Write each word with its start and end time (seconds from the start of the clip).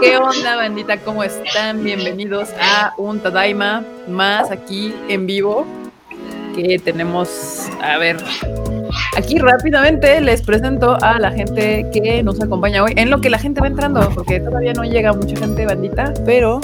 ¿Qué 0.00 0.16
onda, 0.16 0.54
bandita? 0.54 0.98
¿Cómo 0.98 1.24
están? 1.24 1.82
Bienvenidos 1.82 2.50
a 2.60 2.94
un 2.98 3.18
Tadaima 3.18 3.84
más 4.06 4.50
aquí 4.50 4.94
en 5.08 5.26
vivo. 5.26 5.66
Que 6.54 6.78
tenemos, 6.78 7.68
a 7.82 7.98
ver, 7.98 8.16
aquí 9.16 9.38
rápidamente 9.38 10.20
les 10.20 10.42
presento 10.42 10.96
a 11.02 11.18
la 11.18 11.32
gente 11.32 11.84
que 11.92 12.22
nos 12.22 12.40
acompaña 12.40 12.84
hoy. 12.84 12.92
En 12.94 13.10
lo 13.10 13.20
que 13.20 13.28
la 13.28 13.38
gente 13.38 13.60
va 13.60 13.66
entrando, 13.66 14.08
porque 14.14 14.38
todavía 14.38 14.72
no 14.72 14.84
llega 14.84 15.12
mucha 15.12 15.36
gente, 15.36 15.66
bandita, 15.66 16.12
pero 16.24 16.60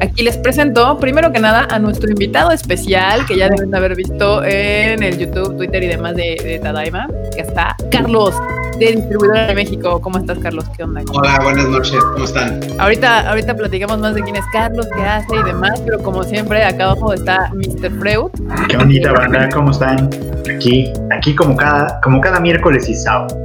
Aquí 0.00 0.22
les 0.22 0.36
presento, 0.36 0.98
primero 0.98 1.32
que 1.32 1.40
nada, 1.40 1.66
a 1.70 1.78
nuestro 1.78 2.10
invitado 2.10 2.50
especial, 2.50 3.24
que 3.26 3.38
ya 3.38 3.48
deben 3.48 3.70
de 3.70 3.76
haber 3.76 3.96
visto 3.96 4.44
en 4.44 5.02
el 5.02 5.16
YouTube, 5.18 5.56
Twitter 5.56 5.82
y 5.82 5.86
demás 5.86 6.14
de, 6.14 6.36
de 6.44 6.58
Tadaima, 6.58 7.08
que 7.34 7.40
está 7.40 7.74
Carlos, 7.90 8.34
de 8.78 8.92
Distribuidora 8.96 9.46
de 9.46 9.54
México. 9.54 10.00
¿Cómo 10.00 10.18
estás, 10.18 10.38
Carlos? 10.38 10.64
¿Qué 10.76 10.82
onda? 10.82 11.02
Hola, 11.12 11.38
buenas 11.42 11.68
noches, 11.68 12.02
¿cómo 12.12 12.24
están? 12.24 12.60
Ahorita, 12.78 13.28
ahorita 13.28 13.54
platicamos 13.54 13.98
más 13.98 14.14
de 14.14 14.22
quién 14.22 14.36
es 14.36 14.44
Carlos, 14.52 14.86
qué 14.96 15.02
hace 15.02 15.36
y 15.36 15.42
demás, 15.44 15.80
pero 15.84 15.98
como 16.02 16.22
siempre, 16.24 16.64
acá 16.64 16.84
abajo 16.84 17.12
está 17.12 17.52
Mr. 17.54 17.90
Freud. 17.98 18.30
¿Qué 18.68 18.76
onda, 18.76 19.12
banda? 19.12 19.48
¿Cómo 19.52 19.70
están? 19.70 20.10
Aquí, 20.54 20.92
aquí 21.10 21.34
como 21.34 21.56
cada, 21.56 22.00
como 22.00 22.20
cada 22.20 22.40
miércoles 22.40 22.88
y 22.88 22.94
sábado. 22.94 23.36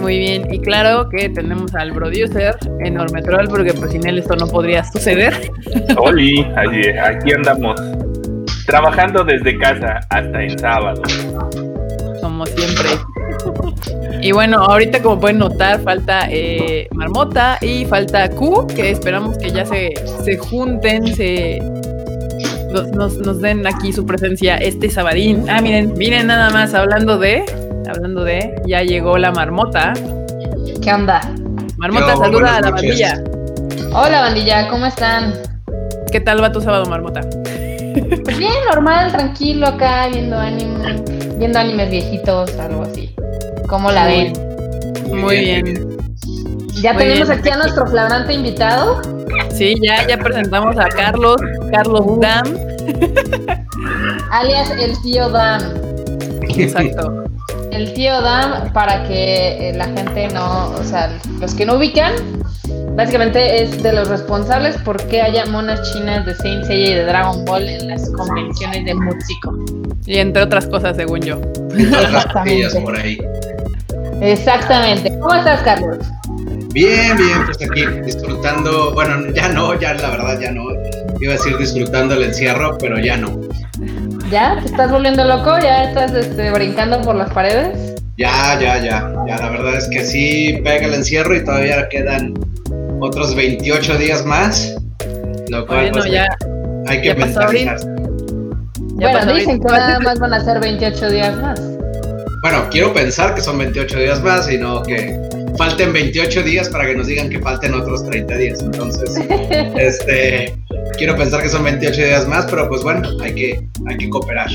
Muy 0.00 0.18
bien, 0.18 0.52
y 0.52 0.60
claro 0.60 1.08
que 1.08 1.28
tenemos 1.28 1.74
al 1.74 1.92
producer, 1.92 2.56
enorme 2.80 3.20
troll, 3.22 3.48
porque 3.48 3.74
pues 3.74 3.90
sin 3.90 4.06
él 4.06 4.18
esto 4.18 4.36
no 4.36 4.46
podría 4.46 4.84
suceder. 4.84 5.50
Oli, 5.96 6.46
aquí 6.56 7.32
andamos, 7.32 7.80
trabajando 8.66 9.24
desde 9.24 9.58
casa 9.58 9.98
hasta 10.10 10.42
el 10.42 10.58
sábado. 10.58 11.02
Como 12.38 12.46
siempre. 12.46 12.88
Y 14.22 14.30
bueno, 14.30 14.58
ahorita 14.58 15.02
como 15.02 15.18
pueden 15.18 15.38
notar, 15.38 15.80
falta 15.80 16.28
eh, 16.30 16.86
Marmota 16.92 17.58
y 17.60 17.84
falta 17.84 18.30
Q, 18.30 18.68
que 18.68 18.92
esperamos 18.92 19.36
que 19.38 19.50
ya 19.50 19.66
se, 19.66 19.92
se 20.22 20.38
junten, 20.38 21.16
se 21.16 21.58
nos, 22.94 23.16
nos 23.16 23.40
den 23.40 23.66
aquí 23.66 23.92
su 23.92 24.06
presencia 24.06 24.56
este 24.56 24.88
sabadín. 24.88 25.50
Ah, 25.50 25.60
miren, 25.60 25.94
miren 25.94 26.28
nada 26.28 26.50
más, 26.50 26.74
hablando 26.74 27.18
de 27.18 27.44
hablando 27.88 28.22
de, 28.22 28.54
ya 28.66 28.82
llegó 28.82 29.18
la 29.18 29.32
marmota. 29.32 29.92
¿Qué 30.80 30.92
onda? 30.92 31.20
Marmota, 31.76 32.16
saluda 32.18 32.58
a 32.58 32.60
la 32.60 32.70
bandilla. 32.70 33.20
Hola 33.92 34.20
bandilla, 34.20 34.68
¿cómo 34.68 34.86
están? 34.86 35.34
¿Qué 36.12 36.20
tal 36.20 36.40
va 36.40 36.52
tu 36.52 36.60
sábado, 36.60 36.86
Marmota? 36.86 37.22
Bien, 38.38 38.52
normal, 38.72 39.10
tranquilo 39.10 39.66
acá, 39.66 40.06
viendo 40.06 40.38
anime, 40.38 41.17
viendo 41.38 41.58
animes 41.58 41.90
viejitos, 41.90 42.58
algo 42.58 42.82
así. 42.82 43.14
¿Cómo 43.68 43.90
la 43.90 44.06
ven? 44.06 44.32
Muy 45.12 45.40
bien. 45.40 45.98
Ya 46.82 46.96
tenemos 46.96 47.30
aquí 47.30 47.48
a 47.50 47.56
nuestro 47.56 47.86
flagrante 47.86 48.34
invitado. 48.34 49.00
Sí, 49.50 49.74
ya, 49.82 50.06
ya 50.06 50.16
presentamos 50.18 50.76
a 50.78 50.88
Carlos, 50.88 51.36
Carlos 51.72 52.04
Dam. 52.20 52.44
Alias 54.30 54.70
el 54.70 55.00
tío 55.02 55.28
Dam. 55.28 55.60
Exacto 56.56 57.28
el 57.78 57.92
tío 57.94 58.20
Dan, 58.20 58.72
para 58.72 59.04
que 59.04 59.70
eh, 59.70 59.72
la 59.74 59.86
gente 59.86 60.28
no, 60.28 60.70
o 60.70 60.82
sea, 60.82 61.16
los 61.40 61.54
que 61.54 61.64
no 61.64 61.74
ubican, 61.74 62.12
básicamente 62.98 63.62
es 63.62 63.80
de 63.80 63.92
los 63.92 64.08
responsables 64.08 64.76
por 64.78 65.00
que 65.06 65.22
haya 65.22 65.46
monas 65.46 65.92
chinas 65.92 66.26
de 66.26 66.34
Saint 66.34 66.64
Seiya 66.64 66.90
y 66.90 66.94
de 66.94 67.04
Dragon 67.04 67.44
Ball 67.44 67.68
en 67.68 67.86
las 67.86 68.10
convenciones 68.10 68.84
de 68.84 68.92
músico. 68.92 69.56
Y 70.04 70.18
entre 70.18 70.42
otras 70.42 70.66
cosas, 70.66 70.96
según 70.96 71.20
yo. 71.20 71.40
Exactamente. 71.78 72.80
por 72.80 72.98
ahí. 72.98 73.18
Exactamente. 74.20 75.16
¿Cómo 75.20 75.32
estás, 75.32 75.62
Carlos? 75.62 75.98
Bien, 76.72 77.16
bien, 77.16 77.44
pues 77.46 77.58
aquí 77.62 77.86
disfrutando, 78.04 78.92
bueno, 78.92 79.32
ya 79.32 79.48
no, 79.48 79.78
ya 79.78 79.94
la 79.94 80.10
verdad 80.10 80.40
ya 80.40 80.50
no. 80.50 80.64
Iba 81.20 81.34
a 81.34 81.36
decir 81.36 81.56
disfrutando 81.56 82.14
el 82.14 82.24
encierro, 82.24 82.78
pero 82.78 82.98
ya 82.98 83.16
no. 83.16 83.40
¿Ya? 84.28 84.58
¿Te 84.60 84.66
estás 84.66 84.90
volviendo 84.90 85.24
loco? 85.24 85.56
¿Ya 85.62 85.84
estás 85.84 86.12
este, 86.14 86.50
brincando 86.50 87.00
por 87.02 87.14
las 87.14 87.30
paredes? 87.32 87.94
Ya, 88.16 88.58
ya, 88.60 88.78
ya. 88.78 89.14
Ya, 89.28 89.38
la 89.38 89.50
verdad 89.50 89.76
es 89.76 89.86
que 89.88 90.04
sí 90.04 90.60
pega 90.64 90.86
el 90.86 90.94
encierro 90.94 91.36
y 91.36 91.44
todavía 91.44 91.88
quedan 91.88 92.34
otros 93.00 93.34
28 93.34 93.98
días 93.98 94.24
más. 94.24 94.74
Lo 95.48 95.66
cual, 95.66 95.90
pues, 95.92 96.10
ya, 96.10 96.26
hay 96.86 97.00
que 97.00 97.14
mentalizarse. 97.14 97.86
Bueno, 98.94 99.32
dicen 99.32 99.60
que 99.60 99.72
nada 99.72 100.00
más 100.00 100.18
van 100.18 100.34
a 100.34 100.44
ser 100.44 100.60
28 100.60 101.10
días 101.10 101.36
más. 101.36 101.60
Bueno, 102.42 102.66
quiero 102.70 102.92
pensar 102.92 103.34
que 103.34 103.40
son 103.40 103.58
28 103.58 103.98
días 103.98 104.22
más 104.22 104.50
y 104.50 104.58
no 104.58 104.82
que 104.82 105.18
falten 105.56 105.92
28 105.92 106.42
días 106.42 106.68
para 106.68 106.86
que 106.86 106.94
nos 106.94 107.08
digan 107.08 107.28
que 107.28 107.40
falten 107.40 107.74
otros 107.74 108.04
30 108.04 108.36
días. 108.36 108.60
Entonces, 108.60 109.10
este, 109.76 110.56
quiero 110.96 111.16
pensar 111.16 111.42
que 111.42 111.48
son 111.48 111.64
28 111.64 112.00
días 112.00 112.28
más, 112.28 112.46
pero 112.46 112.68
pues 112.68 112.82
bueno, 112.82 113.08
hay 113.20 113.34
que, 113.34 113.68
hay 113.86 113.96
que 113.96 114.08
cooperar. 114.08 114.48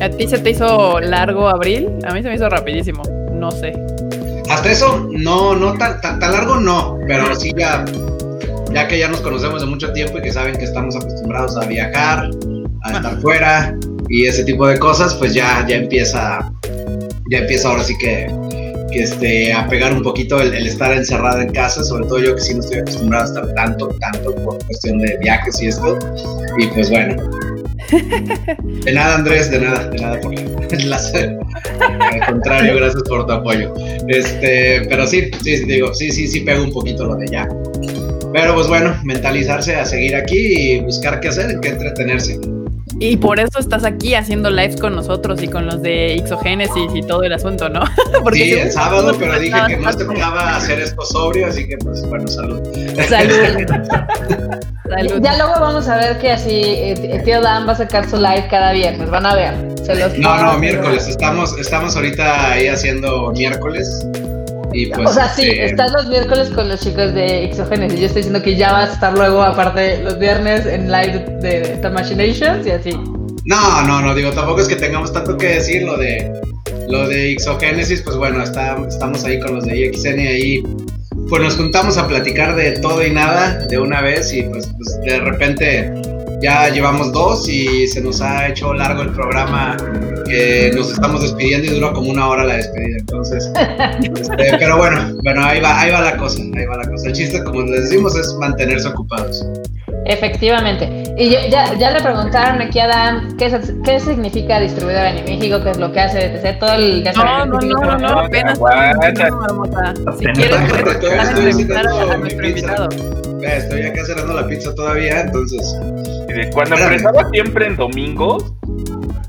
¿A 0.00 0.08
ti 0.08 0.26
se 0.26 0.38
te 0.38 0.50
hizo 0.50 1.00
largo 1.00 1.48
abril? 1.48 1.88
A 2.06 2.14
mí 2.14 2.22
se 2.22 2.28
me 2.28 2.34
hizo 2.34 2.48
rapidísimo, 2.48 3.02
no 3.32 3.50
sé. 3.50 3.72
Hasta 4.48 4.72
eso, 4.72 5.08
no, 5.12 5.54
no 5.54 5.74
tan, 5.74 6.00
tan, 6.00 6.20
largo 6.20 6.56
no, 6.56 6.98
pero 7.10 7.34
sí 7.34 7.52
ya, 7.56 7.84
ya 8.72 8.86
que 8.86 8.96
ya 8.96 9.08
nos 9.08 9.20
conocemos 9.20 9.62
de 9.62 9.66
mucho 9.66 9.92
tiempo 9.92 10.18
y 10.18 10.22
que 10.22 10.32
saben 10.32 10.56
que 10.56 10.62
estamos 10.62 10.94
acostumbrados 10.94 11.56
a 11.56 11.66
viajar, 11.66 12.30
a 12.84 12.92
estar 12.92 13.20
fuera 13.20 13.76
y 14.08 14.26
ese 14.26 14.44
tipo 14.44 14.64
de 14.68 14.78
cosas, 14.78 15.16
pues 15.16 15.34
ya, 15.34 15.66
ya 15.68 15.74
empieza, 15.74 16.38
ya 17.32 17.38
empieza 17.38 17.68
ahora 17.68 17.82
sí 17.82 17.98
que 17.98 18.32
que 18.92 19.02
este, 19.02 19.52
a 19.52 19.68
pegar 19.68 19.92
un 19.92 20.02
poquito 20.02 20.40
el, 20.40 20.54
estar 20.54 20.92
encerrado 20.92 21.40
en 21.40 21.52
casa, 21.52 21.82
sobre 21.84 22.06
todo 22.06 22.18
yo 22.20 22.34
que 22.34 22.40
sí 22.40 22.54
no 22.54 22.60
estoy 22.60 22.78
acostumbrado 22.78 23.24
a 23.24 23.26
estar 23.26 23.54
tanto, 23.54 23.88
tanto 24.00 24.34
por 24.36 24.64
cuestión 24.66 24.98
de 24.98 25.16
viajes 25.18 25.62
y 25.62 25.68
esto. 25.68 25.96
Y 26.58 26.66
pues 26.68 26.90
bueno. 26.90 27.16
De 27.90 28.92
nada, 28.92 29.16
Andrés, 29.16 29.50
de 29.50 29.60
nada, 29.60 29.88
de 29.88 29.98
nada 29.98 30.20
por 30.20 30.34
enlace. 30.70 31.36
Al 31.80 32.26
contrario, 32.26 32.76
gracias 32.76 33.02
por 33.04 33.26
tu 33.26 33.32
apoyo. 33.32 33.74
Este, 34.08 34.86
pero 34.88 35.06
sí, 35.06 35.30
sí, 35.42 35.64
digo, 35.64 35.92
sí, 35.94 36.10
sí, 36.12 36.28
sí 36.28 36.40
pego 36.40 36.64
un 36.64 36.72
poquito 36.72 37.04
lo 37.04 37.16
de 37.16 37.26
ya. 37.28 37.48
Pero 38.32 38.54
pues 38.54 38.68
bueno, 38.68 38.94
mentalizarse 39.04 39.74
a 39.74 39.84
seguir 39.84 40.14
aquí 40.14 40.36
y 40.36 40.80
buscar 40.80 41.20
qué 41.20 41.28
hacer, 41.28 41.58
qué 41.60 41.70
entretenerse. 41.70 42.38
Y 43.02 43.16
por 43.16 43.40
eso 43.40 43.58
estás 43.58 43.84
aquí 43.84 44.14
haciendo 44.14 44.50
lives 44.50 44.76
con 44.76 44.94
nosotros 44.94 45.42
y 45.42 45.48
con 45.48 45.66
los 45.66 45.80
de 45.80 46.16
Ixogénesis 46.16 46.94
y 46.94 47.00
todo 47.02 47.22
el 47.22 47.32
asunto, 47.32 47.68
¿no? 47.68 47.82
Porque 48.22 48.38
sí, 48.38 48.52
el 48.52 48.70
sábado, 48.70 49.16
pero 49.18 49.38
dije 49.38 49.58
que 49.68 49.76
no 49.78 49.90
te 49.96 50.04
tocaba 50.04 50.56
hacer 50.56 50.80
esto 50.80 51.02
sobrio, 51.06 51.46
así 51.46 51.66
que 51.66 51.78
pues 51.78 52.02
bueno, 52.06 52.28
salud. 52.28 52.60
Salud. 53.08 53.34
salud. 54.90 55.20
Ya 55.22 55.36
luego 55.36 55.54
vamos 55.60 55.88
a 55.88 55.96
ver 55.96 56.18
que 56.18 56.32
así 56.32 56.62
eh, 56.62 57.22
tío 57.24 57.40
Dan 57.40 57.66
va 57.66 57.72
a 57.72 57.76
sacar 57.76 58.08
su 58.08 58.16
live 58.16 58.46
cada 58.50 58.72
viernes, 58.72 59.10
van 59.10 59.26
a 59.26 59.34
ver. 59.34 59.54
no, 60.18 60.42
no, 60.42 60.58
miércoles, 60.58 61.08
estamos, 61.08 61.58
estamos 61.58 61.96
ahorita 61.96 62.52
ahí 62.52 62.68
haciendo 62.68 63.30
miércoles 63.32 64.06
pues, 64.70 65.10
o 65.10 65.12
sea, 65.12 65.28
sí, 65.28 65.48
este, 65.48 65.66
estás 65.66 65.92
los 65.92 66.06
miércoles 66.06 66.48
con 66.50 66.68
los 66.68 66.80
chicos 66.80 67.12
de 67.12 67.44
Exogenes 67.44 67.92
y 67.92 68.00
yo 68.00 68.06
estoy 68.06 68.22
diciendo 68.22 68.42
que 68.42 68.56
ya 68.56 68.72
vas 68.72 68.90
a 68.90 68.92
estar 68.94 69.12
luego, 69.14 69.42
aparte, 69.42 70.00
los 70.02 70.18
viernes 70.18 70.64
en 70.66 70.90
live 70.90 71.24
de, 71.40 71.78
The 71.82 71.90
Machinations 71.90 72.66
y 72.66 72.70
así. 72.70 72.92
No, 73.44 73.82
no, 73.82 74.00
no, 74.00 74.14
digo, 74.14 74.30
tampoco 74.30 74.60
es 74.60 74.68
que 74.68 74.76
tengamos 74.76 75.12
tanto 75.12 75.36
que 75.36 75.48
decir 75.54 75.82
lo 75.82 75.96
de 75.96 76.32
lo 76.88 77.08
de 77.08 77.32
Exogénesis, 77.32 78.02
pues 78.02 78.16
bueno, 78.16 78.42
está, 78.42 78.76
estamos 78.88 79.24
ahí 79.24 79.38
con 79.40 79.54
los 79.54 79.64
de 79.64 79.76
IXN 79.76 80.20
y 80.20 80.26
ahí 80.26 80.62
pues 81.30 81.42
nos 81.42 81.56
juntamos 81.56 81.96
a 81.96 82.08
platicar 82.08 82.56
de 82.56 82.72
todo 82.80 83.06
y 83.06 83.12
nada 83.12 83.64
de 83.68 83.78
una 83.78 84.02
vez 84.02 84.34
y 84.34 84.42
pues, 84.42 84.68
pues 84.76 85.00
de 85.02 85.20
repente 85.20 85.92
ya 86.42 86.68
llevamos 86.70 87.12
dos 87.12 87.48
y 87.48 87.86
se 87.86 88.00
nos 88.00 88.20
ha 88.20 88.48
hecho 88.48 88.74
largo 88.74 89.02
el 89.02 89.10
programa 89.10 89.76
que 90.26 90.72
nos 90.74 90.90
estamos 90.90 91.22
despidiendo 91.22 91.68
y 91.68 91.74
duró 91.74 91.92
como 91.92 92.10
una 92.10 92.28
hora 92.28 92.44
la 92.44 92.56
despedida. 92.56 92.96
Entonces, 92.98 93.48
este, 94.02 94.56
pero 94.58 94.78
bueno, 94.78 95.14
bueno, 95.22 95.44
ahí 95.44 95.60
va, 95.60 95.80
ahí 95.80 95.92
va 95.92 96.00
la 96.00 96.16
cosa, 96.16 96.42
ahí 96.42 96.66
va 96.66 96.78
la 96.78 96.88
cosa. 96.88 97.08
El 97.08 97.12
chiste, 97.12 97.44
como 97.44 97.62
les 97.62 97.88
decimos, 97.88 98.16
es 98.16 98.34
mantenerse 98.40 98.88
ocupados. 98.88 99.46
Efectivamente. 100.06 101.04
Y 101.16 101.30
ya, 101.50 101.74
ya 101.74 101.90
le 101.90 102.00
preguntaron 102.00 102.60
aquí 102.62 102.78
a 102.80 102.86
Dan 102.86 103.36
qué, 103.36 103.50
qué 103.84 104.00
significa 104.00 104.58
distribuidor 104.60 105.06
en 105.06 105.24
México, 105.24 105.60
qué 105.62 105.70
es 105.70 105.78
lo 105.78 105.92
que 105.92 106.00
hace, 106.00 106.34
etc. 106.34 106.58
Todo 106.58 106.74
el 106.74 107.04
ya 107.04 107.12
No, 107.12 107.46
no, 107.46 107.60
no, 107.60 107.98
no, 107.98 108.08
apenas. 108.20 108.58
Si 110.18 110.24
quieres, 110.26 110.58
Estoy 113.42 113.82
acá 113.82 114.04
cerrando 114.04 114.34
la 114.34 114.46
pizza 114.46 114.74
todavía, 114.74 115.22
entonces. 115.22 115.76
Cuando 116.52 116.76
empezaba 116.76 117.28
siempre 117.30 117.66
en 117.66 117.76
domingo, 117.76 118.38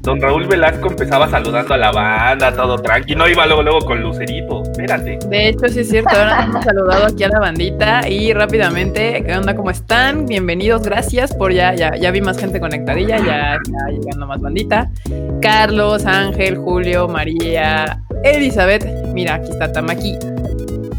Don 0.01 0.19
Raúl 0.19 0.47
Velasco 0.47 0.87
empezaba 0.87 1.29
saludando 1.29 1.75
a 1.75 1.77
la 1.77 1.91
banda, 1.91 2.51
todo 2.51 2.75
tranqui, 2.77 3.13
no 3.15 3.29
iba 3.29 3.45
luego 3.45 3.61
luego 3.61 3.81
con 3.81 4.01
Lucerito, 4.01 4.63
espérate. 4.63 5.19
De 5.27 5.49
hecho, 5.49 5.67
sí 5.67 5.81
es 5.81 5.89
cierto, 5.89 6.09
ahora 6.15 6.43
hemos 6.43 6.63
saludado 6.65 7.05
aquí 7.05 7.23
a 7.23 7.27
la 7.27 7.39
bandita 7.39 8.09
y 8.09 8.33
rápidamente, 8.33 9.23
¿qué 9.23 9.37
onda? 9.37 9.55
¿Cómo 9.55 9.69
están? 9.69 10.25
Bienvenidos, 10.25 10.81
gracias 10.81 11.35
por 11.35 11.53
ya, 11.53 11.75
ya, 11.75 11.95
ya 11.95 12.09
vi 12.09 12.19
más 12.19 12.39
gente 12.39 12.59
conectadilla, 12.59 13.17
ya, 13.19 13.59
ya 13.63 13.91
llegando 13.91 14.25
más 14.25 14.41
bandita. 14.41 14.89
Carlos, 15.39 16.03
Ángel, 16.07 16.57
Julio, 16.57 17.07
María, 17.07 18.01
Elizabeth, 18.23 18.83
mira, 19.13 19.35
aquí 19.35 19.51
está 19.51 19.71
Tamaki. 19.71 20.17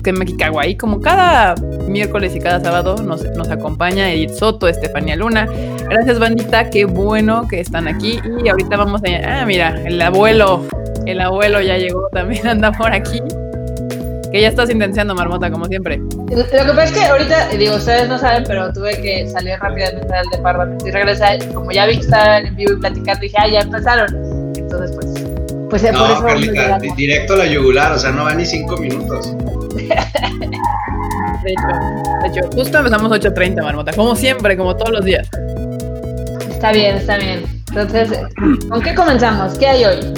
Que 0.03 0.13
Mexicagua. 0.13 0.65
como 0.79 1.01
cada 1.01 1.55
miércoles 1.87 2.35
y 2.35 2.41
cada 2.41 2.61
sábado 2.61 2.97
nos, 3.03 3.25
nos 3.37 3.49
acompaña 3.51 4.11
Edith 4.11 4.31
Soto, 4.31 4.69
Estefanía 4.69 5.17
Luna. 5.17 5.47
Gracias, 5.89 6.19
bandita. 6.19 6.71
Qué 6.71 6.85
bueno 6.85 7.47
que 7.49 7.61
están 7.61 7.89
aquí. 7.89 8.19
Y 8.45 8.49
ahorita 8.49 8.77
vamos 8.77 9.03
a. 9.05 9.41
Ah, 9.41 9.47
mira, 9.47 9.81
el 9.85 10.01
abuelo. 10.01 10.65
El 11.07 11.21
abuelo 11.21 11.61
ya 11.61 11.77
llegó, 11.79 12.09
también 12.13 12.47
anda 12.47 12.71
por 12.73 12.93
aquí. 12.93 13.21
Que 14.31 14.41
ya 14.41 14.49
estás 14.49 14.71
intensiando, 14.71 15.15
Marmota, 15.15 15.51
como 15.51 15.67
siempre. 15.67 15.99
Lo 15.99 16.47
que 16.47 16.73
pasa 16.75 16.85
es 16.85 16.93
que 16.93 17.05
ahorita, 17.05 17.49
digo, 17.49 17.75
ustedes 17.77 18.09
no 18.09 18.19
saben, 18.19 18.45
pero 18.47 18.73
tuve 18.73 18.93
que 19.03 19.29
salir 19.29 19.59
rápidamente 19.59 20.07
del 20.07 20.27
departamento 20.31 20.89
y 20.89 20.91
regresar. 20.91 21.39
Como 21.53 21.71
ya 21.71 21.87
vi 21.87 21.97
que 21.97 22.05
estaban 22.05 22.47
en 22.47 22.57
vivo 22.57 22.73
y 22.73 22.77
platicando, 22.81 23.21
dije, 23.21 23.37
ah, 23.39 23.49
ya 23.49 23.61
empezaron. 23.61 24.15
Entonces, 24.57 24.97
pues, 24.97 25.32
pues 25.73 25.91
no, 25.91 26.01
por 26.01 26.11
eso. 26.11 26.23
Carlita, 26.23 26.79
directo 26.95 27.33
a 27.33 27.37
la 27.39 27.47
yugular, 27.47 27.93
o 27.93 27.99
sea, 27.99 28.11
no 28.11 28.25
va 28.25 28.35
ni 28.35 28.45
cinco 28.45 28.77
minutos. 28.77 29.35
De 29.75 31.51
hecho, 31.51 31.67
de 32.23 32.29
hecho, 32.29 32.51
justo 32.55 32.77
empezamos 32.77 33.11
8.30, 33.11 33.63
Marmota, 33.63 33.91
como 33.95 34.15
siempre, 34.15 34.55
como 34.55 34.77
todos 34.77 34.93
los 34.93 35.03
días. 35.03 35.31
Está 36.51 36.73
bien, 36.73 36.97
está 36.97 37.17
bien. 37.17 37.45
Entonces, 37.69 38.11
¿con 38.69 38.83
qué 38.83 38.95
comenzamos? 38.95 39.57
¿Qué 39.57 39.67
hay 39.67 39.85
hoy? 39.87 40.13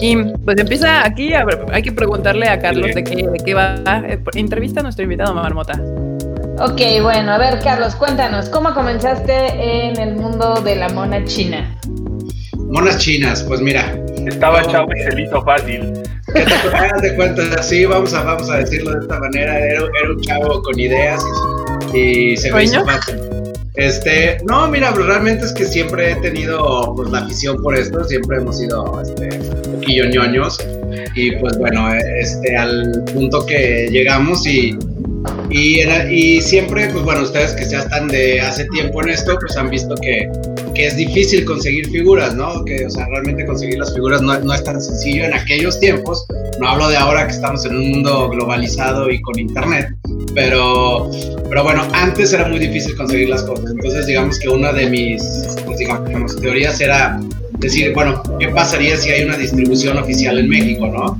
Y 0.00 0.16
pues 0.44 0.56
empieza 0.56 1.04
aquí, 1.04 1.32
hay 1.34 1.82
que 1.82 1.90
preguntarle 1.90 2.48
a 2.48 2.60
Carlos 2.60 2.94
de 2.94 3.02
qué, 3.02 3.26
de 3.26 3.38
qué 3.44 3.54
va. 3.54 3.82
Eh, 4.08 4.20
entrevista 4.34 4.78
a 4.80 4.82
nuestro 4.84 5.02
invitado, 5.02 5.34
Marmota. 5.34 5.82
Ok, 6.60 7.02
bueno, 7.02 7.32
a 7.32 7.38
ver, 7.38 7.58
Carlos, 7.58 7.96
cuéntanos, 7.96 8.48
¿cómo 8.50 8.72
comenzaste 8.72 9.88
en 9.88 9.98
el 9.98 10.14
mundo 10.14 10.60
de 10.62 10.76
la 10.76 10.90
mona 10.90 11.24
china? 11.24 11.76
Monas 12.70 12.98
chinas, 12.98 13.42
pues 13.42 13.60
mira. 13.60 14.05
Estaba 14.26 14.62
chavo 14.66 14.88
y 14.94 15.02
se 15.02 15.12
le 15.12 15.22
hizo 15.22 15.42
fácil. 15.42 15.92
de 17.02 17.14
cuenta, 17.14 17.62
sí, 17.62 17.84
vamos 17.86 18.12
a, 18.12 18.22
vamos 18.24 18.50
a 18.50 18.58
decirlo 18.58 18.92
de 18.92 19.00
esta 19.00 19.20
manera, 19.20 19.58
era, 19.58 19.82
un 19.84 20.20
chavo 20.20 20.62
con 20.62 20.78
ideas 20.78 21.24
y, 21.94 22.36
se 22.36 22.52
me 22.52 22.64
hizo 22.64 22.84
fácil. 22.84 23.16
Este, 23.74 24.38
no, 24.46 24.66
mira, 24.68 24.92
pues, 24.92 25.06
realmente 25.06 25.44
es 25.44 25.52
que 25.52 25.66
siempre 25.66 26.12
he 26.12 26.16
tenido 26.16 26.94
pues, 26.96 27.10
la 27.10 27.20
afición 27.20 27.62
por 27.62 27.76
esto, 27.76 28.02
siempre 28.04 28.38
hemos 28.38 28.58
sido 28.58 29.02
este, 29.02 29.38
un 29.38 29.74
poquillo 29.74 30.06
ñoños 30.06 30.58
y 31.14 31.32
pues 31.36 31.58
bueno, 31.58 31.92
este, 31.94 32.56
al 32.56 33.04
punto 33.12 33.44
que 33.44 33.88
llegamos 33.90 34.46
y, 34.46 34.78
y, 35.50 35.82
y, 36.10 36.40
siempre, 36.40 36.88
pues 36.88 37.04
bueno, 37.04 37.22
ustedes 37.22 37.52
que 37.52 37.68
ya 37.68 37.80
están 37.80 38.08
de 38.08 38.40
hace 38.40 38.64
tiempo 38.66 39.02
en 39.02 39.10
esto, 39.10 39.36
pues 39.38 39.56
han 39.56 39.70
visto 39.70 39.94
que, 39.96 40.28
que 40.76 40.86
es 40.86 40.96
difícil 40.96 41.44
conseguir 41.46 41.88
figuras, 41.90 42.34
¿no? 42.34 42.62
Que, 42.64 42.84
o 42.84 42.90
sea, 42.90 43.06
realmente 43.06 43.46
conseguir 43.46 43.78
las 43.78 43.94
figuras 43.94 44.20
no, 44.20 44.38
no, 44.38 44.52
es 44.52 44.62
tan 44.62 44.80
sencillo 44.80 45.24
en 45.24 45.32
aquellos 45.32 45.80
tiempos. 45.80 46.26
No 46.60 46.68
hablo 46.68 46.88
de 46.88 46.96
ahora 46.98 47.26
que 47.26 47.32
estamos 47.32 47.64
en 47.64 47.76
un 47.76 47.90
mundo 47.92 48.28
globalizado 48.28 49.10
y 49.10 49.20
con 49.22 49.38
internet, 49.38 49.88
pero, 50.34 51.10
pero 51.48 51.62
bueno, 51.62 51.82
antes 51.94 52.32
era 52.34 52.46
muy 52.46 52.58
difícil 52.58 52.94
conseguir 52.94 53.30
las 53.30 53.42
cosas. 53.44 53.70
Entonces, 53.70 54.06
digamos 54.06 54.38
que 54.38 54.50
una 54.50 54.72
de 54.72 54.90
mis, 54.90 55.22
pues, 55.64 55.78
digamos, 55.78 56.36
teorías 56.40 56.78
era 56.78 57.20
decir, 57.58 57.94
bueno, 57.94 58.22
¿qué 58.38 58.48
pasaría 58.48 58.98
si 58.98 59.10
hay 59.10 59.24
una 59.24 59.38
distribución 59.38 59.96
oficial 59.96 60.38
en 60.38 60.48
México, 60.48 60.86
no? 60.88 61.18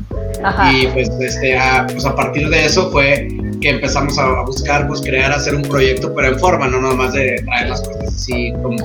Y 0.70 0.86
pues, 0.88 1.08
este, 1.18 1.56
a, 1.56 1.86
pues 1.86 2.04
a 2.04 2.14
partir 2.14 2.48
de 2.50 2.66
eso 2.66 2.90
fue 2.90 3.28
que 3.60 3.70
empezamos 3.70 4.18
a, 4.18 4.42
buscar, 4.42 4.86
pues 4.86 5.00
crear, 5.00 5.32
hacer 5.32 5.54
un 5.54 5.62
proyecto, 5.62 6.14
pero 6.14 6.28
en 6.28 6.38
forma, 6.38 6.68
no 6.68 6.80
nada 6.80 6.94
más 6.94 7.14
de 7.14 7.42
traer 7.44 7.70
las 7.70 7.80
cosas 7.80 8.14
así 8.14 8.52
como, 8.62 8.76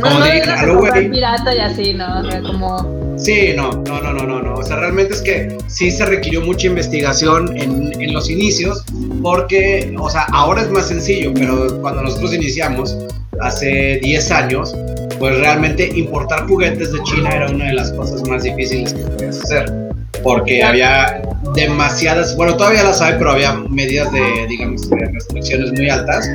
como 0.00 0.18
no, 0.18 0.84
no 0.84 0.92
de 0.92 1.02
pirata 1.02 1.54
y 1.54 1.58
así, 1.58 1.94
¿no? 1.94 2.20
O 2.20 2.30
sea, 2.30 2.40
como 2.42 2.98
Sí, 3.18 3.52
no, 3.56 3.72
no, 3.72 4.00
no, 4.00 4.12
no, 4.12 4.24
no, 4.24 4.40
no. 4.40 4.54
O 4.54 4.62
sea, 4.62 4.76
realmente 4.76 5.12
es 5.12 5.22
que 5.22 5.58
sí 5.66 5.90
se 5.90 6.06
requirió 6.06 6.40
mucha 6.40 6.68
investigación 6.68 7.56
en, 7.56 8.00
en, 8.00 8.12
los 8.12 8.30
inicios, 8.30 8.84
porque, 9.22 9.92
o 9.98 10.08
sea, 10.08 10.22
ahora 10.32 10.62
es 10.62 10.70
más 10.70 10.86
sencillo, 10.86 11.32
pero 11.34 11.80
cuando 11.80 12.02
nosotros 12.02 12.32
iniciamos, 12.32 12.96
hace 13.40 13.98
10 14.02 14.30
años, 14.30 14.74
pues 15.18 15.36
realmente 15.38 15.90
importar 15.96 16.46
juguetes 16.46 16.92
de 16.92 17.02
China 17.02 17.30
era 17.30 17.50
una 17.50 17.66
de 17.66 17.74
las 17.74 17.92
cosas 17.92 18.22
más 18.28 18.44
difíciles 18.44 18.94
que 18.94 19.02
podías 19.02 19.40
hacer, 19.40 19.72
porque 20.22 20.62
había 20.62 21.20
demasiadas, 21.56 22.36
bueno, 22.36 22.56
todavía 22.56 22.84
las 22.84 23.00
hay, 23.00 23.14
pero 23.18 23.32
había 23.32 23.54
medidas 23.54 24.12
de, 24.12 24.46
digamos, 24.48 24.88
de 24.88 25.06
restricciones 25.12 25.72
muy 25.72 25.88
altas 25.90 26.28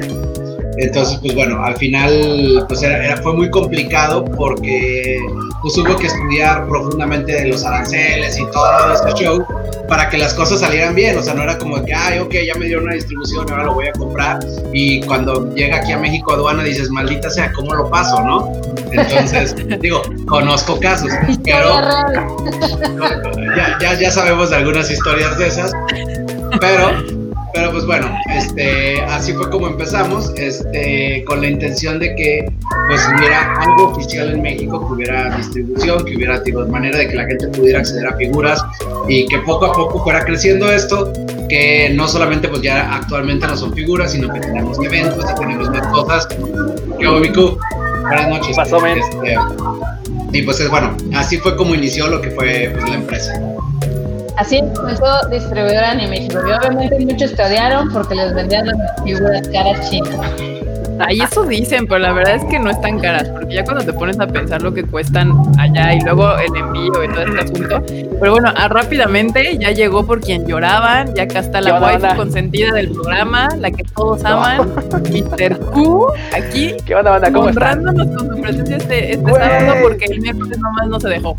entonces, 0.77 1.19
pues 1.21 1.35
bueno, 1.35 1.63
al 1.63 1.75
final 1.75 2.65
pues 2.67 2.81
era, 2.81 3.15
fue 3.17 3.33
muy 3.33 3.49
complicado 3.49 4.25
porque 4.25 5.19
pues 5.61 5.77
hubo 5.77 5.95
que 5.95 6.07
estudiar 6.07 6.67
profundamente 6.67 7.31
de 7.33 7.47
los 7.49 7.63
aranceles 7.63 8.39
y 8.39 8.45
todo 8.51 8.93
este 8.93 9.23
show 9.23 9.45
para 9.87 10.09
que 10.09 10.17
las 10.17 10.33
cosas 10.33 10.61
salieran 10.61 10.95
bien. 10.95 11.17
O 11.17 11.21
sea, 11.21 11.35
no 11.35 11.43
era 11.43 11.57
como 11.57 11.83
que, 11.83 11.93
ay, 11.93 12.19
ok, 12.19 12.33
ya 12.45 12.55
me 12.55 12.65
dio 12.65 12.79
una 12.79 12.93
distribución, 12.93 13.49
ahora 13.51 13.65
lo 13.65 13.73
voy 13.75 13.87
a 13.87 13.93
comprar. 13.93 14.39
Y 14.73 15.01
cuando 15.03 15.53
llega 15.53 15.77
aquí 15.77 15.91
a 15.91 15.97
México 15.97 16.33
aduana 16.33 16.63
dices, 16.63 16.89
maldita 16.89 17.29
sea, 17.29 17.51
¿cómo 17.53 17.73
lo 17.75 17.89
paso, 17.89 18.23
no? 18.23 18.51
Entonces, 18.91 19.55
digo, 19.81 20.01
conozco 20.25 20.79
casos, 20.79 21.11
pero 21.43 21.75
ya, 23.55 23.77
ya, 23.79 23.99
ya 23.99 24.11
sabemos 24.11 24.49
de 24.49 24.55
algunas 24.57 24.89
historias 24.89 25.37
de 25.37 25.47
esas. 25.47 25.71
Pero 26.59 27.22
pero 27.53 27.71
pues 27.71 27.85
bueno, 27.85 28.09
este, 28.35 29.00
así 29.01 29.31
fue 29.33 29.50
como 29.50 29.67
empezamos, 29.67 30.33
este, 30.38 31.23
con 31.25 31.41
la 31.41 31.47
intención 31.47 32.00
de 32.00 32.15
que 32.15 32.51
pues 32.88 33.07
hubiera 33.15 33.53
algo 33.61 33.89
oficial 33.89 34.31
en 34.31 34.41
México, 34.41 34.79
que 34.88 34.94
hubiera 34.94 35.38
distribución, 35.38 36.03
que 36.03 36.15
hubiera 36.15 36.39
de 36.39 36.51
manera 36.65 36.97
de 36.97 37.09
que 37.09 37.15
la 37.15 37.25
gente 37.25 37.47
pudiera 37.50 37.79
acceder 37.79 38.07
a 38.07 38.15
figuras 38.15 38.59
y 39.07 39.27
que 39.27 39.38
poco 39.39 39.65
a 39.65 39.73
poco 39.73 40.03
fuera 40.03 40.25
creciendo 40.25 40.71
esto, 40.71 41.13
que 41.47 41.91
no 41.94 42.07
solamente 42.07 42.47
pues 42.47 42.61
ya 42.63 42.95
actualmente 42.95 43.45
no 43.45 43.56
son 43.56 43.73
figuras, 43.73 44.11
sino 44.11 44.33
que 44.33 44.39
tenemos 44.39 44.77
eventos 44.83 45.23
y 45.29 45.39
tenemos 45.39 45.69
más 45.69 45.88
cosas. 45.88 46.27
¿Qué 46.99 47.07
ubico? 47.07 47.59
Buenas 48.01 48.29
noches. 48.29 48.56
Pasó, 48.56 48.83
este, 48.85 49.35
y 50.31 50.41
pues 50.41 50.59
es 50.59 50.69
bueno, 50.69 50.97
así 51.13 51.38
fue 51.38 51.56
como 51.56 51.75
inició 51.75 52.07
lo 52.07 52.19
que 52.19 52.31
fue 52.31 52.71
pues, 52.73 52.89
la 52.89 52.95
empresa. 52.95 53.52
Así 54.38 54.62
comenzó 54.75 55.27
distribuidora 55.30 55.94
México. 56.07 56.39
Y 56.47 56.51
obviamente 56.51 57.00
muchos 57.06 57.33
te 57.33 57.44
odiaron 57.44 57.91
porque 57.91 58.15
les 58.15 58.33
vendían 58.33 58.68
las 58.68 59.03
figuras 59.03 59.47
caras 59.50 59.89
chinas. 59.89 60.52
Ahí 61.00 61.22
eso 61.22 61.44
dicen, 61.44 61.88
pero 61.88 62.00
la 62.00 62.13
verdad 62.13 62.36
es 62.36 62.45
que 62.45 62.60
no 62.60 62.69
están 62.69 63.00
caras, 63.00 63.28
porque 63.30 63.56
ya 63.56 63.63
cuando 63.63 63.84
te 63.84 63.94
pones 63.94 64.19
a 64.19 64.28
pensar 64.28 64.62
lo 64.62 64.74
que 64.74 64.84
cuestan 64.84 65.31
allá 65.60 65.94
y 65.94 66.01
luego 66.01 66.38
el 66.38 66.56
envío 66.56 67.04
y 67.04 67.07
todo 67.10 67.22
este 67.22 67.40
asunto. 67.40 67.84
Pero 68.19 68.31
bueno, 68.31 68.54
ah, 68.56 68.68
rápidamente 68.68 69.57
ya 69.57 69.72
llegó 69.72 70.06
por 70.06 70.21
quien 70.21 70.45
lloraban, 70.47 71.14
ya 71.16 71.23
acá 71.23 71.40
está 71.40 71.62
la 71.62 71.80
wifi 71.80 72.16
consentida 72.16 72.73
del 72.73 72.92
programa, 72.92 73.50
la 73.57 73.71
que 73.71 73.83
todos 73.83 74.23
aman, 74.23 74.69
Mr. 75.12 75.59
Q, 75.71 76.07
aquí, 76.35 76.76
¿Qué 76.85 76.95
onda, 76.95 77.12
banda? 77.12 77.31
¿Cómo 77.31 77.47
honrándonos 77.47 78.07
con 78.07 78.35
su 78.35 78.42
presencia 78.42 78.78
este, 78.78 79.14
este 79.14 79.31
sábado 79.31 79.73
porque 79.81 80.06
el 80.06 80.21
miércoles 80.21 80.57
nomás 80.59 80.88
no 80.88 81.00
se 81.00 81.09
dejó. 81.09 81.35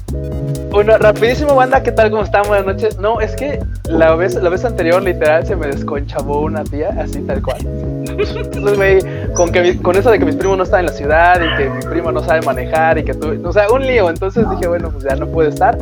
Bueno, 0.71 0.99
rapidísimo, 0.99 1.55
banda, 1.55 1.83
¿qué 1.83 1.93
tal? 1.93 2.11
¿Cómo 2.11 2.25
están? 2.25 2.47
Buenas 2.49 2.67
noches. 2.67 2.99
No, 2.99 3.21
es 3.21 3.37
que 3.37 3.61
la 3.89 4.15
vez, 4.17 4.35
la 4.35 4.51
vez 4.51 4.65
anterior, 4.65 5.03
literal, 5.03 5.47
se 5.47 5.55
me 5.55 5.69
desconchabó 5.69 6.41
una 6.41 6.65
tía, 6.65 6.95
así 6.99 7.21
tal 7.21 7.43
cual. 7.43 7.59
Entonces, 8.07 8.77
güey, 8.77 8.99
con, 9.45 9.53
que 9.53 9.77
con 9.79 9.97
eso 9.97 10.11
de 10.11 10.19
que 10.19 10.25
mis 10.25 10.37
primos 10.37 10.57
no 10.57 10.65
están 10.65 10.81
en 10.81 10.87
la 10.87 10.93
ciudad 10.93 11.41
y 11.41 11.57
que 11.57 11.69
mi 11.69 11.83
primo 11.83 12.11
no 12.11 12.23
sabe 12.25 12.41
manejar 12.43 12.99
y 12.99 13.05
que 13.05 13.15
tú, 13.15 13.39
o 13.45 13.53
sea, 13.53 13.69
un 13.71 13.87
lío. 13.87 14.09
Entonces 14.09 14.49
dije, 14.51 14.67
bueno, 14.67 14.91
pues 14.91 15.05
ya 15.05 15.17
no 15.17 15.27
puede 15.27 15.51
estar, 15.51 15.77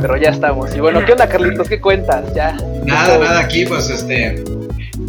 pero 0.00 0.16
ya 0.16 0.30
estamos. 0.30 0.74
Y 0.74 0.80
bueno, 0.80 1.04
¿qué 1.04 1.12
onda, 1.12 1.28
Carlitos? 1.28 1.68
¿Qué 1.68 1.80
cuentas? 1.80 2.32
Ya. 2.34 2.56
Nada, 2.84 3.18
nada, 3.18 3.40
aquí, 3.40 3.64
pues, 3.66 3.90
este, 3.90 4.44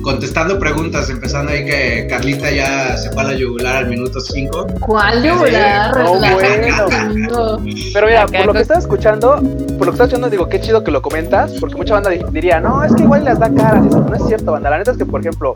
contestando 0.02 0.58
preguntas, 0.58 1.10
empezando 1.10 1.52
ahí 1.52 1.66
que 1.66 2.08
Carlita 2.10 2.50
ya 2.50 2.98
se 2.98 3.12
fue 3.12 3.22
a 3.22 3.26
la 3.26 3.34
yugular 3.34 3.78
al 3.78 3.88
minuto 3.88 4.20
5. 4.20 4.68
¿Cuál 4.80 5.24
yugular? 5.24 5.98
No, 5.98 6.14
bueno. 6.16 7.60
Pero 7.94 8.08
mira, 8.08 8.26
por 8.26 8.46
lo 8.48 8.54
que 8.54 8.62
estás 8.62 8.80
escuchando, 8.80 9.36
por 9.78 9.86
lo 9.86 9.92
que 9.92 9.96
estás 9.96 10.08
escuchando, 10.08 10.30
digo, 10.30 10.50
qué 10.50 10.60
chido 10.60 10.84
que 10.84 10.92
lo 10.92 11.02
comentas, 11.02 11.54
porque 11.60 11.76
mucha 11.76 11.94
banda 11.94 12.10
diría, 12.10 12.60
no, 12.60 12.84
es 12.84 12.96
que 12.96 13.04
igual 13.04 13.24
las 13.26 13.40
da 13.40 13.54
caras. 13.54 13.86
Eso 13.86 14.00
no 14.00 14.16
es 14.16 14.26
cierto, 14.26 14.54
banda. 14.54 14.72
La 14.72 14.80
neta 14.80 14.92
es 14.92 14.98
que, 14.98 15.06
por 15.06 15.22
ejemplo, 15.22 15.54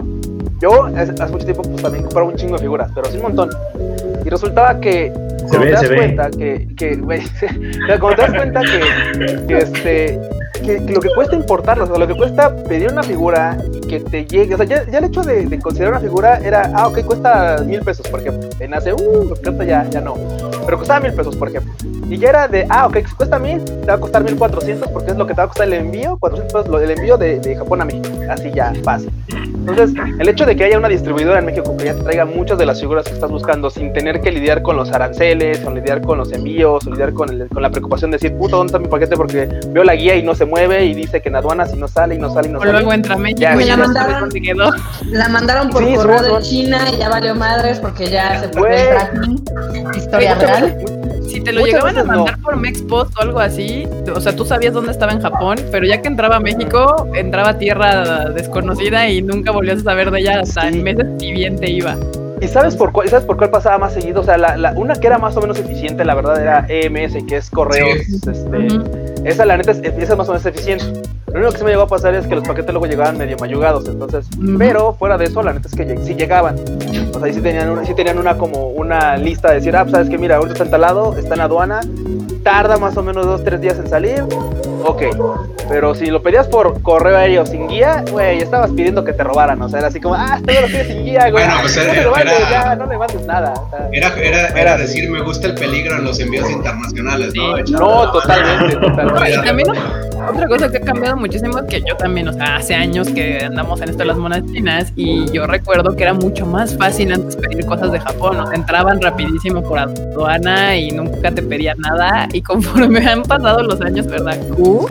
yo 0.64 0.86
hace 0.86 1.12
mucho 1.12 1.44
tiempo 1.44 1.62
pues, 1.64 1.82
también 1.82 2.04
compraba 2.06 2.30
un 2.30 2.36
chingo 2.36 2.56
de 2.56 2.62
figuras, 2.62 2.90
pero 2.96 3.10
sí 3.10 3.18
un 3.18 3.24
montón. 3.24 3.50
Y 4.24 4.30
resultaba 4.30 4.80
que 4.80 5.12
se 5.52 5.58
ve, 5.58 5.66
te 5.66 5.72
das 5.72 5.82
se 5.82 5.96
cuenta 5.96 6.30
que, 6.32 6.68
que, 6.78 6.98
cuando 8.00 8.16
te 8.16 8.22
das 8.22 8.34
cuenta 8.34 8.62
que, 8.62 9.46
que 9.46 9.58
este, 9.58 10.20
que, 10.54 10.80
lo 10.80 11.02
que 11.02 11.10
cuesta 11.16 11.36
importarlos, 11.36 11.90
o 11.90 11.98
lo 11.98 12.08
que 12.08 12.16
cuesta 12.16 12.56
pedir 12.56 12.92
una 12.92 13.04
figura 13.04 13.58
que 13.90 14.00
te 14.00 14.26
llegue, 14.26 14.54
o 14.54 14.58
sea, 14.58 14.66
ya, 14.66 14.86
ya 14.90 15.00
el 15.00 15.06
hecho 15.06 15.22
de, 15.22 15.46
de, 15.46 15.60
considerar 15.60 15.94
una 15.94 16.02
figura 16.02 16.38
era, 16.38 16.72
ah, 16.76 16.88
ok, 16.88 17.04
cuesta 17.06 17.58
mil 17.66 17.82
pesos, 17.82 18.08
por 18.08 18.20
ejemplo. 18.22 18.50
En 18.60 18.74
hace, 18.74 18.94
uh, 18.94 19.34
ya, 19.66 19.88
ya 19.90 20.02
no. 20.02 20.16
Pero 20.66 20.78
costaba 20.78 21.00
mil 21.02 21.14
pesos, 21.14 21.36
por 21.36 21.50
ejemplo. 21.50 21.74
Y 22.10 22.18
ya 22.18 22.30
era 22.30 22.48
de, 22.48 22.66
ah, 22.70 22.86
ok, 22.88 22.98
si 23.08 23.16
cuesta 23.16 23.40
mil, 23.40 23.64
te 23.64 23.86
va 23.88 23.94
a 23.96 24.00
costar 24.00 24.24
mil 24.24 24.36
cuatrocientos, 24.36 24.88
porque 24.90 25.12
es 25.12 25.18
lo 25.18 25.26
que 25.26 25.34
te 25.34 25.38
va 25.38 25.44
a 25.46 25.48
costar 25.48 25.68
el 25.68 25.74
envío, 25.74 26.18
400 26.18 26.64
pesos 26.64 26.82
el 26.82 26.92
envío 26.92 27.18
de, 27.18 27.40
de 27.40 27.56
Japón 27.56 27.82
a 27.82 27.86
México. 27.86 28.08
Así 28.30 28.52
ya, 28.54 28.74
fácil. 28.84 29.10
Entonces, 29.68 29.96
el 30.20 30.28
hecho 30.28 30.46
de 30.46 30.56
que 30.58 30.66
haya 30.66 30.78
una 30.78 30.90
distribuidora 30.90 31.40
en 31.40 31.46
México 31.46 31.76
que 31.78 31.86
ya 31.86 31.94
te 31.94 32.04
traiga 32.04 32.26
muchas 32.26 32.58
de 32.58 32.66
las 32.66 32.82
figuras 32.82 33.06
que 33.06 33.14
estás 33.14 33.32
buscando 33.32 33.70
sin 33.70 33.94
tener 33.94 34.20
que 34.20 34.32
lidiar 34.32 34.62
con 34.62 34.76
los 34.76 34.92
aranceles, 34.92 35.64
o 35.66 35.72
lidiar 35.72 36.02
con 36.02 36.18
los 36.18 36.34
envíos, 36.34 36.86
o 36.86 36.90
lidiar 36.90 37.14
con, 37.14 37.30
el- 37.30 37.48
con 37.48 37.62
la 37.62 37.70
preocupación 37.70 38.12
de 38.12 38.16
decir, 38.18 38.36
puta, 38.38 38.58
¿dónde 38.58 38.72
está 38.72 38.80
mi 38.80 38.88
paquete? 38.88 39.16
Porque 39.16 39.48
veo 39.70 39.84
la 39.86 39.96
guía 39.96 40.16
y 40.16 40.24
no 40.24 40.36
se 40.44 40.50
mueve 40.50 40.86
y 40.86 40.94
dice 40.94 41.22
que 41.22 41.30
en 41.30 41.36
aduanas 41.38 41.74
y 41.74 41.78
no 41.78 41.88
sale 41.88 42.16
y 42.16 42.18
no 42.18 42.34
sale 42.34 42.50
y 42.50 42.52
no 42.52 42.58
O 42.60 42.62
sale. 42.62 42.74
luego 42.74 42.94
entra 42.94 43.16
a 43.16 43.18
México 43.18 43.42
Ya, 43.42 43.56
y 43.62 43.66
la 43.66 43.78
mandaron. 43.78 44.20
dónde 44.22 44.42
quedó. 44.42 44.72
La 45.10 45.30
mandaron 45.30 45.70
por 45.70 45.84
Sí, 45.86 45.96
correo 45.96 46.38
de 46.38 46.42
China 46.44 46.80
y 46.94 46.98
ya 46.98 47.10
valió 47.10 47.36
madres 47.36 47.80
porque 47.80 48.10
ya 48.10 48.40
se 48.42 48.48
Güey. 48.60 48.82
el 48.82 48.88
tracking. 48.90 49.44
Historia 49.96 50.36
Muchas 50.36 50.50
real. 50.50 50.76
veces- 50.76 50.94
Si 51.32 51.42
te 51.42 51.52
lo 51.54 51.62
Muchas 51.62 51.74
llegaban 51.74 51.96
a 51.98 52.02
veces 52.02 52.08
no. 52.12 52.18
mandar 52.18 52.40
por 52.42 52.58
Mexpost 52.58 53.18
o 53.18 53.22
algo 53.22 53.40
así, 53.40 53.88
o 54.14 54.20
sea, 54.22 54.36
tú 54.36 54.46
sabías 54.46 54.74
dónde 54.74 54.92
estaba 54.92 55.14
en 55.14 55.22
Japón, 55.22 55.58
pero 55.72 55.86
ya 55.86 56.02
que 56.02 56.08
entraba 56.08 56.36
a 56.36 56.40
México, 56.40 57.08
entraba 57.16 57.50
a 57.50 57.58
tierra 57.58 58.30
desconocida 58.30 59.08
y 59.10 59.22
nunca 59.22 59.52
volvías 59.52 59.80
a 59.80 59.84
saber 59.84 60.12
de 60.12 60.20
ella 60.20 60.42
hasta 60.42 60.62
Sí. 60.62 60.68
en 60.68 60.84
meses 60.84 61.08
y 61.22 61.32
bien 61.32 61.58
te 61.58 61.70
iba. 61.72 61.96
¿Y 62.42 62.48
sabes 62.50 62.76
por 62.76 62.92
cuál, 62.92 63.08
sabes 63.10 63.26
por 63.26 63.38
cuál 63.38 63.50
pasaba 63.52 63.78
más 63.78 63.94
seguido? 63.94 64.20
O 64.22 64.24
sea, 64.24 64.38
la, 64.38 64.58
la- 64.58 64.74
una 64.74 64.96
que 64.96 65.08
era 65.08 65.18
más 65.18 65.36
o 65.38 65.42
menos 65.42 65.58
eficiente, 65.58 66.04
la 66.04 66.14
verdad, 66.14 66.40
era 66.42 66.66
EMS, 66.68 67.24
que 67.26 67.38
es 67.38 67.50
correos. 67.50 68.00
Este, 68.00 68.32
Ujú. 68.58 68.84
Esa, 69.24 69.46
la 69.46 69.58
neta, 69.58 69.72
es, 69.72 69.80
esa 69.80 70.14
es 70.14 70.18
más 70.18 70.28
o 70.28 70.34
menos 70.34 70.46
eficiente. 70.46 70.86
Lo 71.34 71.40
único 71.40 71.52
que 71.54 71.58
se 71.58 71.64
me 71.64 71.72
llegó 71.72 71.84
a 71.84 71.88
pasar 71.88 72.14
es 72.14 72.28
que 72.28 72.36
los 72.36 72.48
paquetes 72.48 72.72
luego 72.72 72.86
llegaban 72.86 73.18
medio 73.18 73.38
mayugados, 73.40 73.88
entonces. 73.88 74.28
Pero 74.60 74.94
fuera 74.94 75.18
de 75.18 75.26
eso, 75.26 75.42
la 75.42 75.54
neta 75.54 75.68
es 75.68 75.76
que 75.76 75.98
sí 76.04 76.14
llegaban. 76.16 76.56
O 77.14 77.18
sea, 77.18 77.26
ahí 77.26 77.34
sí 77.34 77.42
tenían, 77.42 77.70
una, 77.70 77.84
sí 77.86 77.94
tenían 77.96 78.20
una 78.20 78.38
como 78.38 78.68
una 78.68 79.18
lista 79.18 79.50
de 79.50 79.56
decir, 79.56 79.76
ah, 79.76 79.82
pues, 79.84 79.92
sabes 79.94 80.10
que 80.10 80.18
mira, 80.18 80.36
ahorita 80.36 80.54
está 80.54 80.64
instalado, 80.66 81.18
está 81.18 81.34
en 81.36 81.42
aduana, 81.42 81.80
tarda 82.44 82.78
más 82.78 82.96
o 82.98 83.04
menos 83.04 83.26
dos, 83.26 83.44
tres 83.44 83.60
días 83.62 83.78
en 83.80 83.88
salir. 83.90 84.24
Ok. 84.86 85.02
Pero 85.70 85.96
si 85.96 86.08
lo 86.08 86.22
pedías 86.22 86.48
por 86.48 86.82
correo 86.82 87.16
aéreo 87.18 87.46
sin 87.46 87.68
guía, 87.70 88.04
güey, 88.12 88.40
estabas 88.42 88.70
pidiendo 88.72 89.04
que 89.06 89.14
te 89.14 89.24
robaran. 89.24 89.62
O 89.62 89.70
sea, 89.70 89.80
era 89.80 89.88
así 89.88 90.02
como, 90.02 90.14
ah, 90.16 90.36
esto 90.38 90.52
ya 90.52 90.62
lo 90.62 90.68
pides 90.68 90.88
sin 90.88 91.04
guía, 91.06 91.22
güey. 91.32 91.46
Bueno, 91.46 91.54
pues 91.62 91.78
no 91.78 91.84
era- 91.84 91.94
te 91.94 92.04
lo 92.04 92.12
mandes, 92.12 92.34
era- 92.40 92.50
ya, 92.50 92.76
no 92.76 92.86
le 92.88 92.98
mandes 92.98 93.26
nada. 93.26 93.54
o 93.54 93.70
sea. 93.70 93.90
Era, 93.94 94.08
era, 94.18 94.48
era 94.62 94.78
decir, 94.78 95.10
me 95.10 95.22
gusta 95.22 95.48
el 95.48 95.56
peligro 95.56 95.96
en 95.98 96.04
los 96.04 96.20
envíos 96.20 96.50
internacionales, 96.52 97.34
¿no? 97.34 97.56
Sí. 97.66 97.72
No, 97.72 98.12
totalmente, 98.12 98.76
No, 98.82 98.88
totalmente. 98.90 99.32
y 99.32 99.42
también 99.46 99.68
otra 100.30 100.48
cosa 100.48 100.70
que 100.70 100.78
ha 100.78 100.82
cambiado 100.82 101.18
muchísimo 101.18 101.60
es 101.60 101.66
que 101.66 101.82
yo 101.88 101.96
también, 101.98 102.28
o 102.28 102.34
sea, 102.34 102.58
hace 102.58 102.76
años 102.76 103.10
que 103.10 103.44
andamos 103.44 103.82
en 103.82 103.90
esto 103.90 104.00
de 104.00 104.06
las 104.06 104.18
monas 104.18 104.44
chinas 104.46 104.92
y 104.96 105.30
yo 105.32 105.46
recuerdo 105.48 105.96
que 105.96 106.04
era 106.04 106.14
mucho 106.14 106.46
más 106.46 106.76
fácil 106.78 107.12
antes 107.14 107.36
pedir 107.36 107.66
cosas 107.66 107.92
de 107.92 108.00
Japón, 108.00 108.40
o 108.40 108.48
sea, 108.48 108.56
entraban 108.56 109.02
rapidísimo 109.02 109.62
por 109.64 109.80
aduana 109.80 110.76
y 110.78 110.92
nunca 110.92 111.32
te 111.32 111.42
pedían 111.42 111.78
nada 111.80 112.28
y 112.34 112.42
conforme 112.42 113.00
han 113.08 113.24
pasado 113.24 113.64
los 113.64 113.80
años, 113.82 114.08
¿verdad? 114.08 114.38
Q, 114.56 114.88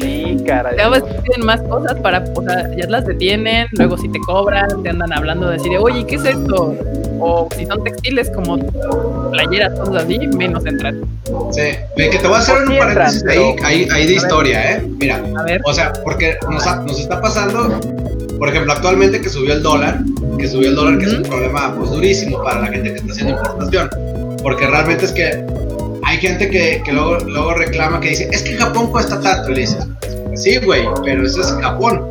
Sí, 0.00 0.36
caray. 0.46 0.76
cada 0.76 0.90
vez 0.90 1.02
piden 1.22 1.44
más 1.46 1.60
cosas 1.62 1.94
para, 2.00 2.24
o 2.34 2.42
sea, 2.42 2.70
ya 2.76 2.86
las 2.88 3.06
detienen, 3.06 3.66
luego 3.72 3.96
si 3.96 4.08
te 4.08 4.18
cobran, 4.20 4.82
te 4.82 4.90
andan 4.90 5.12
hablando 5.12 5.48
de 5.48 5.54
decir, 5.58 5.72
oye, 5.78 6.04
¿qué 6.06 6.16
es 6.16 6.24
esto? 6.24 6.74
O 7.20 7.48
si 7.56 7.66
son 7.66 7.82
textiles 7.84 8.30
como 8.34 8.58
playeras, 9.30 9.78
cosas 9.78 10.04
así, 10.04 10.18
menos 10.18 10.64
entran. 10.66 11.00
Sí, 11.52 11.62
que 11.96 12.18
te 12.18 12.26
voy 12.26 12.36
a 12.36 12.38
hacer 12.38 12.56
un 12.58 12.66
sí 12.66 12.72
entran, 12.74 12.94
paréntesis 12.94 13.24
ahí, 13.28 13.38
pero- 13.56 13.66
ahí, 13.66 13.88
ahí 13.92 14.06
de 14.06 14.12
historia, 14.14 14.72
¿eh? 14.72 14.82
Mira, 15.00 15.22
A 15.38 15.42
ver. 15.44 15.60
o 15.64 15.72
sea, 15.72 15.92
porque 16.04 16.36
nos, 16.50 16.66
ha- 16.66 16.76
nos 16.82 16.98
está 17.00 17.20
pasando, 17.20 17.80
por 18.38 18.48
ejemplo, 18.48 18.72
actualmente 18.72 19.20
que 19.20 19.28
subió 19.28 19.54
el 19.54 19.62
dólar, 19.62 20.00
que 20.38 20.48
subió 20.48 20.68
el 20.68 20.74
dólar, 20.74 20.98
que 20.98 21.06
es 21.06 21.12
un 21.14 21.22
problema 21.22 21.74
pues 21.76 21.90
durísimo 21.90 22.42
para 22.42 22.60
la 22.60 22.66
gente 22.68 22.90
que 22.90 22.96
está 22.98 23.12
haciendo 23.12 23.34
importación, 23.34 23.90
porque 24.42 24.66
realmente 24.66 25.04
es 25.06 25.12
que 25.12 25.44
hay 26.06 26.18
gente 26.18 26.50
que, 26.50 26.82
que 26.84 26.92
luego, 26.92 27.16
luego 27.20 27.54
reclama 27.54 28.00
que 28.00 28.10
dice, 28.10 28.28
es 28.30 28.42
que 28.42 28.54
Japón 28.54 28.90
cuesta 28.90 29.20
tanto, 29.20 29.50
y 29.50 29.54
le 29.54 29.60
dices, 29.62 29.86
"Pues 30.00 30.16
sí, 30.36 30.56
güey, 30.58 30.84
pero 31.04 31.26
eso 31.26 31.40
es 31.40 31.48
Japón. 31.62 32.02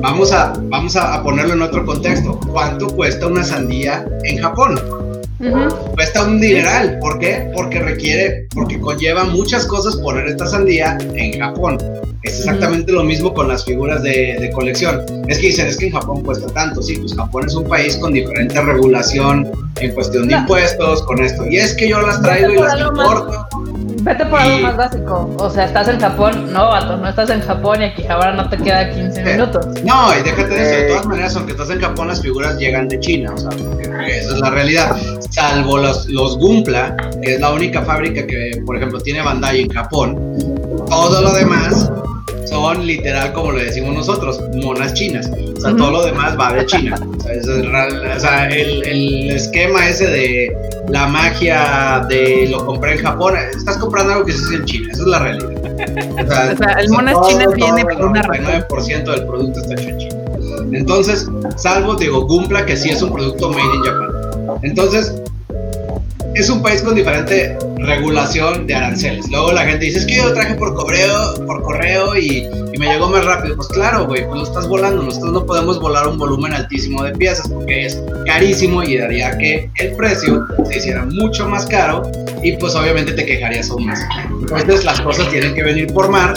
Vamos 0.00 0.32
a, 0.32 0.52
vamos 0.64 0.96
a 0.96 1.22
ponerlo 1.22 1.54
en 1.54 1.62
otro 1.62 1.84
contexto. 1.84 2.38
¿Cuánto 2.52 2.86
cuesta 2.88 3.26
una 3.26 3.44
sandía 3.44 4.06
en 4.24 4.38
Japón? 4.38 4.80
Ujú. 5.40 5.68
cuesta 5.94 6.24
un 6.24 6.40
dineral. 6.40 6.98
¿Por 7.00 7.20
qué? 7.20 7.48
Porque 7.54 7.78
requiere, 7.78 8.48
porque 8.52 8.80
conlleva 8.80 9.22
muchas 9.22 9.66
cosas 9.66 9.94
poner 9.96 10.26
esta 10.26 10.46
sandía 10.48 10.98
en 11.14 11.38
Japón. 11.38 11.78
Es 12.24 12.40
exactamente 12.40 12.90
lo 12.90 13.04
mismo 13.04 13.32
con 13.32 13.46
las 13.46 13.64
figuras 13.64 14.02
de, 14.02 14.36
de 14.40 14.50
colección. 14.50 15.00
Es 15.28 15.38
que 15.38 15.46
dicen, 15.48 15.68
es 15.68 15.76
que 15.76 15.86
en 15.86 15.92
Japón 15.92 16.22
cuesta 16.24 16.48
tanto. 16.48 16.82
Sí, 16.82 16.96
pues 16.98 17.14
Japón 17.14 17.44
es 17.46 17.54
un 17.54 17.68
país 17.68 17.96
con 17.98 18.12
diferente 18.12 18.60
regulación 18.60 19.48
en 19.80 19.92
cuestión 19.94 20.24
de 20.24 20.28
Claro. 20.30 20.42
impuestos, 20.42 21.02
con 21.04 21.22
esto. 21.22 21.46
Y 21.46 21.58
es 21.58 21.72
que 21.74 21.88
yo 21.88 22.00
las 22.02 22.20
traigo 22.20 22.50
y 22.54 22.56
las 22.58 22.72
algo 22.72 22.92
más- 22.92 23.06
importo. 23.06 23.48
Vete 24.08 24.24
por 24.26 24.40
algo 24.40 24.58
más 24.60 24.76
básico. 24.76 25.34
O 25.38 25.50
sea, 25.50 25.64
estás 25.66 25.86
en 25.88 26.00
Japón. 26.00 26.50
No, 26.52 26.68
vato, 26.70 26.96
no 26.96 27.08
estás 27.08 27.28
en 27.30 27.40
Japón 27.42 27.82
y 27.82 27.84
aquí 27.84 28.06
ahora 28.06 28.32
no 28.32 28.48
te 28.48 28.56
queda 28.56 28.88
15 28.90 29.22
Sí. 29.24 29.30
minutos. 29.32 29.66
No, 29.84 30.18
y 30.18 30.22
déjate 30.22 30.48
de 30.48 30.62
eso. 30.62 30.70
De 30.70 30.84
Eh. 30.84 30.88
todas 30.88 31.06
maneras, 31.06 31.36
aunque 31.36 31.52
estás 31.52 31.70
en 31.70 31.80
Japón, 31.80 32.08
las 32.08 32.22
figuras 32.22 32.56
llegan 32.58 32.88
de 32.88 32.98
China. 33.00 33.32
O 33.34 33.38
sea, 33.38 33.50
porque 33.50 33.84
esa 34.18 34.34
es 34.34 34.40
la 34.40 34.50
realidad. 34.50 34.96
Salvo 35.30 35.76
los, 35.78 36.06
los 36.08 36.38
Gumpla, 36.38 36.96
que 37.22 37.34
es 37.34 37.40
la 37.40 37.52
única 37.52 37.82
fábrica 37.82 38.26
que, 38.26 38.62
por 38.64 38.76
ejemplo, 38.76 38.98
tiene 39.00 39.20
Bandai 39.20 39.60
en 39.62 39.68
Japón. 39.68 40.16
Todo 40.88 41.20
lo 41.20 41.32
demás 41.34 41.90
son 42.48 42.86
literal, 42.86 43.32
como 43.32 43.52
le 43.52 43.64
decimos 43.64 43.94
nosotros, 43.94 44.40
monas 44.54 44.94
chinas. 44.94 45.30
O 45.56 45.60
sea, 45.60 45.74
todo 45.76 45.90
lo 45.90 46.04
demás 46.06 46.38
va 46.38 46.52
de 46.52 46.64
China. 46.66 46.96
O 47.16 47.20
sea, 47.20 47.32
ese 47.32 47.60
es 47.60 47.66
real- 47.66 48.12
o 48.16 48.20
sea, 48.20 48.48
el, 48.48 48.82
el 48.86 49.30
esquema 49.30 49.88
ese 49.88 50.06
de 50.06 50.56
la 50.88 51.06
magia 51.08 52.06
de 52.08 52.46
lo 52.50 52.64
compré 52.64 52.92
en 52.94 53.02
Japón, 53.02 53.34
estás 53.56 53.76
comprando 53.78 54.12
algo 54.14 54.24
que 54.24 54.32
se 54.32 54.44
hace 54.44 54.54
en 54.56 54.64
China. 54.64 54.88
Esa 54.92 55.02
es 55.02 55.08
la 55.08 55.18
realidad. 55.18 55.50
O 56.24 56.28
sea, 56.30 56.52
O 56.52 56.56
sea, 56.56 56.72
el 56.80 56.88
monas 56.90 57.16
chinas 57.28 57.54
viene 57.54 57.80
el 57.82 57.86
por 57.88 58.06
una 58.06 58.22
razón. 58.22 58.44
99% 58.68 59.04
del 59.04 59.26
producto 59.26 59.60
está 59.60 59.74
hecho 59.74 59.88
en 59.88 59.98
China. 59.98 60.14
Entonces, 60.72 61.28
salvo, 61.56 61.94
digo, 61.96 62.26
Gumpla, 62.26 62.64
que 62.66 62.76
sí 62.76 62.90
es 62.90 63.02
un 63.02 63.12
producto 63.12 63.50
made 63.50 63.62
in 63.74 63.82
Japan. 63.82 64.58
Entonces, 64.62 65.14
es 66.34 66.48
un 66.50 66.62
país 66.62 66.82
con 66.82 66.94
diferente 66.94 67.56
regulación 67.78 68.66
de 68.66 68.74
aranceles. 68.74 69.28
Luego 69.30 69.52
la 69.52 69.62
gente 69.64 69.84
dice, 69.86 69.98
es 69.98 70.06
que 70.06 70.16
yo 70.16 70.24
lo 70.26 70.32
traje 70.34 70.54
por 70.54 70.74
correo, 70.74 71.34
por 71.46 71.62
correo 71.62 72.16
y, 72.16 72.46
y 72.72 72.78
me 72.78 72.86
llegó 72.86 73.08
más 73.08 73.24
rápido. 73.24 73.56
Pues 73.56 73.68
claro, 73.68 74.06
güey, 74.06 74.24
pues 74.26 74.36
lo 74.40 74.44
estás 74.44 74.68
volando. 74.68 75.02
Nosotros 75.02 75.32
no 75.32 75.46
podemos 75.46 75.80
volar 75.80 76.06
un 76.08 76.18
volumen 76.18 76.52
altísimo 76.52 77.02
de 77.04 77.12
piezas 77.12 77.48
porque 77.48 77.86
es 77.86 78.02
carísimo 78.26 78.82
y 78.82 78.98
haría 78.98 79.36
que 79.38 79.70
el 79.78 79.92
precio 79.96 80.46
se 80.70 80.78
hiciera 80.78 81.04
mucho 81.04 81.48
más 81.48 81.66
caro 81.66 82.02
y 82.42 82.52
pues 82.56 82.74
obviamente 82.74 83.12
te 83.12 83.24
quejarías 83.24 83.70
aún 83.70 83.86
más. 83.86 84.00
Entonces 84.40 84.84
las 84.84 85.00
cosas 85.00 85.28
tienen 85.30 85.54
que 85.54 85.62
venir 85.62 85.92
por 85.92 86.08
mar 86.08 86.34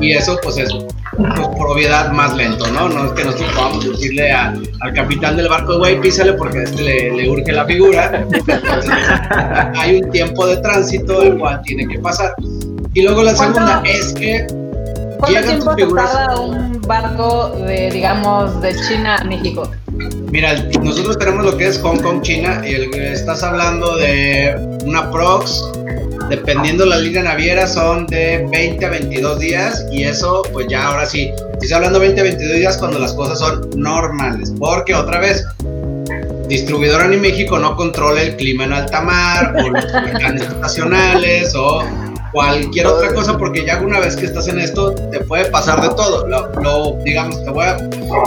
y 0.00 0.12
eso 0.12 0.38
pues 0.42 0.56
es 0.58 0.70
pues, 1.16 1.48
por 1.58 1.68
obviedad 1.70 2.12
más 2.12 2.34
lento, 2.36 2.66
¿no? 2.68 2.88
No 2.88 3.06
es 3.06 3.12
que 3.12 3.24
nosotros 3.24 3.50
podamos 3.54 3.90
decirle 3.92 4.32
a- 4.32 4.54
al 4.80 4.92
capitán 4.94 5.36
del 5.36 5.48
barco, 5.48 5.76
güey, 5.78 6.00
písale 6.00 6.32
porque 6.34 6.62
este 6.62 6.80
le, 6.82 7.10
le 7.16 7.28
urge 7.28 7.52
la 7.52 7.66
figura. 7.66 8.24
Entonces, 8.32 8.90
hay 9.76 10.00
un 10.00 10.10
tiempo 10.10 10.46
de 10.46 10.56
el 11.22 11.38
cual 11.38 11.60
tiene 11.62 11.86
que 11.86 11.98
pasar. 11.98 12.34
Y 12.94 13.02
luego 13.02 13.22
la 13.22 13.34
¿Cuánto- 13.34 13.60
segunda 13.60 13.82
es 13.84 14.12
que 14.14 14.46
¿Cuánto 15.18 15.74
tiempo 15.74 15.74
se 15.76 16.14
tarda 16.14 16.40
un 16.40 16.80
barco 16.82 17.50
de, 17.66 17.90
digamos, 17.90 18.60
de 18.62 18.74
China 18.88 19.16
a 19.16 19.24
México? 19.24 19.70
Mira, 20.32 20.54
nosotros 20.82 21.18
tenemos 21.18 21.44
lo 21.44 21.56
que 21.56 21.68
es 21.68 21.78
Hong 21.80 21.98
Kong, 21.98 22.22
China, 22.22 22.62
y 22.66 22.72
el, 22.74 22.94
estás 22.94 23.42
hablando 23.42 23.96
de 23.96 24.54
una 24.86 25.10
prox, 25.10 25.62
dependiendo 26.30 26.86
la 26.86 26.96
línea 26.96 27.22
naviera, 27.22 27.66
son 27.66 28.06
de 28.06 28.46
20 28.50 28.86
a 28.86 28.90
22 28.90 29.38
días, 29.40 29.84
y 29.92 30.04
eso, 30.04 30.42
pues 30.52 30.68
ya 30.68 30.86
ahora 30.88 31.04
sí, 31.04 31.30
estoy 31.52 31.72
hablando 31.72 32.00
20 32.00 32.20
a 32.20 32.24
22 32.24 32.56
días 32.56 32.78
cuando 32.78 32.98
las 32.98 33.12
cosas 33.12 33.38
son 33.40 33.68
normales, 33.76 34.52
porque 34.58 34.94
otra 34.94 35.18
vez, 35.20 35.44
distribuidora 36.50 37.04
en 37.04 37.20
México 37.20 37.58
no 37.58 37.76
controla 37.76 38.22
el 38.22 38.36
clima 38.36 38.64
en 38.64 38.72
alta 38.72 39.00
mar, 39.00 39.54
o 39.56 39.70
los 39.70 39.84
huracanes 39.94 40.42
estacionales, 40.42 41.54
o 41.54 41.82
cualquier 42.32 42.86
otra 42.86 43.14
cosa, 43.14 43.38
porque 43.38 43.64
ya 43.64 43.80
una 43.80 44.00
vez 44.00 44.16
que 44.16 44.26
estás 44.26 44.48
en 44.48 44.58
esto, 44.58 44.92
te 44.92 45.20
puede 45.20 45.46
pasar 45.46 45.80
de 45.80 45.88
todo. 45.90 46.26
Lo, 46.26 46.48
lo, 46.60 46.98
digamos, 47.04 47.42
te 47.44 47.50
voy 47.50 47.64
a, 47.64 47.76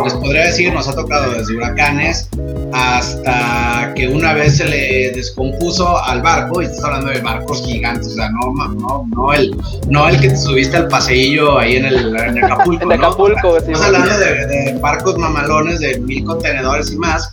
les 0.04 0.14
podría 0.14 0.46
decir, 0.46 0.74
nos 0.74 0.88
ha 0.88 0.96
tocado 0.96 1.34
desde 1.34 1.56
huracanes 1.56 2.30
hasta 2.72 3.94
que 3.96 4.08
una 4.08 4.34
vez 4.34 4.58
se 4.58 4.66
le 4.66 5.12
descompuso 5.12 6.02
al 6.04 6.22
barco, 6.22 6.62
y 6.62 6.66
estás 6.66 6.84
hablando 6.86 7.12
de 7.12 7.20
barcos 7.20 7.64
gigantes, 7.66 8.08
o 8.08 8.16
sea, 8.16 8.30
no, 8.30 8.74
no, 8.74 9.06
no, 9.16 9.34
el, 9.34 9.56
no 9.90 10.08
el 10.08 10.20
que 10.20 10.30
te 10.30 10.38
subiste 10.38 10.78
al 10.78 10.88
paseillo 10.88 11.60
ahí 11.60 11.76
en, 11.76 11.86
el, 11.86 12.16
en 12.16 12.44
Acapulco. 12.44 12.84
En 12.84 12.88
¿no? 12.90 12.96
Acapulco, 12.96 13.60
sí. 13.60 13.72
Estamos 13.72 13.82
hablando 13.82 14.18
de, 14.18 14.48
de 14.48 14.80
barcos 14.80 15.18
mamalones 15.18 15.80
de 15.82 16.00
mil 16.00 16.24
contenedores 16.24 16.92
y 16.92 16.98
más, 16.98 17.30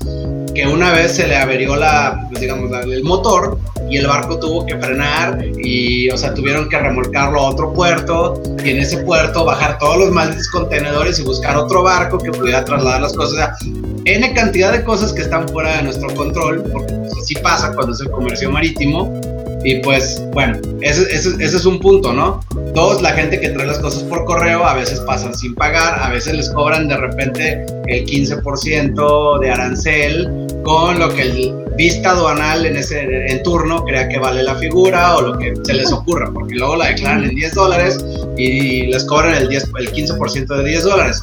que 0.55 0.67
una 0.67 0.93
vez 0.93 1.13
se 1.17 1.27
le 1.27 1.37
averió 1.37 1.77
la, 1.77 2.27
pues 2.29 2.41
digamos, 2.41 2.71
el 2.85 3.05
motor 3.05 3.59
y 3.89 3.97
el 3.97 4.07
barco 4.07 4.39
tuvo 4.39 4.65
que 4.67 4.77
frenar 4.79 5.45
y, 5.59 6.09
o 6.11 6.17
sea, 6.17 6.33
tuvieron 6.35 6.69
que 6.69 6.79
remolcarlo 6.79 7.41
a 7.41 7.51
otro 7.51 7.73
puerto 7.73 8.41
y 8.65 8.71
en 8.71 8.79
ese 8.79 8.99
puerto 8.99 9.45
bajar 9.45 9.79
todos 9.79 9.99
los 9.99 10.11
malditos 10.11 10.49
contenedores 10.49 11.19
y 11.19 11.23
buscar 11.23 11.57
otro 11.57 11.83
barco 11.83 12.19
que 12.19 12.31
pudiera 12.31 12.65
trasladar 12.65 13.03
las 13.03 13.13
cosas. 13.15 13.33
O 13.33 13.37
sea, 13.37 13.57
N 14.05 14.33
cantidad 14.35 14.73
de 14.73 14.85
cosas 14.85 15.13
que 15.13 15.23
están 15.23 15.49
fuera 15.49 15.77
de 15.77 15.83
nuestro 15.83 16.15
control, 16.15 16.63
porque 16.73 16.95
pues, 16.95 17.43
pasa 17.43 17.73
cuando 17.75 17.93
es 17.93 18.01
el 18.01 18.11
comercio 18.11 18.51
marítimo. 18.51 19.21
Y 19.65 19.77
pues, 19.81 20.23
bueno, 20.33 20.59
ese, 20.81 21.03
ese, 21.15 21.31
ese 21.39 21.57
es 21.57 21.65
un 21.67 21.79
punto, 21.81 22.13
¿no? 22.13 22.41
Dos, 22.75 23.03
la 23.03 23.11
gente 23.13 23.39
que 23.41 23.51
trae 23.51 23.67
las 23.67 23.79
cosas 23.79 24.03
por 24.05 24.25
correo 24.25 24.65
a 24.65 24.75
veces 24.75 25.01
pasan 25.01 25.35
sin 25.35 25.55
pagar, 25.55 26.03
a 26.03 26.11
veces 26.11 26.35
les 26.35 26.51
cobran 26.51 26.89
de 26.89 26.97
repente 26.97 27.67
el 27.87 28.07
15% 28.07 29.41
de 29.41 29.51
arancel 29.51 30.47
con 30.63 30.99
lo 30.99 31.13
que 31.15 31.23
el 31.23 31.55
vista 31.77 32.11
aduanal 32.11 32.67
en 32.67 32.77
ese 32.77 33.01
en 33.01 33.43
turno 33.43 33.85
crea 33.85 34.09
que 34.09 34.19
vale 34.19 34.43
la 34.43 34.55
figura 34.57 35.17
o 35.17 35.23
lo 35.23 35.39
que 35.39 35.55
se 35.63 35.75
les 35.75 35.91
ocurra, 35.93 36.31
porque 36.33 36.55
luego 36.55 36.77
la 36.77 36.89
declaran 36.89 37.25
en 37.25 37.35
10 37.35 37.55
dólares 37.55 38.05
y 38.37 38.87
les 38.87 39.05
cobran 39.05 39.35
el, 39.35 39.49
10, 39.49 39.71
el 39.79 39.93
15% 39.93 40.57
de 40.57 40.65
10 40.65 40.85
dólares. 40.85 41.23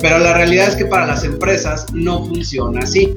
Pero 0.00 0.18
la 0.18 0.34
realidad 0.34 0.68
es 0.68 0.76
que 0.76 0.86
para 0.86 1.06
las 1.06 1.24
empresas 1.24 1.86
no 1.92 2.24
funciona 2.24 2.80
así. 2.80 3.16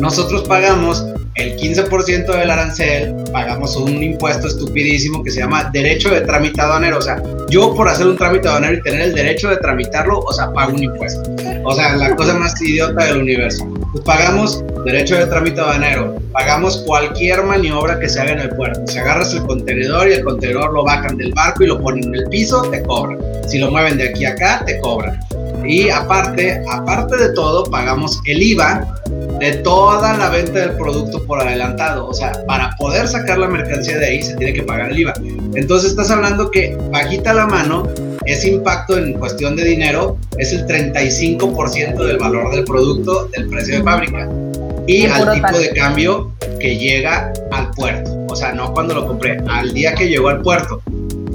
Nosotros 0.00 0.42
pagamos 0.42 1.04
el 1.34 1.56
15% 1.56 2.26
del 2.26 2.50
arancel, 2.50 3.14
pagamos 3.32 3.76
un 3.76 4.02
impuesto 4.02 4.48
estupidísimo 4.48 5.24
que 5.24 5.30
se 5.30 5.40
llama 5.40 5.70
derecho 5.72 6.10
de 6.10 6.20
trámite 6.22 6.60
aduanero. 6.60 6.98
O 6.98 7.02
sea, 7.02 7.22
yo 7.48 7.74
por 7.74 7.88
hacer 7.88 8.06
un 8.06 8.16
trámite 8.16 8.48
aduanero 8.48 8.74
y 8.74 8.82
tener 8.82 9.00
el 9.00 9.14
derecho 9.14 9.48
de 9.48 9.56
tramitarlo, 9.56 10.20
o 10.20 10.32
sea, 10.32 10.52
pago 10.52 10.74
un 10.74 10.82
impuesto. 10.82 11.22
O 11.64 11.74
sea, 11.74 11.96
la 11.96 12.14
cosa 12.16 12.34
más 12.34 12.60
idiota 12.60 13.04
del 13.06 13.18
universo. 13.18 13.66
Pues 13.92 14.04
pagamos 14.04 14.64
derecho 14.84 15.16
de 15.16 15.26
trámite 15.26 15.60
aduanero, 15.60 16.16
pagamos 16.32 16.78
cualquier 16.86 17.42
maniobra 17.44 17.98
que 17.98 18.08
se 18.08 18.20
haga 18.20 18.32
en 18.32 18.40
el 18.40 18.50
puerto. 18.50 18.80
Si 18.86 18.98
agarras 18.98 19.32
el 19.34 19.42
contenedor 19.42 20.08
y 20.08 20.14
el 20.14 20.24
contenedor 20.24 20.72
lo 20.72 20.84
bajan 20.84 21.16
del 21.16 21.32
barco 21.32 21.64
y 21.64 21.66
lo 21.68 21.80
ponen 21.80 22.04
en 22.04 22.14
el 22.14 22.28
piso, 22.28 22.62
te 22.70 22.82
cobran. 22.82 23.18
Si 23.48 23.58
lo 23.58 23.70
mueven 23.70 23.96
de 23.96 24.08
aquí 24.08 24.24
a 24.24 24.30
acá, 24.30 24.62
te 24.66 24.78
cobran. 24.80 25.18
Y 25.64 25.88
aparte, 25.90 26.62
aparte 26.70 27.16
de 27.16 27.32
todo, 27.34 27.64
pagamos 27.64 28.20
el 28.24 28.42
IVA 28.42 29.02
de 29.38 29.52
toda 29.58 30.16
la 30.16 30.28
venta 30.28 30.60
del 30.60 30.76
producto 30.76 31.24
por 31.24 31.40
adelantado. 31.40 32.06
O 32.06 32.14
sea, 32.14 32.32
para 32.46 32.70
poder 32.76 33.08
sacar 33.08 33.38
la 33.38 33.48
mercancía 33.48 33.98
de 33.98 34.06
ahí 34.06 34.22
se 34.22 34.36
tiene 34.36 34.52
que 34.52 34.62
pagar 34.62 34.90
el 34.90 34.98
IVA. 35.00 35.14
Entonces 35.54 35.90
estás 35.90 36.10
hablando 36.10 36.50
que 36.50 36.76
bajita 36.90 37.32
la 37.32 37.46
mano, 37.46 37.88
ese 38.24 38.50
impacto 38.50 38.96
en 38.96 39.14
cuestión 39.14 39.56
de 39.56 39.64
dinero 39.64 40.16
es 40.38 40.52
el 40.52 40.66
35% 40.66 42.04
del 42.04 42.18
valor 42.18 42.54
del 42.54 42.64
producto 42.64 43.26
del 43.26 43.48
precio 43.48 43.78
de 43.78 43.82
fábrica. 43.82 44.28
Y 44.86 45.06
al 45.06 45.32
tipo 45.32 45.58
de 45.58 45.70
cambio 45.70 46.32
que 46.60 46.76
llega 46.76 47.32
al 47.50 47.70
puerto. 47.70 48.10
O 48.28 48.36
sea, 48.36 48.52
no 48.52 48.72
cuando 48.72 48.94
lo 48.94 49.06
compré, 49.06 49.38
al 49.48 49.72
día 49.74 49.94
que 49.94 50.08
llegó 50.08 50.28
al 50.28 50.42
puerto. 50.42 50.80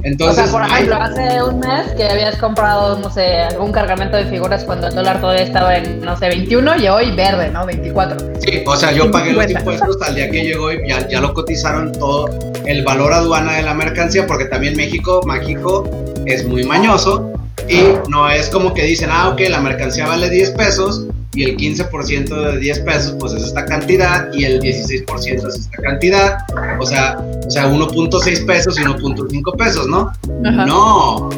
Entonces, 0.07 0.45
o 0.45 0.47
sea, 0.47 0.59
por 0.59 0.69
ejemplo, 0.69 0.95
hace 0.95 1.43
un 1.43 1.59
mes 1.59 1.91
que 1.97 2.05
habías 2.05 2.37
comprado, 2.37 2.97
no 2.97 3.11
sé, 3.11 3.41
algún 3.41 3.73
cargamento 3.73 4.15
de 4.15 4.25
figuras 4.25 4.63
cuando 4.63 4.87
el 4.87 4.95
dólar 4.95 5.19
todavía 5.19 5.43
estaba 5.43 5.75
en, 5.75 5.99
no 5.99 6.15
sé, 6.15 6.29
21 6.29 6.77
y 6.77 6.87
hoy 6.87 7.11
verde, 7.11 7.49
¿no? 7.49 7.65
24. 7.65 8.17
Sí, 8.39 8.63
o 8.65 8.75
sea, 8.77 8.93
yo 8.93 9.11
pagué 9.11 9.33
los 9.33 9.51
impuestos 9.51 10.01
al 10.01 10.15
día 10.15 10.31
que 10.31 10.43
llegó 10.43 10.71
y 10.71 10.87
ya, 10.87 11.05
ya 11.09 11.19
lo 11.19 11.33
cotizaron 11.33 11.91
todo 11.91 12.29
el 12.65 12.85
valor 12.85 13.11
aduana 13.11 13.57
de 13.57 13.63
la 13.63 13.73
mercancía, 13.73 14.25
porque 14.25 14.45
también 14.45 14.77
México, 14.77 15.21
México 15.25 15.89
es 16.25 16.47
muy 16.47 16.63
mañoso 16.63 17.33
y 17.67 17.81
no 18.09 18.29
es 18.29 18.47
como 18.47 18.73
que 18.73 18.83
dicen, 18.83 19.09
ah, 19.11 19.27
ok, 19.29 19.41
la 19.49 19.59
mercancía 19.59 20.07
vale 20.07 20.29
10 20.29 20.51
pesos 20.51 21.03
y 21.37 21.43
el 21.43 21.55
15% 21.55 22.51
de 22.51 22.59
10 22.59 22.79
pesos 22.79 23.15
pues 23.19 23.31
es 23.33 23.43
esta 23.43 23.63
cantidad 23.63 24.33
y 24.33 24.43
el 24.45 24.59
16% 24.59 25.47
es 25.47 25.55
esta 25.55 25.77
cantidad, 25.83 26.39
o 26.79 26.85
sea, 26.85 27.19
o 27.45 27.51
sea 27.51 27.71
1.6 27.71 28.45
pesos 28.47 28.79
y 28.79 28.81
1.5 28.81 29.55
pesos, 29.55 29.87
¿no? 29.87 30.11
No, 30.41 31.29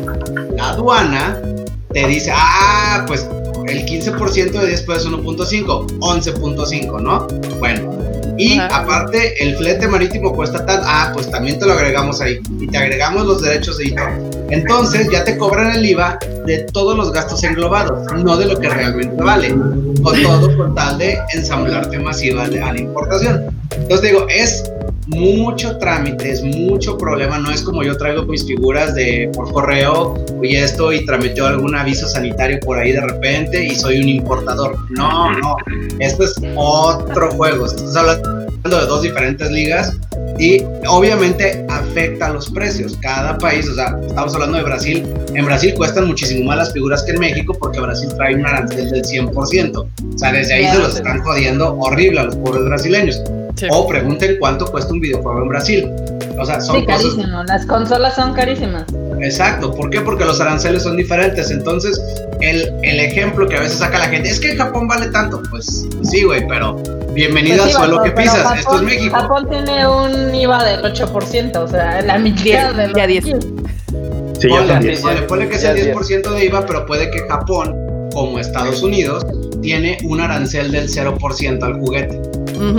la 0.56 0.70
aduana 0.70 1.42
te 1.92 2.08
dice, 2.08 2.32
ah, 2.34 3.04
pues 3.08 3.28
el 3.68 3.86
15% 3.86 4.52
de 4.52 4.68
10 4.68 4.82
pesos 4.84 5.06
es 5.08 5.12
1.5, 5.12 6.00
11.5, 6.00 7.02
¿no? 7.02 7.28
Bueno, 7.60 7.99
y 8.40 8.58
aparte, 8.58 9.44
el 9.44 9.58
flete 9.58 9.86
marítimo 9.90 10.34
cuesta 10.34 10.66
tal, 10.66 10.80
ah, 10.86 11.12
pues 11.14 11.30
también 11.30 11.60
te 11.60 11.66
lo 11.66 11.74
agregamos 11.74 12.22
ahí. 12.22 12.40
Y 12.58 12.68
te 12.68 12.78
agregamos 12.78 13.26
los 13.26 13.42
derechos 13.42 13.78
de 13.78 13.84
editor. 13.84 14.12
Entonces 14.50 15.10
ya 15.12 15.26
te 15.26 15.38
cobran 15.38 15.76
el 15.76 15.86
IVA 15.86 16.18
de 16.46 16.60
todos 16.72 16.96
los 16.96 17.12
gastos 17.12 17.44
englobados, 17.44 18.10
no 18.14 18.38
de 18.38 18.46
lo 18.46 18.58
que 18.58 18.70
realmente 18.70 19.22
vale. 19.22 19.50
Con 19.50 20.24
todo 20.24 20.56
con 20.56 20.74
tal 20.74 20.98
de 20.98 21.20
ensamblarte 21.34 22.00
masiva 22.00 22.46
a 22.46 22.48
la 22.48 22.80
importación. 22.80 23.54
Entonces 23.72 24.10
digo, 24.10 24.26
es 24.30 24.64
mucho 25.10 25.78
trámite, 25.78 26.32
es 26.32 26.44
mucho 26.44 26.98
problema. 26.98 27.38
No 27.40 27.52
es 27.52 27.62
como 27.62 27.84
yo 27.84 27.98
traigo 27.98 28.24
mis 28.24 28.46
figuras 28.46 28.96
de 28.96 29.30
por 29.34 29.52
correo 29.52 30.14
y 30.42 30.56
esto 30.56 30.92
y 30.94 31.06
tramiteo 31.06 31.48
algún 31.48 31.76
aviso 31.76 32.08
sanitario 32.08 32.60
por 32.62 32.78
ahí 32.78 32.92
de 32.92 33.02
repente 33.02 33.66
y 33.66 33.76
soy 33.76 34.02
un 34.02 34.10
importador. 34.10 34.78
No, 34.92 35.32
no. 35.32 35.58
Esto 36.00 36.24
es 36.24 36.36
otro 36.56 37.32
juego. 37.32 37.66
Estás 37.66 37.96
hablando 37.96 38.40
de 38.64 38.86
dos 38.86 39.02
diferentes 39.02 39.50
ligas 39.52 39.98
y 40.38 40.64
obviamente 40.88 41.66
afecta 41.70 42.28
a 42.28 42.30
los 42.30 42.50
precios. 42.52 42.98
Cada 43.02 43.38
país, 43.38 43.68
o 43.68 43.76
sea, 43.76 44.00
estamos 44.08 44.34
hablando 44.36 44.58
de 44.58 44.64
Brasil. 44.64 45.08
En 45.34 45.46
Brasil 45.46 45.74
cuestan 45.76 46.08
muchísimo 46.08 46.46
más 46.46 46.58
las 46.58 46.74
figuras 46.74 47.04
que 47.04 47.12
en 47.12 47.20
México 47.20 47.56
porque 47.60 47.80
Brasil 47.80 48.10
trae 48.16 48.36
un 48.36 48.46
arancel 48.46 48.90
del 48.92 49.04
100%. 49.04 49.78
O 49.78 50.18
sea, 50.18 50.32
desde 50.32 50.54
ahí 50.54 50.68
se 50.68 50.78
los 50.78 50.96
están 50.96 51.20
jodiendo 51.22 51.76
horrible 51.80 52.22
a 52.22 52.24
los 52.26 52.36
pobres 52.36 52.66
brasileños. 52.66 53.22
O 53.72 53.88
pregunten 53.88 54.38
cuánto 54.40 54.66
cuesta 54.66 54.94
un 54.94 55.00
videojuego 55.00 55.42
en 55.42 55.50
Brasil. 55.50 55.92
O 56.40 56.46
sea, 56.46 56.62
son 56.62 56.80
sí, 56.80 56.86
carísimo. 56.86 57.44
Las 57.48 57.66
consolas 57.66 58.16
son 58.16 58.34
carísimas. 58.34 58.86
Exacto. 59.22 59.74
¿Por 59.74 59.90
qué? 59.90 60.00
Porque 60.02 60.24
los 60.24 60.40
aranceles 60.40 60.84
son 60.84 60.96
diferentes. 60.96 61.52
Entonces, 61.52 62.00
el, 62.40 62.72
el 62.84 63.00
ejemplo 63.02 63.48
que 63.48 63.58
a 63.58 63.60
veces 63.60 63.80
saca 63.80 64.00
la 64.00 64.06
gente 64.08 64.30
es 64.30 64.40
que 64.40 64.52
en 64.52 64.58
Japón 64.58 64.88
vale 64.88 65.08
tanto. 65.08 65.42
Pues 65.50 65.86
sí, 66.04 66.24
güey, 66.24 66.48
pero 66.48 66.76
bienvenido 67.14 67.58
Pues 67.64 67.72
sí, 67.72 67.76
al 67.82 67.86
suelo 67.88 68.04
que 68.04 68.12
pisas. 68.12 68.38
Japón- 68.38 68.58
Esto 68.60 68.76
es 68.78 68.82
México. 68.84 69.16
Japón 69.18 69.50
tiene 69.50 69.88
un 69.88 70.34
IVA 70.36 70.64
del 70.64 70.82
8%, 70.82 71.58
o 71.58 71.68
sea, 71.68 72.02
la 72.04 72.18
mitad 72.18 72.74
de 72.74 72.88
lo 72.88 72.98
ya 72.98 73.08
10. 73.08 73.26
aquí. 73.26 73.34
Sí, 74.40 74.48
ya 74.50 74.56
Ponle, 74.56 74.68
son 74.68 74.78
así, 74.78 74.88
10. 74.88 75.02
ponle- 75.04 75.22
ponle 75.28 75.50
que 75.50 75.58
sea 75.58 75.72
el 75.72 75.76
10. 75.84 75.88
10% 75.98 76.32
de 76.32 76.46
IVA, 76.46 76.66
pero 76.66 76.86
puede 76.86 77.12
que 77.12 77.20
Japón, 77.28 77.76
como 78.14 78.40
Estados 78.40 78.82
Unidos, 78.84 79.26
tiene 79.62 79.98
un 80.04 80.20
arancel 80.22 80.72
del 80.72 80.88
0% 80.90 81.64
al 81.64 81.74
juguete. 81.80 82.20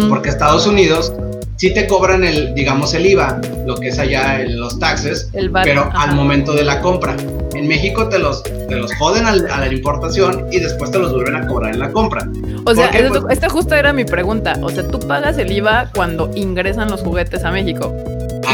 Porque 0.08 0.28
Estados 0.28 0.66
Unidos 0.66 1.12
sí 1.56 1.72
te 1.74 1.86
cobran 1.86 2.24
el, 2.24 2.54
digamos, 2.54 2.92
el 2.94 3.06
IVA, 3.06 3.40
lo 3.66 3.76
que 3.76 3.88
es 3.88 3.98
allá 3.98 4.40
en 4.42 4.58
los 4.58 4.78
taxes, 4.78 5.28
El 5.34 5.50
pero 5.50 5.82
ajá. 5.82 6.04
al 6.04 6.14
momento 6.14 6.52
de 6.54 6.64
la 6.64 6.80
compra. 6.80 7.16
En 7.54 7.66
México 7.68 8.08
te 8.08 8.18
los, 8.18 8.42
te 8.42 8.76
los 8.76 8.94
joden 8.94 9.26
al- 9.26 9.50
a 9.50 9.60
la 9.60 9.72
importación 9.72 10.46
y 10.52 10.60
después 10.60 10.90
te 10.90 10.98
los 10.98 11.12
vuelven 11.12 11.34
a 11.36 11.46
cobrar 11.46 11.74
en 11.74 11.80
la 11.80 11.90
compra. 11.92 12.26
O 12.64 12.74
sea, 12.74 12.90
Pues- 12.90 13.22
esta 13.30 13.48
justo 13.50 13.74
era 13.74 13.92
mi 13.92 14.04
pregunta. 14.04 14.58
O 14.62 14.68
sea, 14.70 14.86
tú 14.86 14.98
pagas 15.00 15.36
el 15.38 15.50
IVA 15.52 15.90
cuando 15.94 16.30
ingresan 16.34 16.90
los 16.90 17.00
juguetes 17.02 17.44
a 17.44 17.50
México. 17.50 17.94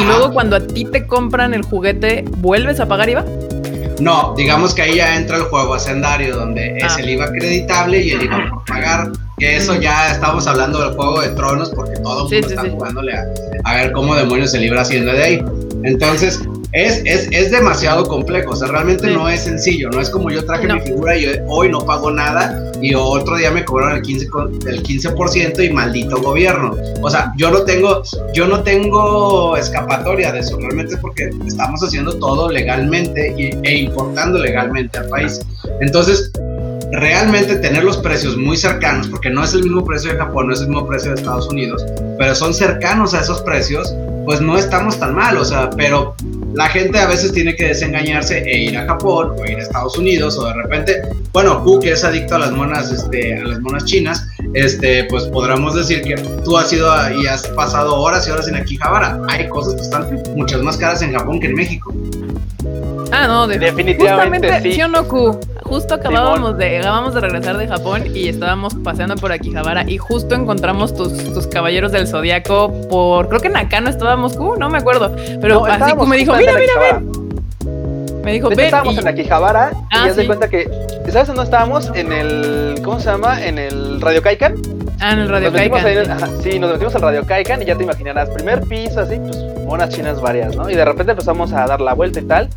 Y 0.01 0.05
luego 0.05 0.33
cuando 0.33 0.57
a 0.57 0.61
ti 0.61 0.85
te 0.85 1.07
compran 1.07 1.55
el 1.55 1.63
juguete, 1.63 2.25
¿vuelves 2.39 2.81
a 2.81 2.87
pagar 2.87 3.09
IVA? 3.09 3.25
No, 4.01 4.35
digamos 4.37 4.75
que 4.75 4.83
ahí 4.83 4.97
ya 4.97 5.17
entra 5.17 5.37
el 5.39 5.45
juego 5.45 5.75
hacendario, 5.75 6.37
donde 6.37 6.77
es 6.79 6.85
Ah. 6.85 6.97
el 7.01 7.11
IVA 7.11 7.25
acreditable 7.27 8.03
y 8.03 8.11
el 8.11 8.23
IVA 8.25 8.49
por 8.51 8.65
pagar. 8.65 9.11
Que 9.39 9.57
eso 9.57 9.75
ya 9.79 10.13
estamos 10.13 10.47
hablando 10.47 10.81
del 10.81 10.95
juego 10.95 11.21
de 11.21 11.29
tronos, 11.31 11.71
porque 11.71 11.97
todo 12.01 12.27
el 12.27 12.31
mundo 12.33 12.49
sí, 12.49 12.53
está 12.53 12.63
sí. 12.63 12.71
jugándole 12.71 13.13
a, 13.15 13.25
a 13.65 13.75
ver 13.75 13.93
cómo 13.93 14.15
demonios 14.17 14.51
se 14.53 14.59
libra 14.59 14.81
Hacienda 14.83 15.13
de 15.13 15.23
ahí. 15.23 15.45
Entonces, 15.85 16.41
es, 16.73 17.03
es, 17.05 17.29
es 17.31 17.51
demasiado 17.51 18.05
complejo. 18.05 18.53
O 18.53 18.57
sea, 18.57 18.69
realmente 18.69 19.09
Sí. 19.09 19.15
no 19.15 19.29
es 19.29 19.41
sencillo. 19.43 19.89
No 19.91 20.01
es 20.01 20.11
como 20.11 20.31
yo 20.31 20.45
traje 20.45 20.67
No. 20.67 20.75
mi 20.77 20.81
figura 20.83 21.17
y 21.17 21.23
yo 21.23 21.31
hoy 21.49 21.71
no 21.71 21.81
pago 21.87 22.11
nada 22.11 22.71
y 22.83 22.95
otro 22.95 23.37
día 23.37 23.51
me 23.51 23.65
cobraron 23.65 23.97
el 23.97 24.03
15, 24.03 24.29
con- 24.29 24.59
el 24.69 24.83
15% 24.83 25.63
y 25.63 25.71
maldito 25.71 26.19
gobierno. 26.21 26.77
O 27.03 27.09
sea, 27.11 27.33
yo 27.37 27.51
no 27.51 27.63
tengo, 27.63 28.03
yo 28.35 28.47
no 28.47 28.63
tengo 28.63 29.57
escapatoria 29.57 30.33
de 30.33 30.41
eso. 30.41 30.59
Realmente 30.59 30.95
es 30.95 31.01
porque 31.01 31.31
estamos 31.47 31.83
haciendo 31.83 32.13
todo 32.19 32.51
legalmente 32.51 33.35
y- 33.37 33.51
e 33.67 33.77
importando 33.79 34.39
legalmente 34.39 34.99
al 34.99 35.09
país. 35.09 35.41
Entonces, 35.81 36.31
realmente 36.93 37.57
tener 37.57 37.83
los 37.85 37.97
precios 37.99 38.37
muy 38.37 38.57
cercanos, 38.57 39.09
porque 39.09 39.29
no 39.31 39.43
es 39.43 39.53
el 39.55 39.63
mismo 39.63 39.85
precio 39.85 40.13
de 40.13 40.19
Japón, 40.19 40.47
no 40.49 40.53
es 40.55 40.61
el 40.61 40.69
mismo 40.69 40.87
precio 40.87 41.11
de 41.11 41.17
Estados 41.17 41.49
Unidos, 41.49 41.85
pero 42.19 42.35
son 42.35 42.55
cercanos 42.55 43.13
a 43.15 43.21
esos 43.21 43.41
precios, 43.43 43.93
pues 44.27 44.41
no 44.41 44.59
estamos 44.59 44.99
tan 44.99 45.15
mal, 45.15 45.39
o 45.39 45.45
sea, 45.45 45.71
pero 45.71 46.17
la 46.53 46.69
gente 46.69 46.99
a 46.99 47.07
veces 47.07 47.33
tiene 47.33 47.55
que 47.55 47.69
desengañarse 47.69 48.39
e 48.39 48.65
ir 48.65 48.77
a 48.77 48.85
Japón 48.85 49.37
o 49.39 49.47
ir 49.47 49.57
a 49.57 49.63
Estados 49.63 49.97
Unidos 49.97 50.37
o 50.37 50.47
de 50.49 50.55
repente, 50.55 51.03
bueno, 51.33 51.63
tú 51.63 51.79
que 51.79 51.93
es 51.93 52.03
adicto 52.03 52.35
a 52.35 52.41
las 52.41 52.51
monas, 52.51 52.91
este, 52.91 53.39
a 53.39 53.45
las 53.45 53.61
monas 53.61 53.85
chinas, 53.85 54.27
este, 54.57 55.05
pues 55.05 55.25
podríamos 55.25 55.75
decir 55.75 56.03
que 56.03 56.15
tú 56.45 56.57
has 56.57 56.73
ido 56.73 56.91
a- 56.91 57.13
y 57.13 57.27
has 57.27 57.47
pasado 57.49 57.95
horas 58.01 58.27
y 58.27 58.31
horas 58.31 58.49
en 58.49 58.57
Akihabara. 58.57 59.21
Hay 59.29 59.49
cosas 59.49 59.75
que 59.75 59.83
están 59.83 60.23
muchas 60.35 60.63
más 60.63 60.77
caras 60.77 61.03
en 61.03 61.13
Japón 61.13 61.39
que 61.41 61.47
en 61.47 61.55
México. 61.55 61.93
Ah, 63.13 63.27
no, 63.29 63.47
de- 63.47 63.59
Definitivamente 63.59 64.49
justamente, 64.49 64.63
sí. 64.63 64.73
¿sí 64.77 64.83
o 64.83 64.89
no, 64.89 65.07
Q? 65.07 65.39
Justo 65.63 65.95
acabábamos 65.95 66.57
de, 66.59 66.79
acabamos 66.79 67.15
de 67.15 67.21
regresar 67.21 67.57
de 67.57 67.67
Japón 67.69 68.05
y 68.15 68.29
estábamos 68.29 68.75
paseando 68.83 69.17
por 69.17 69.31
Akihabara 69.33 69.89
y 69.89 69.99
justo 69.99 70.35
encontramos 70.35 70.95
tus, 70.95 71.13
tus 71.33 71.47
caballeros 71.47 71.93
del 71.93 72.07
zodiaco 72.09 72.73
por, 72.89 73.29
creo 73.29 73.41
que 73.41 73.47
en 73.49 73.55
Nakano 73.55 73.91
estábamos, 73.91 74.35
Q, 74.37 74.57
no 74.59 74.69
me 74.71 74.79
acuerdo, 74.79 75.15
pero 75.41 75.61
No, 75.61 75.67
así 75.67 75.93
Q 75.93 76.07
me 76.07 76.17
dijo, 76.17 76.35
mira, 76.35 76.53
mira, 76.55 76.73
ven. 76.81 77.26
Me 78.27 78.33
dijo, 78.33 78.49
ven. 78.51 78.61
estábamos 78.61 78.95
y- 78.97 78.99
en 78.99 79.09
Akihabara 79.09 79.71
y 79.73 79.77
Ah, 79.93 80.05
haz 80.07 80.17
de 80.17 80.23
sí. 80.23 80.27
cuenta 80.27 80.49
que, 80.49 80.69
¿sabes 81.11 81.29
dónde 81.29 81.45
estábamos? 81.45 81.91
En 81.95 82.13
el, 82.13 82.81
¿cómo 82.85 82.99
se 82.99 83.09
llama? 83.09 83.43
En 83.45 83.57
el 83.59 84.01
Radio 84.01 84.21
Kaikan. 84.21 84.55
Ah, 85.01 85.13
en 85.13 85.21
el 85.21 85.29
Radio 85.29 85.49
en 85.49 86.11
ajá, 86.11 86.29
sí, 86.43 86.59
nos 86.59 86.73
metimos 86.73 86.95
al 86.97 87.03
Radio 87.03 87.25
Kaikan 87.25 87.63
y 87.63 87.67
ya 87.67 87.77
te 87.77 87.85
imaginarás, 87.85 88.29
primer 88.31 88.63
piso 88.63 89.01
así, 89.01 89.17
pues 89.21 89.37
monas 89.65 89.91
chinas 89.91 90.21
varias, 90.21 90.57
¿no? 90.57 90.69
Y 90.69 90.75
de 90.75 90.85
repente 90.85 91.13
empezamos 91.13 91.53
a 91.53 91.67
dar 91.67 91.81
la 91.81 91.93
vuelta 91.95 92.19
y 92.19 92.25
tal. 92.25 92.49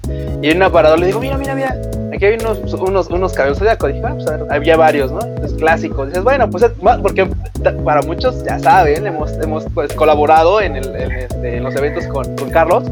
Y 0.42 0.50
en 0.50 0.58
un 0.58 0.64
aparador 0.64 1.00
le 1.00 1.06
digo, 1.08 1.20
mira, 1.20 1.38
mira, 1.38 1.54
mira, 1.54 1.76
aquí 2.14 2.26
hay 2.26 2.38
unos, 2.40 2.74
unos, 2.74 3.08
unos 3.10 3.34
cabellos 3.34 3.60
zodiaco. 3.60 3.88
Dije, 3.88 4.02
ah, 4.06 4.14
pues 4.16 4.28
a 4.28 4.38
ver, 4.38 4.46
había 4.52 4.76
varios, 4.78 5.12
¿no? 5.12 5.20
Entonces, 5.22 5.56
clásicos. 5.60 6.08
Dices, 6.08 6.24
bueno, 6.24 6.50
pues 6.50 6.66
porque 7.04 7.30
para 7.86 8.02
muchos 8.02 8.44
ya 8.44 8.58
saben, 8.58 9.06
hemos, 9.06 9.34
hemos 9.34 9.66
pues, 9.74 9.94
colaborado 9.94 10.62
en, 10.62 10.78
el, 10.78 10.96
en, 10.96 11.12
este, 11.12 11.58
en 11.58 11.64
los 11.64 11.76
eventos 11.76 12.08
con, 12.08 12.36
con 12.38 12.50
Carlos. 12.50 12.86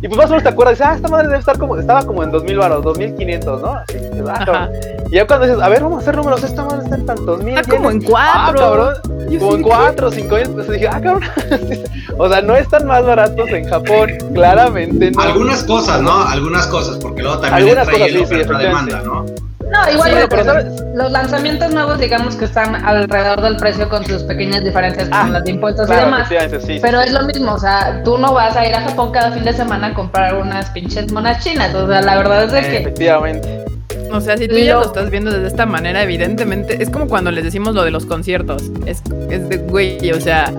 Y 0.00 0.06
pues 0.06 0.16
más 0.16 0.26
o 0.26 0.30
menos 0.30 0.42
te 0.44 0.48
acuerdas, 0.50 0.78
dices, 0.78 0.86
ah, 0.88 0.94
esta 0.94 1.08
madre 1.08 1.26
debe 1.26 1.40
estar 1.40 1.58
como, 1.58 1.76
estaba 1.76 2.04
como 2.04 2.22
en 2.22 2.30
2000 2.30 2.56
baros, 2.58 2.84
2500, 2.84 3.62
¿no? 3.62 3.72
Así, 3.74 3.94
dices, 3.94 4.22
ah, 4.28 4.44
cabrón. 4.44 4.70
Y 5.10 5.14
ya 5.16 5.26
cuando 5.26 5.46
dices, 5.46 5.60
a 5.62 5.68
ver, 5.68 5.82
vamos 5.82 5.98
a 5.98 6.00
hacer 6.02 6.16
números, 6.16 6.44
esta 6.44 6.64
madre 6.64 6.84
está 6.84 6.94
en 6.96 7.06
tantos 7.06 7.42
mil. 7.42 7.58
Está 7.58 7.76
como 7.76 7.90
en 7.90 7.98
Ah, 8.02 8.06
cuatro. 8.08 8.58
cabrón. 8.60 8.94
Yo 9.28 9.40
Como 9.40 9.56
en 9.56 9.62
cuatro 9.62 10.10
cinco 10.10 10.36
mil 10.36 10.48
pesos. 10.50 10.70
Dije, 10.72 10.88
ah, 10.88 11.00
cabrón. 11.02 11.22
o 12.18 12.28
sea, 12.28 12.40
no 12.42 12.54
están 12.56 12.86
más 12.86 13.04
baratos 13.04 13.48
en 13.50 13.68
Japón. 13.68 14.10
Claramente 14.34 15.10
no. 15.10 15.20
Algunas 15.20 15.64
cosas, 15.64 16.00
¿no? 16.00 16.22
Algunas 16.28 16.66
cosas, 16.68 16.96
porque 16.98 17.22
luego 17.22 17.38
también 17.40 17.76
el 17.76 17.86
sí, 17.86 18.12
sí, 18.12 18.18
oferta-demanda, 18.18 19.02
¿no? 19.02 19.24
No, 19.70 19.92
igual 19.92 20.10
Sí, 20.10 20.16
pero 20.16 20.28
pero 20.28 20.44
¿sabes? 20.44 20.66
los 20.94 21.10
lanzamientos 21.12 21.72
nuevos, 21.74 21.98
digamos 21.98 22.36
que 22.36 22.46
están 22.46 22.74
alrededor 22.86 23.40
del 23.42 23.56
precio 23.56 23.88
con 23.88 24.04
sus 24.06 24.22
pequeñas 24.22 24.64
diferencias 24.64 25.08
Ah, 25.12 25.22
con 25.22 25.32
las 25.34 25.44
de 25.44 25.50
impuestos 25.50 25.86
Claro, 25.86 26.02
y 26.02 26.04
demás. 26.06 26.20
efectivamente, 26.22 26.60
sí, 26.66 26.74
sí, 26.74 26.78
Pero 26.82 27.00
sí. 27.02 27.08
es 27.08 27.12
lo 27.12 27.22
mismo, 27.22 27.52
o 27.52 27.58
sea, 27.58 28.02
tú 28.04 28.16
no 28.18 28.32
vas 28.32 28.56
a 28.56 28.66
ir 28.66 28.74
a 28.74 28.80
Japón 28.80 29.12
cada 29.12 29.30
fin 29.32 29.44
de 29.44 29.52
semana 29.52 29.88
a 29.88 29.94
comprar 29.94 30.34
unas 30.36 30.70
pinches 30.70 31.12
monas 31.12 31.42
chinas. 31.44 31.74
O 31.74 31.86
sea, 31.86 32.00
la 32.02 32.16
verdad 32.16 32.44
es 32.44 32.52
de 32.52 32.60
que 32.62 32.76
Efectivamente. 32.78 33.64
O 34.10 34.20
sea, 34.22 34.38
si 34.38 34.48
tú 34.48 34.56
ya 34.56 34.74
Lo- 34.74 34.80
lo 34.80 34.86
estás 34.86 35.10
viendo 35.10 35.30
desde 35.30 35.48
esta 35.48 35.66
manera, 35.66 36.02
evidentemente, 36.02 36.82
es 36.82 36.88
como 36.88 37.06
cuando 37.08 37.30
les 37.30 37.44
decimos 37.44 37.74
lo 37.74 37.84
de 37.84 37.90
los 37.90 38.06
conciertos. 38.06 38.62
Es, 38.86 39.02
es 39.30 39.48
de, 39.50 39.58
güey, 39.58 40.10
o 40.12 40.20
sea, 40.20 40.50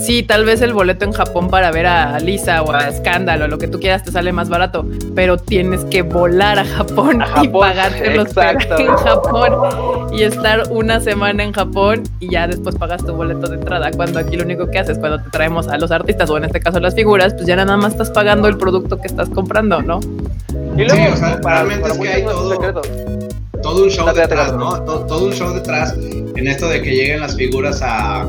sí, 0.00 0.22
tal 0.22 0.44
vez 0.44 0.60
el 0.62 0.72
boleto 0.72 1.04
en 1.04 1.12
Japón 1.12 1.48
para 1.48 1.70
ver 1.70 1.86
a 1.86 2.18
Lisa 2.20 2.62
o 2.62 2.72
a 2.72 2.90
Scandal 2.92 3.42
o 3.42 3.48
lo 3.48 3.58
que 3.58 3.68
tú 3.68 3.78
quieras 3.80 4.02
te 4.04 4.10
sale 4.12 4.32
más 4.32 4.48
barato, 4.48 4.84
pero 5.14 5.36
tienes 5.36 5.84
que 5.86 6.02
volar 6.02 6.58
a 6.58 6.64
Japón, 6.64 7.22
A 7.22 7.26
y 7.26 7.46
Japón, 7.46 7.60
pagarte 7.60 8.14
los 8.14 8.28
en 8.36 8.88
Japón 8.96 10.08
y 10.12 10.22
estar 10.22 10.64
una 10.70 11.00
semana 11.00 11.42
en 11.44 11.52
Japón 11.52 12.02
y 12.18 12.30
ya 12.30 12.46
después 12.46 12.74
pagas 12.76 13.04
tu 13.04 13.12
boleto 13.14 13.46
de 13.48 13.56
entrada. 13.56 13.90
Cuando 13.92 14.18
aquí 14.18 14.36
lo 14.36 14.44
único 14.44 14.68
que 14.68 14.78
haces 14.78 14.98
cuando 14.98 15.22
te 15.22 15.30
traemos 15.30 15.68
a 15.68 15.76
los 15.78 15.90
artistas 15.90 16.28
o 16.30 16.36
en 16.36 16.44
este 16.44 16.60
caso 16.60 16.80
las 16.80 16.94
figuras, 16.94 17.34
pues 17.34 17.46
ya 17.46 17.56
nada 17.56 17.76
más 17.76 17.92
estás 17.92 18.10
pagando 18.10 18.48
el 18.48 18.56
producto 18.58 18.98
que 19.00 19.06
estás 19.06 19.28
comprando, 19.28 19.82
¿no? 19.82 20.00
Y 20.76 20.84
luego, 20.84 20.94
Sí, 20.94 21.12
o 21.12 21.16
sea, 21.16 21.40
para, 21.40 21.56
realmente 21.64 21.82
para 21.82 21.94
es 21.94 22.00
que 22.00 22.08
hay 22.08 22.22
todo- 22.24 22.82
todo 23.62 23.84
un 23.84 23.90
show 23.90 24.06
detrás. 24.14 24.52
¿no? 24.54 24.82
To- 24.84 25.00
Todo, 25.06 25.26
un 25.26 25.32
show 25.32 25.52
detrás 25.52 25.94
en 25.94 26.46
esto 26.48 26.68
de 26.68 26.80
que 26.80 26.90
lleguen 26.90 27.20
las 27.20 27.36
figuras 27.36 27.80
a, 27.82 28.24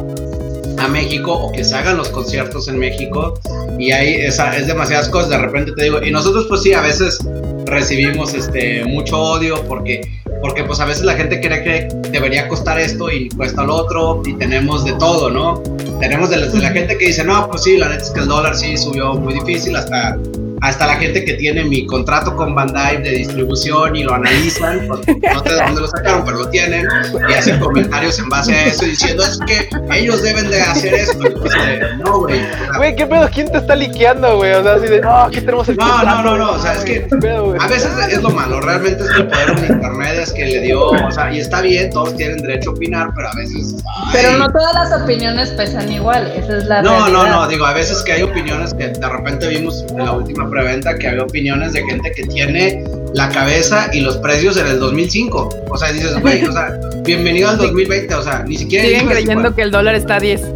a 0.81 0.87
México 0.87 1.33
o 1.33 1.51
que 1.51 1.63
se 1.63 1.75
hagan 1.75 1.97
los 1.97 2.09
conciertos 2.09 2.67
en 2.67 2.77
México 2.77 3.39
y 3.79 3.91
hay 3.91 4.15
esa, 4.15 4.55
es 4.57 4.67
demasiadas 4.67 5.09
cosas, 5.09 5.29
de 5.29 5.37
repente 5.37 5.71
te 5.75 5.83
digo, 5.83 6.01
y 6.01 6.11
nosotros 6.11 6.45
pues 6.47 6.61
sí, 6.63 6.73
a 6.73 6.81
veces 6.81 7.19
recibimos 7.65 8.33
este 8.33 8.83
mucho 8.85 9.19
odio 9.19 9.63
porque 9.67 10.01
porque 10.41 10.63
pues 10.63 10.79
a 10.79 10.85
veces 10.85 11.03
la 11.03 11.13
gente 11.13 11.39
cree 11.39 11.63
que 11.63 12.09
debería 12.09 12.47
costar 12.47 12.79
esto 12.79 13.11
y 13.11 13.29
cuesta 13.29 13.63
lo 13.63 13.75
otro 13.75 14.23
y 14.25 14.33
tenemos 14.33 14.83
de 14.83 14.93
todo, 14.93 15.29
¿no? 15.29 15.61
Tenemos 15.99 16.31
de 16.31 16.37
la, 16.37 16.47
de 16.47 16.59
la 16.59 16.71
gente 16.71 16.97
que 16.97 17.07
dice, 17.07 17.23
no, 17.23 17.47
pues 17.47 17.61
sí, 17.61 17.77
la 17.77 17.89
neta 17.89 18.03
es 18.03 18.09
que 18.09 18.21
el 18.21 18.27
dólar 18.27 18.55
sí 18.55 18.75
subió 18.75 19.13
muy 19.13 19.35
difícil 19.35 19.75
hasta 19.75 20.17
hasta 20.61 20.85
la 20.87 20.95
gente 20.95 21.25
que 21.25 21.33
tiene 21.33 21.63
mi 21.63 21.85
contrato 21.85 22.35
con 22.35 22.53
Bandai 22.55 23.01
de 23.01 23.09
distribución 23.11 23.95
y 23.95 24.03
lo 24.03 24.13
analizan, 24.13 24.87
pues, 24.87 25.01
no 25.33 25.43
sé 25.43 25.49
de 25.49 25.55
dónde 25.55 25.81
lo 25.81 25.87
sacaron, 25.87 26.23
pero 26.23 26.37
lo 26.39 26.49
tienen, 26.49 26.87
y 27.29 27.33
hacen 27.33 27.59
comentarios 27.59 28.19
en 28.19 28.29
base 28.29 28.53
a 28.53 28.65
eso 28.67 28.85
diciendo 28.85 29.23
es 29.23 29.39
que 29.47 29.69
ellos 29.97 30.21
deben 30.21 30.49
de 30.49 30.61
hacer 30.61 30.93
esto. 30.93 31.27
Y 31.27 31.31
pues, 31.31 31.53
eh, 31.67 31.79
no, 31.97 32.19
güey. 32.19 32.41
Güey, 32.77 32.95
¿qué 32.95 33.05
pedo? 33.07 33.29
¿Quién 33.33 33.51
te 33.51 33.57
está 33.57 33.75
liqueando, 33.75 34.37
güey? 34.37 34.51
O 34.53 34.63
sea, 34.63 34.73
así 34.75 34.87
de, 34.87 35.01
no, 35.01 35.15
aquí 35.23 35.41
tenemos 35.41 35.67
el 35.69 35.77
No, 35.77 35.87
contrato, 35.89 36.21
no, 36.23 36.23
no, 36.23 36.37
no, 36.37 36.51
o 36.53 36.59
sea, 36.59 36.73
es 36.73 36.83
que 36.83 37.05
¿qué 37.07 37.15
pedo? 37.17 37.55
A 37.59 37.67
veces 37.67 37.91
es 38.09 38.21
lo 38.21 38.29
malo, 38.29 38.59
realmente 38.61 39.03
es 39.03 39.09
que 39.09 39.21
el 39.21 39.27
poder 39.27 39.59
de 39.59 39.67
internet 39.67 40.19
es 40.21 40.31
que 40.33 40.45
le 40.45 40.59
dio, 40.61 40.85
o 40.89 41.11
sea, 41.11 41.33
y 41.33 41.39
está 41.39 41.61
bien, 41.61 41.89
todos 41.89 42.15
tienen 42.15 42.37
derecho 42.37 42.69
a 42.69 42.73
opinar, 42.73 43.11
pero 43.15 43.29
a 43.29 43.33
veces. 43.35 43.75
ay. 43.87 44.09
Pero 44.13 44.37
no 44.37 44.51
todas 44.51 44.73
las 44.73 45.01
opiniones 45.01 45.49
pesan 45.51 45.91
igual, 45.91 46.31
esa 46.35 46.57
es 46.57 46.65
la 46.65 46.81
No, 46.81 47.09
no, 47.09 47.23
realidad. 47.23 47.35
no, 47.41 47.47
digo, 47.47 47.65
a 47.65 47.73
veces 47.73 48.03
que 48.03 48.13
hay 48.13 48.23
opiniones 48.23 48.73
que 48.73 48.89
de 48.89 49.09
repente 49.09 49.47
vimos 49.47 49.83
en 49.89 49.97
la 50.05 50.11
última 50.11 50.49
preventa 50.51 50.97
que 50.97 51.07
había 51.07 51.23
opiniones 51.23 51.73
de 51.73 51.83
gente 51.83 52.11
que 52.11 52.23
tiene 52.23 52.83
la 53.13 53.29
cabeza 53.29 53.89
y 53.91 54.01
los 54.01 54.17
precios 54.17 54.57
en 54.57 54.67
el 54.67 54.79
2005. 54.79 55.49
O 55.69 55.77
sea, 55.77 55.91
dices, 55.91 56.19
güey, 56.19 56.43
o 56.45 56.51
sea, 56.51 56.79
bienvenido 57.03 57.49
al 57.49 57.57
2020, 57.57 58.13
o 58.13 58.21
sea, 58.21 58.43
ni 58.43 58.57
siquiera. 58.57 58.85
Siguen 58.85 59.07
creyendo 59.07 59.55
que 59.55 59.63
el 59.63 59.71
dólar 59.71 59.95
está 59.95 60.17
a 60.17 60.19
10. 60.19 60.41
Sí, 60.41 60.47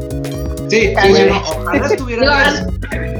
sí, 0.70 1.14
sí, 1.16 1.24
no, 1.30 1.38
ojalá 1.38 1.88
estuviera. 1.88 2.68
Bien. 2.92 3.16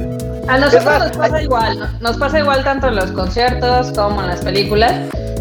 A 0.48 0.58
nosotros 0.58 0.98
nos 1.00 1.16
pasa 1.16 1.42
igual, 1.42 1.78
¿no? 1.78 1.88
nos 2.00 2.16
pasa 2.18 2.38
igual 2.38 2.62
tanto 2.62 2.86
en 2.88 2.96
los 2.96 3.10
conciertos 3.10 3.90
como 3.92 4.22
en 4.22 4.28
las 4.28 4.42
películas, 4.42 4.94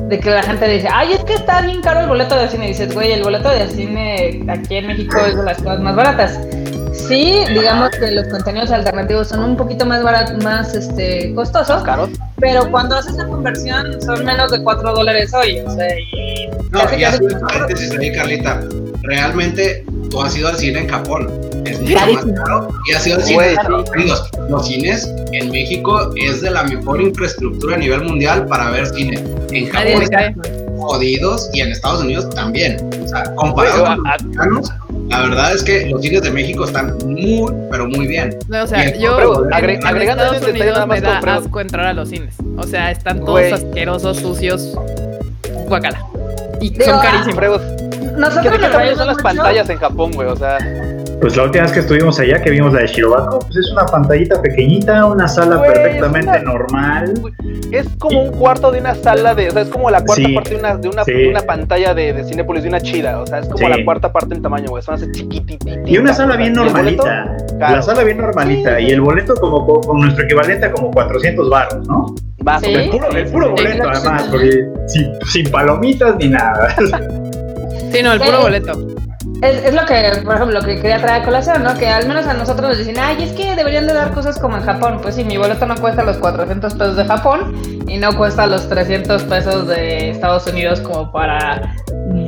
de 0.09 0.19
que 0.19 0.29
la 0.29 0.41
gente 0.41 0.67
dice, 0.67 0.87
ay, 0.91 1.13
es 1.13 1.23
que 1.23 1.33
está 1.33 1.61
bien 1.61 1.81
caro 1.81 2.01
el 2.01 2.07
boleto 2.07 2.35
de 2.35 2.47
cine. 2.49 2.65
Y 2.65 2.67
dices, 2.69 2.93
güey, 2.93 3.11
el 3.11 3.23
boleto 3.23 3.49
de 3.49 3.67
cine 3.67 4.43
aquí 4.47 4.75
en 4.77 4.87
México 4.87 5.17
es 5.25 5.35
de 5.35 5.43
las 5.43 5.57
cosas 5.57 5.79
más 5.79 5.95
baratas. 5.95 6.39
Sí, 7.07 7.43
digamos 7.53 7.91
que 7.91 8.11
los 8.11 8.27
contenidos 8.27 8.71
alternativos 8.71 9.27
son 9.27 9.43
un 9.43 9.57
poquito 9.57 9.85
más 9.85 10.01
baratos, 10.03 10.43
más 10.43 10.73
este, 10.73 11.33
costosos, 11.35 11.83
Caro. 11.83 12.09
pero 12.39 12.69
cuando 12.71 12.95
haces 12.95 13.15
la 13.15 13.25
conversión 13.27 14.01
son 14.01 14.25
menos 14.25 14.51
de 14.51 14.63
4 14.63 14.93
dólares 14.93 15.31
hoy. 15.33 15.59
O 15.59 15.69
sea, 15.71 15.87
y 15.99 16.47
No, 16.71 16.79
casi, 16.79 16.95
y 16.95 17.01
casi 17.01 17.19
paréntesis 17.47 17.91
ahí, 17.99 18.11
Carlita. 18.11 18.61
Realmente 19.03 19.85
tú 20.09 20.21
has 20.21 20.35
ido 20.35 20.47
al 20.47 20.55
cine 20.55 20.79
en 20.79 20.89
Japón. 20.89 21.29
Es 21.65 21.79
mucho 21.81 21.93
más 21.95 22.25
caro. 22.43 22.69
Y 22.89 22.93
has 22.93 23.05
ido 23.05 23.17
al 23.17 23.23
cine 23.23 23.43
en. 23.43 23.49
Estados 23.51 23.89
Unidos. 23.91 24.29
Los 24.49 24.67
cines 24.67 25.13
en 25.31 25.51
México 25.51 26.11
es 26.15 26.41
de 26.41 26.51
la 26.51 26.63
mejor 26.63 27.01
infraestructura 27.01 27.75
a 27.75 27.79
nivel 27.79 28.03
mundial 28.03 28.45
para 28.47 28.71
ver 28.71 28.87
cine. 28.87 29.23
En 29.51 29.69
Japón 29.69 30.64
jodidos 30.85 31.49
y 31.53 31.61
en 31.61 31.71
Estados 31.71 32.01
Unidos 32.01 32.29
también. 32.31 32.77
O 33.03 33.07
sea, 33.07 33.23
comparado 33.35 33.81
Güey, 33.81 33.95
con 33.95 34.03
los 34.03 34.13
a- 34.13 34.23
mexicanos, 34.23 34.71
la 35.09 35.19
verdad 35.21 35.53
es 35.53 35.63
que 35.63 35.85
los 35.89 36.01
cines 36.01 36.21
de 36.21 36.31
México 36.31 36.65
están 36.65 36.97
muy, 37.05 37.51
pero 37.71 37.87
muy 37.87 38.07
bien. 38.07 38.37
No, 38.47 38.63
o 38.63 38.67
sea, 38.67 38.95
yo 38.97 39.43
en, 39.45 39.49
agre- 39.51 39.75
en 39.79 39.87
agregando 39.87 40.23
Estados 40.23 40.41
detalle 40.45 40.51
Unidos 40.51 40.73
nada 40.75 40.85
más 40.85 41.01
me 41.01 41.07
da 41.07 41.35
asco 41.35 41.59
entrar 41.59 41.85
a 41.87 41.93
los 41.93 42.09
cines. 42.09 42.35
O 42.57 42.63
sea, 42.63 42.91
están 42.91 43.19
todos 43.19 43.31
Güey. 43.41 43.51
asquerosos, 43.51 44.17
sucios, 44.17 44.77
guacala. 45.67 46.03
Y 46.61 46.69
Digo, 46.69 46.85
son 46.85 46.95
ah, 46.95 47.01
carísimos. 47.01 47.61
¿Qué 47.61 48.11
Nosotros 48.17 48.43
qué 48.53 48.59
tamaño 48.59 48.77
reímos 48.77 48.97
son 48.97 49.07
las 49.07 49.15
mucho. 49.17 49.23
pantallas 49.23 49.69
en 49.69 49.77
Japón, 49.77 50.11
güey? 50.13 50.27
O 50.29 50.35
sea, 50.35 50.57
Pues 51.21 51.35
la 51.37 51.43
última 51.43 51.63
vez 51.63 51.71
que 51.73 51.79
estuvimos 51.79 52.19
allá, 52.19 52.41
que 52.41 52.51
vimos 52.51 52.73
la 52.73 52.81
de 52.81 52.87
Shirobako, 52.87 53.39
pues 53.39 53.55
es 53.57 53.71
una 53.71 53.85
pantallita 53.85 54.39
pequeñita, 54.41 55.05
una 55.05 55.27
sala 55.27 55.55
Güey, 55.55 55.71
es 55.71 55.79
perfectamente 55.79 56.29
una- 56.29 56.39
normal. 56.43 57.13
es 57.71 57.87
como 57.97 58.21
un 58.23 58.31
cuarto 58.33 58.69
de 58.71 58.79
una 58.79 58.93
sala 58.95 59.33
de. 59.33 59.47
O 59.47 59.51
sea, 59.51 59.61
es 59.63 59.69
como 59.69 59.89
la 59.89 60.03
cuarta 60.03 60.23
Sí, 60.27 60.33
parte 60.33 60.49
de 60.51 60.55
una, 60.57 60.75
de 60.77 60.89
una, 60.89 61.03
sí. 61.03 61.13
de 61.13 61.29
una 61.29 61.41
pantalla 61.41 61.93
de, 61.93 62.13
de 62.13 62.23
Cinépolis, 62.25 62.63
de 62.63 62.69
una 62.69 62.81
chida. 62.81 63.19
O 63.21 63.25
sea, 63.25 63.39
es 63.39 63.45
como 63.47 63.57
Sí. 63.57 63.65
la 63.77 63.83
cuarta 63.85 64.11
parte 64.11 64.35
en 64.35 64.41
tamaño, 64.41 64.67
güey. 64.69 64.83
Son 64.83 64.95
así 64.95 65.09
chiquitititas. 65.11 65.77
Y 65.85 65.97
una 65.97 66.13
sala 66.13 66.35
bien 66.35 66.53
normalita. 66.53 67.35
Caro. 67.59 67.75
La 67.77 67.81
sala 67.81 68.03
bien 68.03 68.17
normalita. 68.17 68.79
Y 68.79 68.91
el 68.91 69.01
boleto 69.01 69.35
como 69.35 69.65
co- 69.65 69.81
con 69.81 70.01
nuestro 70.01 70.25
equivalente 70.25 70.65
a 70.67 70.71
como 70.73 70.91
400 70.91 71.49
baros, 71.49 71.87
¿no? 71.87 72.13
Más. 72.43 72.61
El 72.61 72.89
puro, 72.91 73.09
el 73.09 73.25
puro 73.31 73.45
Sí, 73.47 73.51
boleto, 73.63 73.83
claro, 73.83 73.97
además, 73.99 74.21
sí. 74.23 74.29
porque 74.31 74.65
sin, 74.87 75.11
sin 75.31 75.51
palomitas 75.51 76.15
ni 76.17 76.27
nada. 76.29 76.75
Sí, 77.91 78.03
no, 78.03 78.11
el 78.13 78.19
puro 78.19 78.41
boleto. 78.41 78.73
Es, 79.41 79.65
es 79.65 79.73
lo 79.73 79.85
que, 79.85 80.21
por 80.23 80.35
ejemplo, 80.35 80.59
lo 80.59 80.65
que 80.65 80.75
quería 80.75 81.01
traer 81.01 81.21
a 81.21 81.25
colación, 81.25 81.63
¿no? 81.63 81.77
Que 81.77 81.87
al 81.87 82.07
menos 82.07 82.25
a 82.25 82.33
nosotros 82.33 82.69
nos 82.69 82.77
dicen, 82.77 82.95
ay, 82.99 83.23
es 83.23 83.31
que 83.33 83.55
deberían 83.55 83.85
de 83.87 83.93
dar 83.93 84.13
cosas 84.13 84.39
como 84.39 84.57
en 84.57 84.63
Japón. 84.63 84.99
Pues 85.01 85.15
sí, 85.15 85.23
mi 85.23 85.37
boleto 85.37 85.65
no 85.65 85.75
cuesta 85.75 86.03
los 86.03 86.17
400 86.17 86.73
pesos 86.73 86.95
de 86.95 87.05
Japón 87.05 87.55
y 87.87 87.97
no 87.97 88.15
cuesta 88.15 88.47
los 88.47 88.67
300 88.69 89.23
pesos 89.23 89.67
de 89.67 90.11
Estados 90.11 90.47
Unidos 90.47 90.79
como 90.81 91.11
para 91.11 91.75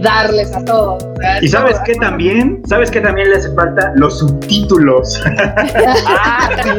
darles 0.01 0.53
a 0.55 0.63
todos. 0.65 1.05
Y 1.41 1.45
es 1.45 1.51
sabes 1.51 1.77
qué 1.85 1.93
también, 1.95 2.61
sabes 2.67 2.89
qué 2.91 3.01
también 3.01 3.29
le 3.29 3.37
hace 3.37 3.51
falta 3.53 3.91
los 3.95 4.19
subtítulos. 4.19 5.21
Ah, 6.09 6.49
sí. 6.63 6.69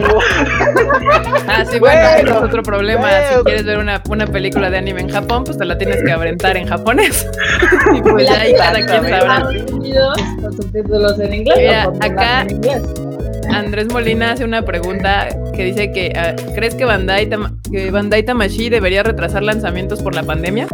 Ah, 1.49 1.65
sí, 1.65 1.79
bueno, 1.79 2.01
Bueno, 2.01 2.17
ese 2.19 2.31
es 2.31 2.43
otro 2.43 2.63
problema. 2.63 3.01
bueno. 3.03 3.39
Si 3.39 3.45
quieres 3.45 3.65
ver 3.65 3.79
una, 3.79 4.03
una 4.09 4.27
película 4.27 4.71
de 4.71 4.79
anime 4.79 5.01
en 5.03 5.09
Japón, 5.11 5.45
pues 5.45 5.57
te 5.59 5.65
la 5.65 5.77
tienes 5.79 6.03
que 6.03 6.13
aventar 6.13 6.57
en 6.57 6.67
japonés. 6.67 7.27
y 7.95 8.03
pues 8.03 8.25
La 8.29 8.35
ya 8.37 8.41
ahí 8.43 8.55
cada 8.55 8.87
quien 8.87 9.09
sabrá. 9.09 9.49
Con 10.41 10.53
subtítulos 10.57 11.19
en 11.21 11.35
inglés. 11.35 11.59
Mira, 11.59 11.91
acá- 12.01 12.43
en 12.43 12.51
inglés. 12.51 12.83
Andrés 13.53 13.91
Molina 13.93 14.33
hace 14.33 14.45
una 14.45 14.63
pregunta 14.63 15.29
que 15.55 15.65
dice 15.65 15.91
que 15.93 16.13
ah, 16.17 16.35
¿crees 16.55 16.75
que 16.75 16.85
Bandai, 16.85 17.29
que 17.73 17.91
Bandai 17.91 18.23
Tamashii 18.23 18.69
debería 18.69 19.03
retrasar 19.03 19.43
lanzamientos 19.43 20.03
por 20.03 20.15
la 20.15 20.23
pandemia? 20.23 20.69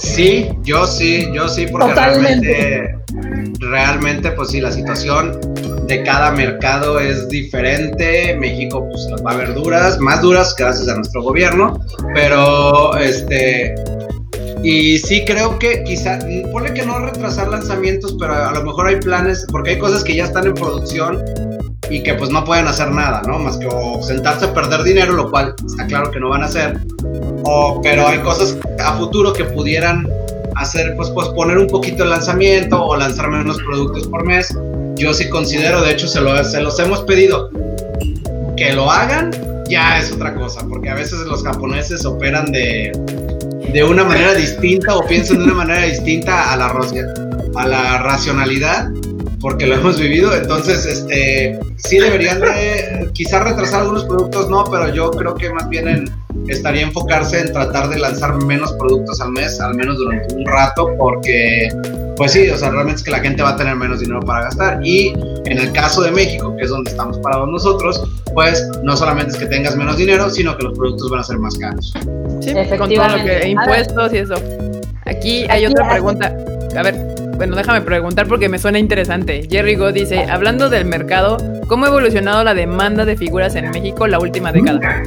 Sí, 0.00 0.48
yo 0.62 0.86
sí, 0.86 1.28
yo 1.34 1.48
sí, 1.48 1.66
porque 1.70 1.88
Totalmente. 1.88 2.96
realmente, 3.06 3.58
realmente, 3.60 4.30
pues 4.32 4.50
sí, 4.50 4.60
la 4.60 4.72
situación 4.72 5.38
de 5.86 6.02
cada 6.04 6.30
mercado 6.30 6.98
es 6.98 7.28
diferente. 7.28 8.34
México, 8.36 8.86
pues 8.88 9.06
las 9.10 9.24
va 9.24 9.32
a 9.32 9.34
haber 9.34 9.54
duras, 9.54 9.98
más 9.98 10.22
duras 10.22 10.54
gracias 10.56 10.88
a 10.88 10.94
nuestro 10.94 11.22
gobierno, 11.22 11.78
pero 12.14 12.96
este, 12.96 13.74
Y 14.62 14.98
sí 14.98 15.24
creo 15.26 15.58
que 15.58 15.82
quizá, 15.84 16.18
pone 16.52 16.72
que 16.72 16.84
no 16.84 16.98
retrasar 16.98 17.48
lanzamientos, 17.48 18.16
pero 18.18 18.34
a 18.34 18.52
lo 18.52 18.62
mejor 18.64 18.88
hay 18.88 18.96
planes, 18.96 19.46
porque 19.50 19.70
hay 19.70 19.78
cosas 19.78 20.04
que 20.04 20.14
ya 20.16 20.24
están 20.24 20.46
en 20.46 20.54
producción 20.54 21.22
y 21.90 22.02
que 22.02 22.14
pues 22.14 22.30
no 22.30 22.44
pueden 22.44 22.66
hacer 22.68 22.90
nada, 22.90 23.22
¿no? 23.26 23.38
Más 23.38 23.56
que 23.58 23.66
o 23.66 24.00
sentarse 24.02 24.46
a 24.46 24.54
perder 24.54 24.82
dinero, 24.84 25.12
lo 25.12 25.30
cual 25.30 25.54
está 25.66 25.86
claro 25.86 26.10
que 26.10 26.20
no 26.20 26.28
van 26.28 26.42
a 26.42 26.46
hacer. 26.46 26.78
O, 27.44 27.80
pero 27.82 28.06
hay 28.06 28.18
cosas 28.20 28.56
a 28.78 28.92
futuro 28.94 29.32
que 29.32 29.44
pudieran 29.44 30.08
hacer, 30.56 30.94
pues 30.96 31.08
posponer 31.10 31.58
un 31.58 31.66
poquito 31.66 32.04
el 32.04 32.10
lanzamiento 32.10 32.82
o 32.82 32.96
lanzar 32.96 33.28
menos 33.28 33.58
productos 33.58 34.06
por 34.06 34.24
mes. 34.24 34.56
Yo 34.94 35.12
sí 35.12 35.28
considero, 35.28 35.82
de 35.82 35.92
hecho 35.92 36.06
se, 36.06 36.20
lo, 36.20 36.42
se 36.44 36.60
los 36.60 36.78
hemos 36.78 37.00
pedido, 37.02 37.50
que 38.56 38.72
lo 38.72 38.90
hagan 38.90 39.30
ya 39.70 39.98
es 39.98 40.12
otra 40.12 40.34
cosa, 40.34 40.66
porque 40.68 40.90
a 40.90 40.94
veces 40.94 41.20
los 41.20 41.44
japoneses 41.44 42.04
operan 42.04 42.50
de, 42.50 42.92
de 43.72 43.84
una 43.84 44.04
manera 44.04 44.34
distinta 44.34 44.96
o 44.96 45.06
piensan 45.06 45.38
de 45.38 45.44
una 45.44 45.54
manera 45.54 45.86
distinta 45.86 46.52
a 46.52 46.56
la, 46.56 46.74
a 47.54 47.68
la 47.68 47.98
racionalidad 47.98 48.90
porque 49.40 49.66
lo 49.66 49.74
hemos 49.74 49.98
vivido, 49.98 50.34
entonces 50.34 50.84
este 50.84 51.58
sí 51.76 51.98
deberían 51.98 52.40
de 52.40 53.08
quizás 53.12 53.42
retrasar 53.42 53.82
algunos 53.82 54.04
productos, 54.04 54.50
no, 54.50 54.64
pero 54.64 54.92
yo 54.92 55.10
creo 55.10 55.34
que 55.34 55.50
más 55.50 55.68
bien 55.68 56.10
estaría 56.48 56.82
enfocarse 56.82 57.40
en 57.40 57.52
tratar 57.52 57.88
de 57.88 57.98
lanzar 57.98 58.34
menos 58.44 58.72
productos 58.74 59.20
al 59.20 59.32
mes, 59.32 59.60
al 59.60 59.74
menos 59.74 59.96
durante 59.96 60.34
un 60.34 60.44
rato, 60.44 60.94
porque 60.98 61.68
pues 62.16 62.32
sí, 62.32 62.50
o 62.50 62.56
sea, 62.58 62.70
realmente 62.70 62.98
es 62.98 63.02
que 63.02 63.10
la 63.10 63.20
gente 63.20 63.42
va 63.42 63.50
a 63.50 63.56
tener 63.56 63.74
menos 63.76 64.00
dinero 64.00 64.20
para 64.20 64.44
gastar 64.44 64.80
y 64.84 65.14
en 65.46 65.58
el 65.58 65.72
caso 65.72 66.02
de 66.02 66.10
México, 66.10 66.54
que 66.56 66.64
es 66.64 66.70
donde 66.70 66.90
estamos 66.90 67.18
parados 67.18 67.48
nosotros, 67.48 68.02
pues 68.34 68.68
no 68.82 68.94
solamente 68.94 69.32
es 69.32 69.38
que 69.38 69.46
tengas 69.46 69.74
menos 69.74 69.96
dinero, 69.96 70.28
sino 70.28 70.54
que 70.56 70.64
los 70.64 70.76
productos 70.76 71.10
van 71.10 71.20
a 71.20 71.24
ser 71.24 71.38
más 71.38 71.56
caros. 71.56 71.94
Sí, 72.40 72.52
con 72.76 72.90
todo 72.90 73.08
lo 73.08 73.24
que 73.24 73.48
impuestos 73.48 74.12
y 74.12 74.18
eso. 74.18 74.34
Aquí 75.06 75.46
hay 75.48 75.64
otra 75.64 75.88
pregunta. 75.88 76.36
A 76.76 76.82
ver, 76.82 77.19
bueno, 77.40 77.56
déjame 77.56 77.80
preguntar 77.80 78.28
porque 78.28 78.50
me 78.50 78.58
suena 78.58 78.78
interesante. 78.78 79.48
Jerry 79.50 79.74
Go 79.74 79.92
dice, 79.92 80.24
hablando 80.24 80.68
del 80.68 80.84
mercado, 80.84 81.38
¿cómo 81.68 81.86
ha 81.86 81.88
evolucionado 81.88 82.44
la 82.44 82.52
demanda 82.52 83.06
de 83.06 83.16
figuras 83.16 83.54
en 83.54 83.70
México 83.70 84.06
la 84.06 84.18
última 84.18 84.52
década? 84.52 85.04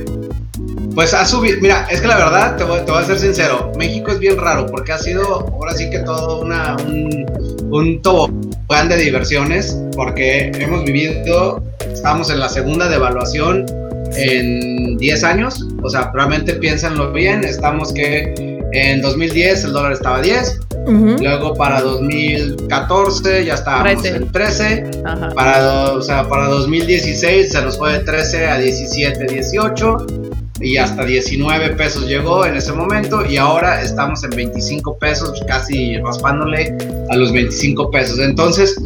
Pues 0.96 1.14
ha 1.14 1.28
subido, 1.28 1.60
mira, 1.62 1.86
es 1.92 2.02
que 2.02 2.08
la 2.08 2.18
verdad, 2.18 2.58
te 2.58 2.64
voy, 2.64 2.80
a 2.80 3.04
ser 3.04 3.20
sincero, 3.20 3.72
México 3.78 4.10
es 4.10 4.18
bien 4.18 4.36
raro 4.36 4.66
porque 4.66 4.94
ha 4.94 4.98
sido 4.98 5.42
ahora 5.42 5.76
sí 5.76 5.92
que 5.92 6.00
todo 6.00 6.42
una, 6.42 6.76
un, 6.78 7.24
un 7.70 8.02
tobogán 8.02 8.90
de 8.90 8.98
diversiones 8.98 9.80
porque 9.96 10.52
hemos 10.56 10.86
vivido, 10.86 11.64
estamos 11.92 12.32
en 12.32 12.40
la 12.40 12.50
segunda 12.50 12.90
devaluación 12.90 13.68
en 14.16 14.98
10 14.98 15.24
años, 15.24 15.68
o 15.84 15.88
sea, 15.88 16.10
realmente 16.12 16.54
piénsenlo 16.56 17.12
bien, 17.12 17.44
estamos 17.44 17.94
que 17.94 18.53
en 18.74 19.02
2010 19.02 19.66
el 19.66 19.74
dólar 19.74 19.94
estaba 19.94 20.18
a 20.18 20.22
10, 20.22 20.60
Luego 20.86 21.54
para 21.54 21.82
2014 21.82 23.46
ya 23.46 23.54
estábamos 23.54 24.04
en 24.06 24.32
13. 24.32 24.92
Para, 25.36 25.94
o 25.94 26.02
sea, 26.02 26.28
para 26.28 26.48
2016 26.48 27.52
se 27.52 27.62
nos 27.62 27.78
fue 27.78 27.94
de 27.94 28.00
13 28.00 28.48
a 28.48 28.58
17, 28.58 29.26
18. 29.34 30.06
Y 30.60 30.78
hasta 30.78 31.04
19 31.04 31.72
pesos 31.72 32.08
llegó 32.08 32.46
en 32.46 32.56
ese 32.56 32.74
momento. 32.74 33.26
Y 33.26 33.38
ahora 33.38 33.82
estamos 33.82 34.24
en 34.24 34.32
25 34.32 34.98
pesos, 34.98 35.42
casi 35.48 35.98
raspándole 35.98 36.76
a 37.10 37.16
los 37.16 37.32
25 37.32 37.90
pesos. 37.92 38.20
Entonces, 38.20 38.78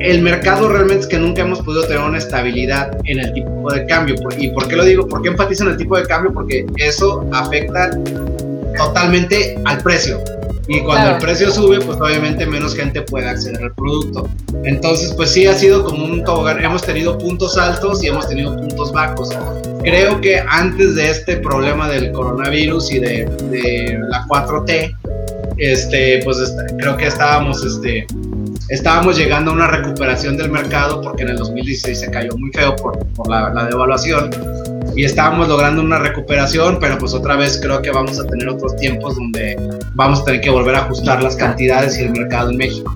el 0.00 0.22
mercado 0.22 0.68
realmente 0.68 1.02
es 1.02 1.06
que 1.06 1.18
nunca 1.18 1.42
hemos 1.42 1.60
podido 1.62 1.86
tener 1.86 2.02
una 2.02 2.18
estabilidad 2.18 2.96
en 3.04 3.20
el 3.20 3.32
tipo 3.32 3.72
de 3.72 3.86
cambio. 3.86 4.16
¿Y 4.38 4.48
por 4.48 4.68
qué 4.68 4.76
lo 4.76 4.84
digo? 4.84 5.08
¿Por 5.08 5.22
qué 5.22 5.28
enfatizo 5.28 5.64
en 5.64 5.70
el 5.70 5.76
tipo 5.76 5.96
de 5.96 6.04
cambio? 6.04 6.32
Porque 6.32 6.66
eso 6.76 7.26
afecta 7.32 7.90
totalmente 8.76 9.58
al 9.64 9.82
precio. 9.82 10.22
Y 10.66 10.80
cuando 10.80 11.10
el 11.10 11.18
precio 11.18 11.50
sube, 11.50 11.78
pues 11.80 11.98
obviamente 12.00 12.46
menos 12.46 12.74
gente 12.74 13.02
puede 13.02 13.28
acceder 13.28 13.62
al 13.62 13.74
producto. 13.74 14.28
Entonces, 14.64 15.12
pues 15.14 15.30
sí 15.30 15.46
ha 15.46 15.54
sido 15.54 15.84
como 15.84 16.06
un 16.06 16.24
tobogán. 16.24 16.62
Hemos 16.64 16.82
tenido 16.82 17.18
puntos 17.18 17.58
altos 17.58 18.02
y 18.02 18.08
hemos 18.08 18.26
tenido 18.28 18.56
puntos 18.56 18.90
bajos. 18.92 19.30
Creo 19.82 20.20
que 20.22 20.40
antes 20.40 20.94
de 20.94 21.10
este 21.10 21.36
problema 21.36 21.88
del 21.88 22.12
coronavirus 22.12 22.92
y 22.92 22.98
de, 22.98 23.26
de 23.50 23.98
la 24.08 24.24
4T, 24.26 24.96
este, 25.58 26.20
pues 26.24 26.38
creo 26.78 26.96
que 26.96 27.08
estábamos, 27.08 27.62
este, 27.62 28.06
estábamos 28.70 29.18
llegando 29.18 29.50
a 29.50 29.54
una 29.54 29.66
recuperación 29.66 30.38
del 30.38 30.50
mercado 30.50 31.02
porque 31.02 31.24
en 31.24 31.28
el 31.30 31.36
2016 31.36 32.00
se 32.00 32.10
cayó 32.10 32.34
muy 32.38 32.50
feo 32.52 32.74
por, 32.76 33.06
por 33.08 33.28
la, 33.28 33.50
la 33.50 33.66
devaluación 33.66 34.30
y 34.96 35.04
estábamos 35.04 35.48
logrando 35.48 35.82
una 35.82 35.98
recuperación, 35.98 36.78
pero 36.80 36.98
pues 36.98 37.14
otra 37.14 37.36
vez 37.36 37.58
creo 37.60 37.82
que 37.82 37.90
vamos 37.90 38.18
a 38.20 38.24
tener 38.24 38.48
otros 38.48 38.76
tiempos 38.76 39.16
donde 39.16 39.56
vamos 39.94 40.20
a 40.20 40.24
tener 40.24 40.40
que 40.40 40.50
volver 40.50 40.76
a 40.76 40.80
ajustar 40.80 41.22
las 41.22 41.36
cantidades 41.36 41.98
y 41.98 42.04
el 42.04 42.10
mercado 42.12 42.50
en 42.50 42.56
México. 42.56 42.94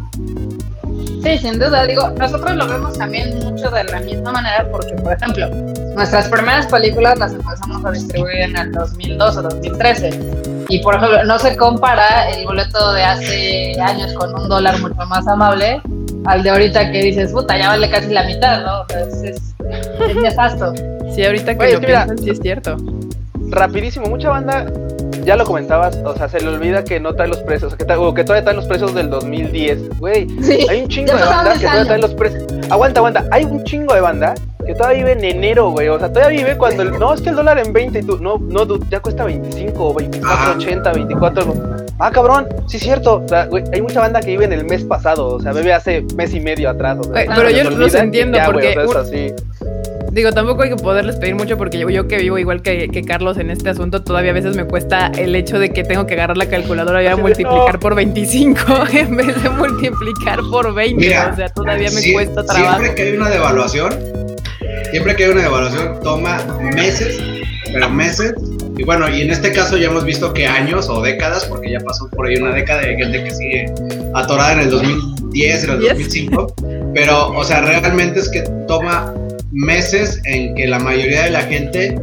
Sí, 1.22 1.38
sin 1.38 1.58
duda, 1.58 1.84
digo, 1.84 2.08
nosotros 2.10 2.54
lo 2.54 2.68
vemos 2.68 2.96
también 2.96 3.36
mucho 3.40 3.68
de 3.70 3.84
la 3.84 4.00
misma 4.00 4.32
manera 4.32 4.68
porque, 4.70 4.92
por 4.94 5.12
ejemplo, 5.12 5.48
nuestras 5.96 6.28
primeras 6.28 6.66
películas 6.68 7.18
las 7.18 7.32
empezamos 7.32 7.84
a 7.84 7.90
distribuir 7.90 8.36
en 8.36 8.56
el 8.56 8.72
2002 8.72 9.36
o 9.36 9.42
2013 9.42 10.20
y, 10.68 10.78
por 10.80 10.94
ejemplo, 10.94 11.24
no 11.24 11.38
se 11.40 11.56
compara 11.56 12.30
el 12.30 12.44
boleto 12.46 12.92
de 12.92 13.02
hace 13.02 13.80
años 13.80 14.12
con 14.12 14.32
un 14.40 14.48
dólar 14.48 14.78
mucho 14.78 15.04
más 15.06 15.26
amable 15.26 15.82
al 16.26 16.42
de 16.42 16.50
ahorita 16.50 16.92
que 16.92 17.02
dices, 17.02 17.32
puta, 17.32 17.58
ya 17.58 17.68
vale 17.68 17.90
casi 17.90 18.12
la 18.12 18.22
mitad, 18.24 18.62
¿no? 18.64 18.86
Es, 18.96 19.22
es. 19.22 20.97
Sí, 21.14 21.24
ahorita 21.24 21.56
que 21.56 21.72
lo 21.74 21.80
piensan, 21.80 22.18
sí 22.18 22.30
es 22.30 22.40
cierto. 22.40 22.76
Rapidísimo, 23.50 24.06
mucha 24.06 24.28
banda, 24.28 24.66
ya 25.24 25.36
lo 25.36 25.44
comentabas, 25.44 25.96
o 26.04 26.14
sea, 26.14 26.28
se 26.28 26.40
le 26.40 26.48
olvida 26.48 26.84
que 26.84 27.00
no 27.00 27.14
trae 27.14 27.28
los 27.28 27.38
precios, 27.38 27.74
que, 27.74 27.84
o 27.92 28.14
que 28.14 28.24
todavía 28.24 28.44
trae 28.44 28.56
los 28.56 28.66
precios 28.66 28.94
del 28.94 29.10
2010. 29.10 29.98
Güey, 29.98 30.26
hay 30.68 30.82
un 30.82 30.88
chingo 30.88 31.14
de 31.14 31.24
banda 31.24 31.54
que 31.54 31.60
todavía 31.60 31.84
trae 31.84 31.98
los 31.98 32.14
precios. 32.14 32.44
Aguanta, 32.70 33.00
aguanta, 33.00 33.24
hay 33.30 33.44
un 33.44 33.64
chingo 33.64 33.94
de 33.94 34.00
banda 34.00 34.34
que 34.68 34.74
todavía 34.74 34.98
vive 34.98 35.12
en 35.12 35.24
enero, 35.24 35.70
güey. 35.70 35.88
O 35.88 35.98
sea, 35.98 36.12
todavía 36.12 36.40
vive 36.40 36.58
cuando 36.58 36.82
el. 36.82 36.98
No, 36.98 37.14
es 37.14 37.22
que 37.22 37.30
el 37.30 37.36
dólar 37.36 37.58
en 37.58 37.72
20 37.72 37.98
y 37.98 38.02
tú. 38.02 38.18
No, 38.18 38.38
no, 38.38 38.66
ya 38.90 39.00
cuesta 39.00 39.24
25, 39.24 39.94
24, 39.94 40.52
80, 40.56 40.92
24. 40.92 41.54
Ah, 41.98 42.10
cabrón, 42.10 42.46
sí 42.66 42.76
es 42.76 42.82
cierto. 42.82 43.22
O 43.24 43.28
sea, 43.28 43.46
güey, 43.46 43.64
hay 43.72 43.82
mucha 43.82 44.00
banda 44.00 44.20
que 44.20 44.30
vive 44.30 44.44
en 44.44 44.52
el 44.52 44.64
mes 44.64 44.84
pasado. 44.84 45.34
O 45.34 45.40
sea, 45.40 45.52
vive 45.52 45.72
hace 45.72 46.04
mes 46.16 46.32
y 46.34 46.40
medio 46.40 46.70
atrás. 46.70 46.98
pero 47.12 47.50
yo 47.50 47.70
los 47.70 47.94
entiendo 47.94 48.38
porque. 48.46 48.76
Digo, 50.12 50.32
tampoco 50.32 50.62
hay 50.62 50.70
que 50.70 50.76
poderles 50.76 51.16
pedir 51.16 51.34
mucho 51.34 51.58
porque 51.58 51.78
yo, 51.78 52.08
que 52.08 52.16
vivo 52.16 52.38
igual 52.38 52.62
que, 52.62 53.04
Carlos 53.06 53.36
en 53.38 53.50
este 53.50 53.70
asunto, 53.70 54.02
todavía 54.02 54.30
a 54.30 54.34
veces 54.34 54.56
me 54.56 54.64
cuesta 54.64 55.12
el 55.16 55.34
hecho 55.34 55.58
de 55.58 55.70
que 55.70 55.84
tengo 55.84 56.06
que 56.06 56.14
agarrar 56.14 56.36
la 56.36 56.46
calculadora 56.46 57.02
y 57.02 57.06
a 57.06 57.16
multiplicar 57.16 57.78
por 57.78 57.94
25 57.94 58.60
en 58.92 59.16
vez 59.16 59.42
de 59.42 59.50
multiplicar 59.50 60.40
por 60.50 60.74
20. 60.74 61.18
o 61.18 61.36
sea, 61.36 61.48
todavía 61.50 61.90
me 61.90 62.12
cuesta 62.12 62.44
trabajo. 62.44 62.80
Siempre 62.80 62.94
que 62.94 63.02
hay 63.10 63.16
una 63.16 63.28
devaluación, 63.28 63.90
siempre 64.90 65.16
que 65.16 65.24
hay 65.24 65.30
una 65.30 65.42
devaluación 65.42 66.00
toma 66.02 66.38
meses, 66.74 67.18
pero 67.72 67.88
meses. 67.90 68.34
Y 68.76 68.84
bueno, 68.84 69.08
y 69.08 69.22
en 69.22 69.30
este 69.30 69.52
caso 69.52 69.76
ya 69.76 69.88
hemos 69.88 70.04
visto 70.04 70.32
que 70.32 70.46
años 70.46 70.88
o 70.88 71.02
décadas, 71.02 71.44
porque 71.46 71.70
ya 71.70 71.80
pasó 71.80 72.08
por 72.10 72.26
ahí 72.26 72.36
una 72.36 72.52
década 72.52 72.82
de 72.82 72.96
gente 72.96 73.24
que 73.24 73.30
sigue 73.32 73.72
atorada 74.14 74.52
en 74.52 74.60
el 74.60 74.70
2010, 74.70 75.64
en 75.64 75.70
el 75.70 75.80
2005. 75.80 76.54
Pero, 76.94 77.30
o 77.30 77.44
sea, 77.44 77.60
realmente 77.62 78.20
es 78.20 78.28
que 78.28 78.42
toma 78.68 79.12
meses 79.50 80.20
en 80.24 80.54
que 80.54 80.66
la 80.66 80.78
mayoría 80.78 81.24
de 81.24 81.30
la 81.30 81.42
gente 81.42 81.98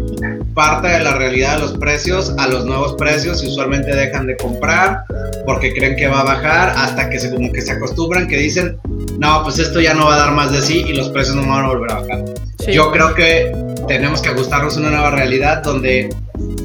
parta 0.56 0.88
de 0.98 1.04
la 1.04 1.16
realidad 1.16 1.56
de 1.56 1.62
los 1.62 1.78
precios 1.78 2.34
a 2.38 2.48
los 2.48 2.66
nuevos 2.66 2.94
precios 2.94 3.44
y 3.44 3.48
usualmente 3.48 3.94
dejan 3.94 4.26
de 4.26 4.38
comprar 4.38 5.04
porque 5.46 5.74
creen 5.74 5.96
que 5.96 6.08
va 6.08 6.22
a 6.22 6.24
bajar 6.24 6.70
hasta 6.76 7.10
que 7.10 7.20
se 7.20 7.30
como 7.30 7.52
que 7.52 7.62
se 7.62 7.74
acostumbran 7.74 8.28
que 8.28 8.38
dicen 8.38 8.78
no 9.20 9.44
pues 9.44 9.60
esto 9.60 9.82
ya 9.82 9.94
no 9.94 10.06
va 10.06 10.16
a 10.16 10.20
dar 10.20 10.32
más 10.32 10.52
de 10.54 10.62
sí 10.62 10.86
y 10.88 10.94
los 10.94 11.10
precios 11.10 11.36
no 11.36 11.48
van 11.48 11.66
a 11.66 11.68
volver 11.68 11.92
a 11.92 12.00
bajar 12.00 12.26
yo 12.72 12.92
creo 12.92 13.14
que 13.14 13.52
tenemos 13.88 14.22
que 14.22 14.30
ajustarnos 14.30 14.76
a 14.76 14.80
una 14.80 14.90
nueva 14.90 15.12
realidad 15.12 15.62
donde 15.64 16.10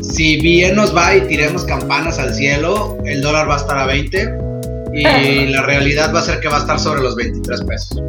si 0.02 0.40
bien 0.40 0.76
nos 0.76 0.96
va 0.96 1.14
y 1.14 1.22
tiremos 1.22 1.64
campanas 1.64 2.18
al 2.18 2.34
cielo 2.34 2.98
el 3.04 3.20
dólar 3.20 3.48
va 3.48 3.54
a 3.54 3.58
estar 3.58 3.78
a 3.78 3.86
20 3.86 4.49
y 4.92 5.46
la 5.46 5.62
realidad 5.62 6.12
va 6.14 6.20
a 6.20 6.22
ser 6.22 6.40
que 6.40 6.48
va 6.48 6.57
a 6.57 6.61
estar 6.61 6.79
sobre 6.79 7.03
los 7.03 7.16
23 7.16 7.62
pesos 7.62 8.03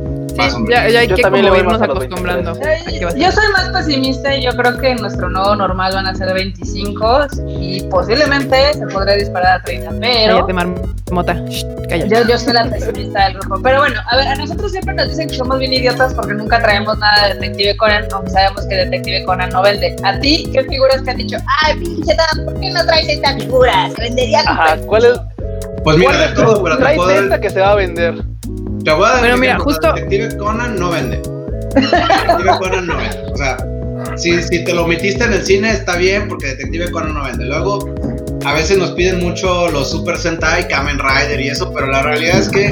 ya, 0.70 0.82
hay 0.82 1.08
que 1.08 1.22
como 1.22 1.38
irnos 1.38 1.82
acostumbrando. 1.82 2.54
yo 3.16 3.32
soy 3.32 3.52
más 3.54 3.70
pesimista 3.70 4.36
y 4.36 4.44
yo 4.44 4.52
creo 4.52 4.78
que 4.78 4.96
nuestro 4.96 5.30
nuevo 5.30 5.56
normal 5.56 5.94
van 5.94 6.08
a 6.08 6.16
ser 6.16 6.34
25 6.34 7.28
y 7.48 7.84
posiblemente 7.84 8.74
se 8.74 8.88
podría 8.88 9.16
disparar 9.16 9.60
a 9.60 9.64
30, 9.64 9.92
pero... 10.00 10.48
Cállate, 10.48 10.54
marmota. 10.54 11.46
Yo, 12.08 12.28
yo 12.28 12.38
soy 12.38 12.54
la 12.54 12.66
pesimista 12.66 13.26
del 13.26 13.34
grupo. 13.40 13.62
Pero 13.62 13.80
bueno, 13.80 14.00
a 14.10 14.16
ver, 14.16 14.28
a 14.28 14.36
nosotros 14.36 14.72
siempre 14.72 14.94
nos 14.94 15.10
dicen 15.10 15.28
que 15.28 15.36
somos 15.36 15.60
bien 15.60 15.74
idiotas 15.74 16.14
porque 16.14 16.34
nunca 16.34 16.62
traemos 16.62 16.98
nada 16.98 17.28
de 17.28 17.34
Detective 17.36 17.78
Conan, 17.78 18.06
aunque 18.14 18.32
sabemos 18.32 18.66
que 18.68 18.76
Detective 18.76 19.26
Conan 19.26 19.50
no 19.50 19.62
vende. 19.62 19.96
¿A 20.04 20.18
ti 20.20 20.50
qué 20.54 20.64
figuras 20.64 21.04
te 21.04 21.12
han 21.12 21.18
dicho? 21.18 21.38
Ay, 21.64 21.78
pinche 21.80 22.16
Dan, 22.16 22.46
¿por 22.46 22.60
qué 22.60 22.72
no 22.72 22.86
traes 22.86 23.10
esta 23.10 23.34
figura? 23.36 23.90
Se 23.96 24.04
vendería 24.04 24.40
Ajá, 24.46 24.78
¿cuál 24.86 25.06
es? 25.06 25.20
Pues 25.84 25.98
mira, 25.98 26.34
¿cuál 26.36 26.74
es 26.74 26.78
traes 26.80 27.24
esta 27.24 27.40
que 27.42 27.50
se 27.50 27.60
va 27.60 27.72
a 27.72 27.76
vender. 27.76 28.16
Te 28.84 28.92
voy 28.92 29.08
a 29.08 29.22
decir 29.22 29.38
mira, 29.40 29.60
justo... 29.60 29.94
Detective 29.94 30.38
Conan 30.38 30.80
no 30.80 30.90
vende. 30.92 31.22
Detective 31.76 32.58
Conan 32.60 32.88
no 32.88 32.98
vende. 32.98 33.18
O 33.34 33.38
sea, 33.38 33.58
si, 34.16 34.42
si 34.44 34.64
te 34.64 34.74
lo 34.74 34.88
metiste 34.88 35.24
en 35.24 35.34
el 35.34 35.44
cine 35.44 35.72
está 35.72 35.96
bien 35.98 36.28
porque 36.28 36.48
Detective 36.48 36.92
Conan 36.92 37.14
no 37.14 37.24
vende. 37.24 37.46
Luego, 37.46 37.94
a 38.46 38.54
veces 38.54 38.78
nos 38.78 38.92
piden 38.92 39.20
mucho 39.20 39.70
los 39.70 39.90
Super 39.92 40.18
Sentai, 40.18 40.68
Kamen 40.68 40.98
Rider 41.00 41.40
y 41.40 41.50
eso, 41.50 41.72
pero 41.74 41.88
la 41.88 42.02
realidad 42.02 42.40
es 42.40 42.50
que 42.50 42.72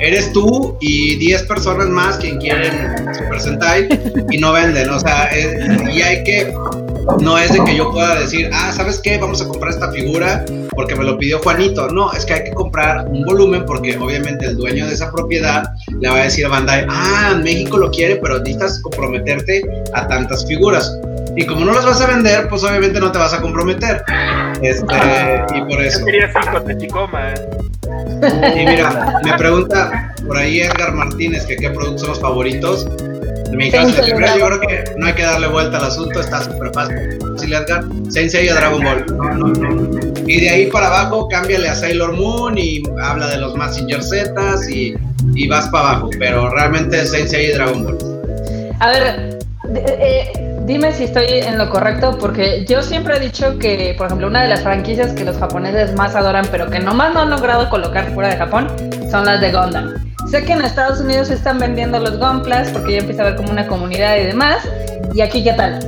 eres 0.00 0.32
tú 0.32 0.76
y 0.80 1.16
10 1.16 1.44
personas 1.44 1.86
más 1.88 2.16
quien 2.18 2.38
quieren 2.38 3.14
Super 3.14 3.40
Sentai 3.40 3.88
y 4.30 4.38
no 4.38 4.52
venden, 4.52 4.90
o 4.90 4.98
sea, 4.98 5.26
es- 5.26 5.94
y 5.94 6.02
hay 6.02 6.24
que, 6.24 6.52
no 7.20 7.38
es 7.38 7.52
de 7.52 7.62
que 7.64 7.76
yo 7.76 7.92
pueda 7.92 8.18
decir, 8.18 8.50
ah, 8.52 8.72
¿sabes 8.72 8.98
qué? 8.98 9.18
Vamos 9.18 9.40
a 9.40 9.46
comprar 9.46 9.72
esta 9.72 9.90
figura 9.92 10.44
porque 10.74 10.94
me 10.94 11.04
lo 11.04 11.18
pidió 11.18 11.38
Juanito, 11.40 11.88
no, 11.88 12.12
es 12.12 12.24
que 12.24 12.34
hay 12.34 12.44
que 12.44 12.52
comprar 12.52 13.06
un 13.08 13.24
volumen 13.24 13.64
porque 13.66 13.96
obviamente 13.96 14.46
el 14.46 14.56
dueño 14.56 14.86
de 14.86 14.94
esa 14.94 15.10
propiedad 15.10 15.64
le 16.00 16.08
va 16.08 16.16
a 16.16 16.24
decir 16.24 16.46
a 16.46 16.48
Bandai, 16.48 16.86
ah, 16.88 17.38
México 17.42 17.78
lo 17.78 17.90
quiere, 17.90 18.16
pero 18.16 18.38
necesitas 18.38 18.80
comprometerte 18.80 19.62
a 19.92 20.06
tantas 20.06 20.46
figuras. 20.46 20.98
Y 21.36 21.46
como 21.46 21.64
no 21.64 21.72
las 21.72 21.84
vas 21.84 22.00
a 22.00 22.06
vender, 22.06 22.48
pues 22.48 22.62
obviamente 22.62 23.00
no 23.00 23.10
te 23.10 23.18
vas 23.18 23.34
a 23.34 23.40
comprometer. 23.40 24.02
Este, 24.62 24.94
y 25.54 25.60
por 25.62 25.82
eso. 25.82 26.00
Yo 26.00 26.06
quería 26.06 26.32
cinco 26.32 26.62
techicomas. 26.62 27.40
Y 28.56 28.64
mira, 28.64 29.20
me 29.24 29.36
pregunta 29.36 30.14
por 30.26 30.36
ahí 30.36 30.60
Edgar 30.60 30.92
Martínez 30.92 31.44
que 31.46 31.56
qué 31.56 31.70
productos 31.70 32.02
son 32.02 32.10
los 32.10 32.20
favoritos. 32.20 32.88
En 33.54 33.58
mi 33.58 33.70
caso, 33.70 34.04
yo 34.04 34.16
creo 34.16 34.60
que 34.60 34.84
no 34.96 35.06
hay 35.06 35.12
que 35.12 35.22
darle 35.22 35.46
vuelta 35.46 35.78
al 35.78 35.84
asunto, 35.84 36.18
está 36.18 36.42
súper 36.42 36.72
fácil, 36.74 37.52
Edgar. 37.52 37.84
Sensei 38.08 38.48
a 38.48 38.54
Dragon 38.56 38.82
Ball. 38.82 39.06
No, 39.06 39.30
no, 39.30 39.46
no. 39.46 40.00
Y 40.26 40.40
de 40.40 40.50
ahí 40.50 40.66
para 40.66 40.88
abajo, 40.88 41.28
cámbiale 41.28 41.68
a 41.68 41.74
Sailor 41.76 42.14
Moon 42.14 42.58
y 42.58 42.82
habla 43.00 43.28
de 43.28 43.36
los 43.36 43.54
Mazinger 43.54 44.02
Zetas 44.02 44.68
y, 44.68 44.96
y 45.36 45.46
vas 45.46 45.68
para 45.68 45.90
abajo. 45.90 46.10
Pero 46.18 46.50
realmente 46.50 47.06
Sensei 47.06 47.50
y 47.50 47.52
Dragon 47.52 47.84
Ball. 47.84 47.98
A 48.80 48.90
ver, 48.90 49.38
eh, 49.76 50.32
dime 50.66 50.92
si 50.92 51.04
estoy 51.04 51.26
en 51.28 51.58
lo 51.58 51.68
correcto, 51.70 52.16
porque 52.18 52.64
yo 52.66 52.82
siempre 52.82 53.16
he 53.16 53.20
dicho 53.20 53.58
que, 53.58 53.94
por 53.96 54.06
ejemplo, 54.06 54.26
una 54.26 54.42
de 54.42 54.48
las 54.48 54.62
franquicias 54.62 55.12
que 55.12 55.24
los 55.24 55.36
japoneses 55.36 55.94
más 55.94 56.14
adoran, 56.14 56.46
pero 56.50 56.70
que 56.70 56.78
nomás 56.78 57.12
no 57.14 57.20
han 57.20 57.30
logrado 57.30 57.68
colocar 57.70 58.12
fuera 58.14 58.30
de 58.30 58.36
Japón, 58.36 58.68
son 59.10 59.26
las 59.26 59.40
de 59.40 59.52
Gundam. 59.52 59.94
Sé 60.30 60.44
que 60.44 60.52
en 60.52 60.62
Estados 60.62 61.00
Unidos 61.00 61.28
se 61.28 61.34
están 61.34 61.58
vendiendo 61.58 61.98
los 62.00 62.18
Gunplas, 62.18 62.70
porque 62.70 62.92
ya 62.92 62.98
empieza 62.98 63.22
a 63.22 63.26
haber 63.26 63.36
como 63.36 63.50
una 63.50 63.66
comunidad 63.66 64.16
y 64.16 64.24
demás. 64.24 64.66
¿Y 65.14 65.20
aquí 65.20 65.44
qué 65.44 65.52
tal? 65.52 65.78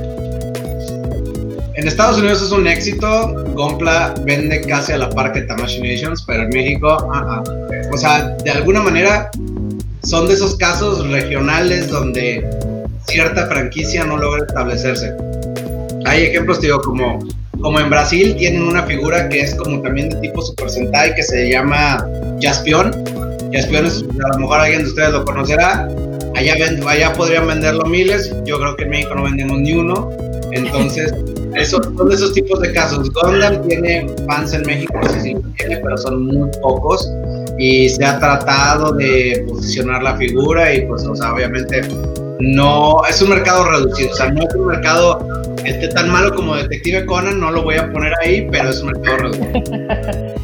En 1.75 1.87
Estados 1.87 2.17
Unidos 2.17 2.41
es 2.41 2.51
un 2.51 2.67
éxito. 2.67 3.33
Gonpla 3.53 4.13
vende 4.25 4.61
casi 4.61 4.93
a 4.93 4.97
la 4.97 5.09
par 5.09 5.31
que 5.31 5.41
Tamashii 5.41 5.81
Nations, 5.81 6.23
pero 6.25 6.43
en 6.43 6.49
México, 6.49 6.97
ah, 7.13 7.43
ah. 7.43 7.43
o 7.91 7.97
sea, 7.97 8.29
de 8.43 8.51
alguna 8.51 8.81
manera 8.81 9.29
son 10.03 10.27
de 10.27 10.33
esos 10.33 10.55
casos 10.55 11.07
regionales 11.09 11.89
donde 11.89 12.47
cierta 13.07 13.47
franquicia 13.47 14.03
no 14.03 14.17
logra 14.17 14.45
establecerse. 14.45 15.13
Hay 16.05 16.23
ejemplos, 16.23 16.61
digo, 16.61 16.79
como, 16.81 17.19
como 17.61 17.79
en 17.79 17.89
Brasil 17.89 18.35
tienen 18.37 18.63
una 18.63 18.83
figura 18.83 19.27
que 19.29 19.41
es 19.41 19.55
como 19.55 19.81
también 19.81 20.09
de 20.09 20.15
tipo 20.17 20.41
Super 20.41 20.69
Sentai 20.69 21.15
que 21.15 21.23
se 21.23 21.49
llama 21.49 22.05
Jaspion. 22.41 22.91
Jaspion 23.53 23.85
es, 23.85 24.03
a 24.23 24.27
lo 24.33 24.39
mejor 24.39 24.59
alguien 24.59 24.83
de 24.83 24.89
ustedes 24.89 25.11
lo 25.11 25.25
conocerá. 25.25 25.87
Allá, 26.35 26.53
ven- 26.59 26.81
allá 26.87 27.13
podrían 27.13 27.47
venderlo 27.47 27.85
miles. 27.85 28.31
Yo 28.45 28.59
creo 28.59 28.75
que 28.75 28.83
en 28.83 28.89
México 28.91 29.15
no 29.15 29.23
vendemos 29.23 29.59
ni 29.59 29.73
uno. 29.73 30.09
Entonces, 30.51 31.13
eso, 31.55 31.81
son 31.97 32.11
esos 32.11 32.33
tipos 32.33 32.59
de 32.61 32.71
casos. 32.73 33.09
Gundam 33.11 33.67
tiene 33.67 34.05
fans 34.27 34.53
en 34.53 34.61
México, 34.63 34.93
sí, 35.13 35.19
sí 35.21 35.35
tiene, 35.57 35.77
pero 35.77 35.97
son 35.97 36.25
muy 36.27 36.49
pocos. 36.61 37.09
Y 37.57 37.89
se 37.89 38.05
ha 38.05 38.19
tratado 38.19 38.91
de 38.93 39.43
posicionar 39.49 40.03
la 40.03 40.15
figura 40.15 40.71
y 40.73 40.81
pues, 40.85 41.03
o 41.05 41.15
sea, 41.15 41.33
obviamente 41.33 41.81
no, 42.39 43.01
es 43.09 43.21
un 43.21 43.29
mercado 43.29 43.69
reducido. 43.69 44.11
O 44.11 44.15
sea, 44.15 44.29
no 44.29 44.43
es 44.47 44.55
un 44.55 44.67
mercado 44.67 45.19
que 45.63 45.69
esté 45.71 45.87
tan 45.89 46.09
malo 46.09 46.33
como 46.35 46.55
Detective 46.55 47.05
Conan, 47.05 47.39
no 47.39 47.51
lo 47.51 47.63
voy 47.63 47.75
a 47.75 47.91
poner 47.91 48.13
ahí, 48.23 48.47
pero 48.51 48.69
es 48.69 48.79
un 48.81 48.91
mercado 48.91 49.17
reducido. 49.17 49.47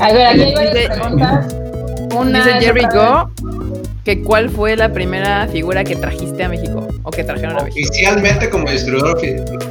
A 0.00 0.12
ver, 0.12 0.26
aquí 0.28 0.40
hay 0.42 0.54
varias 0.54 0.74
Dice- 0.74 0.88
preguntas. 0.88 1.54
Una 2.16 2.44
Dice 2.44 2.60
Jerry 2.60 2.86
Go 2.92 3.30
que 4.04 4.22
cuál 4.22 4.48
fue 4.48 4.74
la 4.76 4.90
primera 4.92 5.46
figura 5.48 5.84
que 5.84 5.94
trajiste 5.94 6.42
a 6.42 6.48
México 6.48 6.88
o 7.02 7.10
que 7.10 7.22
trajeron 7.22 7.58
a 7.58 7.64
México. 7.64 7.86
Oficialmente 7.90 8.48
como 8.48 8.68
distribuidor, 8.70 9.20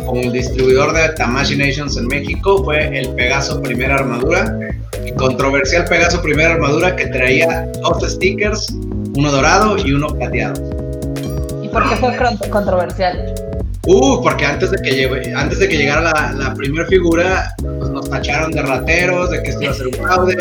como 0.05 0.21
el 0.21 0.31
distribuidor 0.31 0.93
de 0.93 1.09
Tamashii 1.09 1.57
Nations 1.57 1.97
en 1.97 2.05
México 2.07 2.63
fue 2.63 2.95
el 2.99 3.09
Pegaso 3.15 3.59
Primera 3.61 3.95
Armadura. 3.95 4.55
Controversial 5.17 5.85
Pegaso 5.85 6.21
Primera 6.21 6.53
Armadura 6.53 6.95
que 6.95 7.07
traía 7.07 7.65
dos 7.81 8.03
stickers, 8.07 8.67
uno 9.15 9.31
dorado 9.31 9.75
y 9.83 9.91
uno 9.93 10.07
plateado. 10.09 10.61
¿Y 11.69 11.73
por 11.73 11.89
qué 11.89 11.95
fue 11.97 12.49
controversial? 12.49 13.33
Uh, 13.87 14.21
porque 14.21 14.45
antes 14.45 14.71
de 14.71 14.77
que, 14.81 14.91
llegue- 14.91 15.33
antes 15.33 15.57
de 15.59 15.67
que 15.69 15.77
llegara 15.77 16.01
la, 16.01 16.33
la 16.33 16.53
primera 16.53 16.85
figura, 16.87 17.53
pues 17.57 17.89
nos 17.89 18.09
tacharon 18.09 18.51
de 18.51 18.61
rateros, 18.61 19.31
de 19.31 19.41
que 19.41 19.49
esto 19.49 19.63
iba 19.63 19.71
a 19.71 19.75
ser 19.75 19.87
un 19.87 19.93
fraude, 19.93 20.35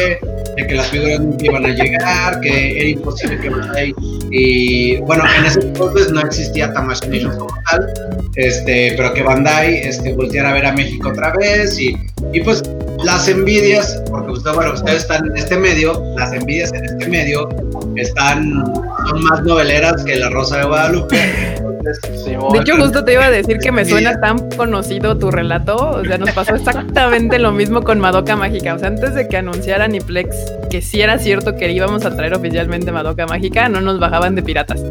de 0.56 0.66
que 0.66 0.74
las 0.74 0.88
figuras 0.88 1.20
nunca 1.20 1.44
iban 1.44 1.64
a 1.64 1.68
llegar, 1.68 2.40
que 2.40 2.80
era 2.80 2.88
imposible 2.88 3.38
que 3.40 3.48
Bandai. 3.48 3.94
Y 4.30 4.96
bueno, 4.98 5.24
en 5.38 5.44
ese 5.46 5.60
entonces 5.60 6.10
no 6.10 6.20
existía 6.20 6.72
Tamashii 6.72 7.08
Nations 7.08 7.36
como 7.36 7.54
tal, 7.70 7.92
este, 8.34 8.94
pero 8.96 9.14
que 9.14 9.22
Bandai 9.22 9.76
este, 9.76 10.12
volteara 10.14 10.50
a 10.50 10.54
ver 10.54 10.66
a 10.66 10.72
México 10.72 11.08
otra 11.10 11.32
vez 11.32 11.78
y, 11.78 11.96
y 12.32 12.40
pues 12.40 12.62
las 13.04 13.28
envidias, 13.28 14.02
porque 14.10 14.32
usted, 14.32 14.52
bueno, 14.52 14.74
ustedes 14.74 15.02
están 15.02 15.26
en 15.26 15.36
este 15.36 15.56
medio, 15.56 16.02
las 16.16 16.32
envidias 16.32 16.72
en 16.72 16.84
este 16.84 17.08
medio 17.08 17.48
están, 17.96 18.64
son 19.08 19.22
más 19.24 19.42
noveleras 19.42 20.04
que 20.04 20.16
La 20.16 20.30
Rosa 20.30 20.58
de 20.58 20.64
Guadalupe. 20.64 21.54
Entonces, 21.56 22.24
Simón. 22.24 22.52
De 22.52 22.60
hecho, 22.60 22.76
justo 22.76 23.04
te 23.04 23.12
iba 23.12 23.24
a 23.24 23.30
decir 23.30 23.58
que 23.58 23.72
me 23.72 23.84
suena 23.84 24.20
tan 24.20 24.50
conocido 24.50 25.16
tu 25.16 25.30
relato. 25.30 25.76
O 25.76 26.04
sea, 26.04 26.18
nos 26.18 26.30
pasó 26.32 26.54
exactamente 26.54 27.38
lo 27.38 27.52
mismo 27.52 27.82
con 27.82 28.00
Madoka 28.00 28.36
Mágica. 28.36 28.74
O 28.74 28.78
sea, 28.78 28.88
antes 28.88 29.14
de 29.14 29.28
que 29.28 29.36
anunciara 29.36 29.88
Niplex 29.88 30.36
que 30.70 30.82
sí 30.82 31.00
era 31.00 31.18
cierto 31.18 31.56
que 31.56 31.70
íbamos 31.72 32.04
a 32.04 32.14
traer 32.14 32.34
oficialmente 32.34 32.92
Madoka 32.92 33.26
Mágica, 33.26 33.68
no 33.68 33.80
nos 33.80 33.98
bajaban 33.98 34.34
de 34.34 34.42
piratas. 34.42 34.82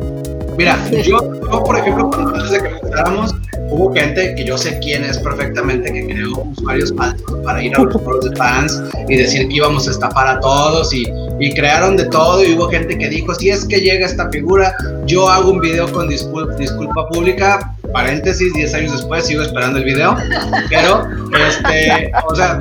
Mira, 0.57 0.77
yo, 0.91 1.01
yo, 1.03 1.63
por 1.63 1.77
ejemplo, 1.77 2.09
cuando 2.09 2.35
antes 2.35 2.51
de 2.51 2.59
que 2.61 2.67
empezáramos, 2.69 3.35
hubo 3.69 3.93
gente 3.93 4.33
que 4.35 4.43
yo 4.43 4.57
sé 4.57 4.79
quién 4.79 5.03
es 5.03 5.17
perfectamente, 5.19 5.91
que 5.91 6.07
creó 6.07 6.41
usuarios 6.51 6.93
falsos 6.95 7.37
para 7.43 7.61
ir 7.63 7.75
a 7.75 7.83
los 7.83 8.01
foros 8.01 8.29
de 8.29 8.35
fans 8.35 8.81
y 9.07 9.17
decir 9.17 9.47
que 9.47 9.55
íbamos 9.55 9.87
a 9.87 9.91
estafar 9.91 10.27
a 10.27 10.39
todos 10.39 10.93
y, 10.93 11.05
y 11.39 11.53
crearon 11.53 11.95
de 11.95 12.05
todo 12.05 12.43
y 12.43 12.53
hubo 12.53 12.69
gente 12.69 12.97
que 12.97 13.07
dijo, 13.09 13.35
si 13.35 13.49
es 13.49 13.65
que 13.65 13.81
llega 13.81 14.05
esta 14.05 14.29
figura, 14.29 14.75
yo 15.05 15.29
hago 15.29 15.51
un 15.51 15.59
video 15.59 15.91
con 15.91 16.07
disculpa, 16.07 16.55
disculpa 16.55 17.07
pública, 17.09 17.75
paréntesis, 17.93 18.53
10 18.53 18.73
años 18.73 18.91
después 18.93 19.25
sigo 19.27 19.43
esperando 19.43 19.77
el 19.79 19.85
video, 19.85 20.15
pero, 20.69 21.07
este, 21.47 22.11
o 22.27 22.35
sea, 22.35 22.59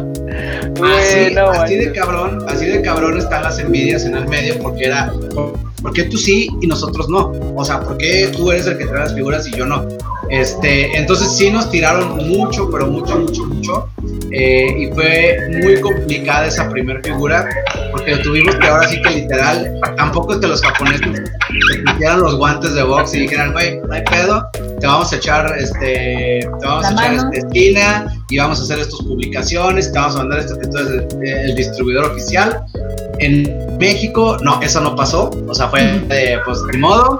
Así, 1.62 1.76
de 1.76 1.92
cabrón, 1.92 2.44
así 2.48 2.66
de 2.66 2.82
cabrón 2.82 3.18
están 3.18 3.42
las 3.42 3.59
envidias 3.59 4.04
en 4.04 4.16
el 4.16 4.28
medio 4.28 4.59
porque 4.59 4.85
era, 4.85 5.12
¿por 5.83 5.93
qué 5.93 6.05
tú 6.05 6.17
sí 6.17 6.49
y 6.61 6.67
nosotros 6.67 7.09
no? 7.09 7.33
O 7.55 7.65
sea, 7.65 7.81
¿por 7.81 7.97
qué 7.99 8.31
tú 8.35 8.51
eres 8.51 8.67
el 8.67 8.79
que 8.79 8.87
trae 8.87 9.05
las 9.05 9.15
figuras 9.15 9.47
y 9.47 9.57
yo 9.57 9.67
no? 9.67 9.87
Este, 10.31 10.97
entonces 10.97 11.37
sí 11.37 11.51
nos 11.51 11.71
tiraron 11.71 12.17
mucho, 12.29 12.69
pero 12.71 12.87
mucho, 12.87 13.19
mucho, 13.19 13.45
mucho. 13.45 13.89
eh, 14.33 14.75
y 14.79 14.93
fue 14.93 15.39
muy 15.62 15.81
complicada 15.81 16.47
esa 16.47 16.69
primera 16.69 17.01
figura 17.03 17.49
porque 17.93 18.17
tuvimos 18.19 18.57
que 18.57 18.67
ahora 18.67 18.89
sí 18.89 19.01
que 19.03 19.11
literal, 19.11 19.81
tampoco 19.97 20.35
es 20.35 20.41
que 20.41 20.49
los 20.49 20.61
japoneses 20.61 21.23
se 21.71 21.79
pusieran 21.79 22.21
los 22.21 22.37
guantes 22.37 22.75
de 22.75 22.83
box 22.83 23.15
y 23.15 23.21
dijeran, 23.21 23.53
güey, 23.53 23.81
no 23.81 23.95
hay 23.95 24.03
pedo, 24.03 24.47
te 24.81 24.87
vamos 24.87 25.12
a 25.12 25.17
echar 25.17 25.55
este, 25.59 26.41
te 26.41 26.67
vamos 26.67 26.83
La 26.83 26.89
a 26.89 26.93
echar 26.93 27.15
este 27.15 27.39
esquina 27.39 28.07
y 28.29 28.39
vamos 28.39 28.59
a 28.61 28.62
hacer 28.65 28.79
estas 28.81 29.01
publicaciones, 29.01 29.93
te 29.93 29.99
vamos 29.99 30.17
a 30.17 30.19
mandar 30.19 30.41
esto 30.41 30.57
tú 30.57 30.79
eres 30.79 31.05
el, 31.23 31.29
el 31.29 31.55
distribuidor 31.55 32.07
oficial. 32.07 32.61
En 33.21 33.79
México, 33.79 34.37
no, 34.43 34.61
eso 34.61 34.81
no 34.81 34.95
pasó, 34.97 35.31
o 35.49 35.55
sea, 35.55 35.69
fue 35.69 35.81
de, 35.83 36.39
pues, 36.45 36.62
de 36.67 36.79
modo. 36.79 37.17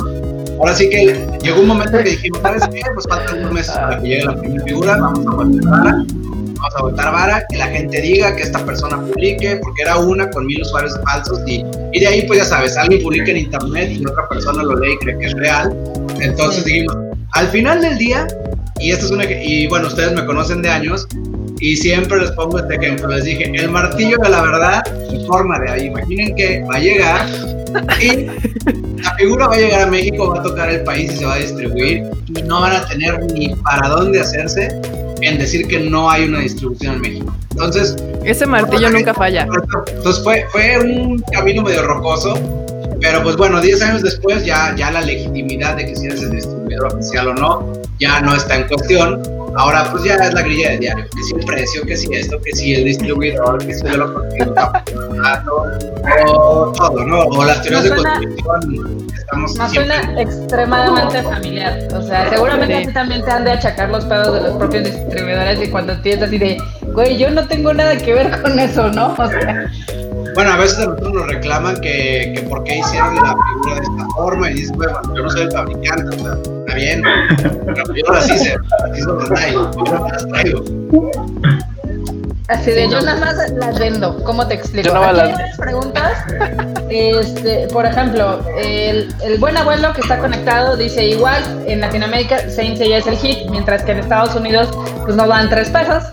Ahora 0.59 0.75
sí 0.75 0.89
que 0.89 1.27
llegó 1.43 1.61
un 1.61 1.69
momento 1.69 1.99
que 1.99 2.11
dijimos, 2.11 2.41
¿sabes 2.41 2.63
qué? 2.73 2.81
Pues 2.95 3.07
faltan 3.09 3.39
unos 3.41 3.53
meses 3.53 3.75
para 3.75 4.01
que 4.01 4.09
llegue 4.09 4.25
la 4.25 4.37
primera 4.37 4.65
figura, 4.65 4.97
vamos 4.97 5.27
a 5.27 5.31
aguantar 5.31 5.71
vara, 5.71 5.93
vamos 5.93 6.75
a 6.75 6.79
aguantar 6.79 7.13
vara, 7.13 7.45
que 7.49 7.57
la 7.59 7.67
gente 7.67 8.01
diga 8.01 8.35
que 8.35 8.43
esta 8.43 8.65
persona 8.65 9.01
publique, 9.01 9.59
porque 9.63 9.83
era 9.83 9.99
una 9.99 10.31
con 10.31 10.47
mil 10.47 10.63
usuarios 10.63 10.99
falsos 11.05 11.41
y, 11.47 11.65
y 11.93 12.01
de 12.01 12.07
ahí, 12.07 12.27
pues 12.27 12.41
ya 12.41 12.45
sabes, 12.47 12.77
alguien 12.77 13.03
publica 13.03 13.31
en 13.31 13.39
internet 13.39 13.91
y 13.93 14.07
otra 14.07 14.29
persona 14.29 14.63
lo 14.63 14.79
lee 14.79 14.93
y 14.95 14.99
cree 14.99 15.19
que 15.19 15.27
es 15.27 15.35
real. 15.35 15.77
Entonces 16.21 16.65
dijimos, 16.65 16.97
al 17.33 17.49
final 17.49 17.83
del 17.83 17.99
día, 17.99 18.27
y 18.79 18.93
esto 18.93 19.07
es 19.07 19.13
una, 19.13 19.25
y 19.25 19.67
bueno, 19.67 19.89
ustedes 19.89 20.13
me 20.13 20.25
conocen 20.25 20.63
de 20.63 20.71
años, 20.71 21.07
y 21.61 21.77
siempre 21.77 22.21
les 22.21 22.31
pongo 22.33 22.59
este 22.59 22.75
ejemplo. 22.75 23.09
Les 23.09 23.25
dije, 23.25 23.51
el 23.55 23.71
martillo 23.71 24.19
de 24.19 24.29
la 24.29 24.43
verdad 24.43 24.83
en 25.11 25.27
forma 25.27 25.59
de 25.59 25.71
ahí. 25.71 25.87
Imaginen 25.87 26.35
que 26.35 26.63
va 26.65 26.77
a 26.77 26.79
llegar 26.79 27.27
y 28.01 28.27
la 29.03 29.15
figura 29.19 29.49
va 29.49 29.55
a 29.55 29.59
llegar 29.59 29.83
a 29.83 29.87
México, 29.87 30.31
va 30.31 30.41
a 30.41 30.43
tocar 30.43 30.71
el 30.71 30.83
país 30.85 31.13
y 31.13 31.17
se 31.17 31.25
va 31.25 31.35
a 31.35 31.39
distribuir. 31.39 32.05
Y 32.29 32.43
no 32.43 32.61
van 32.61 32.73
a 32.77 32.87
tener 32.87 33.19
ni 33.33 33.55
para 33.57 33.89
dónde 33.89 34.21
hacerse 34.21 34.69
en 35.23 35.39
decir 35.39 35.67
que 35.67 35.81
no 35.81 36.11
hay 36.11 36.25
una 36.25 36.41
distribución 36.41 36.97
en 36.97 37.01
México. 37.01 37.35
Entonces, 37.53 37.97
Ese 38.25 38.45
martillo 38.47 38.91
nunca 38.91 39.15
falla. 39.15 39.47
entonces 39.97 40.23
fue, 40.23 40.45
fue 40.51 40.79
un 40.79 41.19
camino 41.33 41.63
medio 41.63 41.83
rocoso, 41.83 42.39
pero 43.01 43.23
pues 43.23 43.37
bueno, 43.37 43.61
10 43.61 43.83
años 43.83 44.03
después 44.03 44.45
ya, 44.45 44.75
ya 44.77 44.91
la 44.91 45.01
legitimidad 45.01 45.77
de 45.77 45.87
que 45.87 45.97
si 45.97 46.07
eres 46.07 46.23
el 46.23 46.33
distribuidor 46.33 46.93
oficial 46.93 47.29
o 47.29 47.35
no, 47.35 47.73
ya 47.99 48.21
no 48.21 48.35
está 48.35 48.57
en 48.57 48.69
cuestión. 48.69 49.23
Ahora 49.57 49.91
pues 49.91 50.05
ya 50.05 50.15
es 50.15 50.35
la 50.35 50.43
grilla 50.43 50.71
de 50.71 50.79
diario, 50.79 51.05
que 51.15 51.23
si 51.23 51.35
el 51.35 51.45
precio, 51.45 51.83
que 51.83 51.97
si 51.97 52.15
esto, 52.15 52.41
que 52.43 52.53
si 52.53 52.75
el 52.75 52.85
distribuidor, 52.85 53.65
que 53.65 53.75
si 53.75 53.85
yo 53.87 53.97
lo 53.97 54.15
consigo 54.15 54.55
o 56.29 56.73
todo, 56.73 57.05
¿no? 57.05 57.21
O 57.21 57.45
las 57.45 57.63
teorías 57.63 57.85
de 57.85 57.91
construcción, 57.91 59.07
estamos 59.15 59.57
Nos 59.57 59.71
siempre... 59.71 59.97
suena 59.97 60.21
extremadamente 60.21 61.23
familiar. 61.23 61.89
O 61.95 62.03
sea, 62.03 62.29
seguramente 62.31 62.77
Sí. 62.77 62.83
a 62.83 62.87
ti 62.87 62.93
también 62.93 63.25
te 63.25 63.31
han 63.31 63.45
de 63.45 63.53
achacar 63.53 63.91
los 63.91 64.05
pedos 64.05 64.35
de 64.35 64.41
los 64.43 64.57
propios 64.57 64.85
distribuidores 64.85 65.63
y 65.63 65.71
cuando 65.71 66.01
tienes 66.01 66.23
así 66.23 66.39
de, 66.39 66.59
güey, 66.93 67.17
yo 67.17 67.31
no 67.31 67.47
tengo 67.47 67.73
nada 67.73 67.97
que 67.97 68.13
ver 68.15 68.43
con 68.43 68.59
eso, 68.59 68.91
¿no? 68.91 69.15
O 69.19 69.29
sea, 69.29 69.71
Bueno, 70.37 70.53
a 70.53 70.57
veces 70.59 70.79
a 70.81 70.85
nosotros 70.87 71.13
nos 71.15 71.27
reclaman 71.29 71.81
que, 71.81 72.33
que 72.37 72.43
por 72.49 72.63
qué 72.65 72.79
hicieron 72.79 73.15
la 73.17 73.35
figura 73.35 73.75
de 73.77 73.81
esta 73.81 74.07
forma 74.15 74.51
y 74.51 74.55
dices, 74.55 74.73
bueno, 74.77 75.01
yo 75.17 75.23
no 75.23 75.31
soy 75.31 75.43
el 75.43 75.51
fabricante, 75.53 76.17
o 76.17 76.19
sea, 76.23 76.33
está 76.61 76.75
bien, 76.75 77.03
pero 77.67 77.95
yo 77.95 78.03
no 78.07 78.13
las 78.13 78.31
hice, 78.31 78.55
las 78.87 78.99
hizo 78.99 79.17
Bandai, 79.17 79.53
yo 79.53 79.71
no 79.85 80.09
las 80.09 80.29
traigo. 80.29 80.63
así 82.49 82.71
de 82.71 82.85
Sí, 82.87 82.91
yo 82.93 82.99
no. 83.01 83.07
nada 83.07 83.21
más 83.21 83.51
las 83.55 83.79
vendo. 83.79 84.23
¿Cómo 84.25 84.47
te 84.47 84.55
explico? 84.55 84.89
Yo 84.89 84.95
más 84.95 85.19
Aquí 85.19 85.33
las- 85.33 85.57
preguntas. 85.57 86.13
Este, 86.91 87.67
por 87.73 87.85
ejemplo, 87.87 88.41
el, 88.59 89.13
el 89.25 89.39
buen 89.39 89.57
abuelo 89.57 89.93
que 89.95 90.03
está 90.03 90.19
conectado 90.19 90.77
dice 90.77 91.05
igual 91.05 91.43
en 91.67 91.81
Latinoamérica 91.81 92.49
Saint 92.51 92.77
Seiya 92.77 92.99
es 92.99 93.07
el 93.07 93.17
hit, 93.17 93.49
mientras 93.51 93.83
que 93.83 93.93
en 93.93 93.99
Estados 94.01 94.35
Unidos 94.37 94.69
pues 95.05 95.17
no 95.17 95.27
dan 95.27 95.49
tres 95.49 95.71
pesos. 95.71 96.05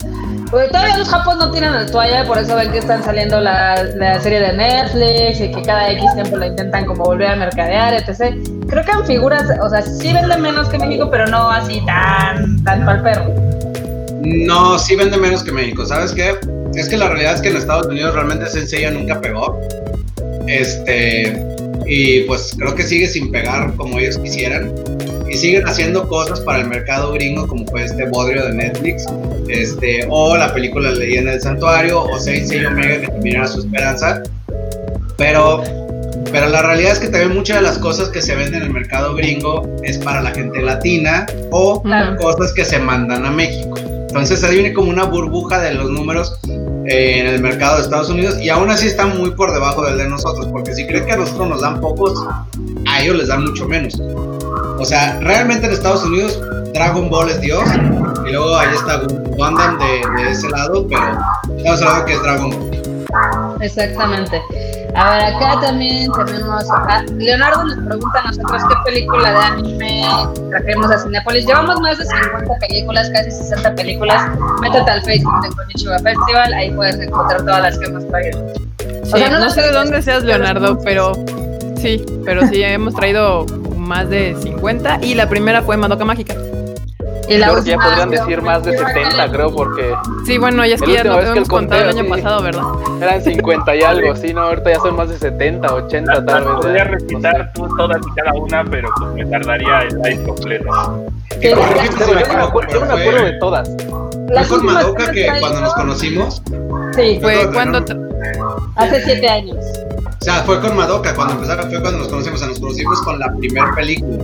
Porque 0.54 0.68
todavía 0.68 1.00
los 1.00 1.10
japos 1.10 1.36
no 1.38 1.50
tiran 1.50 1.74
la 1.74 1.88
toalla, 1.88 2.28
por 2.28 2.38
eso 2.38 2.56
ven 2.56 2.72
que 2.72 2.78
están 2.78 3.04
saliendo 3.04 3.42
la, 3.42 3.84
la 3.96 4.22
serie 4.22 4.40
de 4.40 4.54
Netflix 4.54 5.42
y 5.42 5.52
que 5.52 5.64
cada 5.64 5.90
X 5.94 6.14
tiempo 6.14 6.38
lo 6.38 6.46
intentan 6.46 6.86
como 6.86 7.06
volver 7.06 7.30
a 7.30 7.36
mercadear, 7.38 7.96
etc. 7.96 8.36
Creo 8.68 8.86
que 8.86 8.92
en 8.92 9.04
figuras, 9.08 9.46
o 9.60 9.68
sea, 9.68 9.82
sí 9.82 10.14
venden 10.14 10.44
menos 10.44 10.70
que 10.70 10.78
México, 10.78 11.10
pero 11.10 11.26
no 11.26 11.50
así 11.50 11.82
tan, 11.88 12.64
tan 12.64 12.86
pa'l 12.86 13.02
perro. 13.02 13.34
No, 14.22 14.78
sí 14.78 14.96
vende 14.96 15.18
menos 15.18 15.42
que 15.42 15.52
México, 15.52 15.88
¿sabes 15.88 16.12
qué? 16.12 16.36
Es 16.76 16.88
que 16.88 16.98
la 16.98 17.10
realidad 17.10 17.34
es 17.34 17.42
que 17.42 17.50
en 17.50 17.58
Estados 17.58 17.88
Unidos 17.88 18.14
realmente 18.14 18.46
Senseiya 18.46 18.92
nunca 18.92 19.20
pegó. 19.20 19.60
Este, 20.46 21.44
y 21.88 22.22
pues 22.26 22.56
creo 22.60 22.76
que 22.76 22.84
sigue 22.84 23.08
sin 23.08 23.32
pegar 23.32 23.74
como 23.76 23.98
ellos 23.98 24.20
quisieran. 24.20 24.72
Y 25.34 25.38
siguen 25.38 25.68
haciendo 25.68 26.08
cosas 26.08 26.42
para 26.42 26.60
el 26.62 26.68
mercado 26.68 27.12
gringo, 27.12 27.48
como 27.48 27.66
fue 27.66 27.86
este 27.86 28.08
bodrio 28.08 28.46
de 28.46 28.54
Netflix, 28.54 29.08
este, 29.48 30.06
o 30.10 30.38
la 30.38 30.54
película 30.54 30.92
Leyenda 30.92 31.32
del 31.32 31.42
Santuario, 31.42 32.04
o 32.04 32.20
Saint 32.20 32.46
Seiya 32.46 32.68
Omega, 32.70 33.02
que 33.02 33.08
también 33.08 33.38
era 33.38 33.48
su 33.48 33.62
esperanza. 33.62 34.22
Pero, 35.18 35.64
pero 36.32 36.50
la 36.50 36.62
realidad 36.62 36.92
es 36.92 37.00
que 37.00 37.08
también 37.08 37.34
muchas 37.34 37.58
de 37.58 37.64
las 37.64 37.80
cosas 37.80 38.10
que 38.10 38.22
se 38.22 38.36
venden 38.36 38.62
en 38.62 38.68
el 38.68 38.74
mercado 38.74 39.16
gringo 39.16 39.68
es 39.84 39.98
para 39.98 40.22
la 40.22 40.30
gente 40.32 40.62
latina 40.62 41.26
o 41.50 41.82
Claro. 41.82 42.16
cosas 42.18 42.54
que 42.54 42.64
se 42.64 42.78
mandan 42.78 43.26
a 43.26 43.32
México. 43.32 43.76
Entonces 44.10 44.44
ahí 44.44 44.58
viene 44.58 44.74
como 44.74 44.92
una 44.92 45.06
burbuja 45.06 45.60
de 45.60 45.74
los 45.74 45.90
números 45.90 46.38
eh, 46.86 47.22
en 47.22 47.26
el 47.28 47.42
mercado 47.42 47.78
de 47.78 47.82
Estados 47.82 48.10
Unidos 48.10 48.40
y 48.40 48.50
aún 48.50 48.70
así 48.70 48.86
están 48.86 49.18
muy 49.18 49.32
por 49.32 49.52
debajo 49.52 49.84
del 49.84 49.98
de 49.98 50.08
nosotros, 50.08 50.48
porque 50.52 50.76
si 50.76 50.86
creen 50.86 51.06
que 51.08 51.14
a 51.14 51.18
nosotros 51.18 51.50
nos 51.50 51.62
dan 51.62 51.82
pocos, 51.82 52.24
a 52.86 53.02
ellos 53.02 53.16
les 53.16 53.30
dan 53.30 53.44
mucho 53.46 53.68
menos. 53.68 54.00
O 54.80 54.86
sea, 54.86 55.20
realmente 55.22 55.68
en 55.68 55.74
Estados 55.74 56.04
Unidos 56.04 56.40
Dragon 56.74 57.10
Ball 57.10 57.30
es 57.30 57.40
Dios 57.42 57.64
y 58.28 58.32
luego 58.32 58.58
ahí 58.58 58.70
está 58.74 59.02
Gundam 59.38 59.78
de, 59.80 60.24
de 60.24 60.32
ese 60.32 60.50
lado, 60.50 60.88
pero 60.88 61.04
estamos 61.58 61.82
hablando 61.82 62.06
que 62.06 62.14
es 62.14 62.22
Dragon 62.24 62.50
Ball. 62.50 62.84
Exactamente. 63.62 64.42
A 64.96 65.10
ver, 65.12 65.36
acá 65.36 65.60
también 65.60 66.12
tenemos 66.12 66.70
a 66.70 67.04
Leonardo 67.18 67.64
nos 67.64 67.78
pregunta 67.78 68.20
a 68.20 68.28
nosotros 68.28 68.62
qué 68.70 68.76
película 68.86 69.32
de 69.32 69.38
anime 69.38 70.04
trajimos 70.52 70.92
a 70.92 71.00
Cinepolis. 71.00 71.48
Llevamos 71.48 71.80
más 71.82 71.98
de 71.98 72.06
50 72.06 72.56
películas, 72.60 73.10
casi 73.10 73.32
60 73.32 73.74
películas. 73.74 74.38
Métete 74.62 74.92
al 74.92 75.02
Facebook 75.04 75.42
de 75.42 75.50
Konichiwa 75.50 76.00
Festival, 76.00 76.54
ahí 76.54 76.72
puedes 76.72 77.00
encontrar 77.00 77.42
todas 77.42 77.62
las 77.62 77.80
que 77.80 77.86
hemos 77.86 78.08
traído. 78.08 78.54
Sí, 79.04 79.12
sea, 79.18 79.30
no 79.30 79.50
sé 79.50 79.62
de 79.62 79.72
dónde 79.72 80.02
seas, 80.02 80.24
Leonardo, 80.24 80.78
pero 80.84 81.14
sí, 81.78 82.06
pero 82.24 82.48
sí, 82.48 82.62
hemos 82.62 82.94
traído 82.94 83.48
más 83.84 84.10
de 84.10 84.36
50 84.42 85.00
y 85.04 85.14
la 85.16 85.30
primera 85.30 85.62
fue 85.62 85.78
Madoka 85.78 86.06
Mágica. 86.06 86.36
Y 87.30 87.38
la 87.38 87.48
que 87.48 87.54
ya 87.54 87.58
última 87.78 87.84
podrían 87.86 88.10
decir 88.10 88.42
más 88.42 88.64
de 88.64 88.76
Konichiwa 88.76 88.90
70, 88.90 89.10
Academy. 89.24 89.34
creo, 89.34 89.56
porque 89.56 89.94
Sí, 90.26 90.38
bueno, 90.38 90.66
ya 90.66 90.76
es 90.76 90.82
La 90.82 90.86
que 90.88 90.94
ya 90.94 91.00
última 91.00 91.14
lo 91.14 91.16
vez 91.20 91.24
que 91.26 91.30
habíamos 91.30 91.48
el 91.48 91.52
contado 91.54 91.82
el 91.84 91.90
año 91.90 92.04
sí. 92.04 92.10
pasado, 92.10 92.42
¿verdad? 92.44 92.64
eran 93.02 93.22
50 93.22 93.76
y 93.76 93.82
algo, 93.82 94.16
sí, 94.18 94.34
no, 94.34 94.42
ahorita 94.42 94.70
ya 94.72 94.80
son 94.82 94.96
más 94.98 95.10
de 95.10 95.18
70, 95.18 95.74
80 95.74 96.14
Las 96.16 96.26
tal 96.26 96.44
vez. 96.44 96.54
podría 96.56 96.84
recitar 96.84 97.52
tú 97.54 97.68
todas 97.78 97.98
y 98.06 98.12
cada 98.16 98.34
una, 98.34 98.64
pero 98.66 98.90
pues 98.98 99.10
me 99.14 99.26
tardaría 99.26 99.82
el 99.84 99.98
live 100.02 100.24
completo. 100.24 100.66
La- 100.66 101.00
yo 101.42 101.56
no 101.56 102.34
me 102.38 102.44
acuerdo, 102.44 102.72
yo 102.74 102.80
no 102.82 102.86
me 102.88 102.92
fue- 102.92 103.02
acuerdo 103.02 103.26
de 103.26 103.34
todas. 103.40 103.70
las 104.30 104.48
Fue 104.48 104.58
con 104.58 104.66
Madoka 104.68 105.12
que 105.12 105.28
cuando 105.40 105.62
nos 105.62 105.74
conocimos, 105.76 106.42
Sí, 106.96 107.20
Fue 107.22 107.50
cuando... 107.54 107.80
hace 108.76 109.02
7 109.04 109.28
años. 109.30 109.58
o 109.58 110.24
sea, 110.24 110.44
fue 110.44 110.60
con 110.62 110.76
Madoka, 110.76 111.14
cuando 111.16 111.36
empezaron, 111.36 111.70
fue 111.70 111.82
cuando 111.82 112.00
nos 112.00 112.08
conocimos, 112.08 112.36
o 112.36 112.40
sea, 112.40 112.48
nos 112.48 112.60
conocimos 112.60 113.02
con 113.02 113.20
la 113.20 113.34
primera 113.34 113.74
película. 113.76 114.18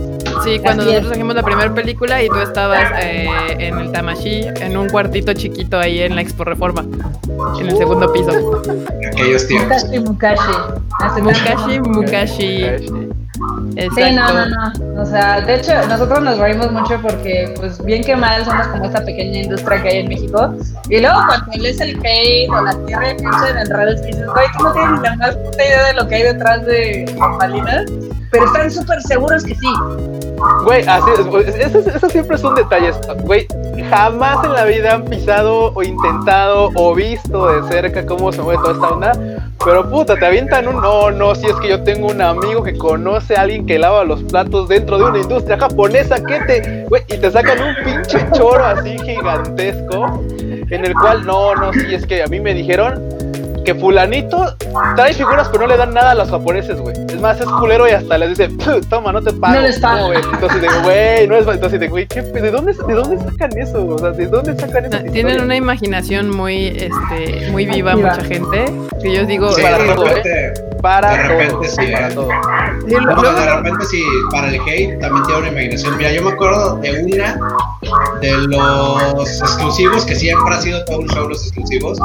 Sí, 0.44 0.58
cuando 0.58 0.82
Así 0.82 0.90
nosotros 0.90 1.08
trajimos 1.08 1.34
la 1.34 1.42
primera 1.42 1.74
película 1.74 2.22
y 2.22 2.28
tú 2.28 2.38
estabas 2.38 2.92
eh, 3.02 3.56
en 3.58 3.78
el 3.78 3.92
Tamashi, 3.92 4.46
en 4.60 4.76
un 4.76 4.88
cuartito 4.88 5.32
chiquito 5.32 5.78
ahí 5.78 6.00
en 6.00 6.14
la 6.14 6.22
Expo 6.22 6.44
Reforma, 6.44 6.84
en 7.58 7.68
el 7.68 7.76
segundo 7.76 8.12
piso. 8.12 8.62
Aquellos 9.12 9.46
tiempos. 9.46 9.84
Mukashi 9.84 9.98
Mukashi. 9.98 11.20
Mukashi, 11.22 11.80
Mukashi. 11.80 12.99
Exacto. 13.76 13.94
Sí, 13.94 14.12
no, 14.14 14.32
no, 14.32 14.46
no. 14.46 15.02
O 15.02 15.06
sea, 15.06 15.40
de 15.40 15.54
hecho, 15.56 15.72
nosotros 15.88 16.22
nos 16.22 16.38
reímos 16.38 16.70
mucho 16.72 17.00
porque, 17.00 17.54
pues, 17.58 17.82
bien 17.84 18.02
que 18.04 18.16
mal, 18.16 18.44
somos 18.44 18.66
como 18.68 18.84
esta 18.84 19.04
pequeña 19.04 19.42
industria 19.42 19.82
que 19.82 19.88
hay 19.88 19.98
en 19.98 20.08
México. 20.08 20.54
Y 20.88 21.00
luego, 21.00 21.18
cuando 21.26 21.46
lees 21.56 21.80
el 21.80 21.98
hate 22.04 22.50
o 22.50 22.62
la 22.62 22.74
tierra 22.86 23.08
de 23.08 23.14
piensa 23.14 23.50
en 23.50 23.70
redes, 23.70 24.02
dices, 24.02 24.26
güey, 24.26 24.46
tú 24.56 24.64
no 24.64 24.72
tienes 24.72 24.90
ni 24.92 25.08
la 25.08 25.16
más 25.16 25.36
puta 25.36 25.64
idea 25.64 25.86
de 25.86 25.94
lo 25.94 26.08
que 26.08 26.14
hay 26.16 26.22
detrás 26.24 26.66
de 26.66 27.14
bambalinas. 27.18 27.84
Pero 28.30 28.44
están 28.46 28.70
súper 28.70 29.02
seguros 29.02 29.42
que 29.44 29.54
sí. 29.54 29.72
Güey, 30.64 30.86
así 30.86 31.10
es, 31.12 31.54
esos, 31.56 31.86
esos 31.86 32.12
siempre 32.12 32.38
son 32.38 32.54
detalles. 32.54 32.96
Güey, 33.24 33.46
jamás 33.90 34.44
en 34.44 34.52
la 34.52 34.64
vida 34.64 34.94
han 34.94 35.04
pisado 35.04 35.72
o 35.74 35.82
intentado 35.82 36.70
o 36.74 36.94
visto 36.94 37.48
de 37.48 37.68
cerca 37.68 38.06
cómo 38.06 38.32
se 38.32 38.40
mueve 38.40 38.62
toda 38.62 38.74
esta 38.74 38.88
onda. 38.88 39.12
Pero 39.64 39.90
puta, 39.90 40.16
te 40.16 40.24
avientan 40.24 40.68
un 40.68 40.80
no, 40.80 41.10
no, 41.10 41.34
si 41.34 41.46
es 41.46 41.54
que 41.56 41.68
yo 41.68 41.82
tengo 41.82 42.08
un 42.08 42.22
amigo 42.22 42.62
que 42.62 42.76
conoce 42.78 43.36
a 43.36 43.42
alguien 43.42 43.66
que 43.66 43.78
lava 43.78 44.04
los 44.04 44.22
platos 44.22 44.68
dentro 44.68 44.96
de 44.98 45.04
una 45.04 45.18
industria 45.18 45.58
japonesa, 45.58 46.16
que 46.24 46.40
te, 46.40 46.86
y 47.08 47.18
te 47.18 47.30
sacan 47.30 47.58
un 47.60 47.74
pinche 47.84 48.26
choro 48.32 48.64
así 48.64 48.98
gigantesco, 48.98 50.24
en 50.38 50.84
el 50.84 50.94
cual, 50.94 51.26
no, 51.26 51.54
no, 51.54 51.72
si 51.74 51.94
es 51.94 52.06
que 52.06 52.22
a 52.22 52.26
mí 52.26 52.40
me 52.40 52.54
dijeron 52.54 53.19
que 53.64 53.74
fulanito 53.74 54.54
trae 54.96 55.12
figuras 55.14 55.48
pero 55.48 55.62
no 55.64 55.68
le 55.68 55.76
dan 55.76 55.92
nada 55.94 56.12
a 56.12 56.14
los 56.14 56.30
japoneses, 56.30 56.80
güey. 56.80 56.94
Es 57.08 57.20
más, 57.20 57.40
es 57.40 57.46
culero 57.46 57.86
y 57.88 57.92
hasta 57.92 58.18
les 58.18 58.30
dice, 58.30 58.48
"Puh, 58.48 58.80
toma, 58.88 59.12
no 59.12 59.22
te 59.22 59.32
pago. 59.32 59.54
No 59.54 59.60
les 59.60 59.78
pago. 59.78 60.06
güey? 60.08 60.18
Entonces 60.32 60.62
digo, 60.62 60.74
güey, 60.84 61.26
no 61.28 61.36
es 61.36 61.46
entonces 61.46 61.80
de 61.80 61.88
güey, 61.88 62.06
¿qué 62.06 62.22
pe- 62.22 62.40
¿de 62.40 62.50
dónde, 62.50 62.72
¿de 62.72 62.94
dónde 62.94 63.18
sacan 63.18 63.50
eso? 63.58 63.86
O 63.86 63.98
sea, 63.98 64.10
¿de 64.10 64.26
dónde 64.26 64.56
sacan 64.58 64.84
esas 64.86 65.04
Tienen 65.12 65.40
una 65.40 65.56
imaginación 65.56 66.30
muy, 66.30 66.66
este, 66.68 67.48
muy 67.50 67.66
viva 67.66 67.92
Activa. 67.92 68.10
mucha 68.14 68.24
gente. 68.24 68.72
Que 69.02 69.14
yo 69.14 69.24
digo, 69.26 69.52
Sí, 69.52 69.62
para 69.62 69.94
todo, 69.94 70.06
¿eh? 70.08 70.52
Para 70.80 71.10
de 71.12 71.22
repente 71.28 71.52
todo, 71.52 71.64
sí, 71.64 71.92
para 71.92 72.08
¿eh? 72.08 72.14
todo. 72.14 72.28
sí, 72.86 72.94
lo- 72.94 73.00
No, 73.00 73.22
luego- 73.22 73.40
de 73.40 73.54
repente 73.56 73.84
sí, 73.86 74.02
para 74.30 74.48
el 74.48 74.60
hate 74.60 75.00
también 75.00 75.24
tiene 75.26 75.40
una 75.40 75.48
imaginación. 75.48 75.96
Mira, 75.96 76.12
yo 76.12 76.22
me 76.22 76.30
acuerdo 76.32 76.76
de 76.76 77.02
una 77.04 77.38
de 78.20 78.32
los 78.48 79.40
exclusivos, 79.40 80.04
que 80.04 80.14
siempre 80.14 80.54
ha 80.54 80.60
sido 80.60 80.84
todo 80.84 80.98
un 81.00 81.08
show 81.08 81.28
los 81.28 81.42
exclusivos, 81.46 81.98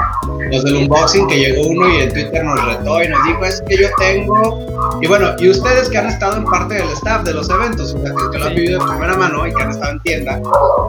los 0.51 0.63
del 0.63 0.75
unboxing, 0.75 1.27
que 1.27 1.37
llegó 1.39 1.67
uno 1.67 1.89
y 1.89 2.01
en 2.03 2.13
Twitter 2.13 2.43
nos 2.43 2.63
retó 2.65 3.01
y 3.03 3.07
nos 3.09 3.23
dijo, 3.25 3.45
es 3.45 3.61
que 3.67 3.77
yo 3.77 3.87
tengo... 3.97 4.65
Y 5.01 5.07
bueno, 5.07 5.31
y 5.39 5.49
ustedes 5.49 5.89
que 5.89 5.97
han 5.97 6.07
estado 6.07 6.37
en 6.37 6.45
parte 6.45 6.75
del 6.75 6.87
staff 6.89 7.23
de 7.23 7.33
los 7.33 7.49
eventos, 7.49 7.93
o 7.93 8.01
sea, 8.01 8.11
que, 8.11 8.31
que 8.31 8.37
lo 8.37 8.45
han 8.45 8.55
vivido 8.55 8.79
de 8.79 8.85
primera 8.91 9.15
mano 9.17 9.45
y 9.47 9.53
que 9.53 9.63
han 9.63 9.71
estado 9.71 9.91
en 9.93 9.99
tienda, 10.01 10.39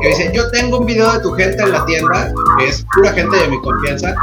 que 0.01 0.09
dicen, 0.09 0.33
yo 0.33 0.51
tengo 0.51 0.79
un 0.79 0.87
video 0.87 1.11
de 1.13 1.21
tu 1.21 1.33
gente 1.33 1.63
en 1.63 1.73
la 1.73 1.85
tienda, 1.87 2.33
que 2.59 2.67
es 2.69 2.85
pura 2.95 3.13
gente 3.13 3.37
de 3.37 3.49
mi 3.49 3.61
confianza, 3.63 4.15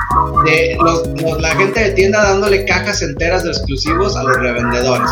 de 0.45 0.77
los, 0.81 1.07
los- 1.21 1.41
la 1.41 1.49
gente 1.55 1.79
de 1.79 1.89
tienda 1.91 2.21
dándole 2.23 2.65
cajas 2.65 3.01
enteras 3.01 3.43
de 3.43 3.52
exclusivos 3.57 4.15
a 4.15 4.23
los 4.23 4.37
revendedores. 4.37 5.09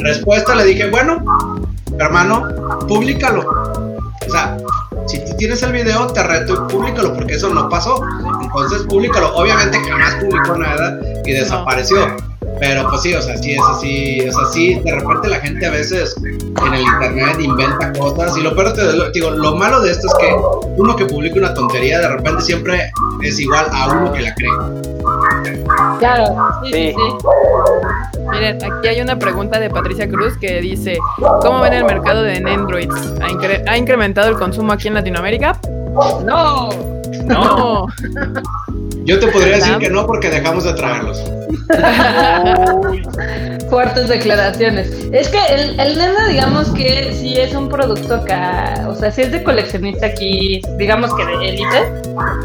Respuesta 0.00 0.54
le 0.54 0.64
dije, 0.64 0.90
bueno, 0.90 1.22
hermano, 1.98 2.48
públicalo. 2.86 3.44
O 4.26 4.30
sea, 4.30 4.56
si 5.06 5.24
tú 5.24 5.36
tienes 5.38 5.62
el 5.62 5.72
video, 5.72 6.06
te 6.08 6.22
reto 6.22 6.66
públicalo, 6.68 7.14
porque 7.14 7.34
eso 7.34 7.48
no 7.48 7.68
pasó. 7.68 8.02
Entonces, 8.42 8.82
públicalo. 8.82 9.34
Obviamente 9.34 9.78
jamás 9.88 10.16
publicó 10.16 10.56
nada 10.56 11.00
y 11.24 11.32
desapareció. 11.32 12.16
Pero 12.60 12.88
pues 12.88 13.02
sí, 13.02 13.14
o 13.14 13.22
sea, 13.22 13.36
sí 13.36 13.52
es 13.52 13.60
así, 13.70 14.20
o 14.28 14.32
sea, 14.32 14.44
sí, 14.46 14.74
de 14.84 14.92
repente 14.94 15.28
la 15.28 15.38
gente 15.40 15.64
a 15.66 15.70
veces 15.70 16.14
en 16.24 16.74
el 16.74 16.80
internet 16.82 17.36
inventa 17.40 17.92
cosas 17.92 18.36
y 18.36 18.40
lo 18.42 18.54
peor 18.56 18.72
te 18.72 18.82
lo, 18.92 19.10
digo, 19.10 19.30
lo 19.30 19.54
malo 19.54 19.80
de 19.80 19.92
esto 19.92 20.06
es 20.08 20.14
que 20.14 20.34
uno 20.76 20.96
que 20.96 21.06
publica 21.06 21.38
una 21.38 21.54
tontería 21.54 22.00
de 22.00 22.08
repente 22.08 22.42
siempre 22.42 22.90
es 23.22 23.38
igual 23.38 23.66
a 23.72 23.88
uno 23.92 24.12
que 24.12 24.20
la 24.22 24.34
cree. 24.34 24.50
Claro, 26.00 26.26
sí, 26.64 26.70
sí, 26.72 26.88
Sí. 26.88 26.94
sí. 26.96 28.18
Miren, 28.30 28.58
aquí 28.62 28.88
hay 28.88 29.00
una 29.00 29.18
pregunta 29.18 29.58
de 29.58 29.70
Patricia 29.70 30.08
Cruz 30.08 30.36
que 30.38 30.60
dice, 30.60 30.98
¿cómo 31.40 31.60
ven 31.60 31.72
el 31.72 31.84
mercado 31.84 32.22
de 32.22 32.40
incre- 32.42 33.62
ha 33.66 33.78
incrementado 33.78 34.28
el 34.28 34.36
consumo 34.36 34.72
aquí 34.72 34.88
en 34.88 34.94
Latinoamérica? 34.94 35.58
No. 36.24 36.68
No. 37.24 37.86
Yo 39.08 39.18
te 39.18 39.26
podría 39.28 39.56
decir 39.56 39.78
que 39.78 39.88
no 39.88 40.06
porque 40.06 40.28
dejamos 40.28 40.64
de 40.64 40.74
traerlos. 40.74 41.18
Fuertes 43.70 44.08
declaraciones. 44.08 44.90
Es 45.12 45.28
que 45.28 45.38
el, 45.48 45.80
el 45.80 45.96
Nendo, 45.96 46.26
digamos 46.28 46.68
que 46.72 47.14
sí 47.14 47.38
es 47.38 47.54
un 47.54 47.70
producto 47.70 48.16
acá, 48.16 48.86
o 48.86 48.94
sea, 48.94 49.10
sí 49.10 49.22
es 49.22 49.32
de 49.32 49.42
coleccionista 49.42 50.04
aquí, 50.04 50.60
digamos 50.76 51.14
que 51.14 51.24
de 51.24 51.48
élite, 51.48 51.90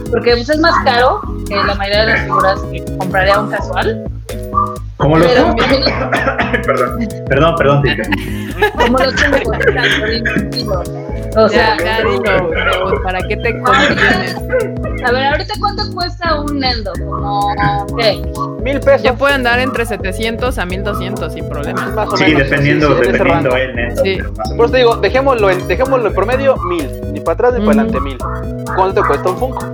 porque 0.09 0.35
pues, 0.35 0.49
es 0.49 0.59
más 0.59 0.81
caro 0.85 1.19
que 1.49 1.53
la 1.53 1.75
mayoría 1.75 2.05
de 2.05 2.13
las 2.13 2.23
figuras 2.23 2.61
que 2.71 2.81
compraría 2.97 3.41
un 3.41 3.51
casual. 3.51 4.09
Como 4.95 5.17
los. 5.17 5.27
Pero 5.27 5.53
perdón, 6.63 7.05
perdón, 7.27 7.55
perdón. 7.57 7.83
como 8.77 8.99
los 8.99 9.15
tengo, 9.15 9.37
o 11.35 11.49
sea, 11.49 11.77
Ya, 11.77 11.83
ya 11.83 11.97
dilo, 12.09 13.01
¿para 13.03 13.19
qué 13.27 13.37
te 13.37 13.59
contienes? 13.61 14.35
a 15.05 15.11
ver, 15.11 15.25
ahorita 15.25 15.53
cuánto 15.59 15.91
cuesta 15.93 16.39
un 16.39 16.59
Nendo, 16.59 16.91
como 17.05 17.53
¿qué? 17.97 18.21
Mil 18.61 18.79
pesos. 18.79 19.03
Ya 19.03 19.13
puede 19.15 19.33
andar 19.33 19.59
entre 19.59 19.85
700 19.85 20.57
a 20.57 20.65
1200 20.65 21.33
sin 21.33 21.49
problema. 21.49 21.85
Más 21.87 22.07
o 22.09 22.17
Sí, 22.17 22.23
menos. 22.25 22.43
dependiendo, 22.43 22.95
sí, 23.03 23.11
dependiendo 23.11 23.55
el 23.57 23.75
neto. 23.75 24.01
Sí. 24.03 24.17
Por 24.55 24.65
eso 24.65 24.71
te 24.71 24.77
digo, 24.77 24.95
dejémoslo 24.97 25.49
en, 25.49 25.67
dejémoslo 25.67 26.07
en 26.07 26.13
promedio, 26.15 26.55
mil. 26.57 26.89
Ni 27.11 27.19
para 27.19 27.33
atrás 27.33 27.53
ni 27.55 27.65
para 27.65 27.83
Ujú. 27.83 27.95
adelante, 27.95 27.99
mil. 27.99 28.17
¿Cuánto 28.75 29.01
te 29.01 29.07
cuesta 29.07 29.29
un 29.29 29.37
Funko? 29.37 29.65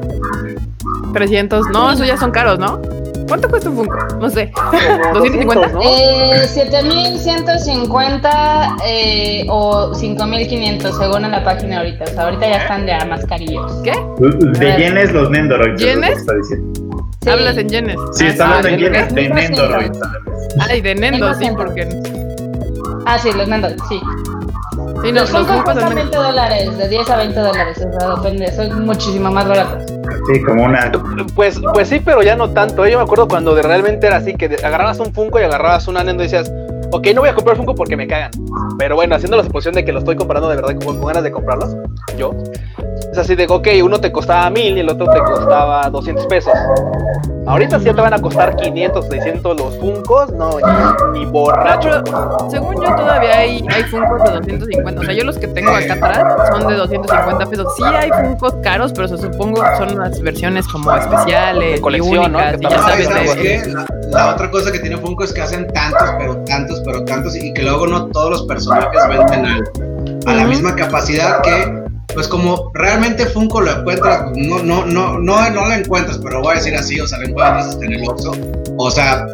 300, 1.14 1.68
no, 1.70 1.92
esos 1.92 2.08
ya 2.08 2.18
son 2.18 2.32
caros, 2.32 2.58
¿no? 2.60 2.80
¿Cuánto 3.30 3.50
cuesta 3.50 3.70
un 3.70 3.76
Funko? 3.78 3.98
No 4.20 4.30
sé. 4.30 4.52
Como 4.52 5.20
250. 5.20 5.70
200, 5.70 5.74
¿no? 5.74 5.82
Eh, 5.84 6.48
7150 6.48 8.76
eh, 8.86 9.46
o 9.50 9.94
5500 9.94 10.98
según 10.98 11.26
en 11.26 11.32
la 11.32 11.44
página 11.44 11.78
ahorita. 11.78 12.04
O 12.06 12.08
sea, 12.08 12.24
ahorita 12.24 12.48
ya 12.50 12.58
están 12.58 12.86
de 12.86 12.94
a 12.94 13.06
más 13.06 13.26
carillos. 13.26 13.72
¿Qué? 13.84 13.94
De 14.60 14.78
yenes 14.78 15.12
los 15.14 15.30
Nendoroids. 15.30 15.82
¿Yenes? 15.82 16.26
Sí. 16.50 16.56
Hablas 17.30 17.58
en 17.58 17.70
yenes. 17.70 17.96
Sí, 18.14 18.26
Ah, 18.26 18.30
estamos 18.30 18.66
sí, 18.66 18.74
en 18.74 18.80
yenes 18.80 19.14
de 19.14 19.22
1200. 19.22 19.60
Nendoroids. 19.60 20.00
Ay, 20.68 20.82
de 20.82 20.96
Nendo, 20.96 21.34
sí, 21.36 21.50
1200. 21.52 21.66
porque. 21.66 21.88
Ah, 23.06 23.20
sí, 23.20 23.32
los 23.32 23.48
Nendo, 23.48 23.70
sí. 23.88 24.02
Sí, 25.04 25.12
no, 25.12 25.22
los 25.22 25.24
los 25.30 25.30
Funkos 25.30 25.64
cuestan 25.64 25.86
son 25.88 25.96
20 25.96 26.18
dólares, 26.18 26.78
de 26.78 26.90
10 26.90 27.10
a 27.10 27.18
20 27.18 27.40
dólares. 27.40 27.78
O 27.78 28.00
sea, 28.00 28.16
depende, 28.16 28.52
son 28.56 28.86
muchísimo 28.86 29.32
más 29.32 29.48
baratos. 29.48 29.99
Sí, 30.32 30.42
como 30.44 30.66
una. 30.66 30.92
Pues, 31.34 31.60
pues 31.74 31.88
sí, 31.88 32.00
pero 32.04 32.22
ya 32.22 32.36
no 32.36 32.52
tanto. 32.52 32.86
¿eh? 32.86 32.92
Yo 32.92 33.00
me 33.00 33.04
acuerdo 33.04 33.28
cuando 33.28 33.56
de 33.56 33.64
realmente 33.64 34.06
era 34.06 34.18
así, 34.18 34.36
que 34.36 34.46
agarrabas 34.64 35.00
un 35.00 35.12
Funko 35.12 35.40
y 35.40 35.44
agarrabas 35.44 35.88
una 35.88 36.04
Nendo 36.04 36.24
y 36.24 36.28
decías, 36.28 36.52
ok, 36.92 37.08
no 37.16 37.22
voy 37.22 37.30
a 37.30 37.34
comprar 37.34 37.58
Funko 37.58 37.74
porque 37.74 37.98
me 37.98 38.08
cagan. 38.08 38.32
Pero 38.78 38.96
bueno, 38.96 39.16
haciendo 39.16 39.38
la 39.38 39.44
suposición 39.44 39.74
de 39.74 39.86
que 39.86 39.92
lo 39.92 40.00
estoy 40.00 40.16
comprando 40.16 40.48
de 40.48 40.56
verdad 40.56 40.76
con, 40.84 40.98
con 40.98 41.08
ganas 41.08 41.24
de 41.24 41.32
comprarlos, 41.32 41.76
yo. 42.16 42.32
Así 43.20 43.36
de, 43.36 43.46
ok, 43.50 43.68
uno 43.84 44.00
te 44.00 44.12
costaba 44.12 44.50
mil 44.50 44.78
y 44.78 44.80
el 44.80 44.90
otro 44.90 45.08
te 45.08 45.20
costaba 45.20 45.90
200 45.90 46.26
pesos. 46.28 46.54
Ahorita 47.46 47.80
sí 47.80 47.86
ya 47.86 47.94
te 47.96 48.02
van 48.02 48.14
a 48.14 48.22
costar 48.22 48.56
500, 48.56 49.08
600 49.08 49.58
los 49.60 49.76
Funkos, 49.80 50.32
no, 50.34 50.52
ni, 51.14 51.20
ni 51.20 51.26
borracho. 51.26 51.90
Según 52.50 52.76
yo, 52.76 52.96
todavía 52.96 53.40
hay, 53.40 53.66
hay 53.70 53.84
Funkos 53.84 54.24
de 54.24 54.32
250. 54.32 55.02
O 55.02 55.04
sea, 55.04 55.14
yo 55.14 55.24
los 55.24 55.38
que 55.38 55.48
tengo 55.48 55.72
acá 55.72 55.94
atrás 55.94 56.50
son 56.52 56.68
de 56.68 56.76
250 56.76 57.46
pesos. 57.48 57.74
Sí 57.76 57.84
hay 57.84 58.10
Funkos 58.12 58.54
caros, 58.62 58.94
pero 58.94 59.08
se 59.08 59.18
supongo 59.18 59.64
son 59.78 59.98
las 59.98 60.22
versiones 60.22 60.68
como 60.68 60.96
especiales, 60.96 61.76
De 61.76 61.82
colección, 61.82 62.14
y 62.26 62.30
¿no? 62.30 62.38
únicas, 62.40 62.58
Que 62.60 62.66
y 62.68 62.70
ya 62.70 62.82
¿Sabes, 62.82 63.10
de- 63.36 63.42
qué? 63.42 63.64
La, 63.74 63.86
la 64.12 64.34
otra 64.36 64.52
cosa 64.52 64.72
que 64.72 64.80
tiene 64.80 64.98
Funko 64.98 65.24
es 65.24 65.34
que 65.34 65.42
hacen 65.42 65.66
tantos, 65.74 66.10
pero 66.20 66.38
tantos, 66.46 66.82
pero 66.86 67.04
tantos, 67.06 67.36
y 67.36 67.52
que 67.54 67.64
luego 67.64 67.88
no 67.88 68.06
todos 68.08 68.30
los 68.30 68.44
personajes 68.44 69.02
venden 69.08 69.46
al- 69.46 69.64
a 70.28 70.34
la 70.36 70.44
misma 70.46 70.76
capacidad 70.76 71.42
que, 71.42 71.79
pues 72.14 72.28
como 72.28 72.72
realmente 72.74 73.26
Funko 73.28 73.62
lo 73.62 73.72
encuentras, 73.80 74.32
no, 74.36 74.62
no, 74.64 74.86
no, 74.86 75.18
no, 75.20 75.50
no 75.50 75.66
lo 75.68 75.74
encuentras, 75.74 76.18
pero 76.20 76.42
voy 76.42 76.54
a 76.54 76.58
decir 76.58 76.76
así, 76.76 77.00
o 77.00 77.08
sea, 77.08 77.20
lo 77.20 77.28
encuentras 77.28 77.68
hasta 77.68 77.86
en 77.86 77.94
el 77.94 78.08
Oxxo, 78.08 78.32
o 78.78 78.92
sea, 78.92 79.26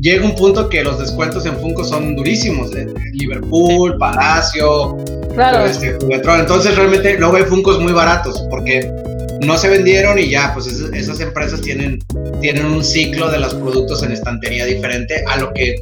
llega 0.00 0.24
un 0.26 0.34
punto 0.34 0.68
que 0.68 0.82
los 0.84 0.98
descuentos 0.98 1.46
en 1.46 1.56
Funko 1.58 1.84
son 1.84 2.14
durísimos, 2.16 2.70
de- 2.72 2.92
Liverpool, 3.12 3.96
Palacio, 3.98 4.96
Claro. 5.34 5.64
este, 5.66 5.94
Juguetrón. 6.00 6.40
Entonces 6.40 6.76
realmente 6.76 7.16
luego 7.18 7.36
hay 7.36 7.44
Funkos 7.44 7.78
muy 7.80 7.92
baratos 7.92 8.42
porque 8.50 8.90
no 9.40 9.56
se 9.56 9.68
vendieron 9.68 10.18
y 10.18 10.28
ya, 10.30 10.52
pues 10.52 10.66
es- 10.66 10.92
esas 10.92 11.20
empresas 11.20 11.60
tienen, 11.60 12.00
tienen 12.40 12.66
un 12.66 12.84
ciclo 12.84 13.30
de 13.30 13.38
los 13.38 13.54
productos 13.54 14.02
en 14.02 14.12
estantería 14.12 14.64
diferente 14.66 15.24
a 15.28 15.36
lo 15.38 15.52
que 15.54 15.76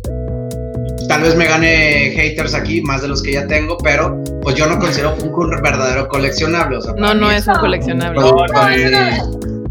tal 1.08 1.22
vez 1.22 1.34
me 1.36 1.46
gane 1.46 2.10
haters 2.14 2.54
aquí, 2.54 2.82
más 2.82 3.02
de 3.02 3.08
los 3.08 3.22
que 3.22 3.32
ya 3.32 3.46
tengo, 3.46 3.76
pero 3.78 4.22
pues 4.42 4.56
yo 4.56 4.66
no 4.66 4.78
considero 4.78 5.14
Funko 5.16 5.42
un 5.42 5.50
verdadero 5.62 6.08
coleccionable. 6.08 6.76
O 6.78 6.80
sea, 6.80 6.94
No, 6.96 7.14
no 7.14 7.30
es 7.30 7.46
un 7.46 7.54
coleccionable. 7.54 8.20
No, 8.20 8.36
de- 8.68 8.74
es 8.82 8.88
una- 8.88 9.22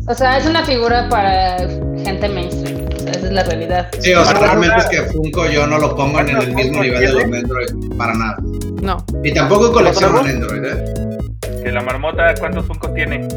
o 0.07 0.15
sea, 0.15 0.37
es 0.37 0.45
una 0.45 0.63
figura 0.65 1.07
para 1.09 1.57
gente 2.03 2.27
mainstream. 2.29 2.85
O 2.95 2.99
sea, 3.03 3.11
esa 3.11 3.27
es 3.27 3.31
la 3.33 3.43
realidad. 3.43 3.87
Sí, 3.99 4.13
o 4.13 4.23
sea, 4.23 4.33
realmente 4.33 4.75
es 4.77 4.85
que 4.87 5.01
Funko 5.11 5.47
yo 5.49 5.65
no 5.67 5.77
lo 5.79 5.95
pongo 5.95 6.19
en 6.19 6.29
el 6.29 6.53
mismo 6.53 6.81
nivel 6.83 6.99
de 7.01 7.11
los 7.13 7.23
Android, 7.23 7.67
para 7.97 8.13
nada. 8.13 8.37
No. 8.81 8.97
Y 9.23 9.33
tampoco 9.33 9.71
colecciono 9.71 10.17
¿Para 10.19 10.29
en 10.31 10.41
Android, 10.43 10.65
¿eh? 10.65 10.83
que 11.63 11.71
la 11.71 11.81
marmota, 11.81 12.33
¿cuántos 12.39 12.65
Funkos 12.65 12.93
tiene? 12.95 13.27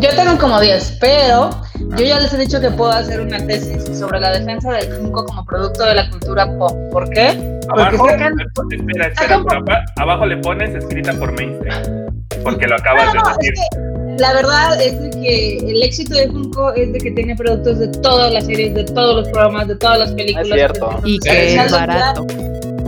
Yo 0.00 0.10
tengo 0.14 0.38
como 0.38 0.60
10, 0.60 0.98
pero 1.00 1.50
yo 1.96 2.04
ya 2.04 2.20
les 2.20 2.32
he 2.32 2.38
dicho 2.38 2.60
que 2.60 2.70
puedo 2.70 2.90
hacer 2.90 3.20
una 3.20 3.38
tesis 3.46 3.98
sobre 3.98 4.20
la 4.20 4.30
defensa 4.32 4.72
del 4.72 4.92
Funko 4.94 5.24
como 5.26 5.44
producto 5.44 5.84
de 5.84 5.94
la 5.94 6.10
cultura 6.10 6.46
pop. 6.58 6.72
¿Por 6.92 7.08
qué? 7.10 7.58
Porque 7.68 7.82
Abajo, 7.82 8.06
sacan... 8.08 8.34
espera, 8.70 9.06
espera, 9.08 9.42
por 9.42 9.56
aba- 9.56 9.84
abajo 9.96 10.26
le 10.26 10.36
pones 10.38 10.74
escrita 10.74 11.12
por 11.14 11.32
mainstream. 11.32 12.06
Porque 12.44 12.66
lo 12.66 12.76
acabas 12.76 13.12
no, 13.14 13.22
de 13.22 13.30
es 13.30 13.36
decir. 13.38 13.54
que 13.70 14.22
la 14.22 14.32
verdad 14.34 14.80
es 14.82 15.14
que 15.16 15.56
el 15.58 15.82
éxito 15.82 16.14
de 16.14 16.28
Funko 16.28 16.72
es 16.74 16.92
de 16.92 16.98
que 16.98 17.10
tiene 17.12 17.34
productos 17.36 17.78
de 17.78 17.88
todas 17.88 18.32
las 18.32 18.46
series, 18.46 18.74
de 18.74 18.84
todos 18.84 19.16
los 19.22 19.28
programas, 19.30 19.68
de 19.68 19.76
todas 19.76 19.98
las 19.98 20.12
películas. 20.12 20.46
Es 20.48 20.54
cierto. 20.54 21.00
Y 21.04 21.18
que 21.20 21.54
es 21.56 21.72
barato. 21.72 22.26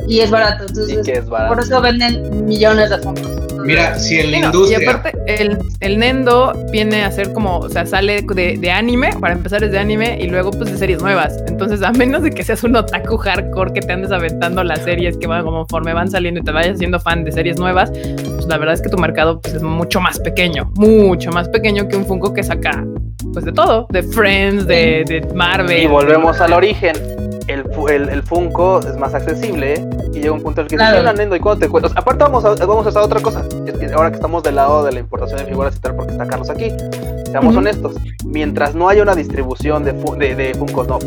Y 0.08 0.20
es 0.20 0.30
barato, 0.30 0.64
Y 0.64 0.68
entonces 0.68 1.06
que 1.06 1.12
es 1.12 1.28
barato. 1.28 1.54
por 1.54 1.62
eso 1.62 1.80
venden 1.80 2.46
millones 2.46 2.90
de 2.90 2.98
Funkos. 2.98 3.30
Mira, 3.64 3.94
si 3.98 4.18
en 4.18 4.30
la 4.30 4.36
Sí, 4.38 4.40
no, 4.42 4.46
industria... 4.46 4.78
Y 4.80 4.84
aparte, 4.86 5.18
el, 5.26 5.58
el 5.80 5.98
Nendo 5.98 6.52
viene 6.72 7.04
a 7.04 7.10
ser 7.10 7.32
como, 7.32 7.58
o 7.58 7.68
sea, 7.68 7.84
sale 7.84 8.22
de, 8.22 8.56
de 8.58 8.70
anime, 8.70 9.10
para 9.20 9.34
empezar 9.34 9.62
es 9.62 9.70
de 9.70 9.78
anime, 9.78 10.18
y 10.18 10.28
luego 10.28 10.50
pues 10.50 10.72
de 10.72 10.78
series 10.78 11.02
nuevas. 11.02 11.36
Entonces, 11.46 11.82
a 11.82 11.92
menos 11.92 12.22
de 12.22 12.30
que 12.30 12.42
seas 12.42 12.64
un 12.64 12.74
otaku 12.76 13.18
hardcore 13.18 13.72
que 13.74 13.82
te 13.82 13.92
andes 13.92 14.12
aventando 14.12 14.64
las 14.64 14.80
series 14.80 15.18
que 15.18 15.26
van 15.26 15.44
conforme 15.44 15.92
van 15.92 16.10
saliendo 16.10 16.40
y 16.40 16.42
te 16.44 16.52
vayas 16.52 16.78
siendo 16.78 16.98
fan 17.00 17.22
de 17.22 17.32
series 17.32 17.58
nuevas, 17.58 17.90
pues 17.90 18.46
la 18.46 18.56
verdad 18.56 18.74
es 18.74 18.80
que 18.80 18.88
tu 18.88 18.96
mercado 18.96 19.40
pues, 19.42 19.54
es 19.54 19.62
mucho 19.62 20.00
más 20.00 20.18
pequeño, 20.18 20.72
mucho 20.76 21.30
más 21.30 21.46
pequeño 21.50 21.86
que 21.86 21.96
un 21.96 22.06
Funko 22.06 22.32
que 22.32 22.42
saca 22.42 22.82
pues 23.34 23.44
de 23.44 23.52
todo, 23.52 23.86
de 23.90 24.02
Friends, 24.02 24.66
de, 24.66 25.04
de 25.06 25.28
Marvel. 25.34 25.82
Y 25.82 25.86
volvemos 25.86 26.40
al 26.40 26.54
origen. 26.54 26.96
El, 27.88 28.08
el, 28.08 28.22
Funko 28.22 28.80
es 28.80 28.96
más 28.96 29.14
accesible 29.14 29.86
y 30.12 30.20
llega 30.20 30.32
un 30.32 30.42
punto 30.42 30.60
en 30.60 30.66
el 30.66 30.70
que 30.70 30.76
Claro. 30.76 31.02
se 31.02 31.10
"Sí, 31.10 31.16
Nendo, 31.18 31.36
¿y 31.36 31.40
cuánto 31.40 31.60
te 31.66 31.68
cuesta? 31.70 31.88
O 31.88 31.90
sea, 31.90 32.00
aparte 32.00 32.22
vamos 32.24 32.44
a, 32.44 32.54
vamos 32.66 32.86
a 32.86 32.88
hacer 32.90 33.02
otra 33.02 33.20
cosa. 33.20 33.44
Ahora 33.94 34.10
que 34.10 34.16
estamos 34.16 34.42
del 34.42 34.56
lado 34.56 34.84
de 34.84 34.92
la 34.92 35.00
importación 35.00 35.38
de 35.40 35.46
figuras 35.46 35.74
y 35.76 35.80
tal, 35.80 35.94
porque 35.96 36.12
está 36.12 36.26
Carlos 36.26 36.50
aquí, 36.50 36.72
seamos 37.30 37.56
honestos. 37.56 37.96
Mientras 38.26 38.74
no 38.74 38.88
haya 38.88 39.02
una 39.02 39.14
distribución 39.14 39.84
de, 39.84 39.92
de, 39.92 40.34
de 40.34 40.54
Funkos, 40.54 40.88
no, 40.88 40.98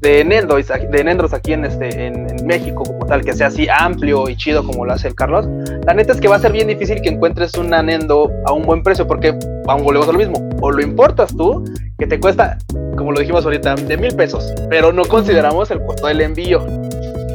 de 0.00 0.24
Nendos, 0.24 0.66
de 0.68 1.04
Nendros 1.04 1.32
aquí 1.32 1.52
en, 1.52 1.64
este, 1.64 2.06
en, 2.06 2.30
en 2.30 2.46
México 2.46 2.82
como 2.84 3.06
tal, 3.06 3.24
que 3.24 3.32
sea 3.32 3.48
así 3.48 3.66
amplio 3.68 4.28
y 4.28 4.36
chido 4.36 4.64
como 4.64 4.84
lo 4.84 4.92
hace 4.92 5.08
el 5.08 5.14
Carlos, 5.14 5.46
la 5.86 5.94
neta 5.94 6.12
es 6.12 6.20
que 6.20 6.28
va 6.28 6.36
a 6.36 6.38
ser 6.38 6.52
bien 6.52 6.68
difícil 6.68 7.00
que 7.00 7.08
encuentres 7.08 7.54
una 7.54 7.82
Nendo 7.82 8.30
a 8.46 8.52
un 8.52 8.62
buen 8.62 8.82
precio, 8.82 9.06
porque 9.06 9.36
vamos, 9.64 9.84
volvemos 9.84 10.08
a 10.08 10.12
lo 10.12 10.18
mismo. 10.18 10.48
O 10.60 10.70
lo 10.70 10.82
importas 10.82 11.36
tú, 11.36 11.64
que 11.98 12.06
te 12.06 12.20
cuesta, 12.20 12.58
como 12.96 13.12
lo 13.12 13.20
dijimos 13.20 13.44
ahorita, 13.44 13.74
de 13.74 13.96
mil 13.96 14.14
pesos, 14.14 14.52
pero 14.68 14.92
no 14.92 15.04
consideramos 15.04 15.70
el 15.70 15.82
costo 15.84 16.06
del 16.06 16.20
envío. 16.20 16.64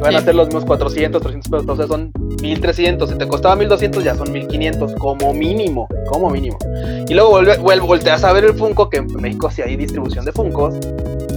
Van 0.00 0.16
a 0.16 0.20
ser 0.20 0.34
los 0.34 0.46
mismos 0.48 0.64
400, 0.64 1.22
300 1.22 1.50
pesos, 1.50 1.62
entonces 1.62 1.86
son 1.86 2.12
1300. 2.42 3.10
Si 3.10 3.16
te 3.16 3.26
costaba 3.26 3.56
1200, 3.56 4.04
ya 4.04 4.14
son 4.14 4.30
1500, 4.32 4.94
como 4.94 5.32
mínimo, 5.34 5.88
como 6.08 6.30
mínimo. 6.30 6.58
Y 7.08 7.14
luego 7.14 7.30
vuelve, 7.30 7.56
vuelve, 7.58 7.86
volteas 7.86 8.24
a 8.24 8.32
ver 8.32 8.44
el 8.44 8.54
Funko, 8.54 8.88
que 8.90 8.98
en 8.98 9.06
México 9.20 9.50
sí 9.50 9.62
hay 9.62 9.76
distribución 9.76 10.24
de 10.24 10.32
Funkos, 10.32 10.74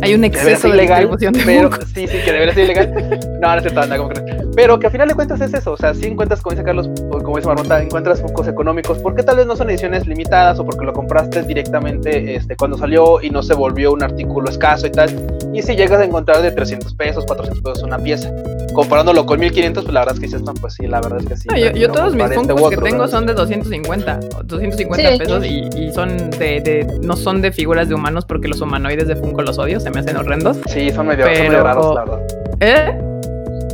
Hay 0.02 0.14
un 0.14 0.24
exceso 0.24 0.68
de 0.68 0.76
ilegal, 0.76 1.10
distribución 1.10 1.34
de 1.34 1.44
pero 1.44 1.72
Funko. 1.72 1.86
sí, 1.88 2.08
sí, 2.08 2.18
que 2.24 2.32
debería 2.32 2.54
ser 2.54 2.64
ilegal. 2.66 3.20
No, 3.42 3.50
no 3.50 3.58
es 3.58 3.62
cierto, 3.62 3.82
anda, 3.82 3.98
como 3.98 4.10
crees. 4.10 4.48
Pero 4.56 4.80
que 4.80 4.88
a 4.88 4.90
final 4.90 5.08
de 5.08 5.14
cuentas 5.14 5.40
es 5.42 5.54
eso, 5.54 5.74
o 5.74 5.78
sea, 5.78 5.94
si 5.94 6.08
encuentras, 6.08 6.42
como 6.42 6.56
dice 6.56 6.64
Carlos, 6.64 6.90
como 7.12 7.36
dice 7.36 7.48
Marmota, 7.48 7.80
encuentras 7.80 8.20
Funkos 8.20 8.48
económicos, 8.48 8.98
porque 8.98 9.22
tal 9.22 9.38
vez 9.38 9.46
no 9.46 9.56
son 9.56 9.70
ediciones 9.70 10.08
limitadas 10.08 10.58
o 10.60 10.66
porque 10.66 10.84
lo 10.86 10.94
compraste 10.94 11.44
directamente 11.44 12.36
este, 12.36 12.56
cuando 12.56 12.78
salió 12.80 13.22
y 13.22 13.30
no 13.30 13.44
se 13.44 13.54
volvió 13.54 13.94
un 13.94 14.02
artículo 14.02 14.50
escaso 14.50 14.88
y 14.88 14.92
tal. 14.92 15.12
Y 15.54 15.62
si 15.62 15.76
llegas 15.76 16.00
a 16.00 16.06
encontrar 16.06 16.42
de 16.42 16.52
300 16.52 16.96
pesos, 16.96 17.26
400 17.28 17.62
pesos 17.62 17.84
una 17.84 18.00
pieza, 18.00 18.32
comparándolo 18.74 19.28
con 19.28 19.40
1500, 19.40 19.84
pues 19.84 19.94
la 19.94 20.00
verdad 20.02 20.16
es 20.16 20.20
que 20.20 20.26
dices, 20.26 20.42
no, 20.42 20.56
pues 20.56 20.74
sí, 20.78 20.88
la 20.88 21.02
verdad 21.02 21.20
es 21.22 21.28
que 21.28 21.38
sí. 21.38 21.48
No, 21.50 21.58
yo, 21.58 21.72
yo 21.72 21.92
todos 21.92 22.14
mis 22.14 22.24
para 22.24 22.36
este 22.36 22.50
Funkos 22.54 22.70
que 22.70 22.78
tengo 22.78 22.98
¿verdad? 23.00 23.08
son 23.12 23.26
de 23.26 23.34
250, 23.34 24.20
o 24.38 24.44
250 24.44 25.12
Sí. 25.12 25.18
pesos 25.18 25.46
y, 25.46 25.70
y 25.78 25.92
son 25.94 26.30
de, 26.32 26.62
de- 26.62 26.88
no 27.02 27.16
son 27.16 27.42
de 27.42 27.52
figuras 27.52 27.90
de 27.90 27.96
humanos 27.96 28.26
porque 28.26 28.48
los 28.48 28.62
humanoides 28.62 29.08
de 29.08 29.16
Funko 29.16 29.42
los 29.42 29.58
odio, 29.58 29.80
se 29.80 29.90
me 29.92 30.00
hacen 30.00 30.16
horrendos. 30.18 30.58
Sí, 30.68 30.92
son 30.92 31.08
medio, 31.08 31.26
son 31.26 31.34
Pero- 31.34 31.50
medio 31.50 31.64
raros, 31.64 31.96
la 31.96 32.06
verdad. 32.06 32.20
¿Eh? 32.60 33.02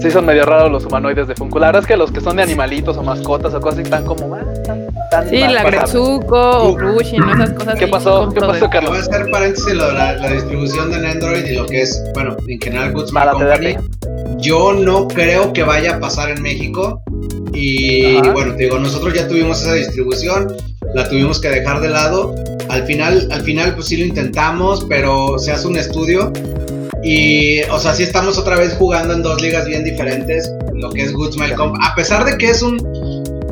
Sí, 0.02 0.12
son 0.12 0.26
medio 0.26 0.44
raros 0.46 0.70
los 0.72 0.86
humanoides 0.86 1.28
de 1.28 1.36
Funko. 1.36 1.60
La 1.60 1.68
verdad 1.68 1.82
es 1.84 1.88
que 1.88 1.96
los 1.96 2.12
que 2.12 2.20
son 2.20 2.36
de 2.36 2.44
animalitos 2.44 2.98
o 2.98 3.04
mascotas 3.04 3.54
o 3.54 3.62
cosas 3.62 3.80
así 3.80 3.84
están 3.84 4.04
como, 4.06 4.36
ah, 4.36 4.42
están, 4.52 4.86
tan 5.10 5.30
Sí, 5.30 5.40
la. 5.40 5.64
Gretsuko 5.64 6.38
o 6.74 6.78
Rushin, 6.78 7.24
esas 7.30 7.52
cosas. 7.52 7.76
¿Qué 7.80 7.86
sí, 7.86 7.92
pasó? 7.92 8.28
sí 8.30 8.34
¿Qué 8.34 8.40
pasó, 8.42 8.70
Carlos? 8.70 8.90
Voy 8.92 9.00
a 9.00 9.02
hacer 9.02 9.32
paréntesis 9.32 9.74
lo 9.74 9.88
de 9.88 9.94
la, 9.94 10.14
la 10.14 10.30
distribución 10.30 10.92
de 10.92 11.08
Android 11.08 11.46
y 11.46 11.56
lo 11.56 11.66
que 11.68 11.82
es, 11.84 12.04
bueno, 12.16 12.36
en 12.48 12.60
general 12.60 12.92
Company. 12.92 13.46
date. 13.46 13.80
Yo 14.44 14.74
no 14.74 15.08
creo 15.08 15.54
que 15.54 15.64
vaya 15.64 15.96
a 15.96 16.00
pasar 16.00 16.30
en 16.30 16.42
México. 16.42 17.02
Y 17.54 18.18
Ajá. 18.18 18.34
bueno, 18.34 18.56
te 18.56 18.64
digo, 18.64 18.78
nosotros 18.78 19.14
ya 19.14 19.28
tuvimos 19.28 19.62
esa 19.62 19.74
distribución, 19.74 20.54
la 20.94 21.08
tuvimos 21.08 21.40
que 21.40 21.50
dejar 21.50 21.80
de 21.80 21.90
lado. 21.90 22.36
Al 22.68 22.84
final, 22.86 23.30
al 23.32 23.42
final, 23.42 23.74
pues 23.74 23.88
sí 23.88 23.98
lo 23.98 24.06
intentamos, 24.06 24.86
pero 24.90 25.40
se 25.40 25.52
hace 25.52 25.68
un 25.68 25.78
estudio. 25.78 26.34
Y, 27.04 27.62
o 27.64 27.80
sea, 27.80 27.94
sí 27.94 28.04
estamos 28.04 28.38
otra 28.38 28.58
vez 28.58 28.74
jugando 28.74 29.14
en 29.14 29.24
dos 29.24 29.42
ligas 29.42 29.66
bien 29.66 29.84
diferentes, 29.84 30.52
lo 30.74 30.90
que 30.90 31.04
es 31.04 31.14
Goodsmile 31.14 31.56
Company. 31.56 31.86
A 31.86 31.96
pesar 31.96 32.26
de 32.26 32.38
que 32.38 32.50
es 32.50 32.62
un 32.62 32.78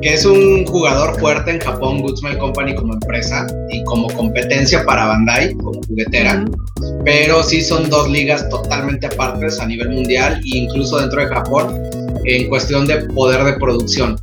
que 0.02 0.14
es 0.14 0.26
un 0.26 0.66
jugador 0.66 1.20
fuerte 1.20 1.52
en 1.52 1.60
Japón, 1.60 2.02
Goodsmile 2.02 2.38
Company 2.38 2.76
como 2.76 2.93
empresa 2.93 3.45
y 3.70 3.84
como 3.84 4.08
competencia 4.10 4.84
para 4.86 5.06
Bandai, 5.06 5.54
como 5.56 5.82
juguetera 5.84 6.43
Ujú. 6.43 7.04
pero 7.06 7.43
sí 7.43 7.62
son 7.62 7.89
dos 7.89 8.10
ligas 8.10 8.49
totalmente 8.49 9.08
apartes 9.08 9.60
a 9.60 9.66
nivel 9.68 9.89
mundial 9.89 10.41
e 10.43 10.58
incluso 10.58 10.99
dentro 10.99 11.22
de 11.22 11.28
Japón 11.28 11.82
en 12.26 12.49
cuestión 12.49 12.86
de 12.88 12.97
poder 12.97 13.43
de 13.43 13.54
producción. 13.54 14.20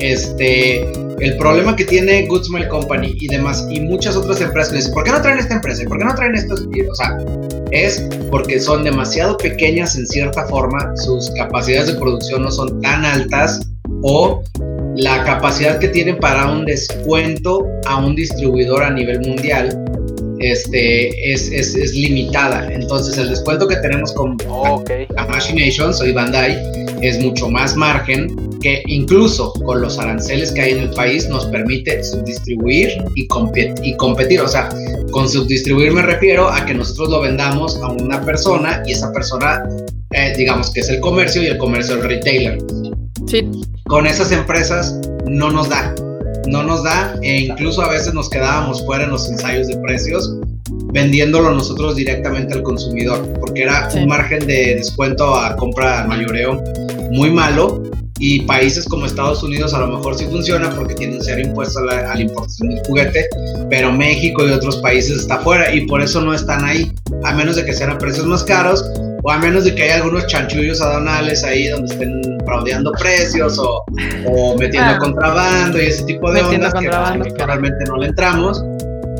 Este, 0.00 0.82
el 1.20 1.36
problema 1.38 1.74
que 1.74 1.84
tiene 1.84 2.26
Goodsmile 2.26 2.68
Company 2.68 3.16
y 3.18 3.28
demás 3.28 3.66
y 3.70 3.80
muchas 3.80 4.16
otras 4.16 4.40
empresas 4.40 4.70
que 4.70 4.76
dicen, 4.76 4.92
¿por 4.92 5.04
qué 5.04 5.10
no 5.10 5.22
traen 5.22 5.38
esta 5.38 5.54
empresa? 5.54 5.82
¿Y 5.82 5.86
¿Por 5.86 5.98
qué 5.98 6.04
no 6.04 6.14
traen 6.14 6.34
estos? 6.34 6.60
O 6.60 6.94
sea, 6.94 7.18
es 7.72 8.06
porque 8.30 8.60
son 8.60 8.84
demasiado 8.84 9.36
pequeñas 9.36 9.96
en 9.96 10.06
cierta 10.06 10.46
forma, 10.46 10.94
sus 10.96 11.30
capacidades 11.32 11.88
de 11.88 11.94
producción 11.94 12.42
no 12.42 12.50
son 12.50 12.80
tan 12.80 13.04
altas 13.04 13.60
o 14.02 14.42
la 14.98 15.22
capacidad 15.24 15.78
que 15.78 15.88
tienen 15.88 16.16
para 16.18 16.50
un 16.50 16.64
descuento 16.64 17.64
a 17.86 18.04
un 18.04 18.16
distribuidor 18.16 18.82
a 18.82 18.90
nivel 18.90 19.20
mundial 19.20 19.78
este, 20.40 21.32
es, 21.32 21.50
es, 21.52 21.74
es 21.76 21.94
limitada. 21.94 22.68
Entonces 22.72 23.16
el 23.16 23.28
descuento 23.30 23.66
que 23.68 23.76
tenemos 23.76 24.12
con 24.12 24.36
Ok. 24.48 24.90
Tamashi 25.14 25.54
Nations 25.54 26.02
y 26.04 26.12
Bandai 26.12 26.58
es 27.00 27.18
mucho 27.20 27.48
más 27.48 27.76
margen 27.76 28.28
que 28.60 28.82
incluso 28.86 29.52
con 29.52 29.80
los 29.80 30.00
aranceles 30.00 30.50
que 30.50 30.60
hay 30.62 30.72
en 30.72 30.78
el 30.80 30.90
país 30.90 31.28
nos 31.28 31.46
permite 31.46 32.02
subdistribuir 32.02 32.88
y, 33.14 33.28
compet- 33.28 33.80
y 33.84 33.96
competir. 33.96 34.40
O 34.40 34.48
sea, 34.48 34.68
con 35.12 35.28
subdistribuir 35.28 35.92
me 35.92 36.02
refiero 36.02 36.48
a 36.48 36.66
que 36.66 36.74
nosotros 36.74 37.08
lo 37.08 37.20
vendamos 37.20 37.76
a 37.82 37.88
una 37.92 38.20
persona 38.24 38.82
y 38.84 38.92
esa 38.92 39.12
persona, 39.12 39.62
eh, 40.12 40.34
digamos 40.36 40.70
que 40.72 40.80
es 40.80 40.88
el 40.88 40.98
comercio 40.98 41.40
y 41.42 41.46
el 41.46 41.58
comercio 41.58 41.94
el 41.94 42.02
retailer. 42.02 42.58
Sí, 43.26 43.48
Con 43.88 44.06
esas 44.06 44.30
empresas 44.32 44.98
no 45.26 45.50
nos 45.50 45.68
da, 45.70 45.94
no 46.46 46.62
nos 46.62 46.82
da 46.84 47.14
e 47.22 47.40
incluso 47.40 47.82
a 47.82 47.88
veces 47.88 48.12
nos 48.14 48.28
quedábamos 48.28 48.84
fuera 48.84 49.04
en 49.04 49.10
los 49.10 49.28
ensayos 49.30 49.66
de 49.68 49.76
precios 49.78 50.34
vendiéndolo 50.92 51.52
nosotros 51.52 51.96
directamente 51.96 52.54
al 52.54 52.62
consumidor, 52.62 53.26
porque 53.40 53.62
era 53.62 53.90
Sí. 53.90 53.98
un 53.98 54.08
margen 54.08 54.46
de 54.46 54.74
descuento 54.76 55.34
a 55.34 55.56
compra 55.56 56.04
mayoreo 56.06 56.62
muy 57.10 57.30
malo 57.30 57.82
y 58.18 58.40
países 58.42 58.84
como 58.86 59.06
Estados 59.06 59.42
Unidos 59.42 59.72
a 59.74 59.78
lo 59.78 59.86
mejor 59.86 60.16
sí 60.18 60.26
funciona 60.26 60.70
porque 60.74 60.94
tienen 60.94 61.20
cero 61.22 61.40
impuesto 61.40 61.78
a 61.80 61.84
la, 61.84 62.12
a 62.12 62.14
la 62.14 62.20
importación 62.22 62.68
del 62.70 62.80
juguete, 62.86 63.26
pero 63.70 63.92
México 63.92 64.46
y 64.46 64.50
otros 64.50 64.76
países 64.78 65.18
está 65.20 65.38
fuera 65.38 65.72
y 65.74 65.86
por 65.86 66.02
eso 66.02 66.20
no 66.20 66.34
están 66.34 66.64
ahí, 66.64 66.92
a 67.24 67.32
menos 67.34 67.56
de 67.56 67.64
que 67.64 67.72
sean 67.72 67.90
a 67.90 67.98
precios 67.98 68.26
más 68.26 68.42
caros 68.44 68.84
o 69.22 69.30
a 69.30 69.38
menos 69.38 69.64
de 69.64 69.74
que 69.74 69.82
haya 69.84 69.96
algunos 69.96 70.26
chanchullos 70.26 70.80
aduanales 70.80 71.42
ahí 71.44 71.68
donde 71.68 71.92
estén 71.92 72.20
fraudeando 72.44 72.92
precios 72.92 73.58
o, 73.58 73.84
o 74.26 74.56
metiendo 74.56 74.90
Ah. 74.92 74.98
contrabando 74.98 75.80
y 75.80 75.86
ese 75.86 76.04
tipo 76.04 76.30
de 76.32 76.40
ondas 76.42 76.72
que, 76.74 76.78
contrabando, 76.86 77.24
que 77.34 77.44
realmente 77.46 77.84
no 77.86 77.96
le 77.96 78.06
entramos. 78.06 78.62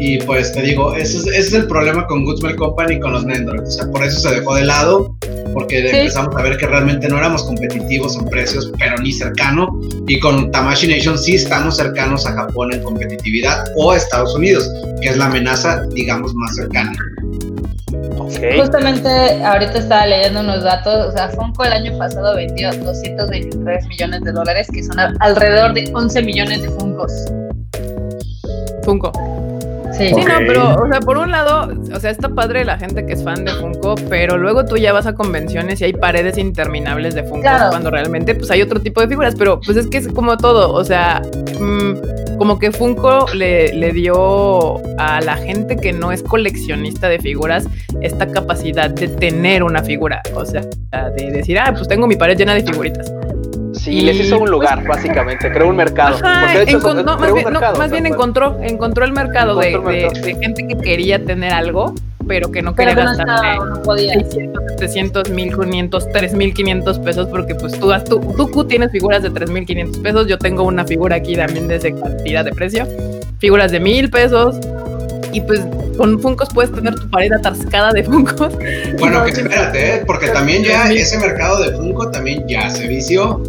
Y 0.00 0.18
pues 0.18 0.52
te 0.52 0.62
digo, 0.62 0.94
ese 0.94 1.16
es, 1.18 1.26
ese 1.26 1.38
es 1.40 1.52
el 1.54 1.66
problema 1.66 2.06
con 2.06 2.24
Goodsmell 2.24 2.54
Company 2.54 2.94
y 2.94 3.00
con 3.00 3.12
los 3.12 3.24
Nendoroid. 3.26 3.62
O 3.66 3.70
sea, 3.70 3.86
por 3.90 4.04
eso 4.04 4.20
se 4.20 4.32
dejó 4.36 4.54
de 4.54 4.64
lado, 4.64 5.16
porque 5.52 5.90
Sí. 5.90 5.96
empezamos 5.96 6.36
a 6.36 6.42
ver 6.42 6.56
que 6.56 6.66
realmente 6.68 7.08
no 7.08 7.18
éramos 7.18 7.42
competitivos 7.42 8.16
en 8.16 8.26
precios, 8.26 8.70
pero 8.78 8.96
ni 9.02 9.10
cercano. 9.12 9.68
Y 10.06 10.20
con 10.20 10.52
Tamashi 10.52 10.86
Nation 10.86 11.18
sí 11.18 11.34
estamos 11.34 11.76
cercanos 11.78 12.24
a 12.26 12.32
Japón 12.32 12.72
en 12.72 12.80
competitividad 12.84 13.64
o 13.76 13.90
a 13.90 13.96
Estados 13.96 14.36
Unidos, 14.36 14.70
que 15.02 15.08
es 15.08 15.16
la 15.16 15.26
amenaza, 15.26 15.82
digamos, 15.92 16.32
más 16.32 16.54
cercana. 16.54 16.92
Justamente 18.58 19.08
ahorita 19.44 19.78
estaba 19.78 20.06
leyendo 20.06 20.40
unos 20.40 20.62
datos, 20.62 21.08
o 21.08 21.12
sea, 21.12 21.28
Funko 21.30 21.64
el 21.64 21.72
año 21.72 21.98
pasado 21.98 22.36
vendió 22.36 22.70
223 22.72 23.86
millones 23.86 24.22
de 24.22 24.32
dólares, 24.32 24.68
que 24.72 24.82
son 24.82 24.98
alrededor 24.98 25.72
de 25.74 25.90
11 25.94 26.22
millones 26.22 26.62
de 26.62 26.68
Funkos. 26.68 27.12
Funko. 28.84 29.12
Sí. 29.92 30.10
Sí, 30.14 30.20
no, 30.24 30.34
pero, 30.46 30.82
o 30.82 30.88
sea, 30.88 31.00
por 31.00 31.18
un 31.18 31.32
lado, 31.32 31.72
o 31.92 31.98
sea, 31.98 32.10
está 32.10 32.28
padre 32.28 32.64
la 32.64 32.78
gente 32.78 33.04
que 33.04 33.14
es 33.14 33.24
fan 33.24 33.44
de 33.44 33.50
Funko, 33.52 33.96
pero 34.08 34.36
luego 34.38 34.64
tú 34.64 34.76
ya 34.76 34.92
vas 34.92 35.06
a 35.06 35.14
convenciones 35.14 35.80
y 35.80 35.84
hay 35.84 35.92
paredes 35.92 36.38
interminables 36.38 37.14
de 37.16 37.24
Funko 37.24 37.40
Claro. 37.40 37.70
cuando 37.70 37.90
realmente 37.90 38.34
pues 38.36 38.48
hay 38.52 38.62
otro 38.62 38.80
tipo 38.80 39.00
de 39.00 39.08
figuras, 39.08 39.34
pero 39.36 39.60
pues 39.60 39.76
es 39.76 39.88
que 39.88 39.98
es 39.98 40.08
como 40.08 40.36
todo, 40.36 40.72
o 40.72 40.84
sea, 40.84 41.20
mm, 41.58 41.94
como 42.38 42.58
que 42.58 42.72
Funko 42.72 43.26
le, 43.34 43.72
le 43.74 43.92
dio 43.92 44.76
a 44.98 45.20
la 45.20 45.36
gente 45.36 45.76
que 45.76 45.92
no 45.92 46.12
es 46.12 46.22
coleccionista 46.22 47.08
de 47.08 47.18
figuras 47.18 47.66
esta 48.00 48.26
capacidad 48.26 48.88
de 48.90 49.08
tener 49.08 49.62
una 49.62 49.82
figura, 49.82 50.22
o 50.34 50.44
sea, 50.46 50.62
de 51.16 51.30
decir, 51.30 51.58
ah, 51.58 51.72
pues 51.74 51.88
tengo 51.88 52.06
mi 52.06 52.16
pared 52.16 52.36
llena 52.38 52.54
de 52.54 52.62
figuritas. 52.62 53.12
Sí, 53.74 54.00
les 54.00 54.18
hizo 54.18 54.38
un 54.38 54.50
lugar, 54.50 54.82
básicamente. 54.86 55.52
Creó 55.52 55.68
un 55.68 55.76
mercado. 55.76 56.16
Ajá, 56.22 56.52
de 56.58 56.62
hecho, 56.64 56.78
no, 56.94 57.18
más 57.18 57.32
bien, 57.32 57.52
no, 57.52 57.60
más 57.60 57.90
bien 57.90 58.06
encontró, 58.06 58.58
encontró 58.62 59.04
el 59.04 59.12
mercado, 59.12 59.56
de, 59.56 59.70
de- 59.70 59.78
mercado. 59.78 60.20
de 60.22 60.34
gente 60.34 60.66
que 60.66 60.76
quería 60.78 61.24
tener 61.24 61.52
algo, 61.52 61.94
pero 62.28 62.50
que 62.52 62.62
no 62.62 62.74
Pero 62.74 62.90
quería 62.90 63.04
que 63.04 63.10
no 63.10 63.16
gastarle 63.16 63.50
estaba, 63.52 63.70
no 63.70 63.82
podía. 63.82 64.12
600, 64.12 64.62
700, 64.78 65.30
1500, 65.30 66.12
3500 66.12 66.98
pesos, 67.00 67.26
porque 67.28 67.54
pues 67.54 67.72
tú, 67.80 67.90
tú, 68.08 68.20
tú, 68.36 68.50
tú 68.50 68.64
tienes 68.66 68.92
figuras 68.92 69.22
de 69.22 69.30
3500 69.30 69.98
pesos, 69.98 70.26
yo 70.28 70.38
tengo 70.38 70.62
una 70.62 70.84
figura 70.84 71.16
aquí 71.16 71.34
también 71.34 71.66
de 71.66 71.76
esa 71.76 71.90
cantidad 71.90 72.44
de 72.44 72.52
precio, 72.52 72.86
figuras 73.38 73.72
de 73.72 73.80
1000 73.80 74.10
pesos, 74.10 74.56
y 75.32 75.40
pues 75.40 75.60
con 75.96 76.20
Funkos 76.20 76.48
puedes 76.54 76.72
tener 76.72 76.94
tu 76.94 77.10
pared 77.10 77.32
atascada 77.32 77.92
de 77.92 78.04
Funkos. 78.04 78.56
Bueno, 78.98 79.18
No, 79.18 79.24
que 79.24 79.32
espérate, 79.32 79.96
¿eh? 79.96 80.02
porque 80.06 80.28
también 80.28 80.62
ya 80.62 80.90
ese 80.90 81.18
mercado 81.18 81.62
de 81.62 81.72
Funko 81.72 82.10
también 82.10 82.46
ya 82.46 82.70
se 82.70 82.86
vició. 82.86 83.42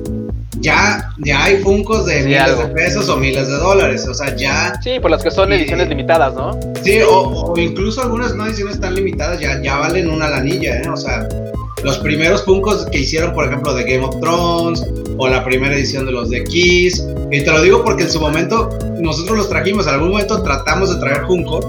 Ya, 0.61 1.11
ya 1.19 1.43
hay 1.45 1.57
Funkos 1.63 2.05
de 2.05 2.19
Sí, 2.19 2.25
miles 2.25 2.41
algo. 2.41 2.63
de 2.63 2.67
pesos 2.69 3.07
o 3.09 3.17
miles 3.17 3.47
de 3.47 3.53
dólares. 3.55 4.05
O 4.07 4.13
sea, 4.13 4.35
ya 4.35 4.73
Sí, 4.83 4.99
por 4.99 5.09
las 5.11 5.23
que 5.23 5.31
son 5.31 5.53
ediciones 5.53 5.87
limitadas, 5.89 6.33
¿no? 6.33 6.59
Sí, 6.83 6.99
o, 7.01 7.51
o 7.53 7.57
incluso 7.57 8.01
algunas 8.01 8.35
no 8.35 8.45
ediciones 8.45 8.79
tan 8.79 8.95
limitadas 8.95 9.39
ya, 9.39 9.61
ya 9.61 9.77
valen 9.77 10.09
una 10.09 10.27
lanilla, 10.29 10.81
¿eh? 10.81 10.89
O 10.89 10.97
sea, 10.97 11.27
los 11.83 11.97
primeros 11.99 12.43
Funkos 12.43 12.85
que 12.91 12.99
hicieron, 12.99 13.33
por 13.33 13.45
ejemplo, 13.45 13.73
de 13.73 13.83
Game 13.83 14.03
of 14.05 14.19
Thrones, 14.19 14.83
o 15.17 15.27
la 15.29 15.43
primera 15.45 15.73
edición 15.75 16.05
de 16.05 16.11
los 16.11 16.29
de 16.29 16.43
Kiss, 16.43 17.05
y 17.31 17.41
te 17.43 17.51
lo 17.51 17.61
digo 17.61 17.83
porque 17.83 18.03
en 18.03 18.11
su 18.11 18.19
momento 18.19 18.69
nosotros 18.99 19.37
los 19.37 19.49
trajimos, 19.49 19.87
en 19.87 19.93
algún 19.93 20.09
momento 20.09 20.41
tratamos 20.43 20.93
de 20.93 20.99
traer 20.99 21.25
Funko, 21.25 21.59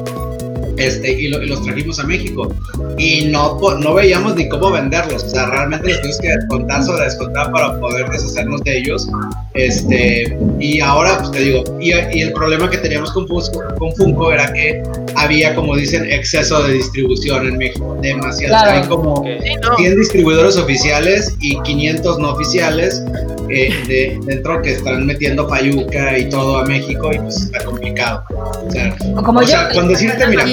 este, 0.81 1.12
y, 1.12 1.28
lo- 1.28 1.43
y 1.43 1.47
los 1.47 1.62
trajimos 1.62 1.99
a 2.01 2.05
México, 2.05 2.53
y 2.99 3.26
no, 3.26 3.59
no 3.78 3.95
veíamos 3.95 4.35
ni 4.37 4.49
cómo 4.49 4.70
venderlos, 4.70 5.24
o 5.24 5.28
sea, 5.28 5.47
realmente 5.47 5.89
los 5.89 5.99
tuvimos 6.01 6.20
que 6.20 6.28
descontar 6.28 6.85
sobre 6.85 7.05
descontar 7.05 7.51
para 7.53 7.78
poder 7.78 8.09
deshacernos 8.11 8.61
de 8.62 8.78
ellos, 8.78 9.09
este, 9.55 10.39
y 10.59 10.81
ahora, 10.81 11.18
pues 11.18 11.31
te 11.33 11.41
digo, 11.41 11.64
y, 11.81 11.91
y 11.93 12.22
el 12.22 12.33
problema 12.33 12.70
que 12.70 12.78
teníamos 12.78 13.12
con 13.12 13.26
Funko, 13.26 13.51
con 13.78 13.93
Funko 13.97 14.33
era 14.33 14.53
que 14.53 14.83
había, 15.16 15.55
como 15.55 15.76
dicen, 15.76 16.11
exceso 16.11 16.62
de 16.62 16.74
distribución 16.74 17.47
en 17.49 17.59
México, 17.59 17.99
demasiado. 18.01 18.55
Claro. 18.55 18.83
Hay 18.83 18.89
como 18.89 19.14
Ok. 19.14 19.26
Sí, 19.43 19.51
no. 19.62 19.76
100 19.76 19.97
distribuidores 19.97 20.57
oficiales 20.57 21.35
y 21.41 21.61
500 21.62 22.18
no 22.20 22.31
oficiales 22.33 23.03
eh, 23.49 23.72
de, 23.89 24.20
dentro 24.24 24.62
que 24.62 24.72
están 24.74 25.05
metiendo 25.07 25.47
payuca 25.49 26.16
y 26.16 26.28
todo 26.28 26.59
a 26.59 26.64
México 26.64 27.11
y 27.12 27.18
pues 27.18 27.43
está 27.43 27.64
complicado. 27.64 28.22
O 28.31 28.70
sea, 28.70 28.97
como 29.24 29.41
o 29.41 29.43
yo. 29.43 29.49
sea, 29.49 29.68
con 29.70 29.89
decirte, 29.89 30.26
mira, 30.28 30.45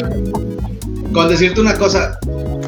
con 1.13 1.30
decirte 1.30 1.61
una 1.61 1.74
cosa, 1.76 2.20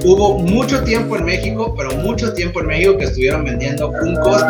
hubo 0.04 0.40
mucho 0.40 0.84
tiempo 0.84 1.16
en 1.18 1.26
México, 1.26 1.74
pero 1.78 1.92
mucho 1.98 2.34
tiempo 2.34 2.62
en 2.62 2.68
México 2.68 2.98
que 2.98 3.06
estuvieron 3.06 3.44
vendiendo 3.44 3.92
Funkos 4.00 4.44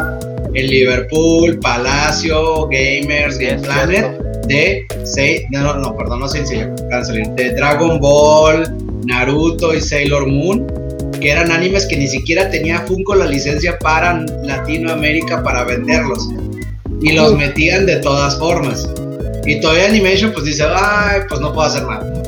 en 0.54 0.68
Liverpool, 0.68 1.60
Palacio, 1.60 2.68
Gamers, 2.68 3.38
Game 3.38 3.62
Planet 3.62 4.20
de 4.48 4.86
Sei- 5.04 5.46
no, 5.52 5.62
no, 5.62 5.76
no, 5.76 5.96
perdón, 5.96 6.22
no 6.22 6.26
acaban 6.26 6.76
de 6.76 7.06
salir, 7.06 7.28
de 7.30 7.52
Dragon 7.54 8.00
Ball, 8.00 8.74
Naruto 9.06 9.74
y 9.74 9.82
Sailor 9.82 10.28
Moon, 10.28 10.66
que 11.20 11.32
eran 11.32 11.52
animes 11.52 11.86
que 11.86 11.98
ni 11.98 12.08
siquiera 12.08 12.50
tenía 12.50 12.80
Funko 12.80 13.16
la 13.16 13.26
licencia 13.26 13.78
para 13.80 14.26
Latinoamérica 14.44 15.44
para 15.44 15.66
venderlos. 15.66 16.30
Y 17.02 17.14
los 17.14 17.36
metían 17.36 17.86
de 17.86 17.98
todas 17.98 18.38
formas. 18.38 18.90
Y 19.46 19.60
todavía 19.62 19.86
Animation 19.88 20.32
pues 20.34 20.46
dice, 20.46 20.64
ay, 20.64 21.22
pues 21.30 21.40
no 21.42 21.54
puedo 21.54 21.68
hacer 21.68 21.84
nada. 21.84 22.19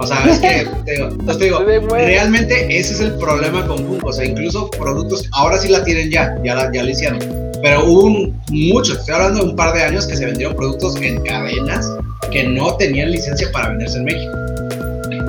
O 0.00 0.06
sea, 0.06 0.24
es 0.26 0.38
que, 0.38 0.66
te 0.84 0.92
digo, 0.92 1.08
entonces 1.08 1.38
te 1.38 1.88
realmente 2.06 2.78
ese 2.78 2.94
es 2.94 3.00
el 3.00 3.12
problema 3.16 3.66
con 3.66 3.78
Funko. 3.78 4.08
O 4.08 4.12
sea, 4.12 4.24
incluso 4.24 4.68
productos, 4.70 5.28
ahora 5.32 5.58
sí 5.58 5.68
la 5.68 5.84
tienen 5.84 6.10
ya, 6.10 6.36
ya 6.44 6.54
la, 6.54 6.72
ya 6.72 6.82
la 6.82 6.90
hicieron. 6.90 7.18
pero 7.62 7.84
hubo 7.84 8.04
un- 8.04 8.40
muchos, 8.50 8.98
estoy 8.98 9.14
hablando 9.14 9.40
de 9.44 9.50
un 9.50 9.56
par 9.56 9.74
de 9.74 9.82
años 9.82 10.06
que 10.06 10.16
se 10.16 10.24
vendieron 10.26 10.56
productos 10.56 10.96
en 11.02 11.22
cadenas 11.22 11.86
que 12.32 12.44
no 12.44 12.74
tenían 12.76 13.10
licencia 13.10 13.48
para 13.52 13.68
venderse 13.70 13.98
en 13.98 14.04
México. 14.04 14.32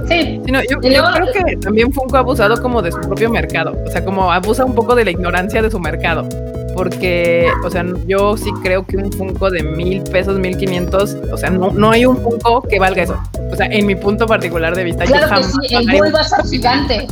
Sí, 0.07 0.41
Sí, 0.45 0.51
no, 0.51 0.59
yo, 0.69 0.77
creo 0.79 1.25
que 1.33 1.55
también 1.57 1.91
Funko 1.93 2.17
ha 2.17 2.19
abusado 2.19 2.61
como 2.61 2.81
de 2.81 2.91
su 2.91 2.99
propio 2.99 3.29
mercado. 3.29 3.77
O 3.87 3.91
sea, 3.91 4.03
como 4.03 4.31
abusa 4.31 4.65
un 4.65 4.75
poco 4.75 4.93
de 4.95 5.05
la 5.05 5.11
ignorancia 5.11 5.61
de 5.61 5.71
su 5.71 5.79
mercado. 5.79 6.27
Porque, 6.75 7.49
o 7.63 7.69
sea, 7.69 7.85
yo 8.07 8.37
sí 8.37 8.51
creo 8.63 8.85
que 8.85 8.97
un 8.97 9.11
Funko 9.11 9.49
de 9.49 9.63
mil 9.63 10.03
pesos, 10.03 10.39
mil 10.39 10.57
quinientos, 10.57 11.17
o 11.31 11.37
sea, 11.37 11.49
no, 11.49 11.71
no 11.71 11.91
hay 11.91 12.05
un 12.05 12.17
Funko 12.17 12.61
que 12.61 12.79
valga 12.79 13.03
eso. 13.03 13.17
O 13.51 13.55
sea, 13.55 13.67
en 13.67 13.85
mi 13.85 13.95
punto 13.95 14.25
particular 14.25 14.75
de 14.75 14.85
vista, 14.85 15.03
yo 15.05 15.11
claro 15.11 15.27
que 15.27 15.33
jamás 15.33 15.53
sí, 15.67 15.75
el 15.75 15.99
Bulbasaur 15.99 16.47
gigante. 16.47 17.07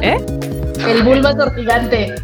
¿Eh? 0.00 0.16
El 0.88 1.02
Bulbasaur 1.02 1.54
gigante. 1.54 2.14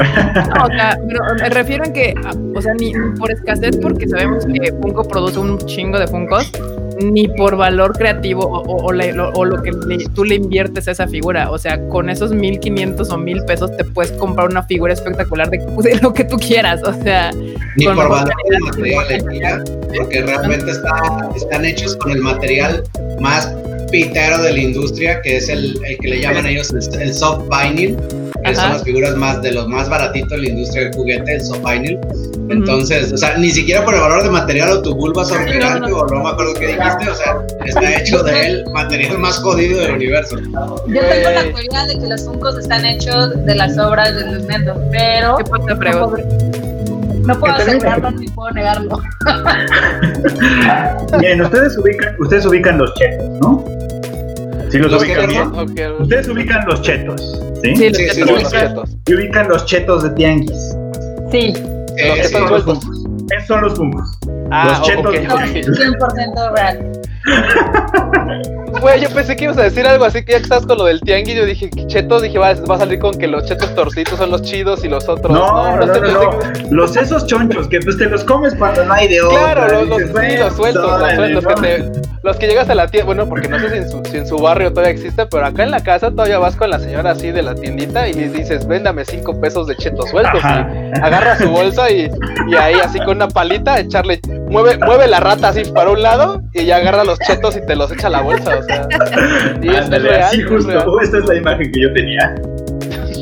No, 0.00 0.64
o 0.64 0.68
sea, 0.68 0.98
pero 1.06 1.20
me 1.34 1.50
refiero 1.50 1.84
a 1.84 1.92
que, 1.92 2.14
o 2.54 2.62
sea, 2.62 2.72
ni 2.74 2.92
ni 2.92 3.18
por 3.18 3.30
escasez, 3.30 3.76
porque 3.76 4.08
sabemos 4.08 4.46
que 4.46 4.72
Funko 4.80 5.04
produce 5.04 5.38
un 5.38 5.58
chingo 5.66 5.98
de 5.98 6.06
Funkos, 6.06 6.50
ni 7.00 7.28
por 7.28 7.56
valor 7.56 7.92
creativo 7.96 8.42
o, 8.44 8.60
o- 8.62 8.84
o 8.86 8.92
le- 8.92 9.12
lo, 9.12 9.30
o 9.30 9.44
lo 9.44 9.62
que 9.62 9.72
le- 9.72 10.04
tú 10.14 10.24
le 10.24 10.36
inviertes 10.36 10.86
a 10.88 10.92
esa 10.92 11.06
figura. 11.08 11.50
O 11.50 11.58
sea, 11.58 11.80
con 11.88 12.08
esos 12.10 12.32
1500 12.32 13.10
o 13.10 13.18
1000 13.18 13.44
pesos 13.44 13.76
te 13.76 13.84
puedes 13.84 14.12
comprar 14.12 14.48
una 14.48 14.62
figura 14.62 14.92
espectacular 14.92 15.50
de, 15.50 15.58
de 15.58 15.98
lo 16.00 16.12
que 16.12 16.24
tú 16.24 16.36
quieras. 16.36 16.82
O 16.84 16.92
sea, 17.02 17.30
Ni 17.76 17.84
por 17.86 17.96
valor 18.08 18.24
de 18.28 18.34
calidad, 18.34 18.60
material 18.60 19.08
de 19.08 19.18
con 19.20 19.28
tira, 19.30 19.64
porque 19.96 20.22
realmente 20.22 20.70
está- 20.70 21.30
están 21.36 21.64
hechos 21.64 21.96
con 21.96 22.12
el 22.12 22.20
material 22.20 22.82
más 23.20 23.52
pitero 23.90 24.40
de 24.42 24.52
la 24.52 24.58
industria, 24.60 25.20
que 25.22 25.36
es 25.38 25.48
el, 25.48 25.76
el 25.84 25.98
que 25.98 26.08
le 26.08 26.20
llaman 26.20 26.46
ellos 26.46 26.70
el, 26.72 27.00
el 27.02 27.12
soft 27.14 27.44
vinyl, 27.50 27.96
que 28.42 28.50
Ajá. 28.50 28.60
son 28.60 28.72
las 28.72 28.82
figuras 28.82 29.16
más 29.16 29.42
de 29.42 29.52
los 29.52 29.68
más 29.68 29.88
baratitos 29.88 30.32
en 30.32 30.40
la 30.42 30.48
industria 30.48 30.84
del 30.84 30.94
juguete, 30.94 31.34
el 31.34 31.42
soft 31.42 31.60
vinyl. 31.64 31.98
Entonces, 32.48 33.12
o 33.12 33.16
sea, 33.16 33.36
ni 33.36 33.50
siquiera 33.50 33.84
por 33.84 33.94
el 33.94 34.00
valor 34.00 34.22
de 34.22 34.30
material 34.30 34.70
o 34.72 34.82
tu 34.82 34.90
no, 34.90 35.24
gigante, 35.24 35.90
no. 35.90 35.98
o 35.98 36.06
no 36.06 36.24
me 36.24 36.30
acuerdo 36.30 36.54
qué 36.54 36.68
dijiste, 36.68 37.10
o 37.10 37.14
sea, 37.14 37.36
está 37.64 37.96
hecho 37.98 38.22
del 38.22 38.64
material 38.72 39.18
más 39.18 39.38
jodido 39.38 39.80
del 39.80 39.92
universo. 39.92 40.36
Yo 40.38 41.00
tengo 41.00 41.30
la 41.30 41.42
teoría 41.42 41.86
de 41.86 41.98
que 41.98 42.06
los 42.08 42.24
Funkos 42.24 42.58
están 42.58 42.84
hechos 42.84 43.44
de 43.44 43.54
las 43.54 43.78
obras 43.78 44.14
de 44.14 44.38
Nintendo, 44.38 44.80
pero 44.90 45.36
¿qué 45.36 45.44
pasa, 45.44 45.74
no 47.26 47.38
puedo, 47.38 47.54
asegurarlo 47.54 48.10
ni 48.12 48.28
puedo 48.28 48.50
negarlo. 48.50 48.98
Miren, 51.18 51.42
ustedes 51.42 51.78
ubican, 51.78 52.16
ustedes 52.18 52.46
ubican 52.46 52.78
los 52.78 52.94
chetos, 52.94 53.28
¿no? 53.40 53.64
Sí 54.70 54.78
los 54.78 54.92
¿Los 54.92 55.02
ubican 55.02 55.26
bien. 55.26 55.50
perdón? 55.50 55.70
Ok, 55.70 56.00
Ustedes 56.02 56.28
ubican 56.28 56.64
los 56.66 56.82
chetos, 56.82 57.40
¿sí? 57.62 57.76
Sí, 57.76 57.76
Sí, 57.76 57.88
los 57.88 57.96
sí, 57.96 58.08
sí, 58.10 58.20
los 58.42 58.50
chetos. 58.52 58.90
Y 59.06 59.14
ubican 59.14 59.48
los 59.48 59.66
chetos 59.66 60.02
de 60.04 60.10
tianguis. 60.10 60.76
Sí, 61.30 61.52
Eh, 61.96 62.08
Los 62.08 62.18
están 62.20 62.42
Son 62.42 62.50
los 62.52 62.64
funcos. 62.64 63.04
Esos 63.32 63.46
son 63.46 63.60
los 63.62 63.74
funcos. 63.74 64.18
Ah, 64.50 64.66
Los 64.78 64.82
chetos 64.82 65.06
ok, 65.06 65.12
de 65.12 65.20
tianguis. 65.20 65.66
100% 65.78 66.54
real. 66.54 66.92
Güey, 68.80 69.00
yo 69.00 69.10
pensé 69.10 69.36
que 69.36 69.44
ibas 69.44 69.58
a 69.58 69.64
decir 69.64 69.86
algo 69.86 70.04
así 70.04 70.24
que 70.24 70.32
ya 70.32 70.38
que 70.38 70.44
estás 70.44 70.64
con 70.64 70.78
lo 70.78 70.84
del 70.84 71.00
tianguis. 71.00 71.36
Yo 71.36 71.44
dije, 71.44 71.68
cheto, 71.86 72.20
dije, 72.20 72.38
va, 72.38 72.54
va 72.54 72.76
a 72.76 72.78
salir 72.78 72.98
con 72.98 73.18
que 73.18 73.26
los 73.26 73.44
chetos 73.44 73.74
torcitos 73.74 74.18
son 74.18 74.30
los 74.30 74.42
chidos 74.42 74.84
y 74.84 74.88
los 74.88 75.08
otros. 75.08 75.32
No, 75.32 75.76
no, 75.76 75.86
no, 75.86 75.94
sé, 75.94 76.00
no, 76.00 76.40
pensé 76.40 76.62
no. 76.62 76.70
Los 76.70 76.96
esos 76.96 77.26
chonchos 77.26 77.68
que 77.68 77.80
pues 77.80 77.98
te 77.98 78.06
los 78.06 78.24
comes 78.24 78.54
cuando 78.54 78.84
no 78.84 78.92
hay 78.92 79.08
de 79.08 79.20
otra. 79.20 79.54
Claro, 79.54 79.84
los, 79.84 79.88
los, 79.88 79.98
Dices, 79.98 80.08
sí, 80.08 80.12
bueno, 80.14 80.44
los 80.44 80.56
sueltos, 80.56 81.00
los 81.00 81.14
sueltos, 81.14 81.46
que 81.46 81.54
te, 81.54 81.92
los 82.22 82.36
que 82.36 82.46
llegas 82.46 82.68
a 82.68 82.74
la 82.74 82.86
tienda, 82.86 83.06
bueno, 83.06 83.28
porque 83.28 83.48
no 83.48 83.58
sé 83.58 83.70
si 83.70 83.76
en, 83.76 83.90
su, 83.90 84.02
si 84.04 84.16
en 84.18 84.26
su 84.26 84.38
barrio 84.38 84.70
todavía 84.70 84.92
existe, 84.92 85.26
pero 85.26 85.46
acá 85.46 85.62
en 85.62 85.70
la 85.70 85.82
casa 85.82 86.10
todavía 86.10 86.38
vas 86.38 86.54
con 86.54 86.70
la 86.70 86.78
señora 86.78 87.12
así 87.12 87.30
de 87.30 87.42
la 87.42 87.54
tiendita 87.54 88.08
y 88.08 88.12
dices, 88.12 88.66
véndame 88.66 89.04
cinco 89.04 89.38
pesos 89.40 89.66
de 89.66 89.76
chetos 89.76 90.10
sueltos. 90.10 90.40
Y 90.42 91.00
agarra 91.00 91.38
su 91.38 91.48
bolsa 91.50 91.90
y, 91.90 92.10
y 92.48 92.54
ahí 92.56 92.74
así 92.74 92.98
con 92.98 93.16
una 93.16 93.28
palita 93.28 93.78
echarle, 93.80 94.20
mueve, 94.48 94.78
mueve 94.78 95.06
la 95.06 95.20
rata 95.20 95.48
así 95.48 95.64
para 95.64 95.90
un 95.90 96.02
lado 96.02 96.42
y 96.52 96.64
ya 96.66 96.76
agarra 96.76 97.04
los 97.10 97.18
chetos 97.20 97.56
y 97.56 97.66
te 97.66 97.76
los 97.76 97.90
echa 97.92 98.06
a 98.06 98.10
la 98.10 98.22
bolsa, 98.22 98.58
o 98.58 98.62
sea. 98.62 98.88
Y 99.62 99.68
es, 99.68 99.74
es 99.74 99.84
Ándale, 99.84 100.08
real, 100.08 100.22
así 100.22 100.40
es 100.40 100.48
justo. 100.48 100.70
real. 100.70 100.88
Esta 101.02 101.18
es 101.18 101.24
la 101.26 101.36
imagen 101.36 101.72
que 101.72 101.80
yo 101.80 101.92
tenía. 101.92 102.34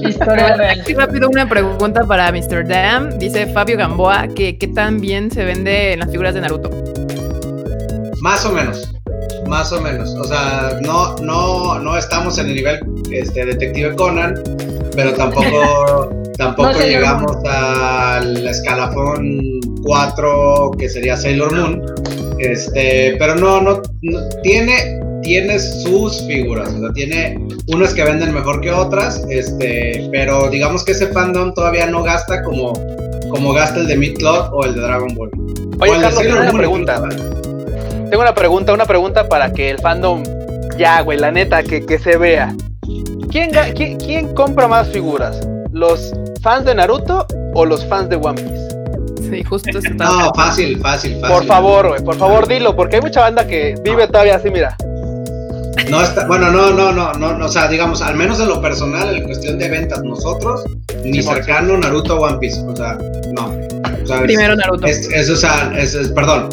Historia 0.02 0.56
real. 0.56 0.80
Aquí 0.80 0.94
rápido 0.94 1.28
una 1.28 1.48
pregunta 1.48 2.04
para 2.04 2.30
Mr. 2.30 2.66
Dam. 2.66 3.18
Dice 3.18 3.46
Fabio 3.52 3.76
Gamboa 3.76 4.28
que 4.28 4.56
qué 4.58 4.68
tan 4.68 5.00
bien 5.00 5.30
se 5.30 5.44
vende 5.44 5.92
en 5.94 6.00
las 6.00 6.10
figuras 6.10 6.34
de 6.34 6.40
Naruto. 6.40 6.70
Más 8.20 8.44
o 8.44 8.52
menos, 8.52 8.94
más 9.48 9.72
o 9.72 9.80
menos. 9.80 10.10
O 10.14 10.24
sea, 10.24 10.70
no, 10.82 11.16
no, 11.16 11.78
no 11.78 11.96
estamos 11.96 12.38
en 12.38 12.46
el 12.46 12.54
nivel 12.54 12.80
este, 13.12 13.44
Detective 13.46 13.94
Conan, 13.96 14.34
pero 14.94 15.12
tampoco, 15.14 16.10
tampoco 16.36 16.72
No, 16.72 16.80
llegamos 16.80 17.36
al 17.44 18.46
escalafón 18.46 19.40
4 19.84 20.70
que 20.78 20.88
sería 20.88 21.16
Sailor 21.16 21.54
Moon. 21.54 21.82
Este, 22.38 23.16
pero 23.18 23.34
no, 23.34 23.60
no, 23.60 23.82
no- 24.02 24.28
tiene, 24.42 25.00
tiene 25.22 25.58
sus 25.58 26.24
figuras, 26.26 26.68
o 26.72 26.80
sea, 26.80 26.92
tiene 26.92 27.38
unas 27.68 27.92
que 27.94 28.04
venden 28.04 28.32
mejor 28.32 28.60
que 28.60 28.70
otras, 28.70 29.22
este, 29.28 30.08
pero 30.12 30.48
digamos 30.48 30.84
que 30.84 30.92
ese 30.92 31.08
fandom 31.08 31.52
todavía 31.54 31.86
no 31.86 32.02
gasta 32.02 32.42
como, 32.42 32.72
como 33.30 33.52
gasta 33.52 33.80
el 33.80 33.86
de 33.88 33.96
Midcloth 33.96 34.50
o 34.52 34.64
el 34.64 34.74
de 34.74 34.80
Dragon 34.80 35.14
Ball. 35.14 35.30
Oye, 35.80 35.92
Carlos, 36.00 36.20
tengo 36.20 36.34
una 36.34 36.44
Moon 36.44 36.56
pregunta. 36.56 37.08
Tengo 38.10 38.22
una 38.22 38.34
pregunta, 38.34 38.72
una 38.72 38.86
pregunta 38.86 39.28
para 39.28 39.52
que 39.52 39.70
el 39.70 39.78
fandom, 39.78 40.22
ya, 40.78 41.00
güey, 41.02 41.18
la 41.18 41.30
neta, 41.30 41.62
que, 41.62 41.84
que 41.84 41.98
se 41.98 42.16
vea. 42.16 42.54
¿Quién, 43.30 43.50
quién, 43.74 43.98
quién 43.98 44.34
compra 44.34 44.66
más 44.66 44.88
figuras? 44.88 45.46
¿Los 45.72 46.12
fans 46.40 46.64
de 46.64 46.74
Naruto 46.74 47.26
o 47.54 47.66
los 47.66 47.84
fans 47.84 48.08
de 48.08 48.16
One 48.16 48.40
Piece? 48.40 48.57
Sí, 49.30 49.44
justo 49.44 49.70
eso 49.70 49.78
está. 49.78 50.04
No, 50.04 50.32
fácil, 50.34 50.78
fácil, 50.80 51.18
fácil. 51.20 51.36
Por 51.36 51.44
favor, 51.46 51.88
güey, 51.88 52.02
por 52.04 52.16
favor 52.16 52.46
dilo, 52.48 52.74
porque 52.74 52.96
hay 52.96 53.02
mucha 53.02 53.20
banda 53.20 53.46
que 53.46 53.74
vive 53.82 54.06
todavía 54.08 54.36
así, 54.36 54.50
mira. 54.50 54.76
No 55.90 56.02
está, 56.02 56.26
bueno, 56.26 56.50
no, 56.50 56.70
no, 56.70 56.92
no, 56.92 57.12
no, 57.14 57.38
no, 57.38 57.46
o 57.46 57.48
sea, 57.48 57.68
digamos, 57.68 58.02
al 58.02 58.14
menos 58.16 58.40
en 58.40 58.48
lo 58.48 58.60
personal, 58.60 59.16
en 59.16 59.24
cuestión 59.24 59.58
de 59.58 59.68
ventas, 59.68 60.02
nosotros, 60.02 60.64
ni 61.04 61.22
cercano 61.22 61.78
Naruto 61.78 62.16
o 62.18 62.24
One 62.26 62.38
Piece, 62.38 62.60
o 62.60 62.74
sea, 62.76 62.98
no. 63.32 63.46
O 64.02 64.06
sea, 64.06 64.16
es- 64.16 64.22
Primero 64.22 64.56
Naruto. 64.56 64.86
Es, 64.86 65.08
es, 65.12 65.30
o 65.30 65.36
sea, 65.36 65.72
es, 65.78 65.94
es- 65.94 66.08
perdón, 66.08 66.48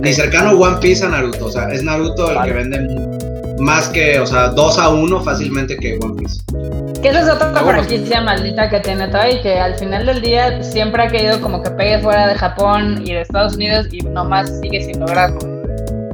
ni 0.00 0.12
cercano 0.12 0.52
One 0.58 0.78
Piece 0.80 1.04
a 1.04 1.08
Naruto, 1.10 1.46
o 1.46 1.50
sea, 1.52 1.68
es 1.70 1.82
Naruto 1.82 2.30
el 2.30 2.36
Vale. 2.36 2.50
que 2.52 2.58
vende 2.58 3.56
más 3.60 3.88
que, 3.88 4.18
o 4.18 4.26
sea, 4.26 4.48
2 4.48 4.78
a 4.78 4.88
1 4.88 5.20
fácilmente 5.22 5.76
que 5.76 5.98
One 6.02 6.14
Piece. 6.16 6.40
Que 7.02 7.08
esa 7.08 7.22
es 7.22 7.28
otra 7.28 7.50
bueno. 7.50 7.82
franquicia 7.82 8.20
maldita 8.20 8.70
que 8.70 8.78
tiene 8.78 9.08
todo 9.08 9.28
y 9.28 9.42
que 9.42 9.58
al 9.58 9.74
final 9.74 10.06
del 10.06 10.22
día 10.22 10.62
siempre 10.62 11.02
ha 11.02 11.08
querido 11.08 11.40
como 11.40 11.60
que 11.60 11.70
pegue 11.70 11.98
fuera 11.98 12.28
de 12.28 12.36
Japón 12.36 13.02
y 13.04 13.12
de 13.12 13.22
Estados 13.22 13.56
Unidos 13.56 13.88
y 13.90 14.02
nomás 14.02 14.60
sigue 14.60 14.80
sin 14.82 15.00
lograrlo. 15.00 15.40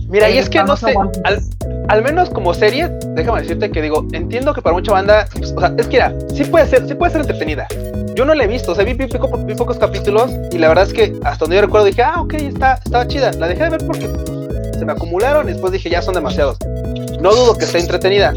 Mira, 0.09 0.30
y 0.30 0.39
es 0.39 0.49
que 0.49 0.62
no 0.62 0.74
sé, 0.74 0.95
al, 1.24 1.41
al 1.89 2.03
menos 2.03 2.30
como 2.30 2.55
serie, 2.55 2.89
déjame 3.14 3.43
decirte 3.43 3.70
que 3.70 3.82
digo, 3.82 4.07
entiendo 4.12 4.55
que 4.55 4.62
para 4.62 4.74
mucha 4.74 4.93
banda, 4.93 5.28
pues, 5.34 5.53
o 5.55 5.61
sea, 5.61 5.74
es 5.76 5.86
que 5.89 5.97
mira, 5.97 6.14
sí 6.34 6.45
puede 6.45 6.66
ser, 6.66 6.89
sí 6.89 6.95
puede 6.95 7.12
ser 7.12 7.20
entretenida. 7.20 7.66
Yo 8.14 8.24
no 8.24 8.34
la 8.34 8.45
he 8.45 8.47
visto, 8.47 8.72
o 8.72 8.74
sea, 8.74 8.84
vi, 8.84 8.95
vi 8.95 9.07
vi 9.07 9.55
pocos 9.55 9.76
capítulos 9.78 10.30
y 10.51 10.57
la 10.57 10.68
verdad 10.68 10.84
es 10.84 10.95
que 10.95 11.14
hasta 11.22 11.45
donde 11.45 11.57
yo 11.57 11.62
recuerdo 11.62 11.84
dije, 11.84 12.03
ah, 12.03 12.22
ok, 12.22 12.32
está, 12.32 12.80
estaba 12.82 13.07
chida. 13.07 13.32
La 13.32 13.49
dejé 13.49 13.64
de 13.64 13.70
ver 13.70 13.86
porque 13.86 14.09
se 14.78 14.84
me 14.86 14.93
acumularon 14.93 15.49
y 15.51 15.53
después 15.53 15.70
dije, 15.70 15.91
ya 15.91 16.01
son 16.01 16.14
demasiados. 16.14 16.57
No 17.20 17.34
dudo 17.34 17.59
que 17.59 17.66
esté 17.66 17.78
entretenida, 17.78 18.32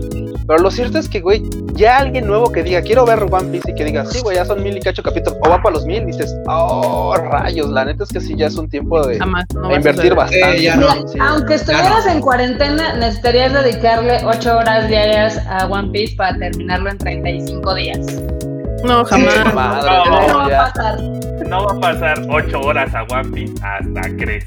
pero 0.48 0.60
lo 0.60 0.72
cierto 0.72 0.98
es 0.98 1.08
que, 1.10 1.20
güey, 1.22 1.42
ya 1.74 1.98
alguien 2.00 2.28
nuevo 2.28 2.52
que 2.52 2.64
diga, 2.64 2.82
quiero 2.82 3.06
ver 3.06 3.24
One 3.30 3.50
Piece 3.50 3.72
y 3.72 3.76
que 3.76 3.86
diga, 3.86 4.06
sí, 4.06 4.20
güey, 4.22 4.36
ya 4.38 4.46
son 4.46 4.62
mil 4.64 4.76
y 4.76 4.80
cacho 4.82 5.02
capítulos, 5.04 5.40
o 5.44 5.50
va 5.50 5.62
para 5.62 5.76
los 5.76 5.86
mil, 5.86 6.06
dices, 6.06 6.36
oh, 6.48 7.16
rayos, 7.32 7.70
la 7.70 7.86
neta 7.86 8.04
es 8.04 8.10
que 8.10 8.20
sí, 8.22 8.36
ya 8.38 8.48
es 8.48 8.56
un 8.58 8.68
tiempo 8.70 9.06
de, 9.06 9.18
Jamás. 9.20 9.46
No 9.56 9.74
invertir 9.76 10.14
bastante. 10.16 10.58
Eh, 10.58 10.62
ya 10.64 10.76
Mira, 10.76 10.96
no, 10.96 11.08
sí. 11.08 11.18
aunque 11.22 11.56
estuvieras 11.56 12.06
en 12.08 12.22
cuarentena, 12.22 12.94
necesitarías 12.96 13.54
dedicarle 13.54 14.20
8 14.26 14.58
horas 14.58 14.88
diarias 14.88 15.38
a 15.48 15.66
One 15.68 15.90
Piece 15.92 16.16
para 16.16 16.38
terminarlo 16.38 16.90
en 16.90 16.98
35 16.98 17.76
días. 17.76 18.00
No, 18.84 19.06
jamás. 19.06 19.34
Sí, 19.34 19.40
Madre, 19.54 19.92
No, 20.10 20.38
va 20.40 20.50
ya. 20.50 20.66
a 20.66 20.74
pasar. 20.74 21.00
No 21.48 21.66
va 21.66 21.72
a 21.74 21.80
pasar 21.94 22.22
8 22.30 22.62
horas 22.62 22.94
a 22.96 23.04
One 23.04 23.30
Piece 23.32 23.54
hasta 23.64 24.02
crees. 24.18 24.46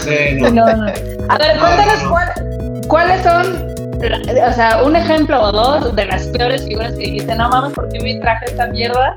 Sí, 0.00 0.40
no. 0.40 0.50
No, 0.50 0.66
no. 0.76 0.86
A 1.28 1.38
ver, 1.38 1.56
No, 1.56 1.62
cuéntanos 1.62 1.98
no, 1.98 2.04
no. 2.04 2.10
cuál- 2.10 2.82
cuáles 2.88 3.22
son, 3.22 3.74
o 4.04 4.52
sea, 4.52 4.82
un 4.82 4.96
ejemplo 4.96 5.40
o 5.40 5.52
dos 5.52 5.94
de 5.94 6.06
las 6.06 6.26
peores 6.28 6.64
figuras 6.64 6.92
que 6.92 6.98
dijiste, 7.04 7.34
no 7.36 7.48
mames, 7.48 7.72
¿por 7.72 7.88
qué 7.88 8.00
mi 8.00 8.18
traje 8.20 8.46
esta 8.46 8.66
mierda? 8.68 9.14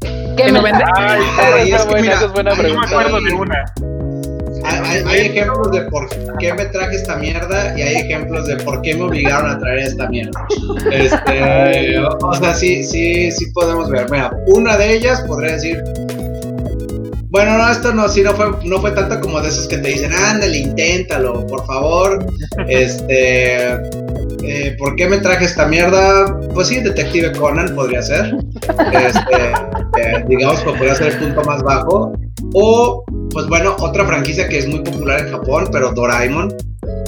¿Qué 0.00 0.44
¿Que 0.44 0.52
no 0.52 0.62
me 0.62 0.70
vende? 0.72 0.84
Ay, 0.96 1.20
Ay, 1.38 1.72
es 1.72 1.74
es 1.76 1.82
que 1.82 1.88
buena, 1.90 2.00
mira, 2.02 2.14
esa 2.14 2.24
es 2.26 2.32
buena 2.32 2.50
hay- 2.50 2.56
yo 2.56 2.62
me 2.62 2.68
pregunta. 2.68 2.88
acuerdo 3.00 3.20
de 3.20 3.32
una. 3.34 3.64
Hay, 4.64 4.78
hay- 4.80 5.04
hay 5.06 5.26
ejemplos 5.28 5.70
de 5.70 5.80
por 5.82 6.08
qué 6.38 6.54
me 6.54 6.64
traje 6.66 6.96
esta 6.96 7.16
mierda 7.16 7.78
y 7.78 7.82
hay 7.82 7.94
ejemplos 7.96 8.46
de 8.46 8.56
por 8.56 8.82
qué 8.82 8.94
me 8.96 9.02
obligaron 9.04 9.50
a 9.50 9.58
traer 9.58 9.78
esta 9.80 10.08
mierda. 10.08 10.46
Este, 10.90 11.98
o, 12.00 12.08
o 12.26 12.34
sea, 12.34 12.54
sí, 12.54 12.82
sí, 12.84 13.30
sí 13.30 13.46
podemos 13.52 13.88
ver. 13.90 14.10
Mira, 14.10 14.30
una 14.48 14.76
de 14.76 14.92
ellas 14.94 15.20
podría 15.26 15.52
decir. 15.52 15.82
Bueno, 17.28 17.58
no, 17.58 17.70
esto 17.70 17.92
no, 17.92 18.08
sí, 18.08 18.22
no 18.22 18.32
fue, 18.32 18.46
no 18.64 18.80
fue 18.80 18.92
tanto 18.92 19.20
como 19.20 19.40
de 19.40 19.48
esos 19.48 19.66
que 19.68 19.76
te 19.78 19.88
dicen, 19.88 20.10
ándale, 20.12 20.56
inténtalo, 20.58 21.46
por 21.46 21.64
favor. 21.66 22.24
Este, 22.66 23.78
eh, 24.46 24.76
¿por 24.78 24.96
qué 24.96 25.08
me 25.08 25.18
traje 25.18 25.44
esta 25.44 25.66
mierda? 25.66 26.38
Pues 26.54 26.68
sí, 26.68 26.80
Detective 26.80 27.32
Conan 27.32 27.74
podría 27.74 28.02
ser. 28.02 28.36
Este, 28.92 29.52
eh, 30.00 30.24
digamos 30.28 30.60
que 30.60 30.70
podría 30.70 30.94
ser 30.94 31.12
el 31.12 31.18
punto 31.18 31.42
más 31.42 31.62
bajo. 31.62 32.12
O, 32.54 33.04
pues 33.30 33.46
bueno, 33.46 33.76
otra 33.80 34.06
franquicia 34.06 34.48
que 34.48 34.58
es 34.58 34.68
muy 34.68 34.80
popular 34.80 35.20
en 35.20 35.30
Japón, 35.30 35.68
pero 35.72 35.92
Doraemon. 35.92 36.54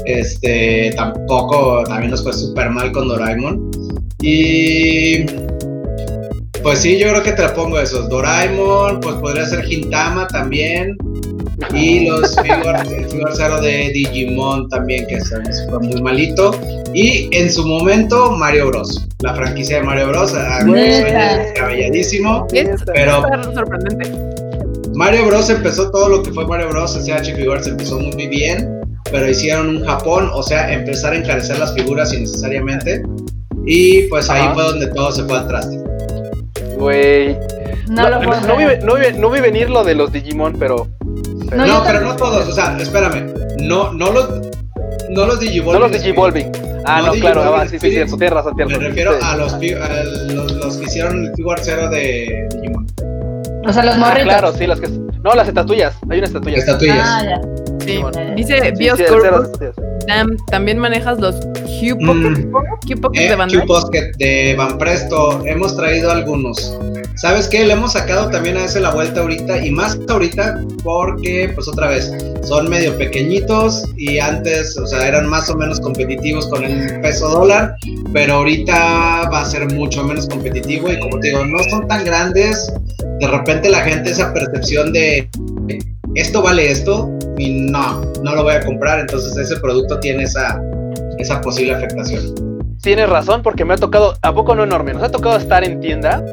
Este, 0.04 0.92
tampoco, 0.96 1.84
también 1.84 2.10
nos 2.10 2.22
fue 2.22 2.32
súper 2.32 2.70
mal 2.70 2.92
con 2.92 3.08
Doraemon. 3.08 3.70
Y 4.20 5.24
pues 6.62 6.80
sí, 6.80 6.98
yo 6.98 7.08
creo 7.10 7.22
que 7.22 7.32
te 7.32 7.42
la 7.42 7.54
pongo 7.54 7.78
esos. 7.78 8.08
Doraemon, 8.08 9.00
pues 9.00 9.16
podría 9.16 9.46
ser 9.46 9.64
Hintama 9.70 10.26
también. 10.26 10.96
Y 11.74 12.06
los 12.06 12.36
figures, 12.36 12.90
el 12.92 13.08
figure 13.08 13.32
cero 13.34 13.60
de 13.60 13.90
Digimon 13.92 14.68
también, 14.68 15.06
que 15.08 15.18
fue 15.68 15.80
muy 15.80 16.00
malito. 16.00 16.52
Y 16.94 17.28
en 17.36 17.50
su 17.50 17.66
momento, 17.66 18.30
Mario 18.32 18.68
Bros. 18.68 19.06
La 19.22 19.34
franquicia 19.34 19.78
de 19.78 19.82
Mario 19.82 20.08
Bros. 20.08 20.34
A 20.34 20.60
mí 20.64 20.72
me 20.72 21.00
suena 21.00 21.36
descabelladísimo. 21.38 22.46
Es 22.52 22.68
Pero- 22.94 23.22
sorprendente. 23.52 24.12
Mario 24.94 25.26
Bros. 25.26 25.50
empezó 25.50 25.90
todo 25.90 26.08
lo 26.08 26.22
que 26.22 26.32
fue 26.32 26.46
Mario 26.46 26.68
Bros. 26.68 26.96
SH 26.96 27.34
Figures 27.34 27.66
empezó 27.66 27.98
muy 27.98 28.26
bien, 28.28 28.80
pero 29.10 29.28
hicieron 29.28 29.68
un 29.78 29.84
Japón, 29.84 30.30
o 30.32 30.42
sea, 30.42 30.72
empezar 30.72 31.12
a 31.12 31.16
encarecer 31.16 31.58
las 31.58 31.74
figuras 31.74 32.12
innecesariamente. 32.12 33.02
Y 33.66 34.02
pues 34.02 34.30
ahí 34.30 34.42
Ajá. 34.42 34.54
fue 34.54 34.62
donde 34.64 34.86
todo 34.88 35.10
se 35.12 35.24
fue 35.24 35.38
al 35.38 35.48
traste. 35.48 35.76
Güey. 36.78 37.36
No 37.90 38.08
lo 38.10 38.20
puedo 38.22 38.40
no, 38.42 38.56
vi, 38.56 38.64
no, 38.84 38.94
vi, 38.94 39.18
no 39.18 39.30
vi 39.30 39.40
venir 39.40 39.68
lo 39.70 39.82
de 39.82 39.94
los 39.94 40.12
Digimon, 40.12 40.54
pero. 40.58 40.86
Pero- 41.50 41.66
No, 41.66 41.82
pero 41.84 42.00
no 42.00 42.16
todos, 42.16 42.48
o 42.48 42.52
sea, 42.52 42.76
espérame. 42.78 43.32
No, 43.60 43.92
no 43.92 44.12
los, 44.12 44.28
no 45.10 45.26
los 45.26 45.40
Digivolving. 45.40 45.80
no 45.80 45.88
los 45.88 45.92
Digivolving. 45.96 46.52
Ah, 46.84 47.00
No 47.02 47.08
no, 47.08 47.12
claro, 47.20 47.54
ah, 47.54 47.66
sí, 47.68 47.78
sí, 47.78 47.90
sí, 47.90 47.90
tienes 48.16 48.30
razón, 48.30 48.54
tienes 48.56 48.78
Me 48.78 48.84
refiero 48.88 49.12
Sí. 49.12 49.18
a 49.22 49.36
los, 49.36 49.52
a 49.54 50.04
los, 50.32 50.52
los 50.52 50.76
que 50.78 50.84
hicieron 50.84 51.24
el 51.26 51.32
figure 51.34 51.60
cero 51.62 51.88
de 51.90 52.48
Digimon. 52.54 52.86
O 53.66 53.72
sea, 53.72 53.84
los 53.84 53.94
Ah, 53.96 53.98
morritos. 53.98 54.22
claro, 54.24 54.52
sí, 54.52 54.66
las 54.66 54.80
que. 54.80 54.88
No, 54.88 55.34
las 55.34 55.48
estatuillas. 55.48 55.96
Hay 56.08 56.18
unas 56.18 56.30
estatuillas. 56.30 56.60
Estatuillas. 56.60 56.98
Ah, 57.06 57.22
ya. 57.24 57.40
Sí. 57.84 57.98
bueno. 57.98 58.34
Dice 58.36 58.54
Sí, 58.58 58.62
sí, 58.96 59.02
También 60.50 60.78
manejas 60.78 61.18
los 61.20 61.36
Q 61.80 61.98
Pocket, 62.04 62.48
Mm. 62.48 62.54
Eh, 63.14 63.36
de. 63.36 63.60
Q-Posket 63.60 64.16
de 64.16 64.54
Van 64.56 64.78
Presto, 64.78 65.42
hemos 65.44 65.76
traído 65.76 66.10
algunos. 66.10 66.76
¿Sabes 67.16 67.48
qué? 67.48 67.64
Le 67.66 67.72
hemos 67.72 67.92
sacado 67.92 68.30
también 68.30 68.56
a 68.56 68.64
ese 68.64 68.80
la 68.80 68.90
vuelta 68.90 69.20
ahorita 69.20 69.64
y 69.64 69.70
más 69.70 69.98
ahorita 70.08 70.60
porque, 70.84 71.50
pues 71.54 71.66
otra 71.68 71.88
vez, 71.88 72.12
son 72.42 72.70
medio 72.70 72.96
pequeñitos 72.96 73.84
y 73.96 74.18
antes, 74.18 74.76
o 74.78 74.86
sea, 74.86 75.06
eran 75.08 75.26
más 75.26 75.50
o 75.50 75.56
menos 75.56 75.80
competitivos 75.80 76.46
con 76.48 76.64
el 76.64 77.00
peso 77.00 77.28
dólar, 77.28 77.74
pero 78.12 78.34
ahorita 78.34 79.28
va 79.32 79.42
a 79.42 79.44
ser 79.44 79.72
mucho 79.74 80.04
menos 80.04 80.28
competitivo 80.28 80.90
y 80.92 80.98
como 81.00 81.18
te 81.18 81.28
digo, 81.28 81.44
no 81.44 81.58
son 81.70 81.88
tan 81.88 82.04
grandes. 82.04 82.72
De 83.20 83.26
repente 83.26 83.68
la 83.68 83.80
gente 83.80 84.10
esa 84.10 84.32
percepción 84.32 84.92
de 84.92 85.28
esto 86.14 86.42
vale 86.42 86.70
esto 86.70 87.10
y 87.36 87.70
no, 87.70 88.00
no 88.22 88.34
lo 88.34 88.42
voy 88.42 88.54
a 88.54 88.60
comprar, 88.64 89.00
entonces 89.00 89.36
ese 89.36 89.60
producto 89.60 89.98
tiene 90.00 90.24
esa, 90.24 90.60
esa 91.18 91.40
posible 91.40 91.74
afectación. 91.74 92.34
Tienes 92.82 93.08
razón, 93.08 93.42
porque 93.42 93.64
me 93.64 93.74
ha 93.74 93.76
tocado, 93.76 94.14
¿a 94.22 94.32
poco 94.32 94.54
no 94.54 94.64
enorme? 94.64 94.94
Nos 94.94 95.02
ha 95.02 95.10
tocado 95.10 95.36
estar 95.36 95.64
en 95.64 95.80
tienda 95.80 96.24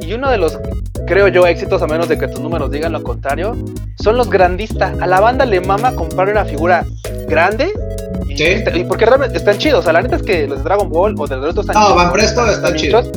y 0.00 0.12
uno 0.12 0.30
de 0.30 0.38
los, 0.38 0.58
creo 1.06 1.28
yo, 1.28 1.46
éxitos, 1.46 1.82
a 1.82 1.86
menos 1.86 2.08
de 2.08 2.16
que 2.18 2.28
tus 2.28 2.40
números 2.40 2.70
digan 2.70 2.92
lo 2.92 3.02
contrario, 3.02 3.56
son 3.98 4.16
los 4.16 4.30
grandistas. 4.30 4.98
A 5.00 5.06
la 5.06 5.20
banda 5.20 5.44
le 5.44 5.60
mama 5.60 5.94
comprar 5.94 6.28
una 6.28 6.44
figura 6.44 6.84
grande 7.28 7.70
y, 8.28 8.36
Sí. 8.36 8.44
este- 8.44 8.78
y 8.78 8.84
porque 8.84 9.04
realmente 9.06 9.36
están 9.38 9.58
chidos. 9.58 9.80
O 9.80 9.82
sea, 9.82 9.92
la 9.92 10.02
neta 10.02 10.16
es 10.16 10.22
que 10.22 10.46
los 10.46 10.58
de 10.58 10.64
Dragon 10.64 10.88
Ball 10.88 11.14
o 11.18 11.26
de 11.26 11.36
los 11.36 11.50
otros 11.50 11.66
están 11.68 11.82
No, 11.82 11.94
Van 11.94 12.12
Presto 12.12 12.46
están 12.48 12.74
chidos. 12.74 13.10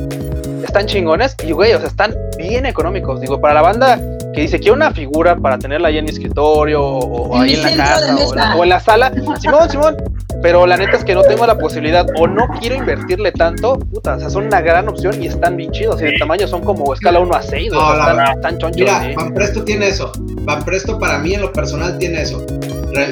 Están 0.63 0.85
chingones 0.87 1.35
y, 1.45 1.51
güey, 1.51 1.73
o 1.73 1.79
sea, 1.79 1.87
están 1.87 2.15
bien 2.37 2.65
económicos. 2.65 3.21
Digo, 3.21 3.39
para 3.39 3.53
la 3.53 3.61
banda 3.61 3.99
que 4.37 4.41
dice, 4.43 4.59
quiero 4.59 4.75
una 4.75 4.91
figura 4.91 5.35
para 5.35 5.57
tenerla 5.57 5.87
ahí 5.87 5.97
en 5.97 6.05
mi 6.05 6.11
escritorio 6.11 6.79
o, 6.83 7.35
ahí 7.37 7.55
en 7.55 7.63
la 7.63 7.75
casa 7.75 8.13
la- 8.35 8.55
o 8.55 8.63
en 8.63 8.69
la 8.69 8.79
sala. 8.79 9.11
Simón, 9.41 9.69
Simón. 9.69 9.97
Pero 10.41 10.67
la 10.67 10.77
neta 10.77 10.97
es 10.97 11.03
que 11.03 11.15
no 11.15 11.23
tengo 11.23 11.45
la 11.45 11.57
posibilidad 11.57 12.05
o 12.19 12.27
no 12.27 12.47
quiero 12.59 12.75
invertirle 12.75 13.31
tanto. 13.31 13.77
Puta, 13.79 14.15
o 14.15 14.19
sea, 14.19 14.29
son 14.29 14.45
una 14.47 14.61
gran 14.61 14.87
opción 14.87 15.21
y 15.21 15.27
están 15.27 15.57
bien 15.57 15.71
chidos. 15.71 16.01
Y 16.01 16.05
de 16.05 16.13
tamaño 16.19 16.47
son 16.47 16.63
como 16.63 16.93
escala 16.93 17.19
1 17.19 17.33
a 17.33 17.41
6. 17.41 17.71
No, 17.71 17.79
o 17.79 17.81
sea, 17.81 17.89
la 17.89 17.99
están, 18.01 18.17
verdad. 18.17 18.33
están 18.35 18.57
chonchos. 18.59 18.79
Mira, 18.79 19.01
sí. 19.01 19.15
Van 19.15 19.33
Presto 19.33 19.63
tiene 19.63 19.87
eso. 19.87 20.11
Van 20.43 20.63
Presto 20.63 20.99
para 20.99 21.19
mí 21.19 21.33
en 21.33 21.41
lo 21.41 21.51
personal 21.51 21.97
tiene 21.97 22.21
eso. 22.21 22.45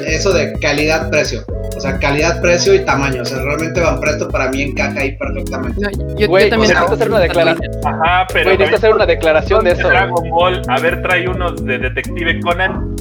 Eso 0.06 0.32
de 0.32 0.52
calidad-precio. 0.60 1.44
O 1.76 1.80
sea, 1.80 1.98
calidad-precio 1.98 2.74
y 2.74 2.78
tamaño. 2.80 3.22
O 3.22 3.24
sea, 3.24 3.38
realmente 3.42 3.80
Van 3.80 4.00
Presto 4.00 4.28
para 4.28 4.50
mí 4.50 4.62
encaja 4.62 5.00
ahí 5.00 5.16
perfectamente. 5.16 5.80
No, 5.80 6.16
yo, 6.16 6.28
Güey, 6.28 6.44
yo 6.44 6.50
también 6.50 6.70
necesito 6.70 6.94
hacer 6.94 7.08
una 7.08 7.20
declaración. 7.20 7.70
Ajá, 7.84 8.26
pero. 8.32 8.44
Güey, 8.46 8.58
necesito 8.58 8.76
hacer 8.76 8.94
una 8.94 9.06
declaración 9.06 9.64
de 9.64 9.72
eso. 9.72 9.88
Dragon 9.88 10.30
Ball. 10.30 10.62
A 10.68 10.80
ver, 10.80 11.02
trae 11.02 11.28
unos 11.28 11.64
de 11.64 11.78
Detective 11.78 12.40
Conan. 12.40 12.95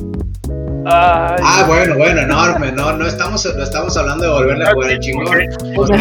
Ay, 0.88 1.42
Ah, 1.44 1.64
bueno, 1.68 1.96
bueno, 1.96 2.22
enorme. 2.22 2.72
No, 2.72 2.92
no 2.94 3.08
estamos, 3.08 3.44
no 3.56 3.64
estamos 3.64 3.98
hablando 3.98 4.24
de 4.26 4.30
volverle 4.32 4.66
a 4.66 4.74
jugar 4.74 4.92
el 4.92 5.00
chingón. 5.00 5.26
No, 5.26 5.86
no, 5.86 5.98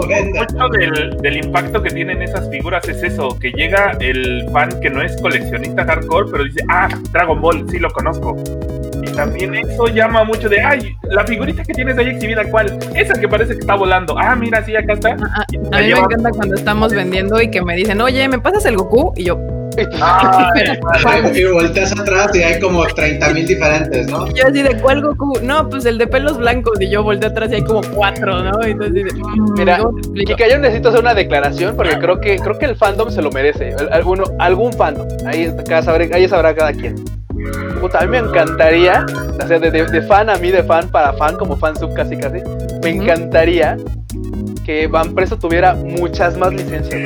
no. 0.00 0.06
venda. 0.06 0.46
Mucho 0.52 0.68
del, 0.78 1.16
del 1.22 1.36
impacto 1.38 1.82
que 1.82 1.90
tienen 1.90 2.20
esas 2.22 2.48
figuras 2.50 2.86
es 2.88 3.02
eso, 3.02 3.38
que 3.38 3.50
llega 3.52 3.92
el 4.00 4.46
fan 4.52 4.68
que 4.80 4.90
no 4.90 5.02
es 5.02 5.16
coleccionista 5.20 5.84
hardcore, 5.86 6.28
pero 6.30 6.44
dice, 6.44 6.60
ah, 6.70 6.88
Dragon 7.12 7.40
Ball, 7.40 7.64
sí 7.70 7.78
lo 7.78 7.90
conozco. 7.90 8.36
Y 9.02 9.10
también 9.12 9.54
eso 9.54 9.86
llama 9.88 10.24
mucho 10.24 10.48
de, 10.50 10.60
ay, 10.60 10.94
la 11.04 11.24
figurita 11.24 11.62
que 11.62 11.72
tienes 11.72 11.96
ahí 11.96 12.08
exhibida, 12.08 12.44
¿cuál? 12.50 12.78
Esa 12.94 13.18
que 13.18 13.26
parece 13.26 13.54
que 13.54 13.60
está 13.60 13.74
volando. 13.74 14.14
Ah, 14.18 14.36
mira, 14.36 14.62
sí, 14.62 14.76
acá 14.76 14.92
está. 14.92 15.10
A, 15.10 15.42
a 15.78 15.80
mí 15.80 15.92
me 15.94 15.98
encanta 15.98 16.30
cuando 16.30 16.54
estamos 16.56 16.92
vendiendo 16.92 17.40
y 17.40 17.50
que 17.50 17.62
me 17.62 17.74
dicen, 17.76 18.00
oye, 18.02 18.28
¿me 18.28 18.38
pasas 18.38 18.66
el 18.66 18.76
Goku? 18.76 19.14
Y 19.16 19.24
yo, 19.24 19.38
Ay, 20.00 21.32
Y 21.34 21.44
volteas 21.44 21.92
atrás 21.98 22.30
y 22.34 22.42
hay 22.42 22.60
como 22.60 22.84
30 22.86 23.30
mil 23.30 23.46
diferentes, 23.46 24.08
¿no? 24.08 24.26
y 24.28 24.34
yo 24.34 24.46
así 24.46 24.62
de, 24.62 24.76
¿cuál 24.80 25.02
Goku? 25.02 25.38
No, 25.42 25.68
pues 25.68 25.84
el 25.86 25.98
de 25.98 26.06
pelos 26.06 26.38
blancos. 26.38 26.80
Y 26.80 26.88
yo 26.90 27.02
volteo 27.02 27.30
atrás 27.30 27.50
y 27.52 27.56
hay 27.56 27.62
como 27.64 27.80
cuatro, 27.94 28.42
¿no? 28.42 28.66
Y 28.66 28.72
entonces 28.72 29.14
mm, 29.14 29.52
Mira. 29.58 29.80
Kika, 30.26 30.48
yo 30.48 30.58
necesito 30.58 30.88
hacer 30.88 31.00
una 31.00 31.14
declaración 31.14 31.76
porque 31.76 31.98
creo 31.98 32.20
que 32.20 32.38
creo 32.38 32.58
que 32.58 32.66
el 32.66 32.76
fandom 32.76 33.10
se 33.10 33.22
lo 33.22 33.30
merece. 33.30 33.74
Al- 33.78 33.92
Alguno, 33.92 34.24
algún 34.38 34.72
fandom. 34.72 35.06
Ahí, 35.26 35.52
cada 35.68 35.82
sabrá, 35.82 36.06
ahí 36.12 36.28
sabrá 36.28 36.54
cada 36.54 36.72
quien. 36.72 36.96
Puta, 37.80 38.00
a 38.00 38.02
mí 38.02 38.08
me 38.08 38.18
encantaría, 38.18 39.06
o 39.42 39.46
sea, 39.46 39.58
de, 39.58 39.70
de- 39.70 39.86
de 39.86 40.02
fan 40.02 40.28
a 40.28 40.36
mí, 40.36 40.50
de 40.50 40.62
fan 40.62 40.88
para 40.90 41.12
fan, 41.14 41.36
como 41.36 41.56
fan 41.56 41.74
sub 41.76 41.94
casi 41.94 42.16
casi, 42.16 42.38
me 42.82 42.90
encantaría 42.90 43.76
que 44.66 44.86
Van 44.86 45.14
Presto 45.14 45.38
tuviera 45.38 45.74
muchas 45.74 46.36
más 46.36 46.52
licencias. 46.52 47.00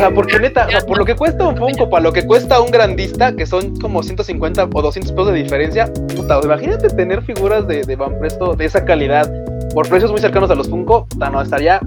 O 0.00 0.02
sea, 0.02 0.14
porque 0.14 0.38
neta, 0.38 0.66
o 0.66 0.70
sea, 0.70 0.80
por 0.80 0.96
lo 0.96 1.04
que 1.04 1.14
cuesta 1.14 1.46
un 1.46 1.58
Funko, 1.58 1.90
para 1.90 2.02
lo 2.02 2.10
que 2.10 2.26
cuesta 2.26 2.58
un 2.62 2.70
grandista, 2.70 3.36
que 3.36 3.44
son 3.44 3.76
como 3.78 4.02
150 4.02 4.70
o 4.72 4.82
200 4.82 5.12
pesos 5.12 5.32
de 5.32 5.42
diferencia, 5.42 5.92
puta, 6.16 6.40
imagínate 6.42 6.88
tener 6.88 7.20
figuras 7.20 7.68
de, 7.68 7.82
de 7.82 7.96
Van 7.96 8.18
Presto 8.18 8.56
de 8.56 8.64
esa 8.64 8.86
calidad 8.86 9.30
por 9.74 9.86
precios 9.90 10.10
muy 10.10 10.18
cercanos 10.18 10.50
a 10.50 10.54
los 10.54 10.70
Funko, 10.70 11.06
puta, 11.06 11.28
no, 11.28 11.42
estaría 11.42 11.80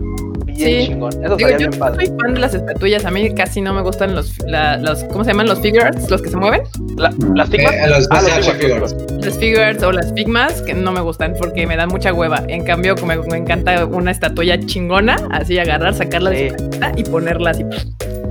bien 0.54 0.82
Sí. 0.82 0.88
chingón. 0.88 1.12
Eso 1.24 1.36
Digo, 1.36 1.50
yo 1.50 1.58
bien 1.58 1.72
padre. 1.72 2.06
soy 2.08 2.16
fan 2.20 2.34
de 2.34 2.40
las 2.40 2.54
estatuillas. 2.54 3.06
A 3.06 3.12
mí 3.12 3.34
casi 3.34 3.62
no 3.62 3.74
me 3.74 3.82
gustan 3.82 4.16
los, 4.16 4.38
la- 4.48 4.78
los 4.78 5.04
¿cómo 5.06 5.24
se 5.24 5.32
llaman? 5.32 5.48
Los 5.48 5.60
figures, 5.60 6.10
los 6.10 6.22
que 6.22 6.30
se 6.30 6.38
mueven. 6.38 6.62
La- 6.98 7.14
¿Las 7.36 7.50
Figmas? 7.50 7.74
Eh, 7.74 7.88
los 7.88 8.08
Ah, 8.12 8.22
los 8.38 8.50
Figures. 8.54 8.96
Las 9.26 9.38
figures 9.38 9.84
o 9.84 9.92
las 9.92 10.14
figmas 10.14 10.62
que 10.62 10.74
no 10.74 10.92
me 10.92 11.02
gustan 11.02 11.34
porque 11.40 11.66
me 11.68 11.76
dan 11.76 11.90
mucha 11.90 12.14
hueva. 12.14 12.44
En 12.48 12.64
cambio, 12.64 12.96
me, 13.06 13.18
me 13.18 13.38
encanta 13.38 13.86
una 13.86 14.12
estatuilla 14.12 14.60
chingona, 14.60 15.16
así 15.32 15.58
agarrar, 15.60 15.94
sacarla 15.94 16.30
de 16.30 16.50
su 16.50 17.00
y 17.00 17.04
ponerla 17.04 17.52
así. 17.52 17.64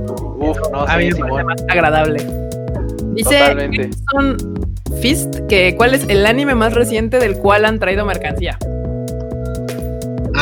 Uf, 0.05 0.57
no, 0.71 0.81
a 0.83 0.97
mí 0.97 1.11
sí, 1.11 1.13
me 1.13 1.19
parece 1.19 1.37
Simón. 1.39 1.45
más 1.45 1.63
agradable. 1.69 2.25
Dice 3.15 3.89
son 4.11 4.37
Fist 5.01 5.39
que 5.47 5.75
cuál 5.77 5.93
es 5.93 6.05
el 6.09 6.25
anime 6.25 6.55
más 6.55 6.73
reciente 6.73 7.19
del 7.19 7.37
cual 7.37 7.65
han 7.65 7.79
traído 7.79 8.05
mercancía. 8.05 8.57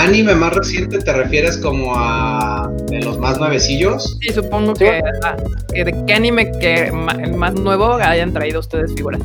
Anime 0.01 0.35
más 0.35 0.53
reciente, 0.53 0.99
¿te 0.99 1.13
refieres 1.13 1.57
como 1.57 1.93
a 1.95 2.69
de 2.87 3.01
los 3.01 3.19
más 3.19 3.39
nuevecillos? 3.39 4.17
Sí, 4.21 4.33
supongo 4.33 4.75
Sí. 4.75 4.85
que, 4.85 5.01
ah, 5.23 5.35
que 5.73 5.85
de 5.85 6.05
qué 6.05 6.13
anime 6.13 6.51
que 6.59 6.91
ma- 6.91 7.13
más 7.37 7.53
nuevo 7.53 7.93
hayan 7.95 8.33
traído 8.33 8.59
ustedes 8.59 8.93
figuras. 8.95 9.21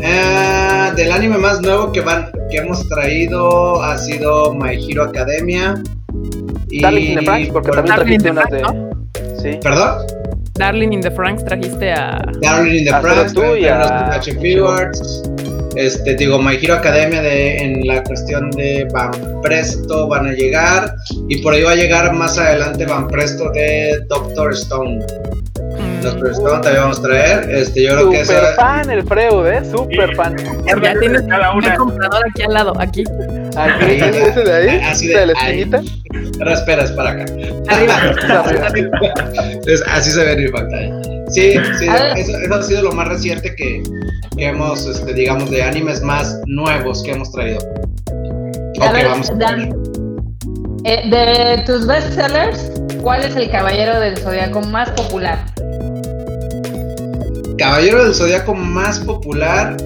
Eh, 0.00 0.92
del 0.96 1.12
anime 1.12 1.38
más 1.38 1.60
nuevo 1.62 1.92
que 1.92 2.00
van 2.00 2.30
que 2.50 2.58
hemos 2.58 2.86
traído 2.88 3.82
ha 3.82 3.96
sido 3.98 4.54
My 4.54 4.74
Hero 4.74 5.04
Academia. 5.04 5.74
Y 6.68 6.82
Darling 6.82 7.02
in 7.12 7.18
the 7.18 7.24
Franxx, 7.24 7.52
porque 7.52 7.68
por- 7.68 7.76
también 7.84 7.96
Darling 7.96 8.14
in 8.14 8.20
trajiste 8.34 8.56
the 8.56 8.70
unas. 8.70 9.42
Sí. 9.42 9.58
¿Perdón? 9.62 10.06
Darling 10.54 10.92
in 10.92 11.00
the 11.00 11.10
Franks 11.10 11.44
trajiste 11.44 11.92
a 11.92 12.18
Darling 12.40 12.78
in 12.78 12.84
the 12.86 12.90
Ah, 12.90 13.00
Franxx, 13.00 13.34
pero 13.34 13.50
tú 13.50 13.56
y 13.56 13.66
a- 13.66 14.12
H 14.14 14.32
Figures. 14.40 15.22
Este, 15.76 16.14
digo, 16.14 16.38
My 16.40 16.56
Hero 16.60 16.74
Academia 16.74 17.20
de, 17.22 17.58
en 17.58 17.86
la 17.86 18.02
cuestión 18.02 18.50
de 18.52 18.86
Van 18.92 19.10
Presto 19.42 20.08
van 20.08 20.26
a 20.26 20.32
llegar. 20.32 20.94
Y 21.28 21.38
por 21.42 21.54
ahí 21.54 21.62
va 21.62 21.72
a 21.72 21.76
llegar 21.76 22.12
más 22.14 22.38
adelante 22.38 22.86
Van 22.86 23.06
Presto 23.08 23.50
de 23.52 24.00
Doctor 24.08 24.52
Stone. 24.54 24.98
mm, 24.98 26.02
Doctor 26.02 26.30
Stone 26.32 26.60
también 26.62 26.82
vamos 26.82 26.98
a 26.98 27.02
traer. 27.02 27.50
Este, 27.50 27.82
yo 27.82 27.92
creo 27.94 28.10
que 28.10 28.24
Super 28.24 28.54
fan 28.56 28.90
el 28.90 29.02
Freud, 29.06 29.46
¿eh? 29.46 29.62
Super 29.70 30.16
fan. 30.16 30.36
ya 30.82 30.94
tienes 30.98 31.22
cada 31.28 31.52
un 31.52 31.58
una. 31.58 31.74
comprador 31.76 32.22
aquí 32.30 32.42
al 32.42 32.54
lado, 32.54 32.72
aquí. 32.78 33.04
Aquí, 33.56 33.84
Ahí, 33.84 34.00
ese 34.00 34.44
de 34.44 34.52
ahí, 34.52 34.80
así 34.84 35.10
ese 35.10 35.18
de 35.20 35.26
la 35.26 35.32
esquinita. 35.32 35.82
Pero 36.38 36.52
espera, 36.52 36.84
es 36.84 36.90
para 36.92 37.10
acá. 37.10 37.24
Arriba. 37.68 37.94
Así 39.92 40.10
se 40.10 40.24
ve 40.24 40.32
en 40.32 40.44
mi 40.44 40.50
pantalla. 40.50 41.15
Sí, 41.30 41.52
sí, 41.78 41.86
eso, 42.16 42.38
eso 42.38 42.54
ha 42.54 42.62
sido 42.62 42.82
lo 42.82 42.92
más 42.92 43.08
reciente 43.08 43.54
que, 43.56 43.82
que 44.36 44.46
hemos, 44.46 44.86
este, 44.86 45.12
digamos, 45.12 45.50
de 45.50 45.62
animes 45.62 46.00
más 46.02 46.38
nuevos 46.46 47.02
que 47.02 47.12
hemos 47.12 47.32
traído. 47.32 47.58
A 48.80 48.88
Ok, 48.88 48.92
ver, 48.92 49.06
vamos 49.08 49.30
a 49.30 49.34
Dan, 49.34 49.72
eh, 50.84 51.02
de 51.10 51.62
tus 51.64 51.86
bestsellers, 51.86 52.70
¿cuál 53.02 53.24
es 53.24 53.34
el 53.34 53.50
caballero 53.50 53.98
del 53.98 54.16
zodiaco 54.18 54.60
más 54.60 54.90
popular? 54.90 55.38
Caballero 57.58 58.04
del 58.04 58.14
Zodíaco 58.14 58.54
más 58.54 59.00
popular, 59.00 59.76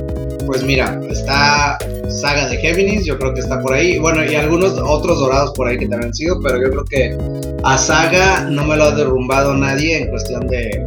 pues 0.44 0.64
mira, 0.64 1.00
está 1.08 1.78
Saga 2.08 2.48
de 2.48 2.56
Géminis, 2.56 3.06
yo 3.06 3.16
creo 3.16 3.32
que 3.32 3.40
está 3.40 3.60
por 3.60 3.72
ahí. 3.72 3.96
Bueno, 3.98 4.24
y 4.24 4.34
algunos 4.34 4.72
otros 4.72 5.20
dorados 5.20 5.52
por 5.54 5.68
ahí 5.68 5.78
que 5.78 5.86
también 5.86 6.08
han 6.08 6.14
sido, 6.14 6.40
pero 6.42 6.60
yo 6.60 6.68
creo 6.70 6.84
que 6.84 7.16
a 7.62 7.78
Saga 7.78 8.40
no 8.50 8.64
me 8.64 8.76
lo 8.76 8.84
ha 8.84 8.90
derrumbado 8.90 9.54
nadie 9.54 9.98
en 10.02 10.10
cuestión 10.10 10.48
de 10.48 10.84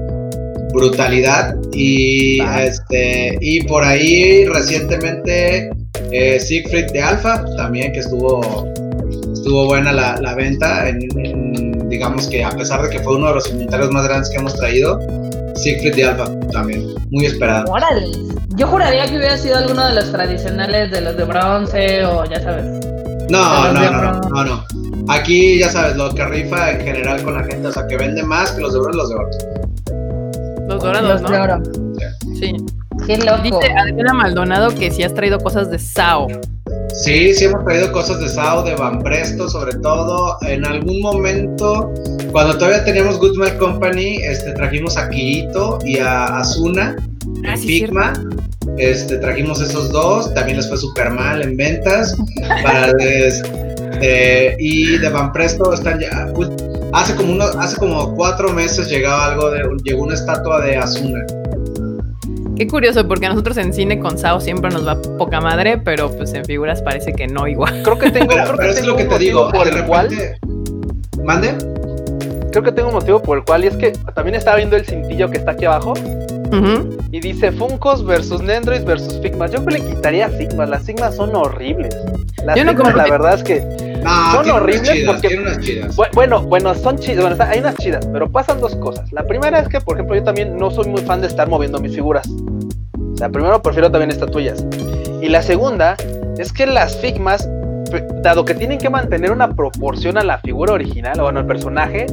brutalidad. 0.74 1.56
Y, 1.72 2.42
este, 2.42 3.38
y 3.42 3.64
por 3.64 3.84
ahí 3.84 4.46
recientemente 4.46 5.70
eh, 6.12 6.40
Siegfried 6.40 6.92
de 6.92 7.02
Alpha, 7.02 7.46
también 7.58 7.94
que 7.94 8.00
estuvo, 8.00 8.42
estuvo 9.34 9.66
buena 9.68 9.92
la, 9.92 10.18
la 10.22 10.36
venta. 10.36 10.90
En, 10.90 11.00
en- 11.26 11.90
digamos 11.90 12.28
que 12.28 12.44
a 12.44 12.50
pesar 12.50 12.82
de 12.82 12.90
que 12.90 13.00
fue 13.04 13.16
uno 13.18 13.28
de 13.28 13.36
los 13.36 13.50
inventarios 13.52 13.92
más 13.92 14.04
grandes 14.06 14.30
que 14.32 14.38
hemos 14.38 14.56
traído, 14.56 15.00
Siegfried 15.56 15.96
de 15.96 16.06
Alpha 16.06 16.26
también, 16.52 16.84
muy 17.12 17.26
esperado. 17.28 17.72
Órale. 17.72 18.08
Yo 18.56 18.68
juraría 18.68 19.06
que 19.06 19.18
hubiera 19.18 19.38
sido 19.38 19.58
alguno 19.58 19.88
de 19.88 19.94
los 19.96 20.12
tradicionales 20.12 20.92
de 20.92 21.02
los 21.02 21.16
de 21.18 21.24
bronce 21.24 22.04
o 22.06 22.26
ya 22.26 22.42
sabes. 22.42 22.66
No, 23.30 23.72
no, 23.74 23.74
no, 23.74 23.92
no, 23.92 24.22
no, 24.30 24.44
no. 24.46 24.66
Aquí 25.08 25.60
ya 25.60 25.70
sabes, 25.70 25.96
lo 25.98 26.14
que 26.14 26.26
rifa 26.26 26.72
en 26.72 26.82
general 26.82 27.22
con 27.24 27.36
la 27.36 27.44
gente, 27.44 27.68
o 27.68 27.72
sea, 27.72 27.86
que 27.88 27.98
vende 27.98 28.24
más 28.24 28.52
que 28.52 28.62
los 28.62 28.74
de 28.74 28.80
oro, 28.80 28.94
los 28.94 29.10
de 29.10 29.16
oro. 29.16 29.28
Los 30.74 30.84
dorados, 30.84 31.22
los 31.22 31.22
¿no? 31.22 31.30
de 31.30 31.40
oro. 31.40 31.62
Sí. 32.40 32.56
Qué 33.06 33.18
loco. 33.18 33.42
Dice 33.42 33.74
Adriana 33.78 34.14
Maldonado 34.14 34.74
que 34.76 34.92
sí 34.92 35.04
has 35.04 35.14
traído 35.14 35.40
cosas 35.40 35.70
de 35.70 35.80
Sao. 35.80 36.28
Sí, 37.04 37.34
sí 37.34 37.46
hemos 37.46 37.66
traído 37.66 37.92
cosas 37.92 38.20
de 38.20 38.30
Sao, 38.30 38.64
de 38.64 38.76
Van 38.76 39.00
Presto, 39.00 39.50
sobre 39.50 39.74
todo. 39.80 40.38
En 40.42 40.66
algún 40.66 41.02
momento, 41.02 41.92
cuando 42.32 42.58
todavía 42.58 42.84
teníamos 42.86 43.20
Good 43.20 43.38
Milk 43.38 43.58
Company, 43.58 44.18
este, 44.18 44.52
trajimos 44.54 44.96
a 44.98 45.10
Kirito 45.10 45.80
y 45.84 45.98
a 45.98 46.38
Asuna 46.38 46.96
Ah, 47.46 47.58
sí, 47.58 47.68
Figma. 47.68 48.14
Este, 48.78 49.18
trajimos 49.18 49.62
esos 49.62 49.92
dos, 49.92 50.34
también 50.34 50.58
les 50.58 50.68
fue 50.68 50.78
súper 50.78 51.10
mal 51.12 51.42
en 51.42 51.58
ventas. 51.58 52.16
Para 52.64 52.92
este, 53.00 54.56
y 54.60 54.98
de 54.98 55.10
Van 55.10 55.32
Presto 55.34 55.74
están 55.74 56.00
ya. 56.00 56.32
Hace 56.94 57.16
como 57.16 57.34
uno, 57.34 57.46
hace 57.60 57.78
como 57.78 58.16
cuatro 58.16 58.54
meses 58.54 58.88
llegaba 58.90 59.32
algo 59.32 59.52
de, 59.52 59.64
llegó 59.84 60.04
una 60.04 60.14
estatua 60.14 60.62
de 60.62 60.78
Asuna. 60.78 61.26
Qué 62.56 62.68
curioso, 62.68 63.08
porque 63.08 63.26
a 63.26 63.30
nosotros 63.30 63.58
en 63.58 63.74
cine 63.74 64.00
con 64.00 64.18
Sao 64.18 64.40
siempre 64.40 64.70
nos 64.70 64.88
va 64.88 65.02
poca 65.18 65.42
madre, 65.42 65.80
pero 65.80 66.10
pues 66.16 66.34
en 66.34 66.46
figuras 66.46 66.82
parece 66.84 67.12
que 67.14 67.28
no 67.28 67.48
igual. 67.48 67.82
Creo 67.84 67.98
que 67.98 68.12
tengo, 68.12 68.28
Pero, 68.28 68.44
creo 68.44 68.58
pero 68.58 68.74
que 68.74 68.80
es 68.80 68.86
lo 68.86 68.96
tengo 68.96 69.10
que 69.10 69.16
te 69.16 69.24
digo, 69.24 69.50
por 69.52 69.68
el 69.68 69.86
cual. 69.86 70.10
¿Mande? 71.24 71.56
creo 72.54 72.64
que 72.64 72.72
tengo 72.72 72.90
un 72.90 72.94
motivo 72.94 73.20
por 73.20 73.40
el 73.40 73.44
cual, 73.44 73.64
y 73.64 73.68
es 73.68 73.76
que 73.76 73.92
también 74.14 74.36
estaba 74.36 74.58
viendo 74.58 74.76
el 74.76 74.86
cintillo 74.86 75.30
que 75.32 75.40
está 75.40 75.52
aquí 75.52 75.66
abajo, 75.66 75.94
y 77.12 77.20
dice 77.20 77.52
Funkos 77.52 78.06
versus 78.06 78.42
Nendroids 78.44 78.86
versus 78.86 79.20
Figmas. 79.22 79.52
Yo 79.52 79.60
le 79.62 79.82
quitaría 79.82 80.30
Figmas, 80.30 80.70
las 80.70 80.84
Figmas 80.84 81.16
son 81.16 81.36
horribles. 81.36 81.98
Las 82.46 82.56
Yo 82.56 82.64
no 82.64 82.74
Figmas, 82.74 82.96
la 82.96 83.10
verdad 83.10 83.34
es 83.34 83.44
que, 83.44 83.93
No, 84.04 84.32
Son 84.34 84.50
horribles 84.52 84.90
chidas, 84.92 85.22
porque- 85.22 85.38
unas 85.38 85.60
chidas. 85.60 85.96
bu- 85.98 86.08
bueno, 86.14 86.42
bueno, 86.44 86.76
son 86.76 86.98
chidas, 86.98 87.26
bueno, 87.26 87.44
hay 87.48 87.60
unas 87.60 87.76
chidas, 87.78 88.06
pero 88.12 88.30
pasan 88.32 88.60
dos 88.60 88.76
cosas. 88.76 89.12
La 89.12 89.26
primera 89.26 89.60
es 89.60 89.68
que, 89.70 89.80
por 89.82 89.96
ejemplo, 89.98 90.16
yo 90.16 90.24
también 90.24 90.58
no 90.58 90.72
soy 90.72 90.88
muy 90.88 91.02
fan 91.02 91.22
de 91.22 91.28
estar 91.28 91.48
moviendo 91.48 91.80
mis 91.80 91.94
figuras. 91.96 92.28
O 92.28 93.18
sea, 93.18 93.30
primero 93.30 93.62
prefiero 93.62 93.90
también 93.92 94.12
estatuillas. 94.12 94.66
Y 95.22 95.30
la 95.30 95.42
segunda 95.42 95.96
es 96.38 96.52
que 96.52 96.66
las 96.66 96.98
Figmas, 96.98 97.48
dado 98.24 98.44
que 98.44 98.56
tienen 98.56 98.80
que 98.80 98.90
mantener 98.90 99.32
una 99.32 99.50
proporción 99.56 100.18
a 100.18 100.24
la 100.24 100.40
figura 100.40 100.74
original, 100.74 101.20
o 101.20 101.24
bueno, 101.24 101.40
al 101.40 101.46
personaje, 101.46 102.08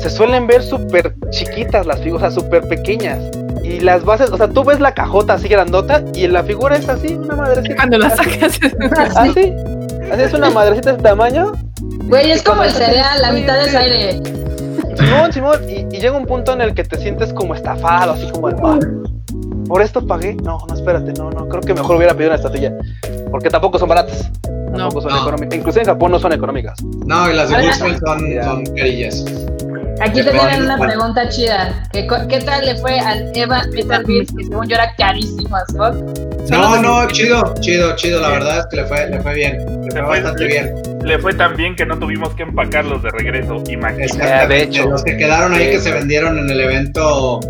se 0.00 0.10
suelen 0.10 0.46
ver 0.46 0.62
súper 0.62 1.14
chiquitas 1.30 1.86
las 1.86 2.00
figuras, 2.00 2.32
o 2.32 2.40
sea, 2.40 2.42
súper 2.44 2.66
pequeñas. 2.68 3.18
Y 3.62 3.80
las 3.80 4.04
bases, 4.04 4.30
o 4.30 4.36
sea, 4.36 4.48
tú 4.48 4.62
ves 4.64 4.78
la 4.80 4.94
cajota 4.94 5.34
así 5.34 5.48
grandota 5.48 6.02
y 6.14 6.26
la 6.28 6.44
figura 6.44 6.76
es 6.76 6.88
así, 6.88 7.14
una 7.14 7.34
madrecita. 7.36 7.74
Cuando 7.76 7.98
la 7.98 8.10
sacas. 8.10 8.58
Así, 9.16 9.52
así 10.12 10.22
es 10.22 10.32
una 10.34 10.50
madrecita 10.50 10.90
de 10.90 10.96
este 10.96 11.08
tamaño. 11.08 11.52
Güey, 12.04 12.30
es 12.30 12.42
como 12.42 12.62
el 12.62 12.70
cereal, 12.70 13.20
la 13.22 13.32
mitad 13.32 13.60
es 13.64 13.74
aire. 13.74 14.20
Simón, 14.96 15.32
Simón, 15.32 15.58
y, 15.68 15.94
y 15.94 16.00
llega 16.00 16.16
un 16.16 16.26
punto 16.26 16.52
en 16.52 16.60
el 16.62 16.74
que 16.74 16.84
te 16.84 16.96
sientes 16.98 17.32
como 17.32 17.54
estafado, 17.54 18.12
así 18.12 18.30
como, 18.30 18.48
de, 18.48 18.56
"Ah, 18.62 18.78
por 19.68 19.82
esto 19.82 20.06
pagué. 20.06 20.34
No, 20.34 20.58
no, 20.68 20.74
espérate, 20.74 21.12
no, 21.14 21.30
no, 21.30 21.48
creo 21.48 21.60
que 21.60 21.74
mejor 21.74 21.96
hubiera 21.96 22.14
pedido 22.14 22.30
una 22.30 22.36
estatuilla. 22.36 22.72
Porque 23.30 23.50
tampoco 23.50 23.78
son 23.78 23.88
baratas. 23.88 24.30
No. 24.70 24.78
Tampoco 24.78 25.02
son 25.02 25.10
No. 25.12 25.20
económicas. 25.22 25.58
Incluso 25.58 25.80
en 25.80 25.86
Japón 25.86 26.12
no 26.12 26.18
son 26.18 26.32
económicas. 26.32 26.78
No, 27.04 27.30
y 27.30 27.34
las 27.34 27.50
de 27.50 27.56
Guzmán 27.66 27.98
son, 27.98 28.42
son 28.44 28.64
carillas. 28.76 29.24
Aquí 30.00 30.22
te 30.22 30.30
tienen 30.30 30.62
una 30.64 30.78
pregunta 30.78 31.28
chida. 31.28 31.82
¿Qué, 31.92 32.06
¿Qué 32.28 32.40
tal 32.40 32.66
le 32.66 32.76
fue 32.76 32.98
al 33.00 33.30
Eva 33.34 33.62
Metal 33.72 34.04
Beats, 34.06 34.32
que 34.36 34.44
según 34.44 34.68
yo 34.68 34.74
era 34.76 34.94
carísimo 34.96 35.56
fuck? 35.68 35.94
No, 36.50 36.80
no, 36.82 37.08
chido, 37.08 37.54
chido, 37.60 37.96
chido. 37.96 38.20
La 38.20 38.28
verdad 38.28 38.58
es 38.60 38.66
que 38.66 38.76
le 38.76 38.84
fue, 38.84 39.08
le 39.08 39.20
fue 39.20 39.34
bien. 39.34 39.56
Le 39.84 39.90
fue 39.90 40.02
fue- 40.02 40.20
bastante 40.20 40.44
bien. 40.46 40.74
Le 41.02 41.18
fue 41.18 41.34
tan 41.34 41.56
bien 41.56 41.74
que 41.76 41.86
no 41.86 41.98
tuvimos 41.98 42.34
que 42.34 42.42
empacarlos 42.42 43.02
de 43.02 43.10
regreso. 43.10 43.62
Imagínate. 43.68 44.46
De 44.48 44.62
hecho. 44.62 44.88
Los 44.88 45.02
que 45.02 45.16
quedaron 45.16 45.54
ahí 45.54 45.70
que 45.70 45.80
se 45.80 45.92
vendieron 45.92 46.38
en 46.38 46.50
el 46.50 46.60
evento, 46.60 47.40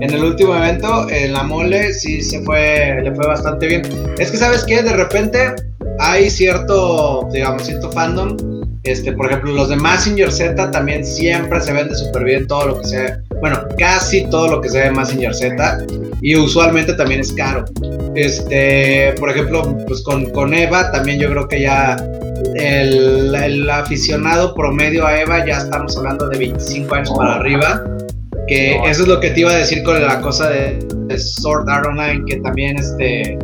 en 0.00 0.12
el 0.12 0.24
último 0.24 0.56
evento, 0.56 1.08
en 1.08 1.32
la 1.32 1.44
mole, 1.44 1.92
sí 1.94 2.20
se 2.22 2.42
fue, 2.42 3.00
le 3.02 3.14
fue 3.14 3.26
bastante 3.26 3.66
bien. 3.68 3.82
Es 4.18 4.30
que, 4.30 4.36
¿sabes 4.38 4.64
qué? 4.64 4.82
De 4.82 4.92
repente 4.92 5.54
hay 6.00 6.28
cierto, 6.30 7.28
digamos, 7.32 7.62
cierto 7.64 7.90
fandom. 7.92 8.36
Este, 8.84 9.12
por 9.12 9.26
ejemplo, 9.26 9.52
los 9.52 9.68
de 9.68 9.76
Massinger 9.76 10.32
Z 10.32 10.70
también 10.72 11.06
siempre 11.06 11.60
se 11.60 11.72
vende 11.72 11.94
súper 11.94 12.24
bien 12.24 12.46
todo 12.48 12.66
lo 12.66 12.80
que 12.80 12.88
sea, 12.88 13.22
bueno, 13.40 13.60
casi 13.78 14.28
todo 14.28 14.48
lo 14.48 14.60
que 14.60 14.68
sea 14.68 14.84
de 14.84 14.90
Massinger 14.90 15.32
Z 15.32 15.86
y 16.20 16.36
usualmente 16.36 16.92
también 16.94 17.20
es 17.20 17.32
caro. 17.32 17.64
Este, 18.16 19.14
por 19.20 19.30
ejemplo, 19.30 19.76
pues 19.86 20.02
con, 20.02 20.30
con 20.30 20.52
Eva 20.52 20.90
también 20.90 21.20
yo 21.20 21.30
creo 21.30 21.46
que 21.46 21.60
ya 21.60 21.96
el, 22.56 23.34
el 23.34 23.70
aficionado 23.70 24.54
promedio 24.54 25.06
a 25.06 25.20
Eva 25.20 25.46
ya 25.46 25.58
estamos 25.58 25.96
hablando 25.96 26.28
de 26.28 26.38
25 26.38 26.94
años 26.94 27.12
para 27.16 27.36
arriba. 27.36 27.84
Que 28.48 28.74
eso 28.90 29.02
es 29.02 29.08
lo 29.08 29.20
que 29.20 29.30
te 29.30 29.40
iba 29.40 29.52
a 29.52 29.56
decir 29.56 29.84
con 29.84 30.02
la 30.02 30.20
cosa 30.20 30.50
de, 30.50 30.84
de 31.06 31.18
Sword 31.18 31.68
Art 31.70 31.86
Online, 31.86 32.24
que 32.26 32.36
también 32.38 32.76
este 32.76 33.38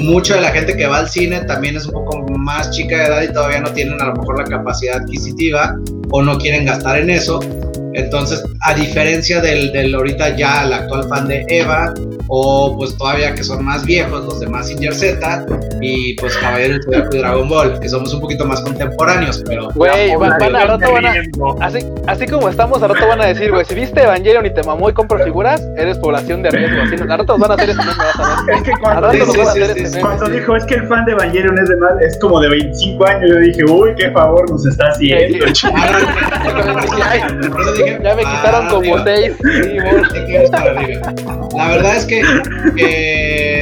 mucha 0.00 0.36
de 0.36 0.40
la 0.42 0.50
gente 0.50 0.76
que 0.76 0.86
va 0.86 0.98
al 0.98 1.08
cine 1.08 1.40
también 1.42 1.76
es 1.76 1.86
un 1.86 1.92
poco 1.92 2.26
más 2.38 2.70
chica 2.70 2.96
de 2.96 3.04
edad 3.04 3.22
y 3.22 3.32
todavía 3.32 3.60
no 3.60 3.70
tienen 3.72 4.00
a 4.00 4.06
lo 4.06 4.14
mejor 4.14 4.38
la 4.38 4.44
capacidad 4.44 4.96
adquisitiva 4.96 5.76
o 6.10 6.22
no 6.22 6.38
quieren 6.38 6.64
gastar 6.64 6.98
en 6.98 7.10
eso. 7.10 7.40
Entonces, 7.98 8.44
a 8.60 8.74
diferencia 8.74 9.40
del, 9.40 9.72
del 9.72 9.92
ahorita 9.92 10.36
ya 10.36 10.64
el 10.64 10.72
actual 10.72 11.08
fan 11.08 11.26
de 11.26 11.44
Eva, 11.48 11.92
o 12.28 12.76
pues 12.76 12.96
todavía 12.96 13.34
que 13.34 13.42
son 13.42 13.64
más 13.64 13.84
viejos, 13.84 14.24
los 14.24 14.38
de 14.38 14.46
Massinger 14.46 14.94
Z, 14.94 15.46
y 15.80 16.14
pues 16.14 16.36
Caballero 16.36 16.74
del 16.74 16.82
Zodiaco 16.84 17.16
y 17.16 17.18
Dragon 17.18 17.48
Ball, 17.48 17.80
que 17.80 17.88
somos 17.88 18.14
un 18.14 18.20
poquito 18.20 18.44
más 18.44 18.60
contemporáneos, 18.60 19.42
pero... 19.46 19.70
Güey, 19.74 20.14
van, 20.14 20.38
van 20.38 20.56
a, 20.56 20.66
rato 20.66 20.92
van 20.92 21.06
a, 21.06 21.14
así, 21.60 21.80
así 22.06 22.26
como 22.26 22.48
estamos, 22.48 22.80
al 22.82 22.90
rato 22.90 23.08
van 23.08 23.20
a 23.20 23.26
decir, 23.26 23.50
güey, 23.50 23.64
si 23.64 23.74
viste 23.74 24.00
Evangelion 24.02 24.46
y 24.46 24.50
te 24.50 24.62
mamó 24.62 24.90
y 24.90 24.92
compro 24.92 25.18
figuras, 25.24 25.60
eres 25.76 25.98
población 25.98 26.42
de 26.42 26.50
riesgo. 26.50 26.82
Así, 26.82 26.94
al 26.94 27.08
rato 27.08 27.24
nos 27.24 27.40
van 27.40 27.50
a 27.50 27.54
hacer 27.54 27.70
ese 27.70 27.78
meme, 27.78 27.92
vas 27.96 28.20
a 28.20 28.44
ver. 28.44 28.56
Es 28.56 28.62
que 28.62 28.72
cuando, 28.80 29.00
rato 29.00 29.18
Sí, 29.18 29.86
sí, 29.86 29.98
a 29.98 30.00
cuando 30.00 30.26
sí. 30.26 30.32
dijo 30.32 30.56
es 30.56 30.64
que 30.66 30.74
el 30.74 30.86
fan 30.86 31.04
de 31.04 31.12
Evangelion 31.12 31.58
es, 31.58 31.68
de 31.68 31.76
más, 31.76 31.92
es 32.00 32.18
como 32.20 32.40
de 32.40 32.48
25 32.48 33.06
años, 33.06 33.28
yo 33.28 33.36
dije, 33.38 33.64
uy, 33.64 33.94
qué 33.96 34.10
favor 34.12 34.48
nos 34.50 34.64
está 34.66 34.88
haciendo. 34.88 35.46
Ya 38.02 38.14
me 38.14 38.22
quitaron 38.22 38.66
ah, 38.66 38.68
como 38.68 38.82
digo, 38.82 39.04
seis. 39.04 39.32
Sí. 39.42 39.76
La 41.56 41.68
verdad 41.68 41.96
es 41.96 42.04
que, 42.04 42.22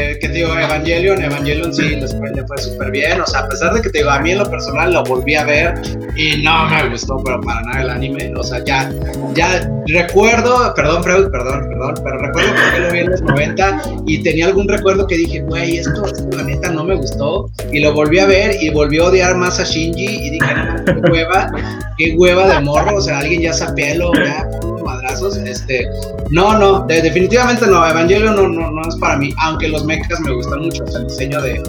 que, 0.07 0.19
que 0.19 0.29
te 0.29 0.35
digo, 0.35 0.57
Evangelion, 0.57 1.23
Evangelion 1.23 1.73
sí 1.73 1.97
les 1.97 2.17
fue, 2.17 2.31
le 2.31 2.47
fue 2.47 2.59
súper 2.59 2.91
bien. 2.91 3.21
O 3.21 3.27
sea, 3.27 3.41
a 3.41 3.49
pesar 3.49 3.75
de 3.75 3.83
que 3.83 3.91
te 3.91 3.99
digo, 3.99 4.11
a 4.11 4.21
mí 4.21 4.33
en 4.33 4.39
lo 4.39 4.51
personal 4.51 4.93
lo 4.93 5.05
volví 5.05 5.35
a 5.35 5.45
ver 5.45 5.75
y 6.17 6.43
no 6.43 6.69
me 6.69 6.89
gustó, 6.89 7.23
pero 7.25 7.41
para 7.41 7.63
nada 7.63 7.83
el 7.83 7.91
anime. 7.91 8.33
O 8.37 8.43
sea, 8.43 8.63
ya, 8.65 8.91
ya 9.35 9.69
recuerdo, 9.87 10.75
perdón, 10.75 11.03
Freud, 11.03 11.31
perdón, 11.31 11.69
perdón, 11.69 11.95
pero 12.03 12.19
recuerdo 12.19 12.51
porque 12.63 12.81
lo 12.81 12.93
vi 12.93 12.99
en 13.01 13.11
los 13.11 13.23
90 13.23 13.83
y 14.07 14.23
tenía 14.23 14.47
algún 14.47 14.69
recuerdo 14.69 15.07
que 15.07 15.17
dije, 15.17 15.41
güey, 15.43 15.79
esto, 15.79 16.07
esto 16.07 16.37
la 16.37 16.43
neta 16.45 16.71
no 16.71 16.85
me 16.85 16.95
gustó. 16.95 17.51
Y 17.73 17.81
lo 17.81 17.93
volví 17.93 18.19
a 18.19 18.27
ver 18.27 18.57
y 18.61 18.71
volví 18.71 18.99
a 18.99 19.05
odiar 19.05 19.37
más 19.37 19.61
a 19.61 19.65
Shinji 19.65 20.05
y 20.05 20.31
dije, 20.31 20.55
qué 20.87 21.11
hueva, 21.11 21.51
qué 21.99 22.15
hueva 22.17 22.55
de 22.55 22.61
morro. 22.61 22.97
O 22.97 23.01
sea, 23.01 23.19
alguien 23.19 23.43
ya 23.43 23.53
sapelo, 23.53 24.13
ya, 24.15 24.49
madrazos. 24.87 25.37
Este, 25.37 25.87
no, 26.31 26.59
no, 26.59 26.87
de- 26.87 27.03
definitivamente 27.03 27.67
no. 27.67 27.87
Evangelion 27.87 28.35
no, 28.37 28.49
no, 28.49 28.71
no 28.71 28.89
es 28.89 28.97
para 28.97 29.17
mí, 29.19 29.33
aunque 29.43 29.69
los 29.69 29.85
mechas 29.85 30.19
me 30.21 30.33
gustan 30.33 30.61
mucho. 30.61 30.85
O 30.85 30.87
sea, 30.89 31.01
el 31.01 31.07
diseño 31.09 31.41
de, 31.43 31.63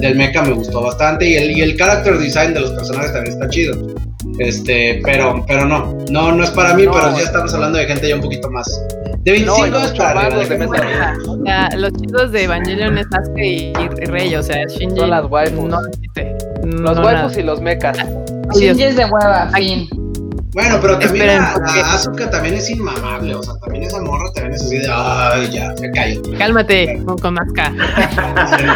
del 0.00 0.16
mecha 0.16 0.42
me 0.42 0.52
gustó 0.52 0.82
bastante 0.82 1.28
y 1.28 1.34
el, 1.36 1.50
y 1.56 1.60
el 1.62 1.76
character 1.76 2.18
design 2.18 2.54
de 2.54 2.60
los 2.60 2.70
personajes 2.72 3.12
también 3.12 3.34
está 3.34 3.48
chido. 3.48 3.76
Este, 4.38 5.00
pero, 5.04 5.44
pero 5.46 5.64
no, 5.66 5.96
no, 6.10 6.32
no 6.32 6.44
es 6.44 6.50
para 6.50 6.74
mí, 6.74 6.84
No, 6.84 6.92
pero 6.92 7.16
ya 7.16 7.24
estamos 7.24 7.52
hablando 7.54 7.78
de 7.78 7.86
gente 7.86 8.08
ya 8.08 8.14
un 8.16 8.22
poquito 8.22 8.50
más. 8.50 8.66
De 9.24 9.38
No, 9.40 9.54
25 9.54 9.66
y 9.66 9.70
los 9.70 9.82
años 9.82 9.98
para 9.98 10.30
de 10.30 10.46
de- 10.48 10.58
Meta. 10.58 11.14
O 11.28 11.44
sea, 11.44 11.68
los 11.76 11.92
chicos 11.92 12.32
de 12.32 12.44
Evangelion 12.44 12.98
es 12.98 13.06
Asuka 13.12 13.40
y, 13.44 13.72
y 13.78 14.06
Rey, 14.06 14.34
o 14.34 14.42
sea, 14.42 14.56
Shinji. 14.66 14.96
Son 14.96 15.10
las 15.10 15.26
waifus. 15.30 15.64
No 15.68 15.78
existe. 15.86 16.34
No, 16.64 16.80
Los 16.82 16.96
no, 16.96 17.04
waifus 17.04 17.22
nada. 17.30 17.40
y 17.40 17.42
los 17.44 17.60
mechas. 17.60 17.98
Shinji 18.54 18.82
es 18.82 18.96
de 18.96 19.04
hueva, 19.04 19.50
fin. 19.54 19.88
Bueno, 20.54 20.78
pero 20.82 20.98
también 20.98 21.14
Esperen, 21.30 21.38
la, 21.42 21.52
porque- 21.54 21.80
la 21.80 21.94
Asuka 21.94 22.30
también 22.30 22.54
es 22.56 22.68
inmamable, 22.70 23.34
o 23.34 23.42
sea, 23.42 23.54
también 23.54 23.84
esa 23.84 24.00
morra 24.02 24.30
también 24.34 24.54
es 24.54 24.62
así 24.62 24.76
de, 24.78 24.86
ay, 24.92 25.50
ya, 25.50 25.74
se 25.76 25.90
calla. 25.90 26.20
Cálmate 26.38 27.02
con, 27.04 27.16
con. 27.18 27.36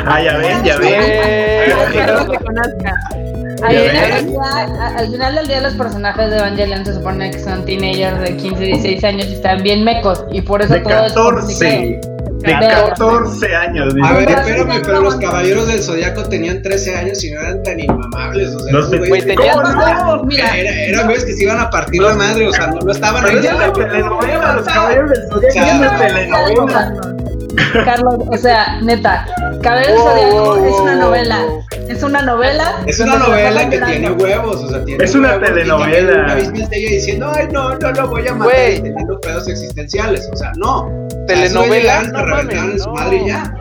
Ah, 0.08 0.20
ya 0.22 0.36
ven, 0.38 0.64
ya 0.64 0.76
ven. 0.78 0.94
Eh, 0.94 1.74
Cálmate 1.94 2.38
con. 2.44 2.58
Al 2.58 3.74
final, 3.74 3.92
ves. 3.94 4.14
del 4.14 4.26
día, 4.30 4.40
a- 4.42 4.94
al 4.98 5.10
final 5.10 5.34
del 5.34 5.48
día 5.48 5.60
los 5.60 5.74
personajes 5.74 6.30
de 6.30 6.36
Evangelion 6.38 6.84
se 6.84 6.94
supone 6.94 7.30
que 7.30 7.38
son 7.40 7.64
teenagers 7.64 8.20
de 8.20 8.36
15, 8.36 8.64
16 8.64 9.04
años 9.04 9.26
y 9.28 9.32
están 9.34 9.62
bien 9.62 9.82
mecos 9.84 10.24
y 10.30 10.40
por 10.42 10.62
eso 10.62 10.74
De 10.74 10.80
todo 10.80 11.06
es 11.06 11.12
14. 11.14 11.64
De 11.64 11.70
Vean. 12.00 12.15
14 12.46 13.54
años. 13.56 13.94
A 14.02 14.12
ver, 14.12 14.28
espérame, 14.30 14.82
pero 14.82 14.94
no, 14.94 15.00
los 15.02 15.16
no. 15.16 15.20
caballeros 15.22 15.66
del 15.68 15.82
Zodiaco 15.82 16.24
tenían 16.24 16.62
13 16.62 16.96
años 16.96 17.22
y 17.24 17.30
no 17.30 17.40
eran 17.40 17.62
tan 17.62 17.78
inmamables, 17.80 18.54
o 18.54 18.60
sea, 18.60 18.72
No 18.72 18.86
güey, 18.88 19.20
tenían- 19.22 19.36
tenían- 19.36 20.26
Mira, 20.26 20.56
Era- 20.56 20.70
eran 20.70 21.04
güeyes 21.06 21.24
que 21.24 21.32
se 21.34 21.42
iban 21.44 21.58
a 21.60 21.70
partir 21.70 22.02
la 22.02 22.14
madre, 22.14 22.48
o 22.48 22.52
sea, 22.52 22.68
no, 22.68 22.80
no 22.80 22.92
estaban 22.92 23.24
Pero 23.24 23.38
ahí. 23.40 23.46
es 23.46 23.52
una 23.52 23.72
telenovela, 23.72 24.52
los 24.54 24.64
caballeros 24.66 25.10
del 25.10 25.28
Zodiaco 25.28 25.66
Carlos, 25.66 25.98
telenovela. 25.98 26.92
Carlos, 27.84 28.14
o 28.28 28.36
sea, 28.36 28.80
neta, 28.82 29.26
Cabello 29.62 29.94
Wow, 29.96 30.08
Zodiaco 30.08 30.54
wow, 30.56 30.64
es 30.66 30.80
una 30.80 30.94
novela. 30.96 31.38
Es 31.88 32.02
una 32.02 32.22
novela. 32.22 32.72
Es 32.86 33.00
una 33.00 33.12
se 33.12 33.18
novela 33.18 33.70
que 33.70 33.78
tiene 33.80 34.10
huevos, 34.10 34.56
o 34.56 34.68
sea, 34.68 34.84
tiene 34.84 35.04
Es 35.04 35.14
una 35.14 35.38
telenovela. 35.40 36.24
Una 36.24 36.34
vez 36.34 36.52
diciendo, 36.52 37.32
ay, 37.34 37.48
no, 37.52 37.74
no, 37.78 37.92
no, 37.92 38.08
voy 38.08 38.26
a 38.26 38.34
matar, 38.34 38.54
teniendo 38.82 39.20
pedos 39.20 39.48
existenciales, 39.48 40.28
o 40.32 40.36
sea, 40.36 40.52
no. 40.56 41.05
O 41.26 41.28
sea, 41.28 41.36
Telenovela, 41.36 42.00
esos 42.02 42.12
güeyes 42.12 42.12
llegaron, 42.12 42.12
no 42.12 42.18
se 42.18 42.24
reventaron 42.24 42.66
mames, 42.66 42.74
en 42.74 42.80
su 42.80 42.88
no. 42.88 42.94
madre 42.94 43.16
y 43.16 43.26
ya. 43.26 43.54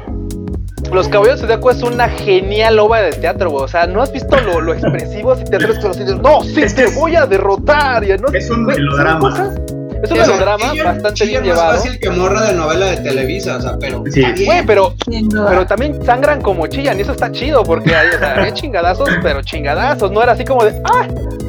Los 0.94 1.10
Caballeros 1.10 1.42
de 1.42 1.48
Zodiaco 1.48 1.72
es 1.72 1.82
una 1.82 2.08
genial 2.10 2.78
obra 2.80 3.02
de 3.02 3.12
teatro, 3.14 3.50
güey. 3.50 3.64
O 3.64 3.68
sea, 3.68 3.88
¿no 3.88 4.02
has 4.04 4.12
visto 4.12 4.38
lo, 4.40 4.62
lo 4.62 4.74
expresivos 4.74 5.42
y 5.42 5.46
teatrales 5.46 5.80
que 5.80 5.88
los? 5.88 6.22
No, 6.22 6.44
sí, 6.44 6.62
Es 6.62 6.76
te 6.76 6.84
es- 6.86 6.96
voy 6.96 7.16
a 7.16 7.26
derrotar. 7.26 8.04
Y 8.04 8.10
no, 8.20 8.28
Es 8.32 8.50
un 8.52 8.66
melodrama. 8.66 9.56
Es 10.04 10.12
un 10.12 10.20
O 10.20 10.24
sea, 10.26 10.34
melodrama 10.34 10.72
chillan- 10.72 10.86
bastante 10.86 11.26
bien 11.26 11.44
llevado. 11.44 11.72
fácil 11.78 12.00
que 12.00 12.10
morra 12.10 12.42
de 12.46 12.54
novela 12.54 12.86
de 12.88 12.98
Televisa, 12.98 13.58
o 13.58 13.62
sea, 13.62 13.78
pero 13.80 14.04
Sí. 14.12 14.22
está 14.22 14.32
bien. 14.34 14.46
Güey, 14.46 14.66
pero, 14.66 14.94
pero 15.48 15.66
también 15.66 16.06
sangran 16.06 16.42
como 16.42 16.68
chillan 16.68 16.98
y 16.98 17.02
eso 17.02 17.12
está 17.14 17.32
chido 17.32 17.64
porque 17.64 17.96
hay, 17.96 18.08
o 18.10 18.20
sea, 18.20 18.36
hay 18.44 18.52
chingadazos, 18.52 19.10
pero 19.24 19.42
chingadazos. 19.42 20.12
No 20.12 20.22
era 20.22 20.34
así 20.34 20.44
como 20.46 20.64
de, 20.64 20.80
ah, 20.86 21.08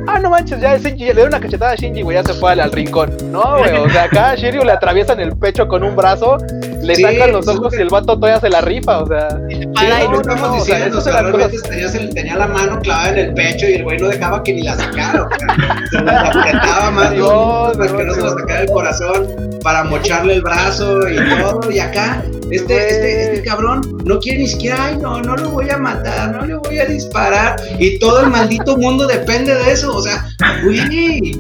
ah, 0.09 0.19
no 0.21 0.31
manches, 0.31 0.61
ya 0.61 0.77
Shinji, 0.77 1.05
le 1.07 1.15
dio 1.15 1.27
una 1.27 1.41
cachetada 1.41 1.73
a 1.73 1.75
Shinji, 1.75 2.03
güey, 2.03 2.17
ya 2.17 2.23
se 2.25 2.35
fue 2.35 2.53
al, 2.53 2.61
al 2.61 2.73
rincón. 2.73 3.15
No, 3.31 3.59
güey, 3.59 3.77
o 3.77 3.91
sea, 3.91 4.05
acá 4.05 4.31
a 4.31 4.35
Shiryu 4.37 4.63
le 4.65 4.73
atraviesan 4.73 5.21
el 5.21 5.37
pecho 5.37 5.67
con 5.69 5.83
un 5.85 5.95
brazo, 5.97 6.39
le 6.83 6.95
Sí, 6.95 7.03
sacan 7.03 7.33
los 7.33 7.47
ojos 7.49 7.73
es 7.75 7.81
y 7.81 7.83
el 7.83 7.89
vato 7.89 8.15
todavía 8.17 8.39
se 8.41 8.49
la 8.49 8.61
rifa, 8.61 8.99
o 9.01 9.07
sea. 9.07 9.29
Sí, 9.51 9.67
Para 9.75 10.05
lo 10.05 10.11
no, 10.13 10.21
estamos 10.21 10.41
no, 10.41 10.55
o 10.55 10.61
sea, 10.65 10.75
diciendo, 10.77 10.97
o 10.97 10.99
es 11.01 11.05
sea, 11.05 11.13
realmente 11.23 11.57
cosas- 11.57 11.69
tenía, 11.71 11.89
se- 11.89 11.99
tenía 12.09 12.37
la 12.37 12.47
mano 12.47 12.79
clavada 12.81 13.09
en 13.11 13.19
el 13.19 13.35
pecho 13.35 13.67
y 13.69 13.75
el 13.75 13.83
güey 13.85 13.99
no 13.99 14.09
dejaba 14.09 14.43
que 14.43 14.53
ni 14.55 14.63
la 14.63 14.75
sacara, 14.77 15.25
o 15.25 15.29
sea, 15.29 15.77
se 15.91 16.03
la 16.05 16.21
apretaba 16.21 16.91
más 16.93 17.11
Dios, 17.11 17.73
que 17.73 17.79
no 17.79 18.05
Dios, 18.05 18.15
se 18.17 18.23
la 18.23 18.36
Dios. 18.37 18.49
sacara 18.49 18.61
el 18.63 18.71
corazón, 18.71 19.59
para 19.63 19.85
mocharle 19.85 20.35
el 20.35 20.43
brazo 20.43 21.09
y 21.09 21.17
todo, 21.41 21.71
y 21.71 21.79
acá, 21.79 22.23
este, 22.51 22.89
este, 22.89 23.23
este 23.23 23.43
cabrón 23.43 23.81
no 24.05 24.19
quiere 24.19 24.41
ni 24.41 24.49
siquiera, 24.49 24.77
ay, 24.87 24.99
no, 24.99 25.21
no 25.23 25.37
lo 25.37 25.51
voy 25.51 25.71
a 25.71 25.79
matar, 25.79 26.33
no 26.33 26.47
le 26.47 26.55
voy 26.55 26.79
a 26.79 26.87
disparar, 26.87 27.57
y 27.79 27.99
todo 27.99 28.21
el 28.21 28.31
maldito 28.31 28.77
mundo 28.77 29.07
depende 29.07 29.55
de 29.55 29.73
eso, 29.73 29.95
o 29.95 30.03
sea, 30.03 30.27
güey, 30.63 31.33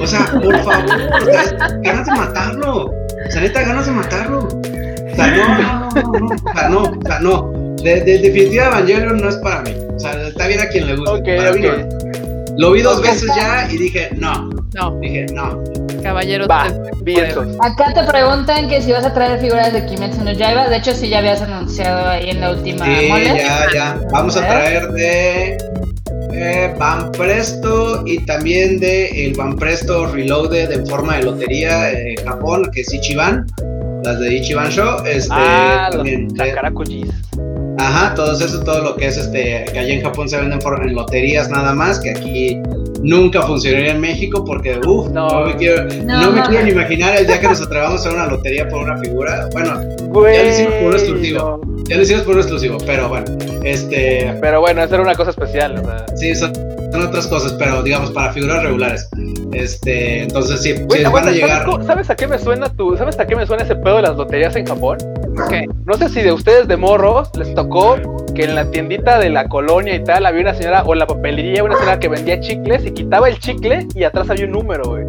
o 0.00 0.06
sea, 0.06 0.26
por 0.42 0.56
favor, 0.62 0.84
o 1.20 1.24
sea, 1.24 1.42
es 1.42 1.54
ganas 1.82 2.06
de 2.06 2.12
matarlo, 2.12 2.84
o 3.26 3.30
sea, 3.30 3.40
neta, 3.40 3.62
ganas 3.62 3.86
de 3.86 3.92
matarlo. 3.92 4.48
O 4.48 5.16
sea, 5.16 5.28
no, 5.28 5.48
no, 5.48 5.90
no, 5.94 6.18
no, 6.18 6.26
o 6.26 6.52
sea, 6.54 6.68
no, 6.68 6.82
o 6.82 7.06
sea, 7.06 7.20
no. 7.20 7.52
De, 7.82 8.00
de, 8.02 8.18
definitiva 8.18 8.66
Evangelion 8.66 9.16
no 9.18 9.28
es 9.28 9.36
para 9.36 9.62
mí. 9.62 9.74
O 9.94 9.98
sea, 9.98 10.28
está 10.28 10.46
bien 10.46 10.60
a 10.60 10.68
quien 10.68 10.86
le 10.86 10.96
guste. 10.96 11.12
Ok, 11.12 11.38
para 11.38 11.52
mí 11.52 11.62
no. 11.62 12.58
Lo 12.58 12.72
vi 12.72 12.82
dos 12.82 13.00
veces 13.00 13.30
ya 13.36 13.68
y 13.70 13.78
dije, 13.78 14.10
no. 14.16 14.45
No, 14.76 14.98
Dije, 15.00 15.26
no. 15.32 15.64
caballeros. 16.02 16.46
Va, 16.48 16.66
vientos. 17.02 17.56
Acá 17.62 17.94
te 17.94 18.02
preguntan 18.04 18.68
que 18.68 18.82
si 18.82 18.92
vas 18.92 19.06
a 19.06 19.14
traer 19.14 19.40
figuras 19.40 19.72
de 19.72 19.86
Kimetsu 19.86 20.22
no 20.22 20.32
Yaiba. 20.32 20.68
De 20.68 20.76
hecho, 20.76 20.92
sí 20.92 21.08
ya 21.08 21.18
habías 21.18 21.40
anunciado 21.40 22.08
ahí 22.10 22.28
en 22.30 22.40
la 22.42 22.50
última 22.50 22.84
Sí, 22.84 23.08
mole. 23.08 23.24
ya, 23.38 23.66
ya. 23.72 24.00
Vamos 24.12 24.36
a 24.36 24.40
traer 24.40 24.88
de 24.92 25.56
eh, 26.34 26.74
Van 26.78 27.10
Presto 27.12 28.02
y 28.04 28.24
también 28.26 28.78
de 28.78 29.26
el 29.26 29.32
Van 29.34 29.56
Presto 29.56 30.06
Reloaded 30.08 30.70
en 30.70 30.86
forma 30.86 31.16
de 31.16 31.22
lotería 31.22 31.90
en 31.92 32.16
Japón, 32.26 32.70
que 32.72 32.82
es 32.82 32.92
Ichiban. 32.92 33.46
Las 34.04 34.20
de 34.20 34.34
Ichiban 34.34 34.68
Show. 34.70 35.04
Este, 35.06 35.28
Ah, 35.32 35.86
los 35.90 35.96
también, 35.96 36.28
eh. 36.38 37.10
Ajá, 37.78 38.14
todo 38.14 38.32
eso, 38.32 38.60
todo 38.62 38.82
lo 38.82 38.96
que 38.96 39.06
es 39.06 39.16
este, 39.16 39.64
que 39.72 39.78
allá 39.78 39.94
en 39.94 40.02
Japón 40.02 40.28
se 40.28 40.36
venden 40.38 40.58
por, 40.58 40.80
en 40.82 40.94
loterías 40.94 41.48
nada 41.50 41.74
más, 41.74 41.98
que 42.00 42.10
aquí 42.10 42.60
nunca 43.02 43.42
funcionaría 43.42 43.92
en 43.92 44.00
México 44.00 44.44
porque, 44.44 44.78
uff, 44.86 45.08
no, 45.10 45.28
No. 45.28 45.46
me 45.46 45.56
quiero, 45.56 45.84
No, 46.04 46.22
no, 46.22 46.32
me 46.32 46.40
no. 46.40 46.46
quiero 46.48 46.64
ni 46.64 46.70
imaginar 46.72 47.16
el 47.18 47.26
día 47.26 47.40
que 47.40 47.48
nos 47.48 47.60
atrevamos 47.62 48.06
a 48.06 48.10
una 48.10 48.26
lotería 48.26 48.68
por 48.68 48.82
una 48.82 48.96
figura. 48.98 49.48
Bueno, 49.52 49.80
Güey. 50.08 50.36
ya 50.36 50.42
lo 50.42 50.48
hicimos 50.50 50.72
por 50.74 50.88
un 50.88 50.94
exclusivo. 50.94 51.60
no. 51.66 51.84
ya 51.88 51.96
lo 51.96 52.02
hicimos 52.02 52.22
por 52.22 52.34
un 52.34 52.40
exclusivo, 52.40 52.78
pero 52.86 53.08
bueno, 53.08 53.26
este, 53.64 54.34
Pero 54.40 54.60
bueno, 54.60 54.82
esa 54.82 54.94
era 54.94 55.02
una 55.04 55.14
cosa 55.14 55.30
especial, 55.30 55.78
o 55.78 55.84
sea. 55.84 56.06
sí, 56.16 56.34
son, 56.34 56.52
son 56.96 57.08
otras 57.08 57.26
cosas, 57.26 57.52
pero 57.54 57.82
digamos 57.82 58.10
para 58.10 58.32
figuras 58.32 58.62
regulares. 58.62 59.08
Este, 59.52 60.22
entonces 60.22 60.62
sí, 60.62 60.72
Güey, 60.72 61.04
sí, 61.04 61.04
van 61.04 61.14
a 61.14 61.26
¿sabes, 61.26 61.34
llegar. 61.34 61.66
¿sabes 61.86 62.10
a 62.10 62.16
qué 62.16 62.26
me 62.26 62.38
suena 62.38 62.68
tu, 62.68 62.96
¿Sabes 62.96 63.18
a 63.18 63.26
qué 63.26 63.36
me 63.36 63.46
suena 63.46 63.62
ese 63.62 63.76
pedo 63.76 63.96
de 63.96 64.02
las 64.02 64.16
loterías 64.16 64.56
en 64.56 64.66
Japón? 64.66 64.98
¿Qué? 65.48 65.66
No 65.84 65.94
sé 65.94 66.08
si 66.08 66.22
de 66.22 66.32
ustedes 66.32 66.66
de 66.68 66.76
morros 66.76 67.30
les 67.36 67.54
tocó 67.54 67.96
que 68.34 68.44
en 68.44 68.54
la 68.54 68.70
tiendita 68.70 69.18
de 69.18 69.30
la 69.30 69.48
colonia 69.48 69.94
y 69.94 70.02
tal 70.04 70.26
había 70.26 70.42
una 70.42 70.54
señora, 70.54 70.82
o 70.84 70.92
en 70.92 70.98
la 70.98 71.06
papelería 71.06 71.62
una 71.62 71.76
señora 71.76 71.98
que 71.98 72.08
vendía 72.08 72.40
chicles 72.40 72.84
y 72.84 72.90
quitaba 72.90 73.28
el 73.28 73.38
chicle 73.38 73.86
y 73.94 74.04
atrás 74.04 74.28
había 74.30 74.46
un 74.46 74.52
número, 74.52 74.84
güey. 74.84 75.04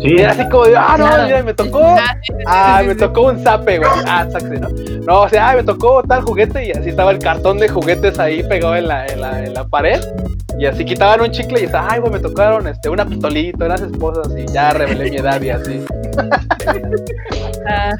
Sí. 0.00 0.22
Así 0.22 0.48
como 0.48 0.64
de, 0.66 0.76
ah, 0.76 0.96
no, 0.98 1.06
Claro. 1.06 1.24
mira, 1.24 1.42
me 1.42 1.54
tocó, 1.54 1.80
Ah, 1.82 2.16
ah, 2.46 2.82
me 2.86 2.94
tocó 2.94 3.22
un 3.22 3.42
zape, 3.42 3.78
güey. 3.78 3.90
Ah, 4.06 4.26
saxe, 4.30 4.58
¿no? 4.60 4.68
No, 5.06 5.20
o 5.22 5.28
sea, 5.28 5.50
ah, 5.50 5.56
me 5.56 5.62
tocó 5.62 6.02
tal 6.02 6.22
juguete 6.22 6.66
y 6.66 6.70
así 6.72 6.90
estaba 6.90 7.10
el 7.12 7.18
cartón 7.18 7.58
de 7.58 7.68
juguetes 7.68 8.18
ahí 8.18 8.42
pegado 8.42 8.76
en 8.76 8.88
la, 8.88 9.06
en 9.06 9.20
la, 9.20 9.44
en 9.44 9.54
la 9.54 9.64
pared. 9.64 10.00
Y 10.58 10.66
así 10.66 10.84
quitaban 10.84 11.20
un 11.20 11.30
chicle 11.30 11.60
y 11.60 11.64
estaba, 11.64 11.88
ay, 11.92 12.00
güey, 12.00 12.12
me 12.12 12.18
tocaron 12.18 12.66
este, 12.66 12.88
una 12.88 13.04
pistolita, 13.06 13.66
unas 13.66 13.80
esposas 13.82 14.28
y 14.36 14.46
ya 14.52 14.70
revelé 14.72 15.10
mi 15.10 15.16
edad 15.16 15.40
y 15.42 15.50
así. 15.50 15.84
Ah, 17.68 17.90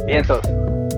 Bien, 0.06 0.18
entonces. 0.18 0.52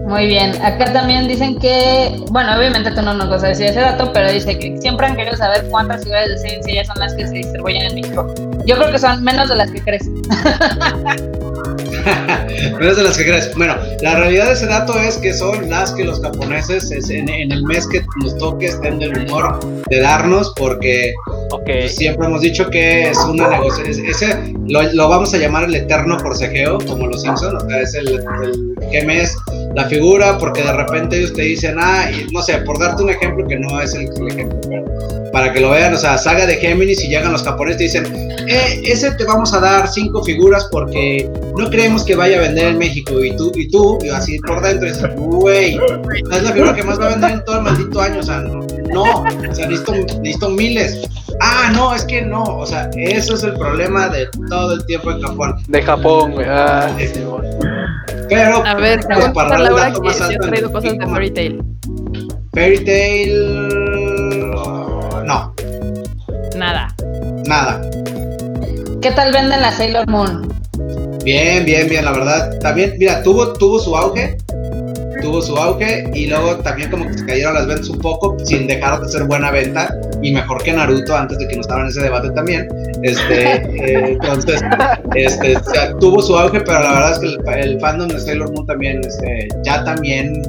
Muy 0.06 0.26
bien, 0.26 0.50
acá 0.62 0.92
también 0.92 1.28
dicen 1.28 1.58
que, 1.58 2.14
bueno, 2.30 2.58
obviamente 2.58 2.90
tú 2.90 3.00
no 3.00 3.14
nos 3.14 3.30
vas 3.30 3.42
a 3.42 3.46
decir 3.48 3.68
ese 3.68 3.80
dato, 3.80 4.12
pero 4.12 4.30
dice 4.30 4.58
que 4.58 4.76
siempre 4.82 5.06
han 5.06 5.16
querido 5.16 5.34
saber 5.38 5.64
cuántas 5.70 6.02
figuras 6.02 6.28
de 6.28 6.36
Saint 6.36 6.62
Seiya 6.62 6.84
son 6.84 6.98
las 6.98 7.14
que 7.14 7.26
se 7.26 7.32
distribuyen 7.36 7.82
en 7.84 7.94
México. 7.94 8.26
Yo 8.66 8.76
creo 8.76 8.90
que 8.90 8.98
son 8.98 9.22
menos 9.24 9.48
de 9.48 9.56
las 9.56 9.70
que 9.70 9.80
crees. 9.80 10.08
Pero 12.78 12.90
es 12.90 12.96
de 12.96 13.02
las 13.02 13.16
que 13.16 13.24
crees. 13.24 13.54
Bueno, 13.56 13.76
la 14.00 14.16
realidad 14.16 14.46
de 14.46 14.52
ese 14.52 14.66
dato 14.66 14.98
es 14.98 15.18
que 15.18 15.32
son 15.32 15.68
las 15.68 15.92
que 15.92 16.04
los 16.04 16.20
japoneses 16.20 16.90
es 16.90 17.10
en, 17.10 17.28
en 17.28 17.52
el 17.52 17.62
mes 17.64 17.86
que 17.86 18.04
nos 18.22 18.36
toque 18.38 18.66
estén 18.66 18.98
del 18.98 19.18
humor 19.18 19.60
de 19.88 20.00
darnos, 20.00 20.52
porque 20.56 21.14
siempre 21.88 22.26
hemos 22.26 22.40
dicho 22.40 22.68
que 22.70 23.10
es 23.10 23.18
una 23.18 23.48
negociación. 23.48 24.06
Ese 24.06 24.54
lo, 24.66 24.82
lo 24.92 25.08
vamos 25.08 25.34
a 25.34 25.38
llamar 25.38 25.64
el 25.64 25.74
eterno 25.74 26.18
forcejeo, 26.18 26.78
como 26.86 27.06
los 27.06 27.22
Simpsons. 27.22 27.62
O 27.62 27.68
sea, 27.68 27.80
es 27.80 27.94
el, 27.94 28.08
el 28.42 28.74
qué 28.90 29.04
mes 29.04 29.36
la 29.74 29.84
figura, 29.86 30.38
porque 30.38 30.62
de 30.62 30.72
repente 30.72 31.18
ellos 31.18 31.32
te 31.32 31.42
dicen, 31.42 31.76
ah, 31.78 32.10
y 32.10 32.32
no 32.32 32.42
sé, 32.42 32.58
por 32.58 32.78
darte 32.78 33.02
un 33.02 33.10
ejemplo 33.10 33.46
que 33.46 33.56
no 33.56 33.80
es 33.80 33.94
el, 33.94 34.08
el 34.16 34.28
ejemplo, 34.28 34.58
pero 34.68 34.84
para 35.32 35.52
que 35.52 35.60
lo 35.60 35.70
vean, 35.70 35.94
o 35.94 35.98
sea, 35.98 36.18
saga 36.18 36.46
de 36.46 36.56
Géminis 36.56 37.04
y 37.04 37.08
llegan 37.08 37.32
los 37.32 37.42
japoneses 37.42 37.80
y 37.80 37.84
dicen, 37.84 38.30
eh, 38.48 38.82
ese 38.84 39.12
te 39.12 39.24
vamos 39.24 39.52
a 39.54 39.60
dar 39.60 39.88
cinco 39.88 40.22
figuras 40.24 40.68
porque 40.70 41.30
no 41.56 41.70
creemos 41.70 42.04
que 42.04 42.16
vaya 42.16 42.38
a 42.38 42.40
vender 42.42 42.68
en 42.68 42.78
México. 42.78 43.22
Y 43.22 43.36
tú, 43.36 43.52
y 43.54 43.68
tú, 43.68 43.98
y 44.02 44.08
así 44.08 44.38
por 44.40 44.60
dentro, 44.62 44.88
dices, 44.88 45.08
güey, 45.16 45.78
es 46.32 46.42
la 46.42 46.52
figura 46.52 46.74
que 46.74 46.82
más 46.82 47.00
va 47.00 47.06
a 47.06 47.10
vender 47.10 47.30
en 47.32 47.44
todo 47.44 47.56
el 47.56 47.62
maldito 47.62 48.00
año, 48.00 48.20
o 48.20 48.22
sea, 48.22 48.40
no, 48.40 48.66
no, 48.92 49.22
o 49.22 49.54
sea, 49.54 49.66
necesito 49.68 50.50
miles. 50.50 51.08
Ah, 51.40 51.70
no, 51.72 51.94
es 51.94 52.04
que 52.04 52.22
no, 52.22 52.42
o 52.42 52.66
sea, 52.66 52.90
eso 52.96 53.34
es 53.34 53.42
el 53.44 53.54
problema 53.54 54.08
de 54.08 54.28
todo 54.48 54.74
el 54.74 54.84
tiempo 54.86 55.10
en 55.12 55.22
Japón. 55.22 55.56
De 55.68 55.82
Japón, 55.82 56.32
güey. 56.32 56.46
Ah, 56.48 56.94
sí, 56.98 57.20
bueno. 57.20 57.49
Pero, 58.28 58.64
A 58.64 58.74
ver, 58.74 59.00
pues, 59.00 59.06
pregunta 59.06 59.32
para 59.32 59.58
Laura 59.58 59.84
dato 59.88 60.00
que 60.02 60.08
más 60.08 60.18
traído 60.38 60.72
cosas 60.72 60.92
de 60.98 61.06
Fairy 61.06 61.30
Tail. 61.30 61.62
Fairy 62.52 62.84
Tail. 62.84 63.68
No, 65.24 65.54
Nada. 66.56 66.94
nada. 67.46 67.80
¿Qué 69.00 69.10
tal 69.12 69.32
venden 69.32 69.60
la 69.62 69.72
Sailor 69.72 70.06
Moon? 70.08 70.48
Bien, 71.24 71.64
bien, 71.64 71.88
bien, 71.88 72.04
la 72.04 72.12
verdad. 72.12 72.58
También, 72.60 72.94
mira, 72.98 73.22
tuvo, 73.22 73.52
tuvo 73.54 73.78
su 73.78 73.96
auge. 73.96 74.36
Tuvo 75.20 75.42
su 75.42 75.56
auge 75.56 76.10
y 76.14 76.26
luego 76.26 76.56
también 76.56 76.90
como 76.90 77.06
que 77.06 77.18
se 77.18 77.26
cayeron 77.26 77.54
las 77.54 77.66
ventas 77.66 77.88
un 77.88 77.98
poco 77.98 78.36
sin 78.44 78.66
dejar 78.66 79.00
de 79.00 79.08
ser 79.08 79.24
buena 79.24 79.50
venta 79.50 79.94
y 80.22 80.32
mejor 80.32 80.62
que 80.62 80.72
Naruto 80.72 81.16
antes 81.16 81.38
de 81.38 81.48
que 81.48 81.56
nos 81.56 81.64
estaban 81.64 81.84
en 81.84 81.90
ese 81.90 82.00
debate 82.00 82.30
también. 82.30 82.68
Este, 83.02 83.54
eh, 83.56 84.12
entonces, 84.12 84.60
este, 85.14 85.56
o 85.56 85.64
sea, 85.64 85.96
tuvo 85.98 86.22
su 86.22 86.36
auge, 86.36 86.60
pero 86.60 86.80
la 86.80 86.92
verdad 86.92 87.12
es 87.12 87.18
que 87.18 87.26
el, 87.26 87.70
el 87.70 87.80
fandom 87.80 88.08
de 88.08 88.20
Sailor 88.20 88.52
Moon 88.52 88.66
también, 88.66 89.00
este, 89.04 89.48
ya 89.64 89.84
también, 89.84 90.42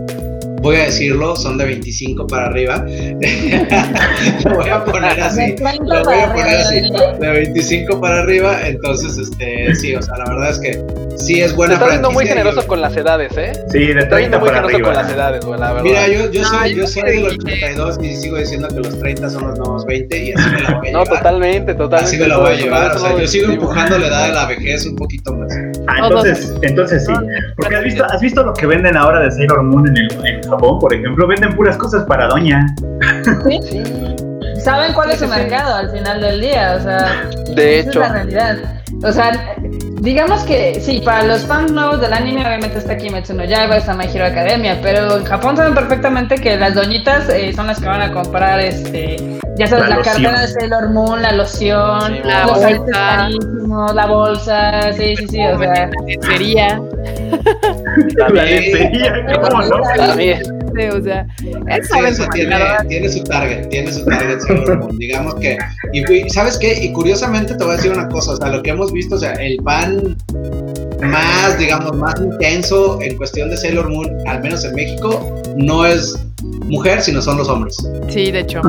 voy 0.61 0.75
a 0.77 0.83
decirlo, 0.85 1.35
son 1.35 1.57
de 1.57 1.65
25 1.65 2.27
para 2.27 2.47
arriba. 2.47 2.85
lo 4.45 4.55
voy 4.55 4.69
a 4.69 4.83
poner 4.85 5.19
así. 5.21 5.41
De 5.41 5.51
30 5.53 5.83
Lo 5.83 6.03
voy 6.03 6.19
a 6.19 6.33
poner 6.33 6.55
así, 6.57 6.77
arriba. 6.79 7.13
de 7.19 7.29
25 7.31 8.01
para 8.01 8.19
arriba, 8.21 8.67
entonces, 8.67 9.17
este, 9.17 9.73
sí, 9.75 9.95
o 9.95 10.01
sea, 10.01 10.17
la 10.17 10.25
verdad 10.25 10.49
es 10.51 10.59
que 10.59 10.83
sí 11.17 11.41
es 11.41 11.53
buena 11.55 11.73
está 11.75 11.87
viendo 11.87 12.09
muy 12.11 12.25
franquicia 12.25 12.35
y 12.35 12.37
generoso 12.37 12.61
yo- 12.61 12.67
con 12.67 12.81
las 12.81 12.95
edades, 12.95 13.37
¿eh? 13.37 13.51
Sí, 13.71 13.79
de 13.79 13.93
Se 13.93 13.99
está 13.99 14.15
30 14.15 14.17
viendo 14.17 14.39
muy 14.39 14.49
para 14.49 14.61
generoso 14.61 14.83
con 14.85 14.93
las 14.95 15.11
edades, 15.13 15.45
güey, 15.45 15.59
la 15.59 15.67
verdad. 15.73 15.83
Mira, 15.83 16.07
yo, 16.07 16.31
yo 16.31 16.41
No, 16.41 16.47
soy, 16.49 16.69
yo 16.71 16.81
yo 16.81 16.87
soy 16.87 17.03
del 17.03 17.21
que- 17.21 17.27
82 17.35 17.99
y 18.01 18.15
sigo 18.15 18.37
diciendo 18.37 18.67
que 18.69 18.75
los 18.79 18.99
30 18.99 19.29
son 19.29 19.47
los 19.47 19.57
nuevos 19.59 19.85
20 19.85 20.17
y 20.25 20.31
así 20.33 20.49
me 20.49 20.61
la 20.61 20.69
voy 20.79 20.87
a 20.89 20.91
no, 20.91 21.03
llevar. 21.03 21.17
totalmente, 21.17 21.73
totalmente. 21.73 22.05
Así 22.05 22.17
me 22.17 22.27
la 22.27 22.37
voy 22.37 22.51
a 22.51 22.55
llevar. 22.55 22.95
O 22.95 22.99
sea, 22.99 23.17
yo 23.17 23.27
sigo 23.27 23.51
empujando 23.51 23.97
la 23.97 24.07
edad 24.07 24.27
de 24.27 24.33
la 24.33 24.45
vejez 24.45 24.85
un 24.85 24.95
poquito 24.95 25.33
más. 25.35 25.51
Ah, 25.91 26.07
entonces, 26.07 26.55
entonces 26.61 27.05
sí. 27.05 27.13
Porque 27.57 27.75
has 27.75 27.83
visto, 27.83 28.05
has 28.05 28.21
visto 28.21 28.43
lo 28.43 28.53
que 28.53 28.65
venden 28.65 28.95
ahora 28.97 29.19
de 29.19 29.31
Sailor 29.31 29.63
Moon 29.63 29.87
en, 29.89 29.97
el- 29.97 30.25
en 30.25 30.43
Japón, 30.43 30.79
por 30.79 30.93
ejemplo, 30.93 31.27
venden 31.27 31.53
puras 31.55 31.77
cosas 31.77 32.03
para 32.05 32.27
doña. 32.27 32.65
Sí, 33.45 33.83
¿Saben 34.63 34.93
cuál 34.93 35.09
Sí, 35.09 35.13
es 35.15 35.19
su 35.19 35.25
sí, 35.25 35.31
sí. 35.33 35.39
mercado 35.39 35.75
al 35.75 35.89
final 35.91 36.21
del 36.21 36.39
día? 36.41 36.75
O 36.79 36.83
sea, 36.83 37.29
de 37.55 37.79
esa 37.79 37.89
hecho. 37.89 38.01
es 38.03 38.07
la 38.09 38.13
realidad. 38.13 38.57
O 39.03 39.11
sea, 39.11 39.55
digamos 40.01 40.43
que 40.43 40.79
sí, 40.79 41.01
para 41.03 41.23
los 41.23 41.43
fans 41.45 41.71
nuevos 41.71 41.99
del 42.01 42.13
anime 42.13 42.41
obviamente 42.41 42.77
está 42.77 42.95
Kimetsu 42.97 43.33
no 43.33 43.45
Yaiba, 43.45 43.77
está 43.77 43.95
My 43.95 44.05
Hero 44.05 44.25
Academia, 44.25 44.79
pero 44.81 45.17
en 45.17 45.25
Japón 45.25 45.57
saben 45.57 45.73
perfectamente 45.73 46.35
que 46.35 46.55
las 46.57 46.75
doñitas 46.75 47.27
eh, 47.29 47.51
son 47.53 47.67
las 47.67 47.79
que 47.79 47.87
van 47.87 48.01
a 48.01 48.11
comprar 48.11 48.59
este, 48.59 49.15
ya 49.57 49.67
sabes, 49.67 49.89
La 49.89 49.97
la, 49.97 50.01
cartera 50.01 50.41
de 50.41 50.47
Sailor 50.47 50.89
Moon, 50.89 51.21
la 51.21 51.33
loción, 51.33 52.13
Sí, 52.13 52.21
la 52.23 52.45
los 52.45 52.59
bolsa. 52.59 53.29
la 53.93 54.05
bolsa, 54.07 54.93
sí, 54.93 55.15
sí, 55.15 55.27
sí, 55.27 55.45
o 55.45 55.59
sea. 55.59 55.73
La 55.73 55.89
También, 58.25 58.45
lencería, 58.73 59.13
¿cómo 59.41 59.61
no? 59.61 59.83
O 60.71 61.01
sea, 61.03 61.25
él 61.43 61.81
Sí, 61.83 61.89
sabe 61.89 62.09
o 62.09 62.13
sea, 62.13 62.25
su 62.25 62.31
tiene, 62.31 62.55
tiene 62.87 63.09
su 63.09 63.23
target, 63.23 63.67
tiene 63.69 63.91
su 63.91 64.05
target. 64.05 64.39
Digamos 64.97 65.35
que. 65.35 65.57
Y, 65.93 66.11
y, 66.11 66.29
¿sabes 66.29 66.57
qué? 66.57 66.83
Y 66.83 66.91
curiosamente 66.91 67.55
te 67.55 67.63
voy 67.63 67.73
a 67.73 67.75
decir 67.77 67.91
una 67.91 68.07
cosa. 68.09 68.31
O 68.31 68.35
sea, 68.37 68.49
lo 68.49 68.61
que 68.61 68.71
hemos 68.71 68.91
visto, 68.91 69.15
o 69.15 69.19
sea, 69.19 69.33
el 69.33 69.61
fan 69.63 70.15
más, 71.01 71.57
digamos, 71.57 71.95
más 71.97 72.15
intenso 72.19 72.99
en 73.01 73.17
cuestión 73.17 73.49
de 73.49 73.57
Sailor 73.57 73.89
Moon, 73.89 74.09
al 74.27 74.41
menos 74.41 74.63
en 74.65 74.75
México, 74.75 75.41
no 75.55 75.85
es 75.85 76.17
mujer, 76.65 77.01
sino 77.01 77.21
son 77.21 77.37
los 77.37 77.49
hombres. 77.49 77.75
Sí, 78.09 78.31
de 78.31 78.39
hecho. 78.39 78.61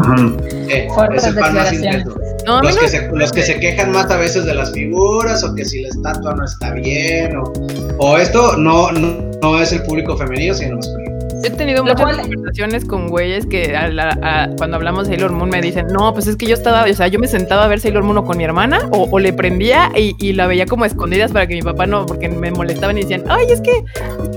Fuertes 0.94 1.22
es 1.22 1.28
el 1.28 1.34
fan 1.34 1.54
más 1.54 1.72
intenso. 1.72 2.14
No, 2.46 2.60
los, 2.60 2.74
no 2.74 2.80
que 2.80 2.88
se, 2.88 3.08
los 3.12 3.32
que 3.32 3.42
se 3.42 3.60
quejan 3.60 3.92
más 3.92 4.10
a 4.10 4.16
veces 4.16 4.44
de 4.44 4.54
las 4.54 4.72
figuras 4.72 5.44
o 5.44 5.54
que 5.54 5.64
si 5.64 5.82
la 5.82 5.88
estatua 5.88 6.34
no 6.34 6.44
está 6.44 6.72
bien 6.72 7.36
o, 7.36 7.52
o 7.98 8.18
esto 8.18 8.56
no, 8.56 8.90
no, 8.90 9.30
no 9.40 9.62
es 9.62 9.72
el 9.72 9.82
público 9.84 10.16
femenino 10.16 10.52
sino 10.52 10.74
masculino. 10.74 11.01
He 11.44 11.50
tenido 11.50 11.78
Lo 11.84 11.90
muchas 11.92 12.00
cual- 12.02 12.20
conversaciones 12.22 12.84
con 12.84 13.08
güeyes 13.08 13.46
que 13.46 13.76
a 13.76 13.88
la- 13.88 14.18
a- 14.22 14.48
cuando 14.56 14.76
hablamos 14.76 15.08
de 15.08 15.14
Sailor 15.14 15.32
Moon 15.32 15.50
me 15.50 15.60
dicen, 15.60 15.86
no, 15.88 16.12
pues 16.14 16.26
es 16.26 16.36
que 16.36 16.46
yo 16.46 16.54
estaba, 16.54 16.84
o 16.84 16.94
sea, 16.94 17.08
yo 17.08 17.18
me 17.18 17.26
sentaba 17.26 17.64
a 17.64 17.68
ver 17.68 17.80
Sailor 17.80 18.02
Moon 18.04 18.18
o 18.18 18.24
con 18.24 18.36
mi 18.38 18.44
hermana 18.44 18.78
o, 18.92 19.08
o 19.10 19.18
le 19.18 19.32
prendía 19.32 19.90
y, 19.96 20.14
y 20.18 20.32
la 20.34 20.46
veía 20.46 20.66
como 20.66 20.84
a 20.84 20.86
escondidas 20.86 21.32
para 21.32 21.46
que 21.46 21.54
mi 21.54 21.62
papá 21.62 21.86
no, 21.86 22.06
porque 22.06 22.28
me 22.28 22.50
molestaban 22.52 22.96
y 22.98 23.02
decían, 23.02 23.24
ay, 23.28 23.46
es 23.50 23.60
que 23.60 23.72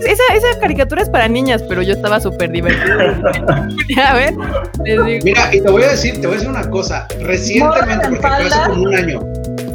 esa, 0.05 0.23
esa 0.33 0.59
caricatura 0.59 1.01
es 1.01 1.09
para 1.09 1.27
niñas, 1.27 1.63
pero 1.67 1.81
yo 1.81 1.93
estaba 1.93 2.19
súper 2.19 2.51
divertido. 2.51 2.99
a 4.03 4.13
ver, 4.15 4.33
les 4.83 5.05
digo, 5.05 5.19
Mira, 5.25 5.53
y 5.55 5.61
te 5.61 5.69
voy 5.71 5.83
a 5.83 5.89
decir, 5.89 6.19
te 6.19 6.27
voy 6.27 6.35
a 6.35 6.39
decir 6.39 6.49
una 6.49 6.69
cosa, 6.69 7.07
recientemente, 7.21 8.07
porque 8.09 8.21
fue 8.21 8.29
hace 8.47 8.69
como 8.69 8.83
un 8.83 8.95
año, 8.95 9.19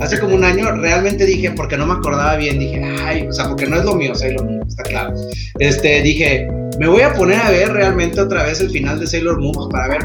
hace 0.00 0.18
como 0.18 0.34
un 0.34 0.44
año 0.44 0.72
realmente 0.72 1.24
dije, 1.26 1.52
porque 1.52 1.76
no 1.76 1.86
me 1.86 1.94
acordaba 1.94 2.36
bien, 2.36 2.58
dije, 2.58 2.82
ay, 3.04 3.26
o 3.28 3.32
sea, 3.32 3.48
porque 3.48 3.66
no 3.66 3.76
es 3.76 3.84
lo 3.84 3.94
mío 3.94 4.14
Sailor 4.14 4.44
Moon, 4.44 4.66
está 4.66 4.82
claro. 4.82 5.14
Este, 5.58 6.02
dije, 6.02 6.48
me 6.78 6.88
voy 6.88 7.02
a 7.02 7.12
poner 7.12 7.38
a 7.40 7.50
ver 7.50 7.72
realmente 7.72 8.20
otra 8.20 8.44
vez 8.44 8.60
el 8.60 8.70
final 8.70 8.98
de 8.98 9.06
Sailor 9.06 9.40
Moon 9.40 9.68
para 9.68 9.88
ver, 9.88 10.00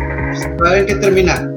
para 0.57 0.71
ver 0.71 0.85
qué 0.85 0.95
termina. 0.95 1.54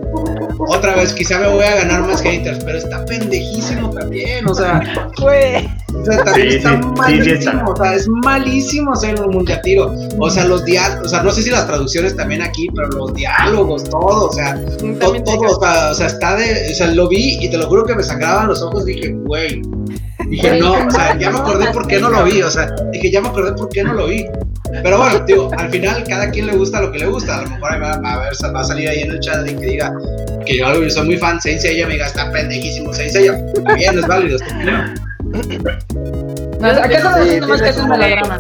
Otra 0.58 0.96
vez, 0.96 1.12
quizá 1.14 1.38
me 1.38 1.48
voy 1.48 1.64
a 1.64 1.76
ganar 1.76 2.02
más 2.02 2.20
haters, 2.22 2.62
pero 2.64 2.78
está 2.78 3.04
pendejísimo 3.04 3.90
también, 3.90 4.46
o 4.48 4.54
sea, 4.54 4.82
Güey. 5.20 5.66
o 5.94 6.04
sea, 6.04 6.24
también 6.24 6.50
Sí, 6.50 6.56
está 6.56 6.70
sí, 6.70 6.76
sí, 6.76 6.82
sí 6.82 6.90
malísimo, 6.96 7.34
está. 7.34 7.64
o 7.72 7.76
sea, 7.76 7.94
es 7.94 8.08
malísimo 8.08 8.96
Sailor 8.96 9.32
Moon, 9.32 9.46
ya 9.46 9.60
tiro. 9.62 9.94
O 10.18 10.30
sea, 10.30 10.44
los 10.44 10.64
diálogos, 10.64 11.06
o 11.06 11.08
sea, 11.08 11.22
no 11.22 11.30
sé 11.30 11.42
si 11.42 11.50
las 11.50 11.66
traducciones 11.66 12.16
también 12.16 12.42
aquí, 12.42 12.68
pero 12.74 12.88
los 12.88 13.14
diálogos, 13.14 13.84
todo, 13.84 14.28
o 14.28 14.32
sea, 14.32 14.60
todo, 15.00 15.22
todo, 15.22 15.40
o 15.56 15.60
sea, 15.60 15.90
o 15.90 15.94
sea, 15.94 16.06
está 16.06 16.36
de, 16.36 16.70
o 16.72 16.74
sea, 16.74 16.88
lo 16.88 17.08
vi 17.08 17.38
y 17.40 17.48
te 17.50 17.56
lo 17.56 17.66
juro 17.68 17.84
que 17.84 17.94
me 17.94 18.02
sacaban 18.02 18.48
los 18.48 18.62
ojos, 18.62 18.84
dije, 18.84 19.12
güey. 19.12 19.62
Dije, 20.28 20.58
no, 20.60 20.72
o 20.72 20.90
sea, 20.90 21.16
ya 21.18 21.30
me 21.30 21.38
acordé 21.38 21.72
por 21.72 21.86
qué 21.86 21.98
no 22.00 22.10
lo 22.10 22.24
vi, 22.24 22.42
o 22.42 22.50
sea, 22.50 22.68
dije, 22.92 23.10
ya 23.10 23.20
me 23.22 23.28
acordé 23.28 23.52
por 23.52 23.68
qué 23.70 23.82
no 23.84 23.94
lo 23.94 24.06
vi. 24.08 24.26
Pero 24.82 24.98
bueno, 24.98 25.20
digo, 25.26 25.50
al 25.56 25.70
final 25.70 26.04
cada 26.08 26.30
quien 26.30 26.46
le 26.46 26.52
gusta 26.54 26.80
lo 26.80 26.92
que 26.92 26.98
le 26.98 27.06
gusta. 27.06 27.38
A 27.38 27.42
lo 27.42 27.50
mejor 27.50 27.82
va, 27.82 28.00
va 28.00 28.12
a, 28.14 28.18
ver, 28.20 28.32
va 28.54 28.60
a 28.60 28.64
salir 28.64 28.88
ahí 28.88 29.00
en 29.00 29.12
el 29.12 29.20
chat 29.20 29.48
y 29.48 29.54
que 29.54 29.66
diga 29.66 29.92
que 30.44 30.58
yo, 30.58 30.82
yo 30.82 30.90
soy 30.90 31.06
muy 31.06 31.16
fan, 31.16 31.40
Saint 31.40 31.60
Seiya, 31.60 31.86
me 31.86 31.94
diga, 31.94 32.06
está 32.06 32.30
pendejísimo 32.30 32.92
Saint 32.92 33.12
Seiya. 33.12 33.32
Está 33.54 33.74
bien, 33.74 33.98
es 33.98 34.06
válido, 34.06 34.36
es 34.36 34.42
tu 34.42 34.54
opinión. 34.54 34.94
No, 36.60 36.68
acá 36.68 36.96
estamos 36.96 37.20
haciendo 37.20 37.48
más 37.48 37.62
que 37.62 37.68
es 37.68 37.76
un 37.78 37.88
melodrama. 37.88 38.38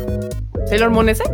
Sailor 0.66 0.90
Moon 0.90 1.08
ese, 1.08 1.24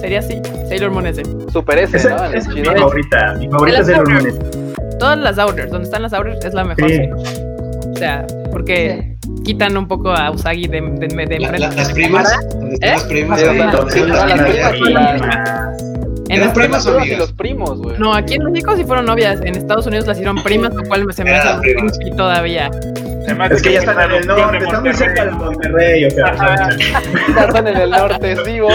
sería 0.00 0.20
así, 0.20 0.40
Sailor 0.68 0.90
Moon 0.90 1.06
ese. 1.06 1.22
Super 1.52 1.78
S, 1.78 1.96
Esa, 1.96 2.16
¿no? 2.16 2.24
Es 2.32 2.48
mi 2.48 2.64
favorita. 2.64 3.34
Mi 3.38 3.48
favorita 3.48 3.80
es 3.80 3.86
Sailor 3.86 4.10
Moon. 4.10 4.38
Todas 4.98 5.18
las 5.18 5.38
Outers, 5.38 5.70
donde 5.70 5.84
están 5.84 6.02
las 6.02 6.12
Outers 6.12 6.44
es 6.44 6.54
la 6.54 6.64
mejor. 6.64 6.90
Sí. 6.90 7.00
O 7.90 7.96
sea, 7.96 8.26
porque 8.50 9.16
quitan 9.44 9.76
un 9.76 9.88
poco 9.88 10.10
a 10.12 10.30
Usagi 10.30 10.66
de, 10.68 10.80
de, 10.80 11.06
de, 11.08 11.26
de 11.26 11.38
La- 11.40 11.50
la- 11.52 11.70
las 11.70 11.92
primas, 11.92 12.28
¿dónde 12.52 12.74
están 12.74 12.88
¿Eh? 12.88 12.92
las 12.92 13.04
primas? 13.04 13.42
Entonces, 13.42 14.02
Sí, 14.02 14.08
las 14.08 14.22
primas. 14.72 14.74
y 14.76 16.32
En 16.32 16.36
¿Eran 16.36 16.48
Estados- 16.48 16.52
primas 16.54 16.86
o 16.86 16.92
y 16.94 16.96
amigas? 17.00 17.18
los 17.18 17.32
primos, 17.32 17.82
güey. 17.82 17.98
No, 17.98 18.14
aquí 18.14 18.34
en 18.34 18.44
México 18.44 18.76
sí 18.76 18.84
fueron 18.84 19.04
novias. 19.06 19.40
En 19.42 19.56
Estados 19.56 19.86
Unidos 19.86 20.06
las 20.06 20.16
hicieron 20.16 20.40
primas, 20.44 20.72
lo 20.74 20.84
cual 20.84 21.04
se 21.12 21.24
me 21.24 21.32
hace 21.34 21.58
creepy 21.60 22.10
todavía. 22.16 22.70
Es 23.50 23.62
que 23.62 23.72
ya 23.72 23.78
están 23.80 24.00
en 24.00 24.10
el 24.16 24.26
norte, 24.26 24.58
están 24.58 24.82
muy 24.82 24.94
cerca 24.94 25.24
de 25.24 25.30
Monterrey, 25.32 26.04
o 26.04 26.10
sea, 26.10 26.34
están 27.46 27.66
en 27.68 27.76
el 27.76 27.90
norte, 27.90 28.36
sí, 28.44 28.58
güey. 28.60 28.74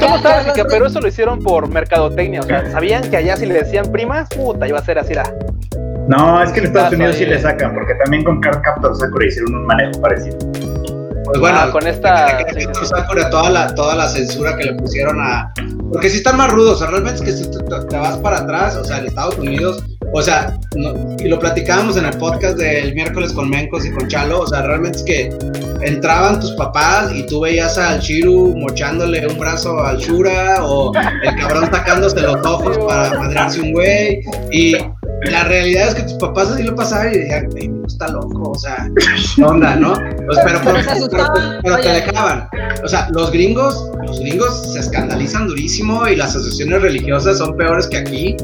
¿Cómo 0.00 0.16
está 0.16 0.22
Carlos- 0.22 0.22
básica? 0.22 0.66
Pero 0.70 0.86
eso 0.86 1.00
lo 1.00 1.08
hicieron 1.08 1.40
por 1.40 1.68
mercadotecnia. 1.68 2.40
O 2.40 2.44
sea, 2.44 2.70
sabían 2.70 3.08
que 3.10 3.16
allá 3.16 3.36
si 3.36 3.46
le 3.46 3.54
decían 3.54 3.90
primas, 3.92 4.28
puta, 4.30 4.66
iba 4.66 4.78
a 4.78 4.84
ser 4.84 4.98
así. 4.98 5.12
La... 5.14 5.24
No, 6.08 6.42
es 6.42 6.50
que 6.52 6.60
en 6.60 6.66
Estados 6.66 6.92
Unidos 6.94 7.16
sí 7.16 7.26
le 7.26 7.40
sacan, 7.40 7.74
porque 7.74 7.94
también 7.94 8.24
con 8.24 8.40
Card 8.40 8.60
Captor 8.62 8.96
Sakura 8.96 9.26
hicieron 9.26 9.54
un 9.54 9.66
manejo 9.66 10.00
parecido. 10.00 10.36
Pues 11.24 11.38
bueno, 11.38 11.58
Ah, 11.62 11.70
con 11.70 11.86
esta- 11.86 12.38
que- 12.38 12.44
que- 12.46 12.54
que- 12.54 12.60
sí, 12.62 12.66
que 12.66 12.74
sí. 12.74 12.86
Sakura, 12.86 13.30
toda 13.30 13.48
la, 13.48 13.74
toda 13.74 13.94
la 13.94 14.08
censura 14.08 14.56
que 14.56 14.64
le 14.64 14.74
pusieron 14.74 15.18
a. 15.20 15.52
Porque 15.92 16.10
si 16.10 16.16
están 16.18 16.36
más 16.36 16.50
rudos, 16.50 16.74
o 16.74 16.78
sea, 16.78 16.88
realmente 16.88 17.20
es 17.20 17.22
que 17.24 17.32
si 17.32 17.50
te, 17.50 17.58
te 17.88 17.96
vas 17.96 18.16
para 18.18 18.38
atrás, 18.38 18.76
o 18.76 18.84
sea, 18.84 18.98
en 18.98 19.06
Estados 19.06 19.38
Unidos, 19.38 19.84
o 20.12 20.20
sea, 20.20 20.58
no- 20.74 21.16
y 21.18 21.28
lo 21.28 21.38
platicábamos 21.38 21.96
en 21.96 22.06
el 22.06 22.18
podcast 22.18 22.56
del 22.58 22.92
miércoles 22.94 23.32
con 23.32 23.48
Mencos 23.48 23.86
y 23.86 23.92
con 23.92 24.08
Chalo, 24.08 24.40
o 24.40 24.46
sea, 24.46 24.62
realmente 24.62 24.98
es 24.98 25.04
que 25.04 25.30
entraban 25.82 26.40
tus 26.40 26.52
papás 26.52 27.12
y 27.14 27.24
tú 27.26 27.40
veías 27.40 27.78
al 27.78 28.00
Shiru 28.00 28.54
mochándole 28.56 29.24
un 29.26 29.38
brazo 29.38 29.78
al 29.84 29.98
Shura, 29.98 30.58
o 30.64 30.92
el 31.22 31.36
cabrón 31.36 31.70
sacándose 31.70 32.20
los 32.20 32.44
ojos 32.44 32.76
para 32.78 33.16
madrearse 33.18 33.60
un 33.60 33.72
güey, 33.72 34.20
y 34.50 34.76
la 35.30 35.44
realidad 35.44 35.88
es 35.88 35.94
que 35.94 36.02
tus 36.02 36.14
papás 36.14 36.48
así 36.50 36.62
lo 36.64 36.74
pasaban 36.74 37.12
y 37.14 37.18
decían, 37.18 37.48
"Güey, 37.50 37.68
no 37.68 37.86
está 37.86 38.08
loco, 38.08 38.50
o 38.50 38.58
sea, 38.58 38.90
¿qué 39.36 39.44
onda, 39.44 39.76
no? 39.76 39.94
Pues, 39.94 40.38
pero, 40.44 40.60
pero, 40.64 40.78
Pero 40.84 41.00
se 41.00 41.08
pero- 41.62 41.76
te 41.80 41.88
dejaban. 41.88 42.48
O 42.84 42.88
sea, 42.88 43.08
los 43.12 43.30
gringos, 43.30 43.90
los 44.06 44.18
gringos 44.20 44.72
se 44.72 44.80
escandalizan 44.80 45.46
durísimo 45.46 46.06
y 46.08 46.16
las 46.16 46.30
asociaciones 46.30 46.82
religiosas 46.82 47.38
son 47.38 47.56
peores 47.56 47.86
que 47.86 47.98
aquí. 47.98 48.36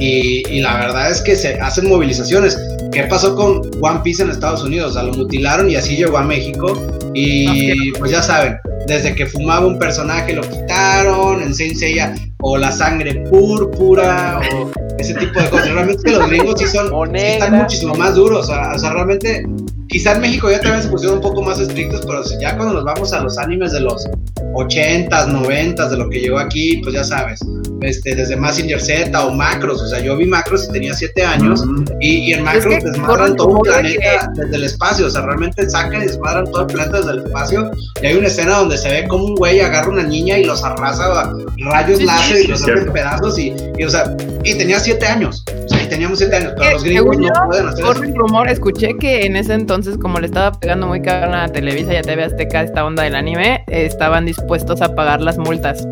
Y, 0.00 0.42
y 0.50 0.60
la 0.60 0.74
verdad 0.78 1.10
es 1.10 1.20
que 1.20 1.36
se 1.36 1.54
hacen 1.60 1.88
movilizaciones. 1.88 2.58
¿Qué 2.90 3.04
pasó 3.04 3.36
con 3.36 3.60
One 3.80 4.00
Piece 4.02 4.22
en 4.24 4.30
Estados 4.30 4.62
Unidos? 4.64 4.90
O 4.90 4.94
sea, 4.94 5.02
lo 5.04 5.12
mutilaron 5.12 5.70
y 5.70 5.76
así 5.76 5.96
llegó 5.96 6.18
a 6.18 6.24
México. 6.24 6.72
Y 7.14 7.92
pues 7.92 8.10
ya 8.10 8.20
saben, 8.22 8.56
desde 8.86 9.14
que 9.14 9.26
fumaba 9.26 9.66
un 9.66 9.78
personaje 9.78 10.32
lo 10.32 10.42
quitaron, 10.42 11.42
en 11.42 11.54
Saint 11.54 11.76
Seiya, 11.76 12.14
o 12.40 12.56
la 12.56 12.70
sangre 12.70 13.24
púrpura, 13.30 14.40
o 14.52 14.70
ese 14.98 15.14
tipo 15.14 15.40
de 15.40 15.48
cosas. 15.48 15.70
Realmente 15.70 15.98
es 15.98 16.04
que 16.04 16.18
los 16.18 16.28
gringos 16.28 16.60
sí 16.60 16.66
son, 16.66 16.88
sí 17.14 17.20
están 17.20 17.54
muchísimo 17.54 17.94
más 17.94 18.14
duros. 18.14 18.44
O 18.44 18.52
sea, 18.52 18.72
o 18.74 18.78
sea, 18.78 18.92
realmente, 18.92 19.46
quizá 19.88 20.12
en 20.12 20.20
México 20.20 20.50
ya 20.50 20.60
también 20.60 20.82
se 20.82 20.88
pusieron 20.88 21.18
un 21.18 21.22
poco 21.22 21.42
más 21.42 21.58
estrictos, 21.58 22.04
pero 22.06 22.22
si 22.24 22.38
ya 22.40 22.56
cuando 22.56 22.74
nos 22.74 22.84
vamos 22.84 23.12
a 23.12 23.20
los 23.20 23.38
animes 23.38 23.72
de 23.72 23.80
los 23.80 24.06
80s, 24.54 25.28
90s, 25.28 25.88
de 25.90 25.96
lo 25.96 26.08
que 26.08 26.20
llegó 26.20 26.38
aquí, 26.38 26.80
pues 26.82 26.94
ya 26.94 27.04
sabes, 27.04 27.40
este, 27.80 28.14
desde 28.14 28.36
Massinger 28.36 28.80
Z 28.80 29.26
o 29.26 29.32
Macros. 29.32 29.82
O 29.82 29.86
sea, 29.86 30.00
yo 30.00 30.16
vi 30.16 30.26
Macros 30.26 30.66
y 30.68 30.72
tenía 30.72 30.94
7 30.94 31.22
años. 31.24 31.64
Y, 32.00 32.30
y 32.30 32.32
en 32.32 32.44
Macros 32.44 32.76
que 32.76 32.84
desmadran 32.84 33.36
todo 33.36 33.48
un 33.48 33.60
planeta 33.60 34.30
desde 34.34 34.56
el 34.56 34.64
espacio, 34.64 35.06
o 35.06 35.10
sea, 35.10 35.22
realmente 35.22 35.68
sacan 35.68 36.02
y 36.02 36.06
desmadran 36.06 36.44
todo 36.46 36.62
el 36.62 36.66
planeta 36.68 36.98
desde 36.98 37.12
el 37.12 37.18
espacio. 37.26 37.70
Y 38.02 38.06
hay 38.06 38.16
una 38.16 38.28
escena 38.28 38.58
donde 38.64 38.78
se 38.78 38.88
ve 38.90 39.08
como 39.08 39.24
un 39.24 39.34
güey 39.36 39.60
agarra 39.60 39.88
una 39.88 40.02
niña 40.02 40.38
y 40.38 40.44
los 40.44 40.62
arrasa 40.64 41.04
a 41.20 41.32
rayos 41.70 41.98
Sí, 41.98 42.04
láser 42.04 42.36
sí, 42.36 42.44
y 42.44 42.48
los 42.48 42.62
hace 42.62 42.72
en 42.72 42.92
pedazos. 42.92 43.38
Y, 43.38 43.54
y, 43.78 43.84
o 43.84 43.90
sea, 43.90 44.14
y 44.42 44.54
tenía 44.58 44.78
siete 44.80 45.06
años, 45.06 45.44
o 45.64 45.68
sea, 45.68 45.82
y 45.82 45.86
teníamos 45.88 46.18
siete 46.18 46.36
años, 46.36 46.52
pero 46.56 46.68
Que, 46.68 46.74
los 46.74 46.84
gringos 46.84 47.18
no 47.18 47.28
pueden 47.46 47.68
hacer 47.68 47.84
eso. 47.84 48.00
Un 48.00 48.14
rumor, 48.14 48.48
escuché 48.48 48.96
que 48.98 49.24
en 49.26 49.36
ese 49.36 49.54
entonces, 49.54 49.96
como 49.98 50.18
le 50.20 50.26
estaba 50.26 50.52
pegando 50.58 50.86
muy 50.86 51.00
cabrón 51.02 51.34
a 51.34 51.48
Televisa 51.48 51.92
y 51.94 51.96
a 51.96 52.02
TV 52.02 52.24
Azteca 52.24 52.62
esta 52.62 52.84
onda 52.84 53.02
del 53.04 53.14
anime, 53.14 53.64
eh, 53.68 53.86
estaban 53.86 54.26
dispuestos 54.26 54.80
a 54.82 54.94
pagar 54.94 55.20
las 55.20 55.38
multas. 55.38 55.86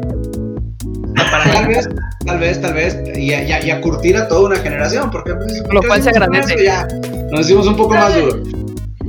Tal 1.53 1.66
vez, 1.69 1.89
tal 2.27 2.39
vez, 2.39 2.61
tal 2.61 2.74
vez, 2.74 2.97
y 3.16 3.32
a, 3.32 3.43
y 3.44 3.53
a- 3.53 3.65
y 3.65 3.70
a 3.70 3.81
curtir 3.81 4.16
a 4.16 4.28
toda 4.28 4.43
una 4.49 4.57
generación, 4.57 5.11
porque 5.11 5.35
pues, 5.35 5.62
Lo 5.70 5.82
cual 5.82 6.03
se 6.03 6.11
agradece. 6.11 6.65
Ya, 6.65 6.86
nos 7.31 7.43
hicimos 7.47 7.66
un 7.66 7.77
poco 7.77 7.94
más 7.94 8.15
duros. 8.15 8.36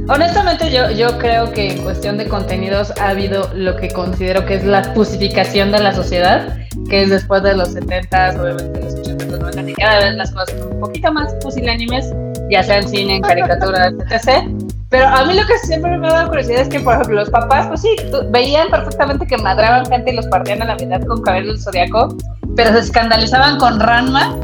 Honestamente, 0.09 0.69
yo, 0.69 0.91
yo 0.91 1.17
creo 1.17 1.51
que 1.51 1.71
en 1.71 1.83
cuestión 1.83 2.17
de 2.17 2.27
contenidos 2.27 2.91
ha 2.99 3.09
habido 3.09 3.49
lo 3.55 3.77
que 3.77 3.89
considero 3.89 4.45
que 4.45 4.55
es 4.55 4.65
la 4.65 4.93
pusificación 4.93 5.71
de 5.71 5.79
la 5.79 5.93
sociedad, 5.95 6.57
que 6.89 7.03
es 7.03 7.09
después 7.09 7.41
de 7.41 7.55
los 7.55 7.73
70s, 7.73 8.37
obviamente 8.37 8.81
los 8.81 8.95
80s, 8.95 9.25
los 9.27 9.39
90s, 9.39 9.69
y 9.69 9.73
cada 9.75 9.99
vez 9.99 10.15
las 10.15 10.31
cosas 10.31 10.59
son 10.59 10.73
un 10.73 10.79
poquito 10.81 11.13
más 11.13 11.33
pusilánimes, 11.35 12.13
ya 12.49 12.63
sea 12.63 12.79
en 12.79 12.89
cine, 12.89 13.15
en 13.15 13.21
caricaturas, 13.21 13.93
etc. 14.11 14.49
Pero 14.89 15.07
a 15.07 15.25
mí 15.25 15.33
lo 15.35 15.47
que 15.47 15.57
siempre 15.59 15.97
me 15.97 16.07
ha 16.07 16.11
dado 16.11 16.27
curiosidad 16.27 16.61
es 16.61 16.69
que, 16.69 16.81
por 16.81 16.95
ejemplo, 16.95 17.15
los 17.15 17.29
papás, 17.29 17.67
pues 17.67 17.81
sí, 17.81 17.95
veían 18.29 18.69
perfectamente 18.69 19.25
que 19.25 19.37
madraban 19.37 19.85
gente 19.85 20.11
y 20.11 20.15
los 20.17 20.27
partían 20.27 20.61
a 20.61 20.65
la 20.65 20.75
mitad 20.75 21.01
con 21.07 21.21
cabello 21.21 21.53
del 21.53 21.61
zodiaco, 21.61 22.15
pero 22.55 22.73
se 22.73 22.79
escandalizaban 22.79 23.57
con 23.57 23.79
Ranma, 23.79 24.35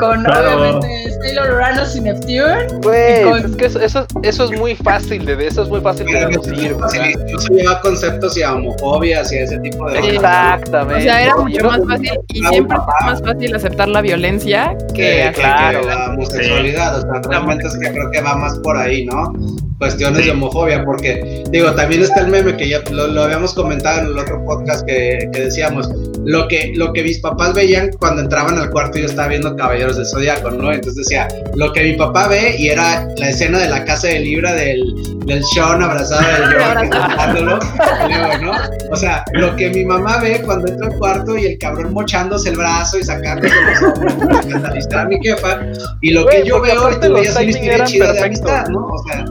con 0.00 0.24
Claro. 0.24 0.60
obviamente 0.62 1.12
Sailor 1.22 1.50
Uranus 1.54 1.96
y 1.96 2.00
Neptune. 2.00 2.66
Güey, 2.82 3.22
con- 3.24 3.38
es 3.50 3.56
que 3.56 3.64
eso, 3.66 3.80
eso, 3.80 4.06
eso 4.22 4.44
es 4.44 4.58
muy 4.58 4.74
fácil 4.74 5.24
de 5.26 5.46
eso 5.46 5.62
es 5.62 5.68
muy 5.68 5.80
fácil 5.80 6.06
de 6.06 6.26
deducir. 6.26 6.74
Incluso 7.20 7.52
lleva 7.52 7.80
conceptos 7.80 8.36
y 8.36 8.42
a 8.42 8.54
homofobia 8.54 9.10
y 9.10 9.36
a 9.36 9.42
ese 9.42 9.58
tipo 9.60 9.88
de 9.90 10.00
Sí. 10.02 10.08
Exactamente. 10.10 11.00
O 11.00 11.00
sea, 11.02 11.22
era 11.24 11.36
mucho 11.36 11.64
más 11.66 11.80
fácil 11.88 12.10
y 12.28 12.42
siempre 12.44 12.76
es 12.78 13.06
más 13.06 13.22
fácil 13.22 13.54
aceptar 13.54 13.88
la 13.88 14.00
violencia 14.00 14.76
que 14.94 15.22
hacer- 15.22 15.34
que- 15.34 15.40
claro. 15.40 15.80
que 15.82 15.86
la 15.86 16.06
homosexualidad, 16.10 16.98
o 16.98 17.00
sea, 17.02 17.20
realmente 17.28 17.66
es 17.68 17.76
que 17.78 17.90
creo 17.92 18.10
que 18.10 18.20
va 18.22 18.34
más 18.36 18.58
por 18.60 18.76
ahí, 18.76 19.04
¿no? 19.06 19.32
Cuestiones 19.80 20.26
de 20.26 20.30
homofobia, 20.30 20.84
porque 20.84 21.42
digo, 21.50 21.72
también 21.72 22.02
está 22.02 22.20
el 22.20 22.28
meme 22.28 22.54
que 22.54 22.68
ya 22.68 22.82
lo, 22.92 23.08
lo 23.08 23.22
habíamos 23.22 23.54
comentado 23.54 24.00
en 24.00 24.06
el 24.08 24.18
otro 24.18 24.44
podcast 24.44 24.86
que, 24.86 25.28
que 25.32 25.40
decíamos, 25.40 25.88
lo 26.24 26.48
que, 26.48 26.72
lo 26.76 26.92
que 26.92 27.02
mis 27.02 27.18
papás 27.18 27.54
veían 27.54 27.90
cuando 27.98 28.22
entraban 28.22 28.58
al 28.58 28.70
cuarto 28.70 28.98
y 28.98 29.02
yo 29.02 29.06
estaba 29.06 29.28
viendo 29.28 29.56
Caballeros 29.56 29.96
del 29.96 30.06
Zodíaco, 30.06 30.50
¿no? 30.50 30.70
Entonces 30.70 31.06
decía, 31.06 31.28
lo 31.54 31.72
que 31.72 31.82
mi 31.84 31.92
papá 31.94 32.28
ve 32.28 32.56
y 32.58 32.68
era 32.68 33.08
la 33.16 33.30
escena 33.30 33.58
de 33.58 33.68
la 33.68 33.84
casa 33.84 34.08
de 34.08 34.20
Libra 34.20 34.52
del, 34.52 34.82
del 35.26 35.42
Sean 35.44 35.82
abrazado 35.82 36.20
del 36.26 37.44
luego, 37.44 38.38
¿no? 38.42 38.52
O 38.90 38.96
sea, 38.96 39.24
lo 39.32 39.56
que 39.56 39.70
mi 39.70 39.84
mamá 39.84 40.18
ve 40.18 40.42
cuando 40.44 40.68
entra 40.68 40.88
al 40.88 40.96
cuarto 40.98 41.38
y 41.38 41.46
el 41.46 41.58
cabrón 41.58 41.92
mochándose 41.94 42.50
el 42.50 42.56
brazo 42.56 42.98
y 42.98 43.04
sacándose 43.04 43.54
los 43.54 43.82
ojos 43.82 44.94
a 44.94 45.04
mi 45.06 45.18
jefa, 45.22 45.60
y 46.00 46.10
lo 46.10 46.24
Güey, 46.24 46.42
que 46.42 46.48
yo 46.48 46.60
veo 46.60 46.90
y 46.90 46.94
tú 47.00 47.12
veías 47.12 47.36
una 47.36 47.44
historia 47.44 47.84
chida 47.84 48.12
de 48.12 48.20
perfectos. 48.20 48.50
amistad, 48.50 48.68
¿no? 48.68 48.86
O 48.86 49.02
sea, 49.06 49.24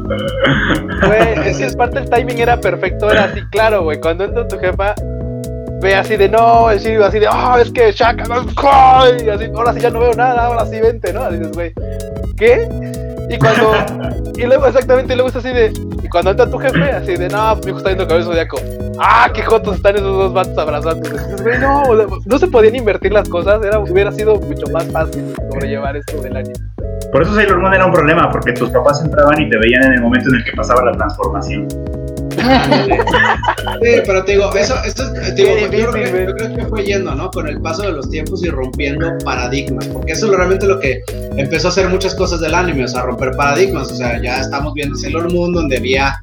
Güey, 1.05 1.49
es 1.49 1.57
que 1.57 1.77
parte 1.77 1.99
del 1.99 2.09
timing 2.09 2.39
era 2.39 2.59
perfecto, 2.59 3.11
era 3.11 3.25
así, 3.25 3.41
claro, 3.51 3.83
güey. 3.83 3.99
Cuando 3.99 4.25
entra 4.25 4.47
tu 4.47 4.57
jefa, 4.57 4.95
ve 5.81 5.95
así 5.95 6.17
de 6.17 6.29
no, 6.29 6.69
el 6.69 6.79
Shiryu 6.79 7.03
así 7.03 7.19
de, 7.19 7.27
ah, 7.29 7.57
es 7.61 7.71
que 7.71 7.91
Shaka, 7.91 8.23
no, 8.23 8.43
y 8.43 9.29
así, 9.29 9.45
ahora 9.53 9.73
sí 9.73 9.79
ya 9.79 9.89
no 9.89 9.99
veo 9.99 10.13
nada, 10.13 10.45
ahora 10.45 10.65
sí 10.65 10.79
vente, 10.79 11.13
¿no? 11.13 11.23
Así 11.23 11.37
dices, 11.37 11.53
güey, 11.53 11.73
¿qué? 12.37 12.67
Y 13.29 13.37
cuando, 13.37 13.71
y 14.37 14.43
luego 14.43 14.65
exactamente, 14.65 15.13
y 15.13 15.15
luego 15.15 15.29
es 15.29 15.35
así 15.35 15.49
de, 15.49 15.71
y 16.01 16.09
cuando 16.09 16.31
entra 16.31 16.49
tu 16.49 16.57
jefe, 16.57 16.91
así 16.91 17.15
de, 17.15 17.29
no, 17.29 17.55
mi 17.57 17.67
hijo 17.67 17.77
está 17.77 17.89
viendo 17.89 18.07
cabello 18.07 18.25
zodiaco, 18.25 18.57
ah, 18.99 19.29
qué 19.31 19.43
jotos 19.43 19.75
están 19.75 19.95
esos 19.95 20.17
dos 20.17 20.33
vatos 20.33 20.57
abrazándose. 20.57 21.59
No, 21.59 21.83
no 22.25 22.39
se 22.39 22.47
podían 22.47 22.75
invertir 22.75 23.13
las 23.13 23.29
cosas, 23.29 23.63
era, 23.63 23.79
hubiera 23.79 24.11
sido 24.11 24.35
mucho 24.37 24.65
más 24.73 24.85
fácil 24.91 25.35
sobrellevar 25.51 25.95
esto 25.97 26.19
del 26.21 26.37
anime. 26.37 26.55
Por 27.11 27.21
eso 27.21 27.35
Sailor 27.35 27.59
Moon 27.59 27.73
era 27.73 27.85
un 27.85 27.91
problema, 27.91 28.31
porque 28.31 28.53
tus 28.53 28.71
papás 28.71 29.03
entraban 29.03 29.39
y 29.39 29.49
te 29.49 29.57
veían 29.57 29.83
en 29.83 29.93
el 29.93 30.01
momento 30.01 30.29
en 30.29 30.35
el 30.35 30.43
que 30.43 30.51
pasaba 30.53 30.83
la 30.85 30.91
transformación. 30.93 31.67
Sí, 32.39 34.01
pero 34.05 34.23
te 34.25 34.33
digo, 34.33 34.53
eso, 34.55 34.75
eso 34.85 35.11
te 35.13 35.31
digo, 35.33 35.57
yo, 35.57 35.69
creo 35.69 35.91
que, 35.91 36.25
yo 36.27 36.35
creo 36.35 36.55
que 36.55 36.65
fue 36.65 36.83
yendo, 36.83 37.13
¿no? 37.15 37.29
Con 37.31 37.47
el 37.47 37.61
paso 37.61 37.83
de 37.83 37.91
los 37.91 38.09
tiempos 38.09 38.43
y 38.43 38.49
rompiendo 38.49 39.17
paradigmas, 39.23 39.87
porque 39.87 40.13
eso 40.13 40.27
es 40.27 40.33
realmente 40.33 40.67
lo 40.67 40.79
que 40.79 41.01
empezó 41.37 41.67
a 41.67 41.71
hacer 41.71 41.89
muchas 41.89 42.15
cosas 42.15 42.39
del 42.41 42.53
anime, 42.53 42.83
o 42.83 42.87
sea, 42.87 43.03
romper 43.03 43.31
paradigmas, 43.31 43.91
o 43.91 43.95
sea, 43.95 44.21
ya 44.21 44.41
estamos 44.41 44.73
viendo 44.73 44.95
Sailor 44.95 45.31
Moon, 45.33 45.53
donde 45.53 45.77
había, 45.77 46.19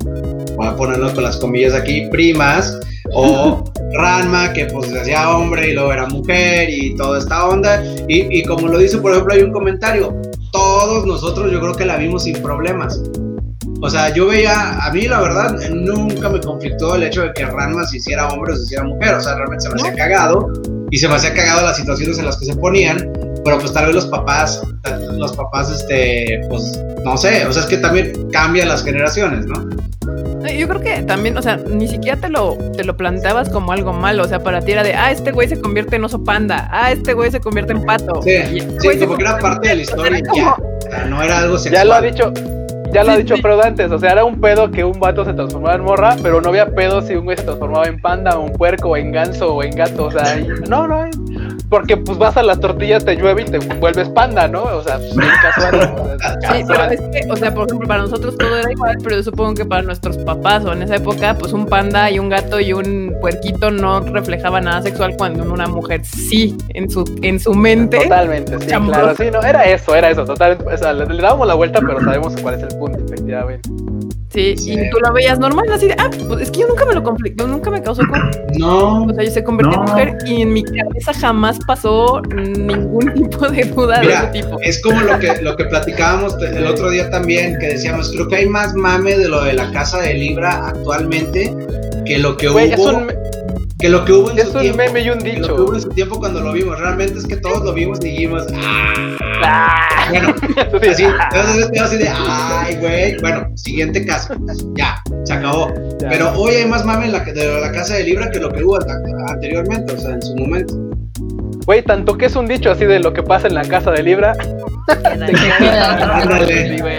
voy 0.57 0.67
a 0.67 0.77
ponerlo 0.77 1.13
con 1.15 1.25
las 1.25 1.37
comillas 1.37 1.75
aquí, 1.75 2.09
primas, 2.11 2.79
o 3.13 3.65
Ranma, 3.95 4.53
que 4.53 4.67
pues 4.67 4.91
se 4.91 5.01
hacía 5.01 5.31
hombre 5.31 5.71
y 5.71 5.73
luego 5.73 5.93
era 5.93 6.07
mujer 6.07 6.69
y 6.69 6.95
toda 6.97 7.19
esta 7.19 7.47
onda, 7.47 7.83
y, 8.09 8.39
y 8.39 8.43
como 8.45 8.69
lo 8.69 8.79
dice, 8.79 8.99
por 8.99 9.13
ejemplo, 9.13 9.35
hay 9.35 9.43
un 9.43 9.53
comentario, 9.53 10.15
todos 10.53 11.07
nosotros 11.07 11.51
yo 11.53 11.61
creo 11.61 11.75
que 11.75 11.85
la 11.85 11.97
vimos 11.97 12.25
sin 12.25 12.41
problemas. 12.43 13.01
O 13.83 13.91
sea, 13.91 14.13
yo 14.15 14.27
veía, 14.29 14.79
a 14.85 14.91
mí 14.93 15.03
la 15.03 15.21
verdad, 15.21 15.55
nunca 15.71 16.29
me 16.31 16.41
conflictó 16.41 16.95
el 16.95 17.03
hecho 17.05 17.23
de 17.23 17.33
que 17.35 17.45
Ranma 17.45 17.85
se 17.87 17.99
hiciera 17.99 18.29
hombre 18.29 18.53
o 18.55 18.57
se 18.57 18.63
hiciera 18.65 18.85
mujer. 18.85 19.15
O 19.15 19.21
sea, 19.21 19.35
realmente 19.35 19.65
se 19.65 19.69
me 19.69 19.75
hacía 19.77 19.95
cagado 19.95 20.51
y 20.91 20.97
se 20.99 21.09
me 21.09 21.15
hacía 21.15 21.35
cagado 21.35 21.63
las 21.63 21.77
situaciones 21.77 22.19
en 22.19 22.25
las 22.27 22.37
que 22.39 22.47
se 22.47 22.57
ponían. 22.57 23.13
Pero 23.45 23.59
pues 23.61 23.73
tal 23.73 23.87
vez 23.87 23.95
los 23.95 24.07
papás, 24.07 24.61
los 25.13 25.33
papás, 25.37 25.71
este, 25.71 26.41
pues, 26.49 26.81
no 27.05 27.17
sé. 27.17 27.47
O 27.47 27.53
sea, 27.53 27.63
es 27.63 27.69
que 27.69 27.77
también 27.77 28.29
cambian 28.33 28.69
las 28.69 28.83
generaciones, 28.83 29.47
¿no? 29.47 29.69
Yo 30.49 30.69
creo 30.69 30.81
que 30.81 31.03
también, 31.03 31.37
o 31.37 31.43
sea, 31.43 31.57
ni 31.57 31.87
siquiera 31.89 32.17
te 32.21 32.29
lo, 32.29 32.57
te 32.77 32.85
lo 32.85 32.97
planteabas 32.97 33.49
como 33.51 33.73
algo 33.73 33.93
malo. 33.93 34.23
O 34.25 34.29
sea, 34.29 34.41
para 34.43 34.61
ti 34.63 34.73
era 34.73 34.83
de, 34.85 34.95
ah, 34.95 35.11
este 35.11 35.33
güey 35.33 35.49
se 35.49 35.61
convierte 35.61 35.97
en 35.97 36.05
oso 36.05 36.23
panda. 36.25 36.69
Ah, 36.73 36.93
este 36.93 37.13
güey 37.15 37.31
se 37.31 37.41
convierte 37.41 37.73
en 37.73 37.85
pato. 37.85 38.23
Sí, 38.23 38.31
Y 38.31 38.59
este 38.59 38.93
sí, 38.93 38.99
como 39.01 39.17
que 39.17 39.23
era 39.23 39.39
parte 39.39 39.69
de 39.69 39.75
la 39.77 39.83
historia 39.83 40.19
y 40.19 40.21
Era 40.23 40.33
ya. 40.35 40.55
como- 40.57 40.69
O 40.79 40.81
sea, 40.91 41.05
no 41.07 41.23
era 41.23 41.39
algo 41.39 41.57
Ya 41.57 41.63
sexual. 41.63 41.89
lo 41.89 41.95
ha 41.95 42.01
dicho, 42.01 42.33
ya 42.93 43.05
lo 43.05 43.13
ha 43.13 43.17
dicho. 43.17 43.37
Freud 43.37 43.61
antes, 43.61 43.91
o 43.91 43.99
sea, 43.99 44.13
era 44.13 44.25
un 44.25 44.41
pedo 44.41 44.71
que 44.71 44.85
un 44.85 44.99
vato 44.99 45.25
se 45.25 45.35
transformaba 45.35 45.75
en 45.75 45.83
morra, 45.83 46.17
pero 46.23 46.41
no 46.41 46.49
había 46.49 46.67
pedo 46.67 47.03
si 47.03 47.15
un 47.15 47.25
güey 47.25 47.37
se 47.37 47.45
transformaba 47.45 47.87
en 47.87 48.01
panda, 48.01 48.39
o 48.39 48.47
en 48.47 48.53
puerco, 48.53 48.91
o 48.91 48.97
en 48.97 49.13
ganso, 49.13 49.55
o 49.55 49.63
en 49.63 49.71
gato, 49.71 50.07
o 50.07 50.11
sea, 50.11 50.37
no, 50.69 50.87
no, 50.87 51.05
porque 51.69 51.97
pues 51.97 52.17
vas 52.19 52.37
a 52.37 52.43
las 52.43 52.61
tortillas, 52.61 53.05
te 53.05 53.17
llueve 53.17 53.43
y 53.43 53.45
te 53.47 53.59
vuelves 53.59 54.09
panda, 54.11 54.47
¿no? 54.47 54.63
O 54.65 54.83
sea, 54.83 54.99
bien 54.99 55.29
casual. 55.43 55.95
o 55.99 56.19
sea, 56.19 56.53
Sí, 56.53 56.65
pero 56.67 56.85
es 56.85 57.01
que, 57.01 57.31
o 57.31 57.37
sea, 57.37 57.53
por 57.55 57.67
ejemplo, 57.67 57.89
para 57.89 58.03
nosotros 58.03 58.37
todo 58.37 58.57
era 58.57 58.71
igual, 58.71 58.97
pero 59.03 59.17
yo 59.17 59.23
supongo 59.23 59.55
que 59.55 59.65
para 59.65 59.83
nuestros 59.83 60.17
papás 60.19 60.65
o 60.65 60.73
en 60.73 60.83
esa 60.83 60.97
época, 60.97 61.37
pues 61.39 61.53
un 61.53 61.67
panda 61.67 62.11
y 62.11 62.19
un 62.19 62.29
gato 62.29 62.61
y 62.61 62.73
un 62.73 63.15
puerquito 63.21 63.71
no 63.71 64.01
reflejaba 64.01 64.61
nada 64.61 64.83
sexual 64.83 65.15
cuando 65.17 65.43
una 65.53 65.67
mujer 65.67 66.05
sí, 66.05 66.57
en 66.71 66.89
su, 66.89 67.05
en 67.23 67.41
su 67.41 67.53
mente. 67.55 67.99
Totalmente, 68.05 68.59
sí, 68.61 68.67
Chambroso. 68.69 69.01
claro, 69.01 69.17
sí, 69.17 69.31
no, 69.33 69.43
era 69.43 69.65
eso, 69.65 69.95
era 69.95 70.11
eso, 70.11 70.25
totalmente, 70.25 70.73
o 70.73 70.77
sea, 70.79 70.93
le, 70.93 71.07
le 71.07 71.23
dábamos 71.23 71.47
la 71.49 71.55
vuelta, 71.55 71.81
pero 71.81 72.01
sabemos 72.01 72.35
cuál 72.41 72.55
es 72.55 72.63
el 72.63 72.79
punto, 72.79 72.99
efectivamente. 73.05 73.69
Sí, 74.29 74.55
Sí. 74.59 74.73
y 74.73 74.91
tú 74.91 74.99
lo 75.01 75.13
veías 75.15 75.39
normal, 75.39 75.65
así 75.73 75.87
de, 75.87 75.95
ah, 75.99 76.11
pues 76.29 76.43
es 76.43 76.51
que 76.51 76.61
yo 76.61 76.67
nunca 76.69 76.85
me 76.85 76.95
lo 76.95 77.03
conflictó, 77.03 77.47
nunca 77.47 77.71
me 77.71 77.81
causó 77.83 78.03
conflicto. 78.07 78.43
No, 78.59 79.05
O 79.05 79.15
sea, 79.15 79.25
yo 79.25 79.31
se 79.31 79.43
convirtió 79.43 79.79
en 79.79 79.85
mujer 79.91 80.19
y 80.27 80.43
en 80.43 80.53
mi 80.53 80.63
cabeza 80.63 81.15
jamás 81.15 81.56
pasó 81.67 82.21
ningún 82.35 83.13
tipo 83.15 83.49
de 83.49 83.65
duda 83.65 84.01
de 84.01 84.13
ese 84.13 84.27
tipo. 84.29 84.59
Es 84.63 84.83
como 84.83 85.01
lo 85.01 85.19
que, 85.19 85.41
lo 85.43 85.57
que 85.57 85.65
platicábamos 85.65 86.37
el 86.43 86.67
otro 86.67 86.91
día 86.91 87.11
también, 87.11 87.59
que 87.59 87.69
decíamos, 87.69 88.11
creo 88.13 88.29
que 88.29 88.37
hay 88.37 88.49
más 88.49 88.75
mame 88.75 89.17
de 89.17 89.29
lo 89.29 89.43
de 89.45 89.53
la 89.55 89.71
casa 89.73 90.01
de 90.01 90.15
Libra 90.15 90.69
actualmente 90.69 91.55
que 92.05 92.19
lo 92.19 92.37
que 92.37 92.49
hubo, 92.49 92.59
un, 92.59 93.13
que 93.79 93.89
lo 93.89 94.05
que 94.05 94.13
hubo 94.13 94.31
en 94.31 94.39
es 94.39 94.49
su 94.49 94.55
un 94.57 94.61
tiempo. 94.63 94.79
meme 94.79 95.01
y 95.03 95.11
un 95.11 95.19
que 95.19 95.33
lo 95.39 95.47
que 95.49 95.53
hubo 95.55 95.63
dicho. 95.73 95.75
en 95.77 95.83
su 95.83 95.89
tiempo 95.91 96.19
cuando 96.19 96.41
lo 96.41 96.53
vimos. 96.53 96.79
Realmente 96.79 97.19
es 97.19 97.27
que 97.27 97.37
todos 97.37 97.65
lo 97.65 97.73
vimos 97.75 97.99
y 98.03 98.09
dijimos, 98.11 98.45
ah, 98.55 98.93
Ah, 99.43 100.07
Bueno, 100.09 100.35
sí. 100.81 100.89
así, 100.89 101.05
entonces 101.05 101.81
así 101.83 101.97
de, 101.99 102.09
ay, 102.09 102.77
güey. 102.77 103.17
Bueno, 103.21 103.49
siguiente 103.57 104.07
caso. 104.07 104.35
Ya, 104.77 105.03
se 105.25 105.33
acabó. 105.35 105.73
Ya. 106.01 106.09
Pero 106.09 106.33
hoy 106.39 106.55
hay 106.55 106.67
más 106.67 106.85
mame 106.87 107.07
en 107.07 107.13
la, 107.13 107.21
de 107.21 107.61
la 107.61 107.71
casa 107.73 107.95
de 107.97 108.05
Libra 108.05 108.31
que 108.31 108.39
lo 108.41 108.51
que 108.51 108.63
hubo 108.65 108.77
an- 108.77 108.87
anteriormente, 109.29 109.93
o 109.93 109.99
sea, 109.99 110.13
en 110.13 110.23
su 110.23 110.35
momento. 110.37 110.75
Güey, 111.67 111.83
tanto 111.83 112.17
que 112.17 112.27
es 112.27 112.37
un 112.37 112.47
dicho 112.47 112.71
así 112.71 112.85
de 112.85 113.01
lo 113.01 113.13
que 113.13 113.23
pasa 113.23 113.49
en 113.49 113.55
la 113.55 113.63
casa 113.65 113.91
de 113.91 114.03
Libra. 114.03 114.33
Ándale, 115.05 115.37
Sí, 115.37 115.51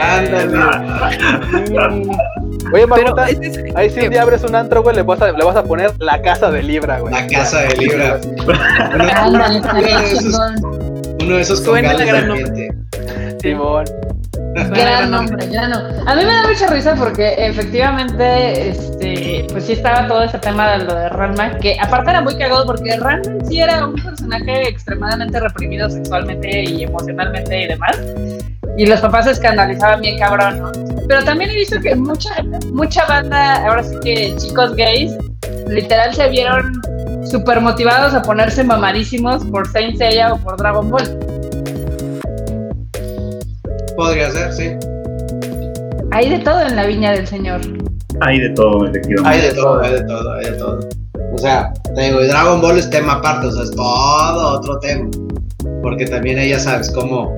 ándale. 0.02 0.58
Oye, 2.74 2.86
Marmota, 2.86 3.30
es- 3.30 3.40
es- 3.40 3.76
ahí 3.76 3.90
si 3.90 4.02
un 4.02 4.10
día 4.10 4.24
abres 4.24 4.44
un 4.44 4.54
antro, 4.56 4.84
güey, 4.84 4.94
le 4.96 5.04
vas 5.04 5.22
a, 5.22 5.32
le 5.32 5.44
vas 5.46 5.56
a 5.56 5.64
poner 5.64 5.92
la 6.00 6.22
casa 6.22 6.52
de 6.52 6.64
Libra, 6.64 7.00
güey. 7.00 7.14
La 7.14 7.26
casa 7.28 7.62
de 7.62 7.76
Libra. 7.78 8.20
Uno, 8.46 8.54
Ándale, 9.16 9.58
uno 9.60 9.66
estaría 9.66 10.00
de 10.02 10.12
esos, 10.12 10.36
uno 11.22 11.36
de 11.36 11.42
esos 11.42 11.62
con 11.62 11.82
ganas 11.82 11.98
de 11.98 12.10
ambiente. 12.18 12.68
Simón. 13.40 13.86
Gran 14.54 15.12
nombre, 15.12 15.48
gran 15.48 15.72
nombre. 15.72 15.96
A 16.06 16.16
mí 16.16 16.26
me 16.26 16.32
da 16.32 16.48
mucha 16.48 16.68
risa 16.68 16.96
porque 16.96 17.36
efectivamente, 17.38 18.70
este, 18.70 19.46
pues 19.52 19.66
sí 19.66 19.74
estaba 19.74 20.08
todo 20.08 20.24
ese 20.24 20.40
tema 20.40 20.72
de 20.72 20.86
lo 20.86 20.96
de 20.96 21.10
Ranma, 21.10 21.58
que 21.60 21.78
aparte 21.80 22.10
era 22.10 22.22
muy 22.22 22.36
cagado 22.38 22.66
porque 22.66 22.98
Ranma 22.98 23.22
sí 23.48 23.60
era 23.60 23.86
un 23.86 23.96
personaje 23.96 24.70
extremadamente 24.70 25.40
reprimido 25.40 25.90
sexualmente 25.90 26.64
y 26.64 26.84
emocionalmente 26.84 27.64
y 27.64 27.68
demás. 27.68 28.00
Y 28.78 28.86
los 28.86 29.00
papás 29.00 29.26
se 29.26 29.32
escandalizaban 29.32 30.02
bien 30.02 30.20
cabrón, 30.20 30.60
¿no? 30.60 30.72
Pero 31.08 31.24
también 31.24 31.50
he 31.52 31.56
visto 31.56 31.80
que 31.80 31.96
mucha, 31.96 32.30
mucha 32.72 33.06
banda, 33.06 33.66
ahora 33.66 33.84
sí 33.84 33.96
que 34.04 34.36
chicos 34.38 34.76
gays, 34.76 35.16
literal 35.68 36.14
se 36.14 36.30
vieron 36.30 36.82
súper 37.30 37.62
motivados 37.62 38.14
a 38.14 38.22
ponerse 38.22 38.64
mamadísimos 38.64 39.46
por 39.46 39.68
Saint 39.72 39.98
Seiya 39.98 40.34
o 40.34 40.38
por 40.38 40.58
Dragon 40.58 40.90
Ball. 40.90 41.37
Podría 43.98 44.30
ser, 44.30 44.54
sí. 44.54 44.70
Hay 46.12 46.30
de 46.30 46.40
todo 46.40 46.62
en 46.62 46.76
la 46.76 46.86
viña 46.86 47.12
del 47.14 47.28
señor. 47.28 47.60
Hay 48.22 48.40
de 48.40 48.50
todo, 48.52 48.86
efectivamente. 48.86 49.30
Hay 49.30 49.42
de 49.50 49.54
todo, 49.56 49.82
hay 49.82 49.94
de 49.94 50.04
todo, 50.04 50.34
hay 50.34 50.46
de 50.46 50.52
todo. 50.52 50.80
O 51.34 51.38
sea, 51.40 51.74
te 51.96 52.02
digo, 52.04 52.22
y 52.22 52.28
Dragon 52.28 52.62
Ball 52.62 52.78
es 52.78 52.90
tema 52.92 53.14
aparte, 53.14 53.48
o 53.48 53.52
sea, 53.52 53.64
es 53.64 53.72
todo 53.72 54.60
otro 54.60 54.78
tema. 54.80 55.10
Porque 55.82 56.06
también 56.06 56.48
ya 56.48 56.60
sabes 56.60 56.92
cómo. 56.92 57.36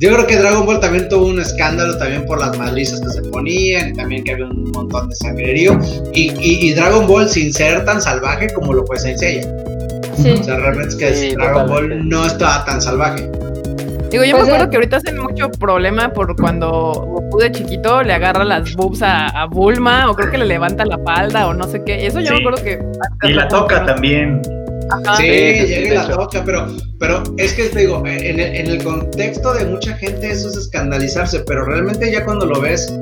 Yo 0.00 0.14
creo 0.14 0.26
que 0.26 0.36
Dragon 0.36 0.64
Ball 0.64 0.80
también 0.80 1.08
tuvo 1.10 1.26
un 1.26 1.40
escándalo 1.40 1.98
también 1.98 2.24
por 2.24 2.38
las 2.40 2.56
madrizas 2.56 3.00
que 3.00 3.10
se 3.10 3.22
ponían, 3.28 3.90
y 3.90 3.92
también 3.92 4.24
que 4.24 4.32
había 4.32 4.46
un 4.46 4.70
montón 4.72 5.10
de 5.10 5.16
sangrerío. 5.16 5.78
Y, 6.14 6.30
y, 6.40 6.68
y 6.70 6.74
Dragon 6.74 7.06
Ball 7.06 7.28
sin 7.28 7.52
ser 7.52 7.84
tan 7.84 8.00
salvaje 8.00 8.48
como 8.54 8.72
lo 8.72 8.86
fue 8.86 8.98
Saint 8.98 9.18
Seiya. 9.18 9.42
Sí. 10.16 10.30
O 10.30 10.42
sea, 10.42 10.56
realmente 10.56 10.88
es 10.88 10.96
que 10.96 11.14
Sí, 11.14 11.34
Dragon 11.34 11.66
totalmente. 11.66 11.96
Ball 11.96 12.08
no 12.08 12.26
estaba 12.26 12.64
tan 12.64 12.80
salvaje. 12.80 13.30
Digo, 14.10 14.24
yo 14.24 14.32
Pues, 14.36 14.42
me 14.44 14.48
acuerdo 14.52 14.64
eh. 14.66 14.70
que 14.70 14.76
ahorita 14.76 14.96
hacen 14.98 15.18
mucho 15.18 15.50
problema 15.50 16.12
por 16.12 16.34
cuando 16.36 16.68
Goku 16.70 17.38
de 17.38 17.52
chiquito 17.52 18.02
le 18.02 18.12
agarra 18.14 18.44
las 18.44 18.74
boobs 18.74 19.02
a, 19.02 19.26
a 19.28 19.46
Bulma, 19.46 20.10
o 20.10 20.14
creo 20.14 20.30
que 20.30 20.38
le 20.38 20.46
levanta 20.46 20.84
la 20.86 20.98
falda, 20.98 21.46
o 21.46 21.54
no 21.54 21.66
sé 21.68 21.82
qué. 21.84 22.06
Eso 22.06 22.20
yo 22.20 22.32
me 22.32 22.38
acuerdo 22.38 22.62
que. 22.64 22.78
Y 23.24 23.32
la 23.32 23.46
toca 23.48 23.84
también. 23.84 24.40
Ajá. 24.90 25.16
Sí, 25.16 25.24
Sí, 25.24 25.66
sí, 25.66 25.74
llega 25.82 26.04
la 26.04 26.16
toca, 26.16 26.42
pero, 26.44 26.66
pero 26.98 27.22
es 27.36 27.52
que 27.52 27.64
te 27.68 27.80
digo, 27.80 28.02
en 28.06 28.40
el, 28.40 28.40
en 28.40 28.66
el 28.68 28.82
contexto 28.82 29.52
de 29.52 29.66
mucha 29.66 29.94
gente 29.98 30.30
eso 30.30 30.48
es 30.48 30.56
escandalizarse, 30.56 31.40
pero 31.40 31.66
realmente 31.66 32.10
ya 32.10 32.24
cuando 32.24 32.46
lo 32.46 32.58
ves, 32.58 32.98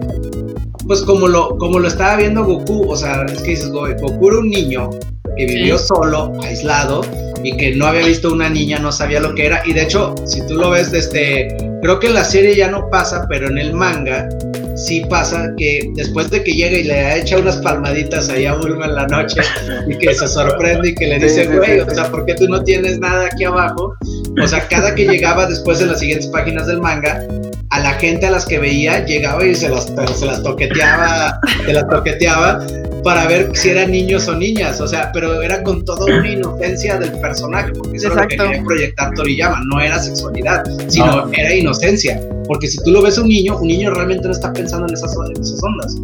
pues 0.89 1.03
como 1.03 1.29
lo, 1.29 1.57
como 1.59 1.79
lo 1.79 1.87
estaba 1.87 2.17
viendo 2.17 2.45
Goku, 2.45 2.91
o 2.91 2.97
sea, 2.97 3.25
es 3.27 3.41
que 3.43 3.51
dices, 3.51 3.71
"Güey, 3.71 3.95
Goku 4.01 4.29
era 4.29 4.39
un 4.39 4.51
niño 4.51 4.91
que 5.37 5.47
vivió 5.47 5.79
solo, 5.79 6.33
aislado, 6.43 7.03
y 7.47 7.57
que 7.57 7.77
no 7.77 7.87
había 7.87 8.05
visto 8.05 8.33
una 8.33 8.51
niña, 8.51 8.81
no 8.81 8.91
sabía 8.91 9.21
lo 9.21 9.33
que 9.33 9.47
era, 9.47 9.63
y 9.65 9.73
de 9.73 9.83
hecho, 9.83 10.17
si 10.25 10.45
tú 10.49 10.57
lo 10.57 10.71
ves 10.71 10.91
desde, 10.91 11.47
creo 11.81 12.01
que 12.01 12.09
en 12.09 12.15
la 12.15 12.25
serie 12.25 12.57
ya 12.57 12.69
no 12.69 12.91
pasa, 12.91 13.25
pero 13.29 13.49
en 13.49 13.57
el 13.57 13.73
manga 13.73 14.29
sí 14.75 15.05
pasa 15.09 15.53
que 15.57 15.89
después 15.95 16.29
de 16.31 16.43
que 16.43 16.53
llega 16.53 16.77
y 16.77 16.83
le 16.83 17.21
echa 17.21 17.39
unas 17.39 17.59
palmaditas 17.59 18.29
ahí 18.31 18.47
a 18.47 18.55
Bulma 18.55 18.87
en 18.87 18.97
la 18.97 19.07
noche 19.07 19.41
y 19.89 19.97
que 19.97 20.13
se 20.13 20.27
sorprende 20.27 20.89
y 20.89 20.95
que 20.97 21.07
le 21.07 21.21
dice, 21.21 21.47
güey, 21.47 21.79
o 21.79 21.89
sea, 21.89 22.11
¿por 22.11 22.27
qué 22.27 22.35
tú 22.35 22.49
no 22.49 22.65
tienes 22.65 22.99
nada 22.99 23.27
aquí 23.27 23.45
abajo? 23.45 23.95
O 24.43 24.49
sea, 24.49 24.67
cada 24.67 24.93
que 24.97 25.07
llegaba 25.07 25.47
después 25.47 25.81
en 25.81 25.87
las 25.87 26.01
siguientes 26.01 26.27
páginas 26.27 26.67
del 26.67 26.81
manga, 26.81 27.25
a 27.71 27.79
la 27.79 27.93
gente 27.93 28.27
a 28.27 28.33
las 28.33 28.45
que 28.45 28.59
veía 28.59 29.05
llegaba 29.05 29.47
y 29.47 29.55
se 29.55 29.69
las, 29.69 29.85
se 29.85 30.27
las 30.27 30.43
toqueteaba, 30.43 31.41
se 31.65 31.73
las 31.73 31.89
toqueteaba 31.89 32.67
para 33.07 33.25
ver 33.29 33.51
si 33.55 33.69
eran 33.71 33.93
niños 33.93 34.27
o 34.27 34.35
niñas, 34.35 34.81
o 34.81 34.87
sea, 34.89 35.13
pero 35.13 35.41
era 35.41 35.63
con 35.63 35.85
toda 35.85 36.07
una 36.07 36.29
inocencia 36.29 36.99
del 36.99 37.13
personaje, 37.21 37.71
porque 37.79 37.99
eso 37.99 38.09
era 38.13 38.23
lo 38.23 38.29
que 38.29 38.37
quería 38.37 38.65
proyectar 38.65 39.15
Toriyama, 39.15 39.61
no 39.73 39.81
era 39.81 39.97
sexualidad, 40.01 40.65
sino 40.89 41.07
No. 41.27 41.31
era 41.33 41.55
inocencia, 41.55 42.21
porque 42.49 42.67
si 42.67 42.79
tú 42.83 42.91
lo 42.91 43.03
ves 43.03 43.17
a 43.17 43.23
un 43.23 43.29
niño, 43.29 43.59
un 43.59 43.69
niño 43.69 43.95
realmente 43.95 44.25
no 44.27 44.33
está 44.33 44.53
pensando 44.53 44.89
en 44.89 44.95
esas, 44.95 45.15
en 45.15 45.41
esas 45.41 45.63
ondas, 45.63 45.95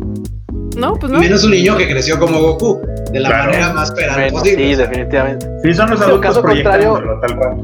No, 0.76 0.94
pues 0.94 1.10
no. 1.10 1.18
menos 1.18 1.42
un 1.42 1.50
niño 1.50 1.76
que 1.76 1.88
creció 1.88 2.20
como 2.20 2.38
Goku, 2.40 2.80
de 3.12 3.18
la 3.18 3.30
Claro. 3.30 3.44
manera 3.50 3.72
más 3.72 3.92
Bueno, 3.92 4.12
posible. 4.30 4.68
sí, 4.68 4.74
definitivamente. 4.76 5.46
Sí, 5.64 5.74
son 5.74 5.90
los 5.90 6.00
adultos 6.02 6.20
caso 6.36 6.42
contrario- 6.42 7.02
tal 7.20 7.36
cual. 7.36 7.56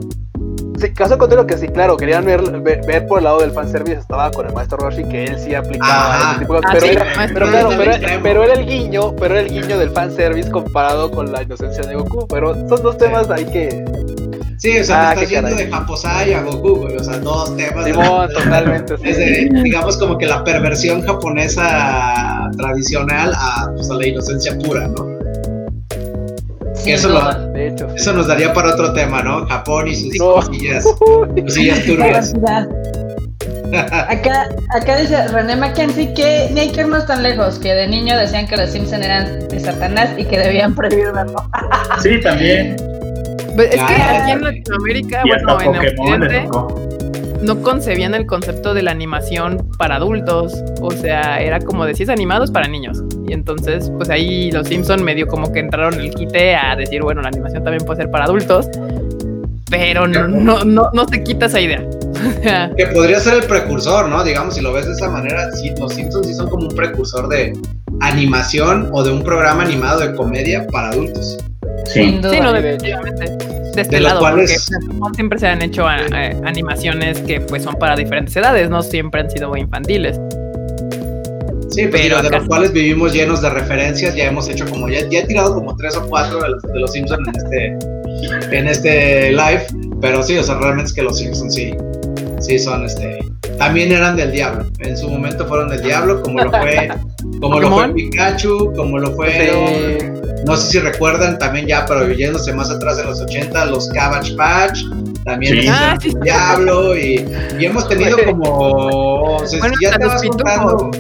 Sí, 0.80 0.92
caso 0.92 1.18
contrario 1.18 1.46
que 1.46 1.59
sí, 1.59 1.68
claro, 1.68 1.96
querían 1.96 2.24
ver, 2.24 2.42
ver, 2.60 2.80
ver 2.86 3.06
por 3.06 3.18
el 3.18 3.24
lado 3.24 3.40
del 3.40 3.50
fanservice, 3.50 3.98
estaba 4.00 4.30
con 4.30 4.46
el 4.46 4.52
maestro 4.52 4.78
Roshi, 4.78 5.02
que 5.05 5.24
él 5.24 5.38
sí 5.38 5.55
aplicaba 5.55 6.14
Ajá. 6.14 6.30
ese 6.32 6.40
tipo 6.40 6.55
de 6.55 6.60
Ah, 6.64 6.70
pero, 6.72 6.86
sí, 6.86 6.92
era, 6.92 7.05
pero 7.34 7.48
claro, 7.50 7.68
pero, 7.76 7.90
extremo. 7.92 8.20
pero 8.22 8.44
era 8.44 8.55
el 8.55 8.66
guiño, 8.66 9.16
pero 9.16 9.34
era 9.38 9.40
el 9.48 9.50
guiño 9.52 9.78
del 9.78 9.90
fanservice 9.90 10.50
comparado 10.50 11.10
con 11.10 11.32
la 11.32 11.42
inocencia 11.42 11.82
de 11.84 11.94
Goku, 11.96 12.26
pero 12.28 12.55
son 12.68 12.82
dos 12.82 12.96
temas 12.98 13.28
ahí 13.30 13.44
que... 13.46 13.84
Sí, 14.59 14.76
o 14.80 14.84
sea, 14.84 15.10
Ah, 15.10 15.14
te 15.14 15.20
estás 15.24 15.30
yendo 15.30 15.50
caray. 15.50 15.66
de 15.66 15.72
Japosai 15.72 16.34
a 16.34 16.42
Goku, 16.42 16.74
güey, 16.80 16.96
o 16.96 17.05
sea, 17.05 17.18
dos 17.18 17.56
temas. 17.56 17.84
de- 17.84 17.92
Simón, 17.92 18.28
totalmente, 18.32 18.96
sí. 18.98 19.02
Desde, 19.05 19.48
digamos, 19.62 19.96
como 19.98 20.18
que 20.18 20.26
la 20.26 20.42
perversión 20.44 21.02
japonesa 21.02 22.50
tradicional 22.56 23.32
a, 23.36 23.70
pues, 23.74 23.90
a 23.90 23.94
la 23.94 24.06
inocencia 24.06 24.56
pura, 24.59 24.88
¿no? 24.88 25.18
Eso 26.86 27.09
duda. 27.09 27.38
lo- 27.38 27.52
De 27.52 27.68
hecho. 27.68 27.88
Eso 27.94 28.12
nos 28.12 28.26
daría 28.26 28.52
para 28.52 28.70
otro 28.74 28.92
tema, 28.92 29.22
¿no? 29.22 29.46
Japón 29.46 29.88
y 29.88 29.94
sus 29.96 30.18
No. 30.18 30.34
cosillas, 30.36 30.84
cosillas 31.44 31.84
turbias. 31.84 32.34
Acá, 34.09 34.48
acá 34.74 34.96
dice 34.96 35.28
René 35.28 35.55
Mackenzie 35.55 36.14
que 36.14 36.48
ni 36.55 36.60
hay 36.60 36.72
que 36.72 36.80
irnos 36.80 37.05
tan 37.06 37.22
lejos, 37.22 37.59
que 37.59 37.74
de 37.74 37.86
niño 37.86 38.16
decían 38.16 38.46
que 38.46 38.56
los 38.56 38.70
Simpson 38.70 39.02
eran 39.02 39.46
de 39.46 39.60
Satanás 39.60 40.09
y 40.16 40.24
que 40.24 40.38
debían 40.38 40.74
prohibir 40.74 41.12
verlo. 41.12 41.36
Sí, 42.02 42.18
también. 42.22 42.76
Pues 43.55 43.68
es 43.74 43.74
que 43.82 43.92
Ah. 43.94 44.22
aquí 44.22 44.30
en 44.32 44.42
Latinoamérica, 44.42 45.22
bueno, 45.26 45.60
en 45.60 45.68
Occidente. 45.76 46.48
No 47.43 47.62
concebían 47.62 48.15
el 48.15 48.27
concepto 48.27 48.74
de 48.74 48.82
la 48.82 48.90
animación 48.90 49.69
para 49.78 49.97
adultos. 49.97 50.62
O 50.81 50.90
sea, 50.90 51.40
era 51.40 51.60
como 51.60 51.85
decías, 51.85 52.09
animados 52.09 52.51
para 52.51 52.69
niños. 52.69 53.02
Y 53.27 53.32
entonces, 53.32 53.90
pues 53.97 54.10
ahí 54.10 54.51
los 54.51 54.69
Simpson 54.69 55.02
medio 55.02 55.27
como 55.27 55.52
que 55.52 55.60
entraron 55.60 55.94
el 55.94 56.10
quite 56.15 56.56
a 56.56 56.74
decir, 56.77 57.02
bueno, 57.02 57.23
la 57.23 57.28
animación 57.28 57.65
también 57.65 57.85
puede 57.85 58.02
ser 58.02 58.10
para 58.10 58.24
adultos. 58.24 58.69
Pero 59.70 60.06
no, 60.06 60.27
no, 60.27 60.65
no, 60.65 60.90
no 60.93 61.09
se 61.09 61.23
quita 61.23 61.47
esa 61.47 61.60
idea. 61.60 61.85
Que 62.77 62.86
podría 62.86 63.20
ser 63.20 63.35
el 63.35 63.44
precursor, 63.44 64.09
¿no? 64.09 64.24
Digamos, 64.24 64.55
si 64.55 64.60
lo 64.60 64.73
ves 64.73 64.86
de 64.86 64.93
esa 64.93 65.09
manera, 65.10 65.52
sí, 65.52 65.73
los 65.78 65.93
Simpsons 65.93 66.27
sí 66.27 66.35
son 66.35 66.48
como 66.48 66.69
un 66.69 66.74
precursor 66.74 67.28
de 67.28 67.52
animación 68.01 68.89
o 68.93 69.05
de 69.05 69.12
un 69.12 69.23
programa 69.23 69.62
animado 69.62 70.01
de 70.01 70.15
comedia 70.15 70.66
para 70.69 70.89
adultos. 70.89 71.39
Sí. 71.85 72.05
Sin 72.05 72.23
duda. 72.23 72.32
sí, 72.32 72.40
no, 72.40 72.52
de 72.52 72.62
definitivamente. 72.62 73.57
De 73.78 73.82
este 73.82 73.96
De 73.96 74.02
lado, 74.02 74.18
cuales- 74.18 74.66
porque 74.68 75.14
siempre 75.14 75.38
se 75.38 75.46
han 75.46 75.62
hecho 75.62 75.86
a- 75.86 75.94
a- 75.98 76.48
animaciones 76.48 77.20
que 77.20 77.40
pues 77.40 77.62
son 77.62 77.76
para 77.76 77.94
diferentes 77.94 78.34
edades, 78.34 78.68
no 78.68 78.82
siempre 78.82 79.20
han 79.20 79.30
sido 79.30 79.56
infantiles. 79.56 80.16
Sí, 81.70 81.86
pues 81.86 82.02
Pero 82.02 82.16
digo, 82.16 82.22
de 82.28 82.38
los 82.38 82.48
cuales 82.48 82.72
vivimos 82.72 83.12
llenos 83.12 83.40
de 83.40 83.50
referencias, 83.50 84.16
ya 84.16 84.24
hemos 84.24 84.48
hecho 84.48 84.66
como, 84.68 84.88
ya, 84.88 85.09
ya 85.09 85.20
he 85.20 85.26
tirado 85.26 85.55
como 85.55 85.76
tres 85.76 85.96
o 85.96 86.05
cuatro 86.09 86.40
de 86.42 86.48
los, 86.48 86.62
de 86.62 86.80
los 86.80 86.92
Simpsons 86.92 87.28
en 87.28 87.36
este, 87.36 88.59
en 88.59 88.66
este 88.66 89.30
live, 89.30 89.64
pero 90.00 90.22
sí, 90.24 90.36
o 90.38 90.42
sea, 90.42 90.56
realmente 90.59 90.86
es 90.88 90.92
que 90.92 91.02
los 91.02 91.18
Simpsons 91.18 91.55
sí, 91.55 91.72
sí 92.40 92.59
son 92.59 92.84
este, 92.84 93.18
también 93.59 93.92
eran 93.92 94.16
del 94.16 94.32
diablo, 94.32 94.64
en 94.80 94.96
su 94.96 95.09
momento 95.09 95.46
fueron 95.46 95.68
del 95.68 95.82
diablo, 95.82 96.20
como 96.22 96.42
lo 96.42 96.50
fue, 96.50 96.88
como 97.40 97.60
lo 97.60 97.70
fue. 97.70 97.92
Pikachu, 97.94 98.72
como 98.74 98.98
lo 98.98 99.12
fue, 99.14 99.30
Sí. 99.30 100.27
No 100.49 100.57
sé 100.57 100.70
si 100.70 100.79
recuerdan 100.79 101.39
también 101.39 101.66
ya, 101.66 101.85
pero 101.87 102.11
yéndose 102.11 102.53
más 102.53 102.70
atrás 102.70 102.99
en 102.99 103.07
los 103.07 103.20
80, 103.20 103.66
los 103.66 103.89
Cabbage 103.91 104.35
Patch, 104.35 104.81
también 105.25 105.62
Sí. 105.62 105.69
Ah, 105.69 105.97
sí. 106.01 106.12
diablo, 106.23 106.97
y, 106.97 107.25
y 107.59 107.65
hemos 107.66 107.89
tenido 107.89 108.16
como, 108.25 109.37
o 109.37 109.47
sea, 109.47 109.61
Bueno, 109.61 109.75
si 109.79 109.85
ya 109.85 109.99
te 109.99 110.07
vas 110.07 110.23
contando, 110.23 110.91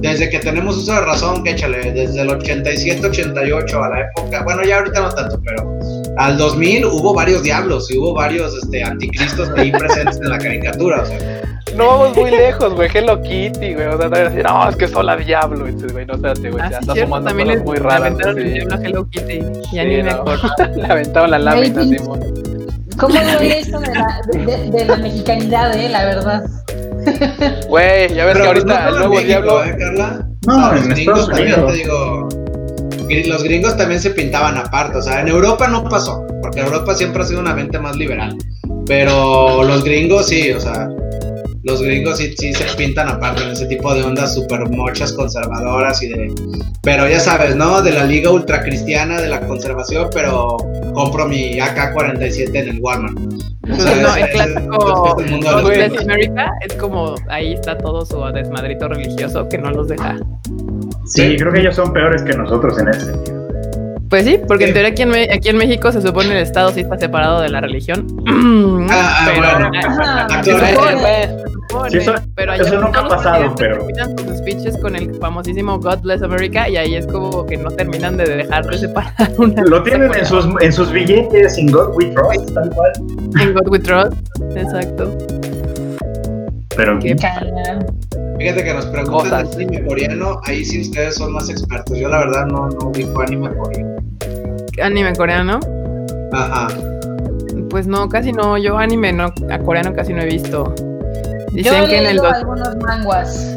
desde 0.00 0.30
que 0.30 0.38
tenemos 0.38 0.76
uso 0.76 0.94
de 0.94 1.00
razón, 1.00 1.44
que 1.44 1.50
échale, 1.50 1.92
desde 1.92 2.22
el 2.22 2.30
87, 2.30 3.06
88 3.06 3.82
a 3.84 3.88
la 3.88 4.00
época, 4.02 4.42
bueno, 4.44 4.62
ya 4.64 4.78
ahorita 4.78 5.00
no 5.00 5.10
tanto, 5.10 5.40
pero 5.44 5.79
al 6.20 6.36
2000 6.38 6.84
hubo 6.86 7.14
varios 7.14 7.42
diablos 7.42 7.90
y 7.90 7.96
hubo 7.98 8.12
varios 8.14 8.54
este, 8.62 8.82
anticristos 8.84 9.50
ahí 9.56 9.72
presentes 9.72 10.18
en 10.20 10.28
la 10.28 10.38
caricatura, 10.38 11.02
o 11.02 11.06
sea, 11.06 11.18
No 11.76 11.86
vamos 11.86 12.16
muy 12.16 12.30
lejos, 12.30 12.74
güey. 12.74 12.90
Hello 12.92 13.20
Kitty, 13.22 13.74
güey. 13.74 13.86
O 13.86 13.96
sea, 13.98 14.26
así, 14.26 14.36
no, 14.42 14.68
es 14.68 14.76
que 14.76 14.88
sola 14.88 15.16
diablo. 15.16 15.68
Y 15.68 15.72
dices, 15.72 15.92
güey, 15.92 16.04
no, 16.06 16.14
espérate, 16.14 16.50
güey. 16.50 16.62
Ah, 16.62 16.70
ya 16.70 16.78
sí, 16.80 16.86
está 16.90 17.00
sumando 17.04 17.28
también 17.28 17.48
cosas 17.48 17.60
le, 17.60 17.64
muy 17.66 17.76
le 17.78 17.82
raras. 17.82 18.00
aventaron 18.02 18.34
sí. 18.36 18.40
el 18.42 18.52
diablo 18.54 18.76
Hello 18.84 19.08
Kitty. 19.10 19.38
Ya 19.72 19.82
Sí, 19.82 19.88
ni 19.88 19.96
me 19.96 20.02
no. 20.02 20.10
acuerdo. 20.10 20.48
Le 20.76 20.86
aventaron 20.86 21.30
la 21.30 21.38
lámina. 21.38 21.82
Simón. 21.84 22.20
¿Cómo 22.98 23.14
duele 23.14 23.60
eso 23.60 23.80
de 23.80 23.94
la, 23.94 24.68
de, 24.70 24.84
la 24.84 24.96
mexicanidad, 24.96 25.74
eh? 25.74 25.88
La 25.88 26.04
verdad. 26.04 26.42
Güey, 27.68 28.14
ya 28.14 28.26
ves 28.26 28.34
Pero 28.34 28.34
que 28.34 28.40
no 28.40 28.46
ahorita 28.74 28.88
el 28.88 28.94
nuevo 28.96 29.14
México, 29.14 29.26
diablo. 29.28 29.64
¿eh, 29.64 29.76
Carla? 29.78 30.26
No, 30.46 30.76
en 30.76 30.92
Estados 30.92 31.28
también, 31.28 31.54
Unidos. 31.54 31.72
te 31.72 31.78
digo. 31.78 32.28
Los 33.26 33.42
gringos 33.42 33.76
también 33.76 34.00
se 34.00 34.10
pintaban 34.10 34.56
aparte. 34.56 34.98
O 34.98 35.02
sea, 35.02 35.20
en 35.20 35.28
Europa 35.28 35.68
no 35.68 35.88
pasó, 35.88 36.24
porque 36.42 36.60
Europa 36.60 36.94
siempre 36.94 37.22
ha 37.22 37.26
sido 37.26 37.40
una 37.40 37.54
mente 37.54 37.78
más 37.78 37.96
liberal. 37.96 38.36
Pero 38.86 39.62
los 39.64 39.84
gringos 39.84 40.28
sí, 40.28 40.52
o 40.52 40.60
sea, 40.60 40.88
los 41.62 41.82
gringos 41.82 42.18
sí, 42.18 42.34
sí 42.38 42.54
se 42.54 42.64
pintan 42.76 43.08
aparte 43.08 43.42
en 43.42 43.50
ese 43.50 43.66
tipo 43.66 43.94
de 43.94 44.02
ondas 44.02 44.34
super 44.34 44.68
mochas 44.70 45.12
conservadoras 45.12 46.02
y 46.02 46.08
de. 46.08 46.34
Pero 46.82 47.08
ya 47.08 47.20
sabes, 47.20 47.54
¿no? 47.54 47.82
De 47.82 47.92
la 47.92 48.04
liga 48.04 48.30
ultracristiana, 48.30 49.20
de 49.20 49.28
la 49.28 49.40
conservación, 49.40 50.08
pero 50.12 50.56
compro 50.94 51.28
mi 51.28 51.58
AK-47 51.60 52.54
en 52.54 52.68
el 52.68 52.80
Walmart. 52.80 53.18
O 53.70 53.76
sea, 53.76 53.96
no, 53.96 54.16
el 54.16 54.30
clásico 54.30 55.20
es 55.20 55.92
de. 55.92 55.98
America 55.98 56.50
es 56.66 56.74
como 56.74 57.14
ahí 57.28 57.52
está 57.52 57.76
todo 57.76 58.06
su 58.06 58.20
desmadrito 58.32 58.88
religioso 58.88 59.48
que 59.48 59.58
no 59.58 59.70
los 59.70 59.88
deja. 59.88 60.16
Sí, 61.06 61.36
creo 61.36 61.52
que 61.52 61.60
ellos 61.60 61.74
son 61.76 61.92
peores 61.92 62.22
que 62.22 62.34
nosotros 62.36 62.78
en 62.78 62.88
ese 62.88 63.06
sentido. 63.06 63.40
Pues 64.08 64.24
sí, 64.24 64.40
porque 64.48 64.64
en 64.64 64.68
Sí. 64.70 64.74
teoría 64.74 64.90
aquí 64.90 65.02
en, 65.02 65.08
Me- 65.10 65.28
aquí 65.32 65.48
en 65.50 65.56
México 65.56 65.92
se 65.92 66.02
supone 66.02 66.30
el 66.32 66.38
Estado 66.38 66.70
sí 66.70 66.80
está 66.80 66.98
separado 66.98 67.40
de 67.40 67.48
la 67.48 67.60
religión. 67.60 68.06
Ah, 68.92 69.18
ah, 69.20 70.42
pero, 70.42 70.58
bueno. 70.58 70.70
Supone. 70.74 70.94
Güey, 71.00 71.28
supone, 71.68 71.90
Sí, 71.90 71.98
eso- 71.98 72.14
pero 72.34 72.52
eso 72.54 72.64
allá 72.64 72.80
nunca 72.80 73.00
todos 73.00 73.12
ha 73.12 73.16
pasado, 73.16 73.54
pero- 73.56 73.76
terminan 73.78 74.18
sus 74.18 74.38
speeches 74.38 74.76
con 74.78 74.96
el 74.96 75.14
famosísimo 75.14 75.78
God 75.78 76.00
Bless 76.00 76.22
America 76.22 76.68
y 76.68 76.76
ahí 76.76 76.96
es 76.96 77.06
como 77.06 77.46
que 77.46 77.56
no 77.56 77.70
terminan 77.70 78.16
de 78.16 78.24
dejar 78.24 78.66
de 78.66 78.78
separar 78.78 79.14
una 79.38 79.62
Lo 79.62 79.80
tienen 79.84 80.12
en 80.12 80.26
sus, 80.26 80.48
en 80.60 80.72
sus 80.72 80.90
billetes, 80.90 81.56
in 81.58 81.70
God 81.70 81.94
we 81.94 82.06
trust, 82.06 82.52
tal 82.54 82.68
cual. 82.70 82.90
en 83.40 83.54
God 83.54 83.68
We 83.68 83.78
Trust. 83.78 84.12
Exacto. 84.56 85.16
Pero 86.76 86.98
Qué 86.98 87.14
Cara. 87.14 87.78
Fíjate 88.40 88.64
que 88.64 88.72
nos 88.74 88.86
preguntan 88.86 89.30
Cosas. 89.44 89.56
de 89.56 89.64
anime 89.64 89.86
coreano, 89.86 90.40
ahí 90.44 90.64
sí 90.64 90.80
ustedes 90.80 91.14
son 91.16 91.32
más 91.32 91.48
expertos. 91.50 91.98
Yo 91.98 92.08
la 92.08 92.18
verdad 92.20 92.46
no, 92.46 92.68
no 92.70 92.88
ubico 92.88 93.20
anime 93.20 93.50
coreano. 93.54 93.96
Anime 94.82 95.12
coreano. 95.14 95.60
Ajá. 96.32 96.68
Pues 97.68 97.86
no, 97.86 98.08
casi 98.08 98.32
no. 98.32 98.56
Yo 98.56 98.78
anime 98.78 99.12
no, 99.12 99.32
a 99.50 99.58
coreano 99.58 99.92
casi 99.92 100.14
no 100.14 100.22
he 100.22 100.26
visto. 100.26 100.74
Yo 100.76 101.54
Dicen 101.54 101.84
he 101.84 101.86
que 101.88 101.98
en 101.98 102.06
el 102.06 102.16
dos- 102.16 102.32
algunos 102.32 102.76
manguas. 102.78 103.56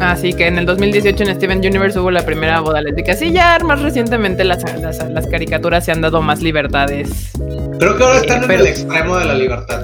Ah, 0.00 0.16
sí, 0.16 0.32
que 0.32 0.46
en 0.46 0.58
el 0.58 0.66
2018 0.66 1.24
en 1.24 1.34
Steven 1.34 1.58
Universe 1.58 1.98
hubo 1.98 2.10
la 2.10 2.24
primera 2.24 2.60
boda 2.60 2.80
lésbica. 2.80 3.14
Sí, 3.14 3.32
ya 3.32 3.58
más 3.64 3.82
recientemente 3.82 4.44
las, 4.44 4.62
las, 4.80 5.08
las 5.10 5.26
caricaturas 5.26 5.84
se 5.84 5.92
han 5.92 6.00
dado 6.00 6.22
más 6.22 6.40
libertades. 6.40 7.30
Creo 7.78 7.96
que 7.96 8.04
ahora 8.04 8.18
están 8.18 8.42
en 8.42 8.48
pero- 8.48 8.60
el 8.62 8.66
extremo 8.68 9.16
de 9.18 9.24
la 9.24 9.34
libertad. 9.34 9.82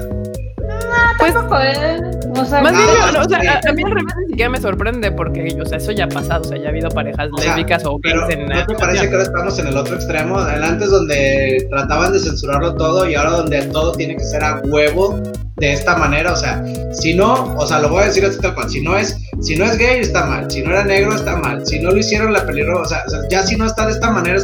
Pues, 1.17 1.33
Tampoco, 1.33 1.61
¿eh? 1.61 2.01
O 2.37 2.45
sea, 2.45 2.61
más 2.61 2.73
bien, 2.73 2.85
no, 3.13 3.21
o 3.21 3.29
sea, 3.29 3.39
a, 3.39 3.69
a 3.69 3.73
mí 3.73 3.83
al 3.83 3.91
revés 3.91 4.13
ni 4.19 4.27
siquiera 4.27 4.49
me 4.49 4.59
sorprende 4.59 5.11
porque, 5.11 5.57
o 5.61 5.65
sea, 5.65 5.77
eso 5.77 5.91
ya 5.91 6.05
ha 6.05 6.09
pasado. 6.09 6.41
O 6.41 6.43
sea, 6.43 6.57
ya 6.57 6.65
ha 6.65 6.69
habido 6.69 6.89
parejas 6.89 7.29
O 7.31 7.37
sea, 7.37 7.55
lésbicas 7.55 7.85
o 7.85 7.97
Pero 8.01 8.27
gays 8.27 8.39
en 8.39 8.47
¿no 8.47 8.65
te 8.65 8.75
parece 8.75 9.07
que 9.07 9.13
ahora 9.13 9.23
estamos 9.23 9.59
en 9.59 9.67
el 9.67 9.77
otro 9.77 9.95
extremo? 9.95 10.37
Antes 10.39 10.89
donde 10.89 11.67
trataban 11.69 12.11
de 12.11 12.19
censurarlo 12.19 12.75
todo 12.75 13.09
y 13.09 13.15
ahora 13.15 13.31
donde 13.31 13.61
todo 13.63 13.93
tiene 13.93 14.15
que 14.15 14.23
ser 14.23 14.43
a 14.43 14.61
huevo 14.65 15.21
de 15.57 15.71
esta 15.71 15.95
manera, 15.95 16.33
o 16.33 16.35
sea, 16.35 16.63
si 16.91 17.13
no, 17.13 17.55
o 17.55 17.65
sea, 17.65 17.79
lo 17.79 17.87
voy 17.87 18.03
a 18.03 18.05
decir 18.07 18.25
así 18.25 18.39
tal 18.41 18.53
cual, 18.55 18.69
si 18.69 18.81
no 18.81 18.97
es, 18.97 19.17
si 19.41 19.55
no 19.55 19.63
es 19.63 19.77
gay 19.77 20.01
está 20.01 20.25
mal, 20.25 20.51
si 20.51 20.61
no 20.61 20.71
era 20.71 20.83
negro 20.83 21.15
está 21.15 21.37
mal, 21.37 21.65
si 21.65 21.79
no 21.79 21.91
lo 21.91 21.97
hicieron 21.97 22.33
la 22.33 22.45
pelirroja, 22.45 22.81
o 22.81 22.85
sea, 22.85 23.03
o 23.07 23.09
sea, 23.09 23.19
ya 23.29 23.41
si 23.43 23.55
no 23.55 23.65
está 23.65 23.85
de 23.85 23.93
esta 23.93 24.11
manera 24.11 24.41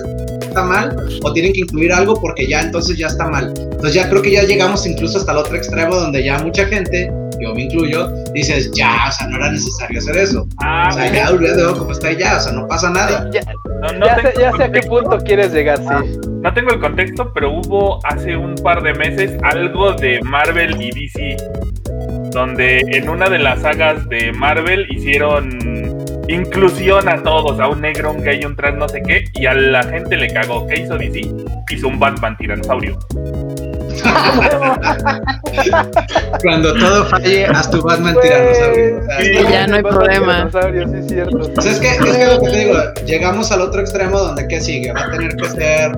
está 0.51 0.63
mal, 0.63 0.95
o 1.23 1.33
tienen 1.33 1.53
que 1.53 1.61
incluir 1.61 1.91
algo 1.93 2.13
porque 2.19 2.45
ya 2.47 2.61
entonces 2.61 2.97
ya 2.97 3.07
está 3.07 3.27
mal. 3.27 3.53
Entonces 3.57 3.93
ya 3.93 4.09
creo 4.09 4.21
que 4.21 4.31
ya 4.31 4.43
llegamos 4.43 4.85
incluso 4.85 5.17
hasta 5.17 5.31
el 5.31 5.37
otro 5.39 5.55
extremo 5.55 5.95
donde 5.95 6.23
ya 6.23 6.37
mucha 6.39 6.65
gente, 6.65 7.11
yo 7.39 7.55
me 7.55 7.63
incluyo, 7.63 8.07
dices, 8.33 8.71
ya, 8.73 9.05
o 9.07 9.11
sea, 9.11 9.27
no 9.27 9.37
era 9.37 9.51
necesario 9.51 9.97
hacer 9.99 10.17
eso. 10.17 10.45
Ah, 10.61 10.89
O 10.91 10.93
sea, 10.93 11.11
ya 11.11 11.29
olvídate 11.29 11.63
como 11.79 11.91
está 11.91 12.11
y 12.11 12.17
ya, 12.17 12.37
o 12.37 12.39
sea, 12.39 12.51
no 12.51 12.67
pasa 12.67 12.89
nada. 12.91 13.29
ya, 13.31 13.41
No, 13.81 13.93
no 13.93 14.05
ya 14.05 14.15
sé, 14.21 14.33
ya 14.39 14.51
sé 14.51 14.63
a 14.63 14.71
qué 14.71 14.81
punto 14.81 15.17
quieres 15.19 15.51
llegar, 15.53 15.79
sí. 15.79 16.19
No 16.41 16.53
tengo 16.53 16.71
el 16.71 16.79
contexto, 16.79 17.31
pero 17.33 17.51
hubo 17.51 18.05
hace 18.05 18.35
un 18.35 18.55
par 18.55 18.83
de 18.83 18.93
meses 18.93 19.31
algo 19.43 19.93
de 19.93 20.19
Marvel 20.21 20.79
y 20.81 20.91
DC, 20.91 21.37
donde 22.31 22.79
en 22.87 23.09
una 23.09 23.29
de 23.29 23.39
las 23.39 23.61
sagas 23.61 24.07
de 24.09 24.31
Marvel 24.33 24.85
hicieron 24.91 25.49
inclusión 26.33 27.07
a 27.09 27.21
todos, 27.23 27.59
a 27.59 27.67
un 27.67 27.81
negro, 27.81 28.11
un 28.11 28.23
gay, 28.23 28.43
un 28.45 28.55
trans, 28.55 28.77
no 28.77 28.87
sé 28.87 29.01
qué, 29.05 29.25
y 29.33 29.45
a 29.45 29.53
la 29.53 29.83
gente 29.83 30.15
le 30.17 30.31
cagó. 30.31 30.67
¿Qué 30.67 30.81
hizo 30.81 30.97
DC? 30.97 31.21
Hizo 31.69 31.87
un 31.87 31.99
Batman 31.99 32.37
tiranosaurio. 32.37 32.97
Cuando 36.41 36.73
todo 36.73 37.05
falle, 37.05 37.45
haz 37.45 37.69
tu 37.69 37.81
Batman 37.81 38.15
tiranosaurio. 38.21 39.01
Sí, 39.19 39.33
ya 39.51 39.67
no 39.67 39.75
hay 39.75 39.83
problema. 39.83 40.49
sí, 40.51 40.57
es 40.97 41.07
cierto. 41.07 41.51
Pues 41.53 41.65
es 41.65 41.79
que, 41.79 41.89
es 41.89 41.97
que 41.97 42.25
lo 42.25 42.41
que 42.41 42.49
te 42.49 42.57
digo, 42.57 42.75
llegamos 43.05 43.51
al 43.51 43.61
otro 43.61 43.81
extremo 43.81 44.19
donde 44.19 44.47
¿qué 44.47 44.59
sigue? 44.59 44.91
Va 44.93 45.05
a 45.05 45.11
tener 45.11 45.35
que 45.35 45.49
ser 45.49 45.97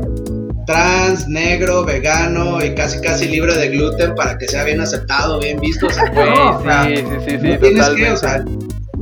trans, 0.65 1.27
negro, 1.27 1.83
vegano 1.83 2.63
y 2.63 2.73
casi 2.73 3.01
casi 3.01 3.27
libre 3.27 3.55
de 3.55 3.69
gluten 3.69 4.15
para 4.15 4.37
que 4.37 4.47
sea 4.47 4.63
bien 4.63 4.81
aceptado, 4.81 5.39
bien 5.39 5.59
visto. 5.59 5.87
O 5.87 5.89
sea, 5.89 6.05
no, 6.05 6.61
sí, 6.85 6.95
sí, 6.95 7.03
sí, 7.03 7.37
sí, 7.39 7.47
no 7.47 7.57
tienes 7.57 7.59
totalmente. 7.59 8.03
que, 8.03 8.11
o 8.11 8.17
sea, 8.17 8.43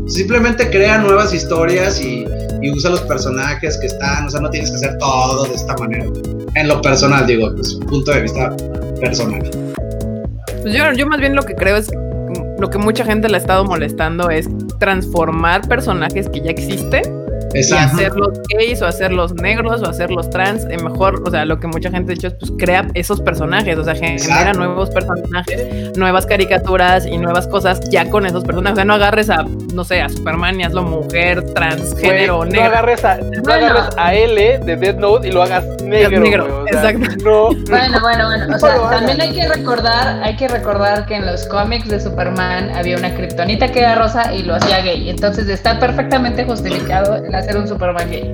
simplemente 0.07 0.69
crea 0.69 0.97
nuevas 0.97 1.33
historias 1.33 2.01
y, 2.01 2.25
usa 2.73 2.91
los 2.91 3.01
personajes 3.01 3.77
que 3.79 3.87
están, 3.87 4.27
o 4.27 4.29
sea, 4.29 4.39
no 4.39 4.49
tienes 4.49 4.69
que 4.69 4.75
hacer 4.75 4.95
todo 4.99 5.45
de 5.45 5.55
esta 5.55 5.75
manera. 5.77 6.05
En 6.53 6.67
lo 6.67 6.79
personal, 6.79 7.25
digo, 7.25 7.51
pues 7.55 7.73
punto 7.87 8.11
de 8.11 8.21
vista 8.21 8.55
personal. 8.99 9.41
Pues 10.61 10.73
yo, 10.75 10.91
yo 10.93 11.07
más 11.07 11.19
bien 11.19 11.35
lo 11.35 11.41
que 11.41 11.55
creo 11.55 11.77
es 11.77 11.89
lo 12.59 12.69
que 12.69 12.77
mucha 12.77 13.03
gente 13.03 13.27
le 13.27 13.37
ha 13.37 13.39
estado 13.39 13.65
molestando 13.65 14.29
es 14.29 14.47
transformar 14.79 15.67
personajes 15.67 16.29
que 16.29 16.41
ya 16.41 16.51
existen 16.51 17.20
y 17.53 17.59
Exacto. 17.59 17.95
hacerlos 17.97 18.39
gays 18.57 18.81
o 18.81 18.87
hacerlos 18.87 19.33
negros 19.35 19.81
o 19.81 19.89
hacerlos 19.89 20.29
trans. 20.29 20.65
eh, 20.69 20.77
mejor, 20.77 21.21
o 21.25 21.29
sea, 21.31 21.45
lo 21.45 21.59
que 21.59 21.67
mucha 21.67 21.89
gente 21.91 22.11
ha 22.11 22.15
hecho 22.15 22.27
es 22.27 22.33
pues 22.35 22.51
crea 22.57 22.87
esos 22.93 23.21
personajes, 23.21 23.77
o 23.77 23.83
sea, 23.83 23.95
gen- 23.95 24.13
Exacto. 24.13 24.33
genera 24.33 24.53
nuevos 24.53 24.89
personajes, 24.89 25.97
nuevas 25.97 26.25
caricaturas 26.25 27.05
y 27.05 27.17
nuevas 27.17 27.47
cosas 27.47 27.79
ya 27.89 28.09
con 28.09 28.25
esos 28.25 28.43
personajes. 28.43 28.73
O 28.73 28.75
sea, 28.75 28.85
no 28.85 28.93
agarres 28.93 29.29
a, 29.29 29.43
no 29.73 29.83
sé, 29.83 30.01
a 30.01 30.09
Superman 30.09 30.59
y 30.59 30.63
hazlo 30.63 30.83
mujer, 30.83 31.43
transgénero, 31.53 32.39
no 32.45 32.51
negro. 32.51 32.65
agarres, 32.65 33.03
a, 33.05 33.17
no 33.17 33.41
Bueno. 33.43 33.65
agarres 33.67 33.95
a 33.97 34.13
L 34.13 34.59
de 34.59 34.75
Death 34.75 34.97
Note 34.97 35.27
y 35.27 35.31
lo 35.31 35.41
hagas 35.43 35.65
negro. 35.83 36.19
negro, 36.19 36.45
güey, 36.61 36.75
o 36.75 36.79
sea, 36.81 36.89
exacto. 36.91 37.15
No. 37.23 37.49
Bueno, 37.69 37.99
bueno, 38.01 38.25
bueno. 38.27 38.45
O 38.45 38.47
No 38.49 38.59
sea, 38.59 38.89
también 38.89 39.21
hay 39.21 39.33
que 39.33 39.47
recordar, 39.47 40.21
hay 40.23 40.35
que 40.35 40.47
recordar 40.47 41.05
que 41.05 41.15
en 41.15 41.25
los 41.25 41.45
cómics 41.47 41.87
de 41.89 41.99
Superman 41.99 42.69
había 42.75 42.97
una 42.97 43.13
kriptonita 43.13 43.71
que 43.71 43.79
era 43.79 43.95
rosa 43.95 44.33
y 44.33 44.43
lo 44.43 44.55
hacía 44.55 44.81
gay. 44.81 45.09
Entonces 45.09 45.47
está 45.47 45.79
perfectamente 45.79 46.43
justificado 46.45 47.15
el 47.15 47.33
hacer 47.41 47.57
un 47.57 47.67
Superman 47.67 48.09
gay. 48.09 48.33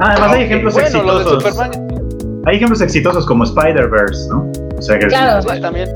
Ah, 0.00 0.12
además 0.12 0.32
hay 0.32 0.42
ejemplos 0.44 0.74
Bueno, 0.74 1.02
lo 1.02 1.14
de 1.18 1.22
exitosos. 1.22 1.54
Superman. 1.54 2.42
Hay 2.46 2.56
ejemplos 2.56 2.80
exitosos 2.82 3.26
como 3.26 3.44
Spider-Verse, 3.44 4.28
¿no? 4.28 4.50
O 4.76 4.82
sea, 4.82 4.98
que 4.98 5.06
Claro. 5.06 5.42
sí, 5.42 5.60
también. 5.60 5.90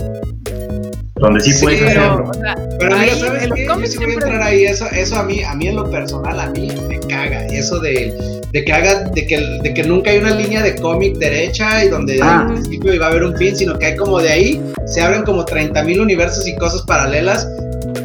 donde 1.16 1.40
sí, 1.40 1.52
Sí, 1.52 1.64
puedes 1.64 1.80
Pero, 1.82 2.00
hacerlo. 2.00 2.30
o 2.30 2.34
sea, 2.34 2.54
Pero 2.78 2.96
mira, 2.96 3.14
¿sabes 3.16 3.42
en 3.42 3.50
qué? 3.52 3.66
Yo 3.66 3.86
sí 3.86 3.98
voy 3.98 4.10
a 4.10 4.14
entrar 4.14 4.40
ahí, 4.42 4.64
eso, 4.66 4.86
eso 4.92 5.16
a 5.16 5.24
mí, 5.24 5.42
a 5.42 5.52
mí 5.56 5.66
en 5.66 5.74
lo 5.74 5.90
personal, 5.90 6.38
a 6.38 6.48
mí 6.50 6.68
me 6.88 7.00
caga, 7.00 7.44
eso 7.46 7.80
de, 7.80 8.14
de 8.52 8.64
que 8.64 8.72
haga, 8.72 9.00
de 9.10 9.26
que, 9.26 9.40
de 9.64 9.74
que 9.74 9.82
nunca 9.82 10.10
hay 10.12 10.18
una 10.18 10.30
línea 10.30 10.62
de 10.62 10.76
cómic 10.76 11.16
derecha 11.18 11.84
y 11.84 11.88
donde 11.88 12.20
Ah. 12.22 12.36
hay 12.38 12.46
un 12.46 12.52
principio 12.54 12.94
y 12.94 12.98
va 12.98 13.06
a 13.06 13.10
haber 13.10 13.24
un 13.24 13.36
fin, 13.36 13.56
sino 13.56 13.76
que 13.76 13.86
hay 13.86 13.96
como 13.96 14.20
de 14.20 14.28
ahí, 14.30 14.62
se 14.86 15.00
abren 15.02 15.24
como 15.24 15.44
30 15.44 15.82
mil 15.82 16.00
universos 16.00 16.46
y 16.46 16.54
cosas 16.54 16.82
paralelas. 16.82 17.48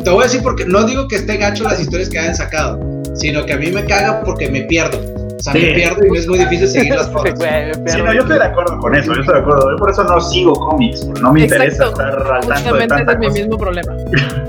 Te 0.03 0.09
voy 0.09 0.21
a 0.21 0.23
decir 0.23 0.41
porque, 0.41 0.65
no 0.65 0.83
digo 0.83 1.07
que 1.07 1.17
esté 1.17 1.37
gacho 1.37 1.63
las 1.65 1.79
historias 1.79 2.09
que 2.09 2.17
hayan 2.17 2.33
sacado, 2.35 2.79
sino 3.13 3.45
que 3.45 3.53
a 3.53 3.57
mí 3.57 3.71
me 3.71 3.85
caga 3.85 4.21
porque 4.23 4.49
me 4.49 4.61
pierdo. 4.61 5.12
O 5.43 5.51
sea, 5.51 5.53
Sí. 5.53 5.59
me 5.59 5.73
pierdo 5.73 6.05
y 6.05 6.09
me 6.09 6.17
es 6.19 6.27
muy 6.27 6.37
difícil 6.39 6.87
todas. 6.87 7.11
güey, 7.35 7.65
me 7.83 7.89
Sí, 7.91 8.01
no, 8.01 8.13
yo 8.13 8.21
estoy 8.21 8.37
de 8.39 8.45
acuerdo 8.45 8.79
con 8.79 8.95
eso, 8.95 9.13
yo 9.13 9.19
estoy 9.19 9.35
de 9.35 9.41
acuerdo. 9.41 9.71
Yo 9.71 9.75
por 9.77 9.89
eso 9.89 10.03
no 10.05 10.21
sigo 10.21 10.53
cómics, 10.53 11.05
no 11.21 11.33
me 11.33 11.41
interesa 11.41 11.85
estar 11.87 12.31
al 12.31 12.47
tanto 12.47 12.75
de 12.75 12.87
tanta 12.87 13.11
es 13.13 13.19
mi 13.19 13.29
mismo 13.29 13.57
problema. 13.57 13.93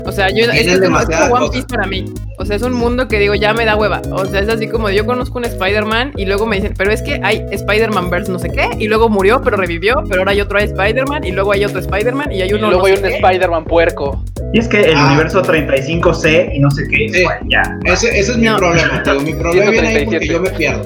O 0.05 0.11
sea, 0.13 0.29
yo 0.29 0.45
es, 0.51 0.53
es 0.53 0.63
como, 0.63 0.73
es 0.75 0.79
demasiadas 0.81 1.29
como 1.29 1.35
One 1.35 1.47
cosas. 1.47 1.51
Piece 1.65 1.67
para 1.75 1.87
mí. 1.87 2.05
O 2.37 2.45
sea, 2.45 2.55
es 2.55 2.61
un 2.61 2.73
mundo 2.73 3.07
que 3.09 3.19
digo, 3.19 3.33
ya 3.35 3.53
me 3.53 3.65
da 3.65 3.75
hueva. 3.75 4.01
O 4.11 4.25
sea, 4.25 4.39
es 4.39 4.47
así 4.49 4.67
como 4.69 4.89
yo 4.89 5.05
conozco 5.05 5.37
un 5.37 5.45
Spider-Man 5.45 6.13
y 6.15 6.25
luego 6.25 6.45
me 6.45 6.57
dicen, 6.57 6.73
pero 6.77 6.91
es 6.91 7.01
que 7.01 7.19
hay 7.23 7.45
Spider-Man 7.51 8.09
verse 8.09 8.31
no 8.31 8.39
sé 8.39 8.49
qué, 8.49 8.69
y 8.79 8.87
luego 8.87 9.09
murió, 9.09 9.41
pero 9.43 9.57
revivió, 9.57 9.95
pero 10.07 10.21
ahora 10.21 10.31
hay 10.31 10.41
otro 10.41 10.59
Spider-Man, 10.59 11.23
y 11.25 11.31
luego 11.31 11.51
hay 11.51 11.65
otro 11.65 11.79
Spider-Man, 11.79 12.31
y 12.31 12.41
hay 12.41 12.49
Y 12.49 12.53
uno 12.53 12.67
luego 12.69 12.87
no 12.87 12.93
hay 12.93 12.97
sé 12.97 13.05
un. 13.07 13.11
Spider-Man 13.13 13.65
puerco. 13.65 14.23
Y 14.53 14.59
es 14.59 14.67
que 14.69 14.81
el 14.81 14.95
Ah. 14.95 15.07
universo 15.07 15.41
35C 15.41 16.51
y 16.53 16.59
no 16.59 16.69
sé 16.71 16.83
qué, 16.89 17.09
Sí. 17.11 17.23
bueno, 17.23 17.41
ya. 17.49 17.61
Ese, 17.85 18.07
ese 18.17 18.31
es 18.33 18.37
mi 18.37 18.47
problema, 18.49 19.03
te 19.03 19.11
digo, 19.11 19.23
mi 19.23 19.33
problema 19.41 19.71
viene 19.71 19.87
ahí 19.87 20.05
porque 20.05 20.19
137. 20.19 20.27
yo 20.33 20.39
me 20.41 20.49
pierdo. 20.51 20.84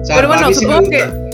O 0.00 0.04
sea, 0.04 0.16
Pero 0.16 0.28
bueno, 0.28 0.52
sí 0.52 0.66
me 0.66 0.72
supongo 0.72 0.90
que 0.90 1.30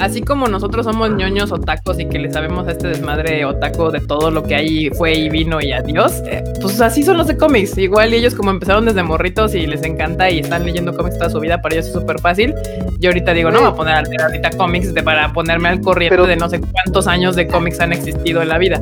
así 0.00 0.22
como 0.22 0.46
nosotros 0.48 0.86
somos 0.86 1.10
ñoños 1.10 1.52
otacos 1.52 2.00
y 2.00 2.06
que 2.06 2.18
le 2.18 2.30
sabemos 2.30 2.66
a 2.66 2.70
este 2.70 2.88
desmadre 2.88 3.44
otaco 3.44 3.90
de 3.90 4.00
todo 4.00 4.30
lo 4.30 4.42
que 4.42 4.54
ahí 4.54 4.88
fue 4.90 5.12
y 5.12 5.28
vino 5.28 5.60
y 5.60 5.72
adiós, 5.72 6.22
eh, 6.26 6.42
pues 6.60 6.80
así 6.80 7.02
son 7.02 7.18
los 7.18 7.26
de 7.26 7.36
cómics. 7.36 7.76
Igual 7.76 8.14
y 8.14 8.16
ellos 8.16 8.34
como 8.34 8.50
empezaron 8.50 8.86
desde 8.86 9.02
morritos 9.02 9.54
y 9.54 9.66
les 9.66 9.82
encanta 9.82 10.30
y 10.30 10.38
están 10.38 10.64
leyendo 10.64 10.96
cómics 10.96 11.18
toda 11.18 11.28
su 11.28 11.38
vida, 11.38 11.60
para 11.60 11.74
ellos 11.74 11.88
es 11.88 11.92
súper 11.92 12.18
fácil. 12.18 12.54
Yo 12.98 13.10
ahorita 13.10 13.34
digo, 13.34 13.50
no, 13.50 13.60
voy 13.60 13.68
a 13.68 13.74
poner 13.74 13.94
a 13.94 14.02
leer 14.02 14.22
ahorita 14.22 14.50
cómics 14.56 14.94
de, 14.94 15.02
para 15.02 15.32
ponerme 15.34 15.68
al 15.68 15.80
corriente 15.82 16.16
Pero- 16.16 16.26
de 16.26 16.36
no 16.36 16.48
sé 16.48 16.60
cuántos 16.60 17.06
años 17.06 17.36
de 17.36 17.46
cómics 17.46 17.80
han 17.80 17.92
existido 17.92 18.40
en 18.40 18.48
la 18.48 18.56
vida. 18.58 18.80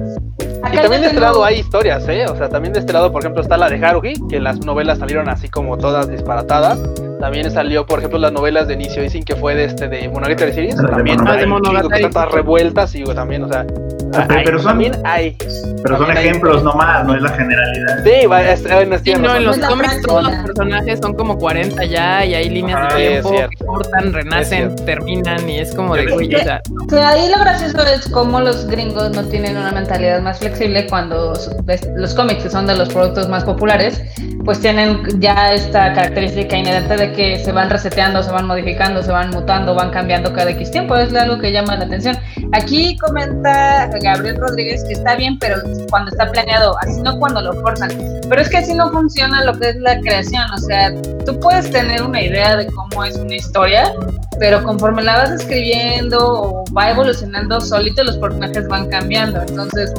Y 0.72 0.76
también 0.76 1.02
de 1.02 1.08
este 1.08 1.20
lado 1.20 1.44
hay 1.44 1.60
historias, 1.60 2.06
¿eh? 2.08 2.26
O 2.28 2.36
sea, 2.36 2.48
también 2.48 2.72
de 2.74 2.80
este 2.80 2.92
lado, 2.92 3.10
por 3.10 3.22
ejemplo, 3.22 3.42
está 3.42 3.56
la 3.56 3.68
de 3.70 3.84
Haruhi, 3.84 4.14
que 4.28 4.38
las 4.40 4.58
novelas 4.64 4.98
salieron 4.98 5.28
así 5.28 5.48
como 5.48 5.78
todas 5.78 6.08
disparatadas. 6.10 6.78
También 7.20 7.50
salió, 7.50 7.84
por 7.86 7.98
ejemplo, 7.98 8.18
las 8.18 8.32
novelas 8.32 8.68
de 8.68 8.74
Inicio 8.74 9.02
Isin, 9.04 9.24
que 9.24 9.34
fue 9.36 9.54
de 9.54 9.64
este 9.64 9.88
de 9.88 10.08
Monogatari 10.08 10.52
Series. 10.52 10.76
De 10.76 10.86
También 10.86 11.20
hay 11.26 11.34
un 11.34 11.40
chingo 11.40 11.54
Monogatari. 11.58 12.02
que 12.04 12.08
tantas 12.10 12.30
revueltas 12.32 12.94
y 12.94 13.04
también, 13.04 13.44
o 13.44 13.48
sea, 13.48 13.66
Ah, 14.14 14.24
pero- 14.26 14.38
hay- 14.38 14.44
pero 14.46 14.58
son- 14.58 14.66
también 14.68 14.92
hay. 15.04 15.36
Pero 15.38 15.96
son 15.96 16.06
También 16.06 16.16
hay- 16.16 16.26
ejemplos 16.28 16.62
nomás, 16.64 17.04
no 17.04 17.14
es 17.14 17.20
la 17.22 17.28
generalidad. 17.30 18.04
Sí, 18.04 18.26
va, 18.26 18.42
es, 18.42 18.64
es, 18.64 19.00
Sí, 19.04 19.12
no, 19.14 19.36
en 19.36 19.44
los 19.44 19.58
cómics 19.58 20.02
todos 20.02 20.24
los 20.24 20.32
personajes 20.46 20.98
son 21.02 21.14
como 21.14 21.36
40 21.36 21.84
ya 21.84 22.24
y 22.24 22.34
hay 22.34 22.48
líneas 22.48 22.80
Ajá, 22.86 22.96
de 22.96 23.08
tiempo 23.08 23.30
que 23.30 23.64
cortan, 23.66 24.12
renacen, 24.14 24.74
terminan 24.86 25.48
y 25.48 25.58
es 25.58 25.74
como 25.74 25.94
de, 25.94 26.06
güey, 26.06 26.34
o 26.34 26.38
sea, 26.38 26.62
Que 26.88 26.98
ahí 27.00 27.28
lo 27.30 27.38
gracioso 27.40 27.84
es 27.84 28.08
cómo 28.08 28.40
los 28.40 28.66
gringos 28.66 29.10
no 29.10 29.24
tienen 29.24 29.56
una 29.58 29.72
mentalidad 29.72 30.22
más 30.22 30.38
flexible 30.38 30.86
cuando 30.88 31.34
los 31.96 32.14
cómics, 32.14 32.44
que 32.44 32.48
son 32.50 32.66
de 32.66 32.76
los 32.76 32.88
productos 32.88 33.28
más 33.28 33.44
populares, 33.44 34.00
pues 34.44 34.60
tienen 34.60 35.02
ya 35.20 35.52
esta 35.52 35.92
característica 35.92 36.56
inherente 36.56 36.96
de 36.96 37.07
que 37.12 37.38
se 37.38 37.52
van 37.52 37.70
reseteando, 37.70 38.22
se 38.22 38.30
van 38.30 38.46
modificando, 38.46 39.02
se 39.02 39.10
van 39.10 39.30
mutando, 39.30 39.74
van 39.74 39.90
cambiando 39.90 40.32
cada 40.32 40.50
X 40.50 40.70
tiempo. 40.70 40.96
Es 40.96 41.14
algo 41.14 41.38
que 41.38 41.52
llama 41.52 41.76
la 41.76 41.84
atención. 41.84 42.16
Aquí 42.52 42.96
comenta 42.98 43.88
Gabriel 44.02 44.36
Rodríguez 44.36 44.84
que 44.84 44.94
está 44.94 45.16
bien, 45.16 45.38
pero 45.38 45.56
cuando 45.90 46.10
está 46.10 46.30
planeado, 46.30 46.76
así 46.80 47.00
no 47.02 47.18
cuando 47.18 47.40
lo 47.40 47.52
forzan. 47.54 47.90
Pero 48.28 48.40
es 48.40 48.48
que 48.48 48.58
así 48.58 48.74
no 48.74 48.90
funciona 48.90 49.44
lo 49.44 49.58
que 49.58 49.70
es 49.70 49.76
la 49.76 50.00
creación. 50.00 50.44
O 50.52 50.58
sea, 50.58 50.92
tú 51.24 51.38
puedes 51.40 51.70
tener 51.70 52.02
una 52.02 52.22
idea 52.22 52.56
de 52.56 52.66
cómo 52.66 53.04
es 53.04 53.16
una 53.16 53.36
historia, 53.36 53.92
pero 54.38 54.62
conforme 54.62 55.02
la 55.02 55.16
vas 55.16 55.30
escribiendo 55.30 56.18
o 56.18 56.64
va 56.76 56.90
evolucionando, 56.90 57.60
solito 57.60 58.04
los 58.04 58.16
personajes 58.18 58.66
van 58.68 58.88
cambiando. 58.88 59.42
Entonces, 59.42 59.92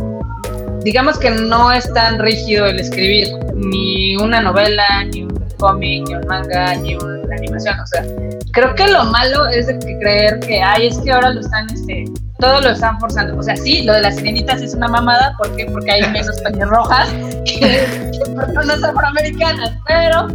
digamos 0.84 1.18
que 1.18 1.30
no 1.31 1.72
es 1.72 1.91
tan 1.94 2.19
rígido 2.19 2.65
el 2.65 2.80
escribir 2.80 3.27
ni 3.53 4.15
una 4.18 4.41
novela, 4.41 4.86
ni 5.14 5.23
cómic, 5.60 6.07
ni 6.07 6.15
un 6.15 6.27
manga, 6.27 6.76
ni 6.76 6.95
una 6.95 7.36
animación. 7.36 7.80
O 7.80 7.88
sea, 7.88 8.03
creo 8.52 8.73
que 8.76 8.88
lo 8.88 9.06
malo 9.06 9.48
es 9.48 9.68
de 9.68 9.77
que 9.80 9.98
creer 9.99 10.40
que, 10.40 10.61
ay, 10.61 10.88
es 10.88 10.98
que 10.99 11.11
ahora 11.11 11.31
lo 11.31 11.41
están, 11.41 11.68
este, 11.72 12.06
todo 12.40 12.61
lo 12.61 12.69
están 12.69 12.99
forzando. 12.99 13.38
O 13.38 13.44
sea, 13.44 13.56
sí, 13.56 13.84
lo 13.84 13.94
de 13.94 14.02
las 14.02 14.15
sirenitas 14.15 14.61
es 14.61 14.73
una 14.73 14.88
mamada, 14.88 15.36
¿por 15.38 15.56
qué? 15.56 15.65
Porque 15.65 15.91
hay 15.91 16.10
menos 16.11 16.40
pelirrojas 16.44 17.10
que, 17.45 17.60
que 17.60 18.31
personas 18.36 18.84
afroamericanas, 18.84 19.73
pero 19.88 20.27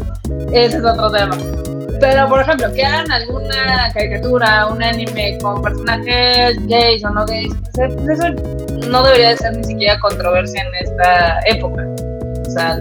ese 0.52 0.76
es 0.78 0.84
otro 0.84 1.10
tema. 1.10 1.36
Pero, 2.00 2.28
por 2.28 2.40
ejemplo, 2.40 2.72
que 2.72 2.84
hagan 2.84 3.10
alguna 3.10 3.90
caricatura, 3.94 4.66
un 4.66 4.82
anime 4.82 5.38
con 5.40 5.62
personajes 5.62 6.56
gays 6.66 7.04
o 7.04 7.10
no 7.10 7.24
gays, 7.24 7.54
pues, 7.74 7.94
eso 8.10 8.28
no 8.88 9.02
debería 9.04 9.30
de 9.30 9.36
ser 9.36 9.56
ni 9.56 9.64
siquiera 9.64 9.98
controversia 10.00 10.64
en 10.64 10.86
esta 10.86 11.40
época. 11.46 11.86
O 12.46 12.50
sea, 12.50 12.78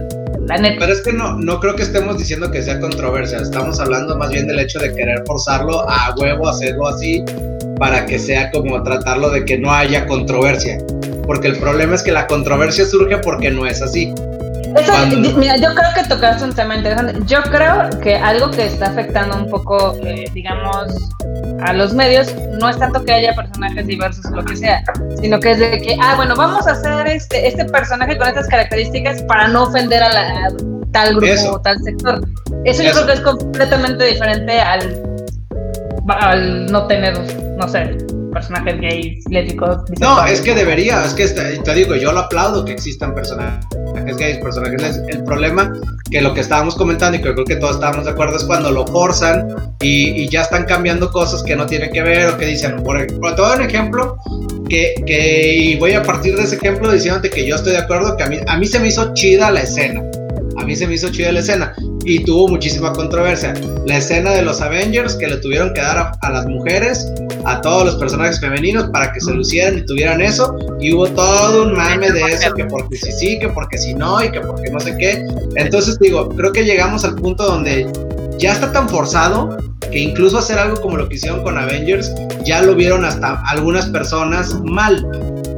Pero 0.80 0.92
es 0.92 1.02
que 1.02 1.14
no, 1.14 1.38
no 1.38 1.60
creo 1.60 1.76
que 1.76 1.84
estemos 1.84 2.18
diciendo 2.18 2.52
que 2.52 2.62
sea 2.62 2.80
controversia, 2.80 3.38
estamos 3.38 3.80
hablando 3.80 4.18
más 4.18 4.30
bien 4.30 4.48
del 4.48 4.60
hecho 4.60 4.80
de 4.80 4.94
querer 4.94 5.24
forzarlo 5.26 5.90
a 5.90 6.14
huevo, 6.18 6.50
hacerlo 6.50 6.88
así, 6.88 7.24
para 7.78 8.06
que 8.06 8.20
sea 8.20 8.52
como 8.52 8.82
tratarlo 8.84 9.30
de 9.30 9.46
que 9.46 9.58
no 9.58 9.72
haya 9.72 10.06
controversia. 10.06 10.78
Porque 11.26 11.48
el 11.48 11.58
problema 11.58 11.96
es 11.96 12.04
que 12.04 12.12
la 12.12 12.28
controversia 12.28 12.86
surge 12.86 13.18
porque 13.20 13.50
no 13.50 13.66
es 13.66 13.82
así. 13.82 14.14
Eso, 14.76 14.94
mira, 15.38 15.58
yo 15.58 15.74
creo 15.76 15.90
que 15.96 16.04
tocaste 16.08 16.44
un 16.44 16.54
tema 16.54 16.76
interesante. 16.76 17.20
Yo 17.26 17.42
creo 17.44 17.90
que 18.02 18.16
algo 18.16 18.50
que 18.52 18.66
está 18.66 18.88
afectando 18.88 19.38
un 19.38 19.50
poco, 19.50 19.96
eh, 20.04 20.26
digamos, 20.34 21.10
a 21.62 21.74
los 21.74 21.94
medios, 21.94 22.34
no 22.60 22.70
es 22.70 22.78
tanto 22.78 23.04
que 23.04 23.14
haya 23.14 23.34
personajes 23.36 23.86
diversos 23.86 24.26
o 24.26 24.36
lo 24.36 24.44
que 24.44 24.56
sea, 24.56 24.84
sino 25.22 25.40
que 25.40 25.52
es 25.52 25.60
de 25.60 25.82
que, 25.82 25.98
ah, 26.02 26.16
bueno, 26.16 26.36
vamos 26.36 26.68
a 26.68 26.72
hacer 26.72 27.08
este, 27.08 27.48
este 27.48 27.66
personaje 27.66 28.18
con 28.18 28.28
estas 28.28 28.48
características 28.48 29.22
para 29.24 29.48
no 29.48 29.64
ofender 29.64 30.02
a, 30.02 30.12
la, 30.12 30.48
a 30.48 30.50
tal 30.92 31.16
grupo 31.16 31.26
Eso. 31.26 31.54
o 31.54 31.62
tal 31.62 31.78
sector. 31.84 32.22
Eso 32.66 32.84
yo 32.84 32.92
creo 32.92 33.06
que 33.06 33.14
es 33.14 33.22
completamente 33.22 34.06
diferente 34.06 34.60
al, 34.60 35.04
al 36.08 36.66
no 36.72 36.88
tener, 36.88 37.18
no 37.58 37.68
sé, 37.68 37.98
personajes 38.34 38.82
gays, 38.82 39.24
lésbicos. 39.30 39.78
No, 40.00 40.26
es 40.26 40.42
que 40.42 40.54
debería, 40.56 41.06
es 41.06 41.14
que 41.14 41.24
está- 41.24 41.44
te 41.64 41.74
digo, 41.76 41.96
yo 41.96 42.12
lo 42.12 42.20
aplaudo 42.22 42.66
que 42.66 42.74
existan 42.74 43.14
personajes 43.16 44.18
gays, 44.18 44.38
personajes 44.40 44.82
lesbianos. 44.82 45.16
El 45.16 45.24
problema 45.24 45.74
que 46.10 46.22
lo 46.22 46.34
que 46.34 46.42
estábamos 46.42 46.76
comentando 46.76 47.18
y 47.18 47.22
que 47.22 47.32
creo 47.34 47.46
que 47.46 47.56
todos 47.56 47.76
estábamos 47.76 48.06
de 48.06 48.12
acuerdo 48.12 48.38
es 48.38 48.44
cuando 48.44 48.72
lo 48.72 48.86
forzan 48.88 49.48
y, 49.82 50.10
y 50.24 50.28
ya 50.30 50.42
están 50.42 50.66
cambiando 50.66 51.12
cosas 51.12 51.44
que 51.44 51.56
no 51.56 51.66
tienen 51.66 51.92
que 51.92 52.02
ver 52.02 52.28
o 52.30 52.38
que 52.38 52.46
dicen, 52.48 52.84
por 52.84 52.98
te 53.06 53.14
doy 53.16 53.56
un 53.58 53.62
ejemplo 53.64 54.18
que, 54.70 54.96
que 55.06 55.54
y 55.56 55.76
voy 55.78 55.94
a 55.94 56.04
partir 56.04 56.36
de 56.36 56.44
ese 56.44 56.56
ejemplo 56.56 56.92
diciéndote 56.92 57.30
que 57.30 57.46
yo 57.48 57.56
estoy 57.56 57.74
de 57.74 57.80
acuerdo 57.80 58.16
que 58.18 58.24
a 58.24 58.28
mí, 58.28 58.38
a 58.48 58.58
mí 58.58 58.66
se 58.68 58.80
me 58.80 58.88
hizo 58.88 59.14
chida 59.14 59.52
la 59.52 59.62
escena. 59.62 60.02
A 60.56 60.66
mí 60.66 60.76
se 60.76 60.86
me 60.88 60.94
hizo 60.94 61.10
chida 61.10 61.32
la 61.32 61.40
escena 61.40 61.74
y 62.06 62.24
tuvo 62.24 62.48
muchísima 62.48 62.94
controversia. 62.94 63.54
La 63.88 63.98
escena 63.98 64.32
de 64.32 64.44
los 64.44 64.62
Avengers 64.62 65.16
que 65.16 65.28
le 65.28 65.38
tuvieron 65.38 65.74
que 65.74 65.82
dar 65.82 65.98
a, 65.98 66.12
a 66.22 66.30
las 66.30 66.46
mujeres, 66.46 67.12
a 67.46 67.62
todos 67.62 67.86
los 67.86 67.96
personajes 67.96 68.40
femeninos 68.40 68.90
para 68.92 69.12
que 69.12 69.20
se 69.20 69.34
lucieran 69.34 69.78
y 69.78 69.86
tuvieran 69.86 70.22
eso. 70.22 70.56
Y 70.80 70.94
hubo 70.94 71.08
todo 71.08 71.64
un 71.64 71.74
mame 71.74 72.12
de 72.12 72.22
eso, 72.22 72.54
que 72.54 72.66
porque 72.66 72.98
sí 72.98 73.12
sí, 73.12 73.40
que 73.40 73.50
porque 73.50 73.78
sí 73.78 73.94
no 73.94 74.24
y 74.24 74.32
que 74.32 74.42
porque 74.42 74.70
no 74.72 74.80
sé 74.80 74.96
qué. 74.98 75.26
Entonces 75.56 76.00
digo, 76.00 76.30
creo 76.30 76.52
que 76.52 76.64
llegamos 76.64 77.04
al 77.06 77.16
punto 77.16 77.44
donde 77.46 77.92
ya 78.38 78.54
está 78.54 78.72
tan 78.72 78.90
forzado 78.90 79.58
que 79.92 80.00
incluso 80.00 80.40
hacer 80.40 80.58
algo 80.58 80.82
como 80.82 80.98
lo 80.98 81.08
que 81.08 81.16
hicieron 81.16 81.44
con 81.44 81.58
Avengers 81.58 82.12
ya 82.44 82.62
lo 82.62 82.76
vieron 82.76 83.06
hasta 83.06 83.42
algunas 83.48 83.86
personas 83.88 84.60
mal. 84.64 85.06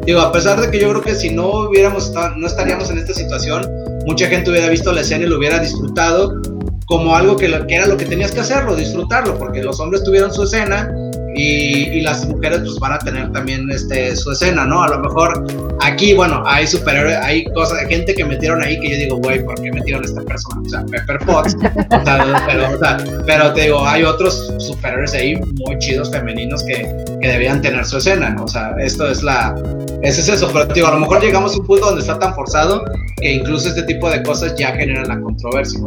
Digo, 0.06 0.22
a 0.22 0.32
pesar 0.32 0.60
de 0.60 0.70
que 0.70 0.80
yo 0.80 0.90
creo 0.90 1.02
que 1.02 1.16
si 1.16 1.32
no 1.32 1.68
hubiéramos 1.70 2.08
estado, 2.08 2.36
no 2.36 2.46
estaríamos 2.46 2.90
en 2.90 3.00
esta 3.00 3.14
situación, 3.14 3.68
mucha 4.06 4.28
gente 4.28 4.52
hubiera 4.52 4.70
visto 4.70 4.92
la 4.92 5.02
escena 5.02 5.26
y 5.26 5.28
lo 5.28 5.38
hubiera 5.38 5.60
disfrutado 5.60 6.42
como 6.86 7.16
algo 7.16 7.36
que, 7.36 7.48
que 7.68 7.76
era 7.76 7.88
lo 7.88 7.98
que 7.98 8.06
tenías 8.06 8.32
que 8.32 8.42
hacerlo, 8.42 8.76
disfrutarlo, 8.76 9.38
porque 9.38 9.64
los 9.64 9.80
hombres 9.80 10.04
tuvieron 10.04 10.32
su 10.32 10.44
escena 10.44 10.94
y, 11.36 12.02
las 12.02 12.26
mujeres 12.28 12.60
pues 12.60 12.78
van 12.80 12.94
a 12.94 13.00
tener 13.00 13.32
también 13.32 13.70
este, 13.72 14.16
su 14.16 14.32
escena, 14.32 14.66
¿no? 14.66 14.84
A 14.84 14.90
lo 14.90 15.00
mejor 15.00 15.46
aquí, 15.82 16.14
bueno, 16.14 16.44
hay 16.46 16.68
superhéroes, 16.68 17.18
hay 17.18 17.46
cosas, 17.46 17.80
gente 17.90 18.14
que 18.14 18.24
metieron 18.24 18.62
ahí 18.62 18.80
que 18.80 18.92
yo 18.92 18.98
digo, 18.98 19.18
güey, 19.18 19.44
¿por 19.44 19.60
qué 19.62 19.72
metieron 19.72 20.04
a 20.04 20.06
esta 20.06 20.22
persona? 20.22 20.62
O 20.64 20.70
sea, 20.70 20.86
Pepper 20.86 21.20
Potts, 21.26 21.56
o 21.56 22.04
sea, 22.06 22.44
pero, 22.48 22.76
o 22.76 22.78
sea, 22.78 22.98
pero 23.26 23.54
te 23.54 23.62
digo, 23.64 23.86
hay 23.86 24.04
otros 24.04 24.54
superhéroes 24.60 25.14
ahí 25.14 25.36
muy 25.36 25.78
chidos 25.80 26.12
femeninos 26.12 26.64
que, 26.64 26.84
que 27.26 27.32
debían 27.32 27.60
tener 27.60 27.84
su 27.86 27.98
escena, 27.98 28.30
¿no? 28.30 28.44
O 28.44 28.48
sea, 28.48 28.76
esto 28.80 29.10
es 29.10 29.24
la, 29.24 29.56
ese 30.04 30.22
es 30.22 30.30
eso, 30.30 30.48
pero 30.54 30.66
digo, 30.66 30.88
a 30.88 30.92
lo 30.92 31.00
mejor 31.00 31.22
llegamos 31.22 31.56
a 31.56 31.58
un 31.60 31.66
punto 31.66 31.88
donde 31.88 32.02
está 32.02 32.20
tan 32.20 32.36
forzado 32.36 32.84
que 33.20 33.34
incluso 33.34 33.70
este 33.70 33.82
tipo 33.84 34.10
de 34.12 34.22
cosas 34.22 34.54
ya 34.56 34.74
generan 34.76 35.08
la 35.08 35.20
controversia. 35.20 35.80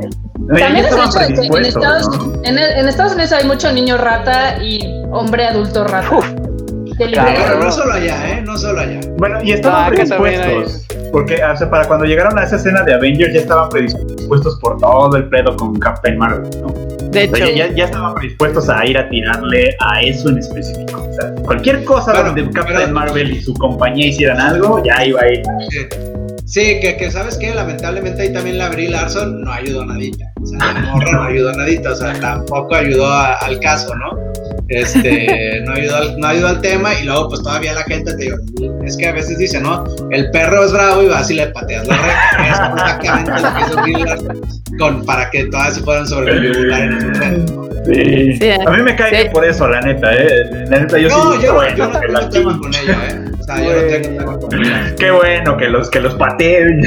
También 0.48 0.76
es 0.86 0.92
hecho 0.92 1.18
de 1.20 1.26
que 1.34 1.46
en 1.58 1.64
Estados, 1.64 2.08
¿no? 2.18 2.32
en, 2.42 2.58
en 2.58 2.88
Estados 2.88 3.12
Unidos 3.12 3.32
hay 3.32 3.44
mucho 3.46 3.70
niño 3.72 3.98
rata 3.98 4.60
y 4.62 4.80
hombre 5.12 5.46
adulto 5.46 5.84
rata. 5.86 6.08
Libera- 6.10 6.37
Pero 6.98 7.60
no 7.60 7.70
solo 7.72 7.92
allá, 7.94 8.30
¿eh? 8.38 8.42
No 8.44 8.56
solo 8.58 8.80
allá. 8.80 9.00
Bueno, 9.16 9.38
y 9.42 9.52
estaban 9.52 9.84
Ah, 9.86 9.88
predispuestos. 9.94 10.86
Porque, 11.12 11.42
o 11.42 11.56
sea, 11.56 11.70
para 11.70 11.86
cuando 11.86 12.04
llegaron 12.04 12.38
a 12.38 12.44
esa 12.44 12.56
escena 12.56 12.82
de 12.82 12.94
Avengers 12.94 13.32
ya 13.32 13.40
estaban 13.40 13.68
predispuestos 13.70 14.58
por 14.60 14.78
todo 14.78 15.16
el 15.16 15.28
pedo 15.28 15.56
con 15.56 15.78
Captain 15.78 16.18
Marvel, 16.18 16.50
¿no? 16.60 16.68
de 17.10 17.24
O 17.32 17.34
sea, 17.36 17.46
hecho, 17.46 17.56
ya, 17.56 17.72
ya 17.74 17.84
estaban 17.86 18.14
predispuestos 18.14 18.68
a 18.68 18.84
ir 18.84 18.98
a 18.98 19.08
tirarle 19.08 19.74
a 19.80 20.02
eso 20.02 20.28
en 20.28 20.38
específico. 20.38 21.02
O 21.08 21.12
sea, 21.14 21.34
cualquier 21.36 21.82
cosa 21.84 22.12
Claro, 22.12 22.26
donde 22.26 22.50
Captain 22.50 22.76
pero- 22.80 22.92
Marvel 22.92 23.30
y 23.32 23.40
su 23.40 23.54
compañía 23.54 24.08
hicieran 24.08 24.38
algo, 24.40 24.82
ya 24.84 25.04
iba 25.06 25.22
a 25.22 25.32
ir. 25.32 25.42
Sí, 25.70 25.78
Sí, 26.44 26.80
que, 26.80 26.96
que 26.96 27.10
sabes 27.10 27.36
que 27.36 27.54
lamentablemente 27.54 28.22
ahí 28.22 28.32
también 28.32 28.56
la 28.56 28.70
Brie 28.70 28.88
Larson 28.88 29.42
no 29.42 29.52
ayudó 29.52 29.84
nadita. 29.84 30.24
O 30.42 30.46
sea, 30.46 30.58
la 30.72 30.80
morra 30.80 31.12
no 31.12 31.22
ayudó 31.24 31.52
nadita, 31.52 31.92
o 31.92 31.94
sea, 31.94 32.14
tampoco 32.20 32.74
ayudó 32.74 33.06
a- 33.06 33.34
al 33.34 33.60
caso, 33.60 33.94
¿no? 33.94 34.16
Este, 34.68 35.62
no 35.64 35.72
ayudó, 35.72 35.96
al, 35.96 36.18
no 36.18 36.26
ayudó 36.26 36.48
al 36.48 36.60
tema 36.60 36.92
y 36.94 37.04
luego 37.04 37.30
pues 37.30 37.42
todavía 37.42 37.72
la 37.72 37.84
gente 37.84 38.12
te 38.14 38.24
digo, 38.24 38.36
es 38.84 38.96
que 38.98 39.08
a 39.08 39.12
veces 39.12 39.38
dice, 39.38 39.60
¿no? 39.60 39.84
El 40.10 40.30
perro 40.30 40.64
es 40.64 40.72
bravo 40.72 41.02
y 41.02 41.06
vas 41.06 41.30
y 41.30 41.34
le 41.34 41.46
pateas 41.48 41.86
la 41.86 41.96
red. 41.96 42.12
Es 42.50 42.60
exactamente 42.60 43.32
lo 43.74 43.82
que 43.82 43.90
hizo 43.92 44.06
con, 44.78 45.04
para 45.06 45.30
que 45.30 45.46
todas 45.46 45.74
se 45.74 45.82
puedan 45.82 46.06
sobrevivir 46.06 46.70
en 46.70 46.92
ese 46.92 47.06
momento. 47.06 47.68
Sí. 47.86 48.36
Sí, 48.38 48.50
a 48.50 48.70
mí 48.70 48.82
me 48.82 48.94
cae 48.94 49.10
sí. 49.10 49.16
bien 49.16 49.32
por 49.32 49.44
eso, 49.46 49.66
la 49.66 49.80
neta, 49.80 50.14
¿eh? 50.14 50.44
La 50.68 50.80
neta, 50.80 50.98
yo 50.98 51.08
No, 51.08 51.32
sí. 51.32 51.42
yo, 51.42 51.54
bueno, 51.54 51.74
yo 51.76 51.86
no 51.86 51.92
que 52.00 52.06
tengo 52.06 52.20
la 52.20 52.28
tema 52.28 52.58
con 52.58 52.74
ella, 52.74 52.98
¿eh? 53.08 53.24
O 53.38 53.42
sea, 53.42 53.56
yo 53.64 53.72
no 53.72 53.80
tengo 53.86 54.08
tema 54.18 54.38
con 54.38 54.54
ella. 54.54 54.94
Qué 54.98 55.10
bueno 55.10 55.56
que 55.56 55.68
los, 55.68 55.88
que 55.88 56.00
los 56.00 56.14
pateen. 56.16 56.82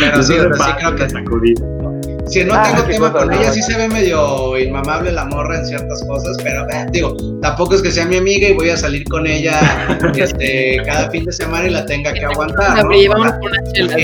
Pero 0.00 0.22
sí, 0.22 0.34
sí 0.34 0.72
creo 0.78 0.96
que. 0.96 1.06
Si 2.28 2.44
no 2.44 2.54
Ah, 2.54 2.64
tengo 2.70 2.84
tema 2.84 3.12
cosa, 3.12 3.24
con 3.26 3.34
ella, 3.34 3.52
sí 3.52 3.62
se 3.62 3.76
ve 3.76 3.88
medio 3.88 4.58
inmamable 4.58 5.12
la 5.12 5.24
morra 5.26 5.58
en 5.58 5.66
ciertas 5.66 6.02
cosas, 6.06 6.36
pero 6.42 6.68
eh, 6.70 6.86
digo, 6.90 7.16
tampoco 7.40 7.74
es 7.74 7.82
que 7.82 7.90
sea 7.90 8.04
mi 8.06 8.16
amiga 8.16 8.48
y 8.48 8.52
voy 8.54 8.70
a 8.70 8.76
salir 8.76 9.04
con 9.04 9.26
ella 9.26 9.60
este, 10.16 10.82
cada 10.84 11.10
fin 11.10 11.24
de 11.24 11.32
semana 11.32 11.66
y 11.66 11.70
la 11.70 11.86
tenga 11.86 12.12
que 12.12 12.24
aguantar, 12.24 12.82
¿no? 12.84 12.88
Oye, 12.90 13.08
O 13.08 13.12
vamos 13.12 13.28
sea, 13.28 13.38
por 13.40 13.50
una 13.50 13.72
chela. 13.72 13.96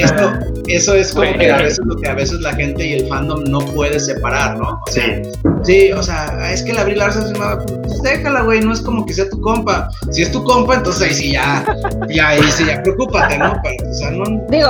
eso, 0.69 0.95
es 0.95 1.13
como 1.13 1.33
que 1.39 1.51
a 1.51 1.57
veces 1.63 1.81
lo 1.85 1.97
que 1.97 2.09
a 2.09 2.15
veces 2.15 2.41
la 2.41 2.53
gente 2.55 2.87
y 2.87 2.93
el 2.95 3.09
fandom 3.09 3.45
no 3.45 3.59
puede 3.61 3.99
separar, 3.99 4.57
¿no? 4.59 4.81
O 4.87 4.91
sea, 4.91 5.03
Sí. 5.03 5.31
Sí, 5.65 5.93
o 5.93 6.03
sea, 6.03 6.51
es 6.53 6.63
que 6.65 6.73
la 6.73 6.83
Brie 6.83 6.97
Larson 6.97 7.25
es 7.27 7.39
una... 7.39 7.57
Pues 7.59 8.03
déjala, 8.03 8.43
güey, 8.43 8.61
no 8.63 8.73
es 8.73 8.81
como 8.81 9.07
que 9.07 9.13
sea 9.15 9.29
tu 9.29 9.41
compa. 9.41 9.89
Si 10.11 10.23
es 10.23 10.33
tu 10.33 10.43
compa, 10.43 10.75
entonces 10.75 11.03
ahí 11.03 11.15
sí 11.15 11.33
ya, 11.33 11.65
ya, 12.09 12.29
ahí 12.31 12.43
sí 12.51 12.65
ya, 12.67 12.83
preocúpate, 12.83 13.39
¿no? 13.39 13.55
Pero, 13.63 13.89
o 13.91 13.95
sea, 13.95 14.11
no... 14.11 14.25
Digo, 14.51 14.69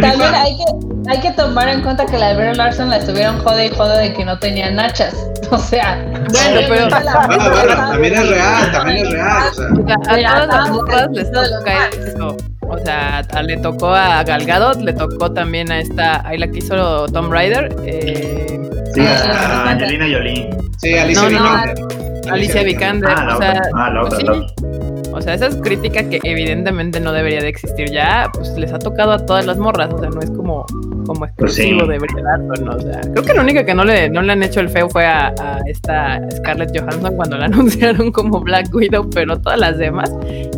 también 0.00 0.34
hay 0.34 0.56
que, 0.56 1.10
hay 1.10 1.20
que 1.20 1.30
tomar 1.32 1.68
en 1.68 1.82
cuenta 1.82 2.06
que 2.06 2.16
la 2.16 2.28
de 2.30 2.36
Brie 2.36 2.54
Larson 2.66 2.90
la 2.90 2.96
estuvieron 2.96 3.38
jode 3.38 3.66
y 3.66 3.70
jode 3.70 3.98
de 4.02 4.12
que 4.12 4.24
no 4.24 4.38
tenía 4.38 4.70
nachas. 4.70 5.14
O 5.48 5.58
sea, 5.58 6.04
Bueno, 6.04 6.60
pero- 6.68 6.68
bueno, 6.68 6.86
estaba 6.98 7.90
también 7.92 8.14
es 8.14 8.28
real, 8.28 8.72
también 8.72 9.06
es 9.06 9.12
real, 9.12 9.28
a 9.28 10.46
todas 10.48 10.48
las 10.48 10.70
les 11.12 11.30
toca 11.30 11.88
eso. 12.04 12.36
O 12.68 12.78
sea, 12.78 13.18
a- 13.32 13.42
le 13.44 13.56
tocó 13.58 13.94
a 13.94 14.24
Gal 14.24 14.44
Gadot, 14.44 14.80
le 14.80 14.92
tocó 14.92 15.30
también 15.32 15.70
a 15.70 15.78
esta, 15.78 16.26
ahí 16.26 16.38
la 16.38 16.48
que 16.48 16.58
hizo 16.58 17.06
Tom 17.12 17.30
Rider, 17.30 17.72
eh, 17.84 18.58
Sí, 18.92 19.02
Ah, 19.06 19.66
a 19.66 19.70
Angelina 19.70 20.06
Jolie. 20.10 20.50
Sí, 20.78 20.94
Alicia 20.98 21.28
No. 21.30 22.05
Alicia 22.30 22.62
Vikander. 22.62 23.10
Ah, 23.14 23.34
o 23.34 23.38
sea. 23.38 23.62
Ah, 23.74 23.90
la 23.90 24.00
pues 24.00 24.14
otra, 24.14 24.18
sí. 24.18 24.24
la 24.26 24.32
otra. 24.32 24.86
O 25.16 25.20
sea, 25.22 25.32
esa 25.32 25.46
es 25.46 25.56
crítica 25.56 26.06
que 26.08 26.20
evidentemente 26.24 27.00
no 27.00 27.10
debería 27.10 27.40
de 27.40 27.48
existir 27.48 27.90
ya, 27.90 28.28
pues 28.34 28.50
les 28.58 28.70
ha 28.72 28.78
tocado 28.78 29.12
a 29.12 29.24
todas 29.24 29.46
las 29.46 29.56
morras, 29.56 29.88
o 29.94 29.98
sea, 29.98 30.10
no 30.10 30.20
es 30.20 30.30
como, 30.30 30.66
como 31.06 31.20
Pues 31.20 31.54
sí. 31.54 31.62
exclusivo 31.62 31.86
de 31.86 31.98
Brie 31.98 32.22
Larson, 32.22 32.68
o 32.68 32.78
sea, 32.78 33.00
creo 33.00 33.24
que 33.24 33.32
la 33.32 33.40
única 33.40 33.64
que 33.64 33.74
no 33.74 33.82
le, 33.84 34.10
no 34.10 34.20
le 34.20 34.32
han 34.32 34.42
hecho 34.42 34.60
el 34.60 34.68
feo 34.68 34.90
fue 34.90 35.06
a, 35.06 35.28
a 35.40 35.60
esta 35.66 36.20
Scarlett 36.36 36.78
Johansson 36.78 37.16
cuando 37.16 37.38
la 37.38 37.44
anunciaron 37.46 38.12
como 38.12 38.40
Black 38.40 38.66
Widow, 38.74 39.08
pero 39.08 39.40
todas 39.40 39.58
las 39.58 39.78
demás, 39.78 40.12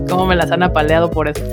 como 0.09 0.27
me 0.27 0.35
las 0.35 0.51
han 0.51 0.65
apaleado 0.65 1.09
por 1.09 1.29
eso. 1.29 1.45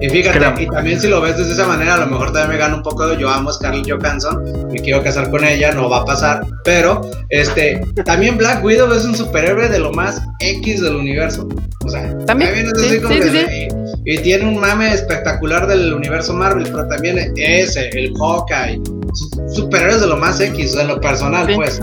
Y 0.00 0.08
fíjate, 0.08 0.62
y 0.62 0.66
también 0.68 1.00
si 1.00 1.08
lo 1.08 1.20
ves 1.20 1.36
de 1.36 1.52
esa 1.52 1.66
manera, 1.66 1.94
a 1.94 1.98
lo 1.98 2.06
mejor 2.06 2.26
también 2.32 2.50
me 2.50 2.56
gana 2.58 2.76
un 2.76 2.82
poco 2.82 3.06
de 3.08 3.16
yo 3.18 3.28
amo 3.28 3.50
a 3.50 3.52
Scarlett 3.52 3.90
Johansson, 3.90 4.68
me 4.70 4.78
quiero 4.80 5.02
casar 5.02 5.28
con 5.30 5.44
ella, 5.44 5.72
no 5.72 5.90
va 5.90 5.98
a 5.98 6.04
pasar, 6.04 6.46
pero 6.64 7.00
este, 7.30 7.84
también 8.04 8.38
Black 8.38 8.62
Widow 8.64 8.92
es 8.92 9.04
un 9.04 9.16
superhéroe 9.16 9.68
de 9.68 9.78
lo 9.80 9.92
más 9.92 10.20
X 10.40 10.82
del 10.82 10.94
universo. 10.96 11.48
O 11.84 11.88
sea, 11.90 12.16
También, 12.26 12.50
sí, 12.76 12.86
así 12.86 13.00
como 13.00 13.14
sí, 13.14 13.20
que- 13.20 13.30
sí, 13.30 13.68
Y, 14.04 14.14
y 14.14 14.18
tiene 14.18 14.44
un 14.46 14.60
mame 14.60 14.92
espectacular 14.92 15.66
del 15.66 15.92
universo 15.92 16.32
Marvel, 16.34 16.64
pero 16.70 16.86
también 16.86 17.32
ese, 17.36 17.88
el 17.90 18.12
Hawkeye, 18.18 18.80
su- 19.14 19.54
superhéroes 19.62 20.00
de 20.00 20.06
lo 20.06 20.16
más 20.16 20.38
X, 20.40 20.70
o 20.70 20.74
sea, 20.74 20.82
en 20.82 20.88
lo 20.88 21.00
personal, 21.00 21.48
pues, 21.56 21.82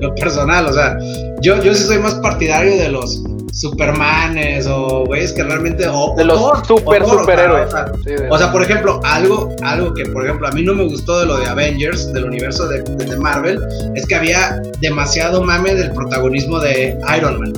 lo 0.00 0.14
personal, 0.14 0.66
o 0.66 0.72
sea, 0.72 0.96
yo, 1.40 1.60
yo 1.62 1.74
sí 1.74 1.84
soy 1.84 1.98
más 1.98 2.14
partidario 2.16 2.76
de 2.76 2.88
los 2.90 3.22
Supermanes 3.52 4.66
o 4.66 5.04
güeyes 5.06 5.32
que 5.32 5.42
realmente 5.42 5.86
o, 5.88 6.14
De 6.16 6.22
o 6.22 6.26
los 6.26 6.38
Thor, 6.38 6.66
super 6.66 7.02
Thor, 7.02 7.08
o 7.08 7.10
sea, 7.14 7.20
superhéroes. 7.20 7.66
o 7.66 7.70
sea, 7.70 7.92
Sí, 8.04 8.10
de- 8.10 8.28
o 8.30 8.38
sea, 8.38 8.52
por 8.52 8.62
ejemplo, 8.62 9.00
algo, 9.04 9.54
algo 9.62 9.94
que, 9.94 10.04
por 10.06 10.24
ejemplo, 10.24 10.48
a 10.48 10.52
mí 10.52 10.62
no 10.62 10.74
me 10.74 10.84
gustó 10.84 11.20
de 11.20 11.26
lo 11.26 11.36
de 11.38 11.46
Avengers, 11.46 12.12
del 12.12 12.24
universo 12.24 12.68
de, 12.68 12.82
de- 12.82 13.04
de 13.04 13.16
Marvel, 13.16 13.60
es 13.94 14.06
que 14.06 14.14
había 14.14 14.60
demasiado 14.80 15.42
mame 15.42 15.74
del 15.74 15.92
protagonismo 15.92 16.58
de 16.60 16.98
Iron 17.16 17.40
Man. 17.40 17.52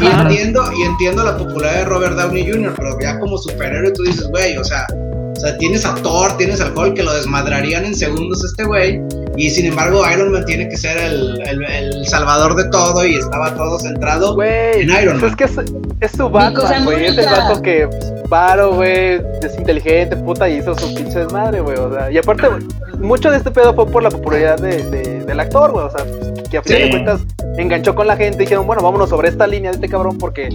Y 0.00 0.06
entiendo, 0.06 0.64
y 0.76 0.82
entiendo 0.82 1.24
la 1.24 1.36
popularidad 1.36 1.80
de 1.80 1.84
Robert 1.86 2.14
Downey 2.16 2.50
Jr., 2.50 2.74
pero 2.76 2.98
ya 3.00 3.18
como 3.20 3.38
superhéroe 3.38 3.90
tú 3.92 4.02
dices, 4.02 4.28
güey, 4.28 4.56
o 4.58 4.64
sea, 4.64 4.86
o 5.38 5.40
sea, 5.40 5.56
tienes 5.58 5.84
a 5.86 5.94
Thor, 5.96 6.36
tienes 6.36 6.60
al 6.60 6.76
Hulk 6.76 6.94
que 6.94 7.02
lo 7.02 7.14
desmadrarían 7.14 7.84
en 7.84 7.94
segundos 7.94 8.44
este 8.44 8.64
güey, 8.64 9.00
y 9.36 9.50
sin 9.50 9.66
embargo 9.66 10.02
Iron 10.12 10.32
Man 10.32 10.44
tiene 10.44 10.68
que 10.68 10.76
ser 10.76 10.96
el, 10.98 11.40
el- 11.46 11.64
el 11.64 12.06
salvador 12.06 12.54
de 12.56 12.64
todo 12.70 13.06
y 13.06 13.14
estaba 13.14 13.54
todo 13.54 13.78
centrado 13.78 14.34
en 14.42 14.90
Iron 14.90 15.20
Man. 15.20 15.30
es 15.30 15.36
que 15.36 15.44
es, 15.44 15.52
es 16.00 16.12
su 16.12 16.28
Batman, 16.28 16.84
güey. 16.84 17.06
Es 17.06 17.18
el 17.18 17.24
vato 17.26 17.62
que 17.62 17.88
varo, 18.28 18.74
güey, 18.74 19.20
es 19.42 19.56
inteligente, 19.58 20.16
puta, 20.16 20.48
y 20.48 20.58
hizo 20.58 20.76
su 20.78 20.92
pinche 20.94 21.20
desmadre, 21.20 21.60
güey. 21.60 21.76
O 21.78 21.90
sea, 21.92 22.10
y 22.10 22.18
aparte, 22.18 22.48
mucho 22.98 23.30
de 23.30 23.36
este 23.38 23.50
pedo 23.50 23.72
fue 23.74 23.86
por 23.86 24.02
la 24.02 24.10
popularidad 24.10 24.58
de, 24.58 24.82
de- 24.90 25.24
del 25.24 25.40
actor, 25.40 25.70
güey. 25.72 25.86
O 25.86 25.90
sea, 25.90 26.04
que 26.50 26.58
a 26.58 26.62
final 26.62 26.78
Sí. 26.78 26.84
de 26.84 26.90
cuentas 26.90 27.20
enganchó 27.58 27.94
con 27.94 28.06
la 28.06 28.16
gente 28.16 28.36
y 28.36 28.40
dijeron, 28.46 28.66
bueno, 28.66 28.82
vámonos 28.82 29.08
sobre 29.10 29.28
esta 29.28 29.46
línea 29.46 29.70
de 29.70 29.76
este 29.76 29.88
cabrón 29.88 30.16
porque, 30.18 30.48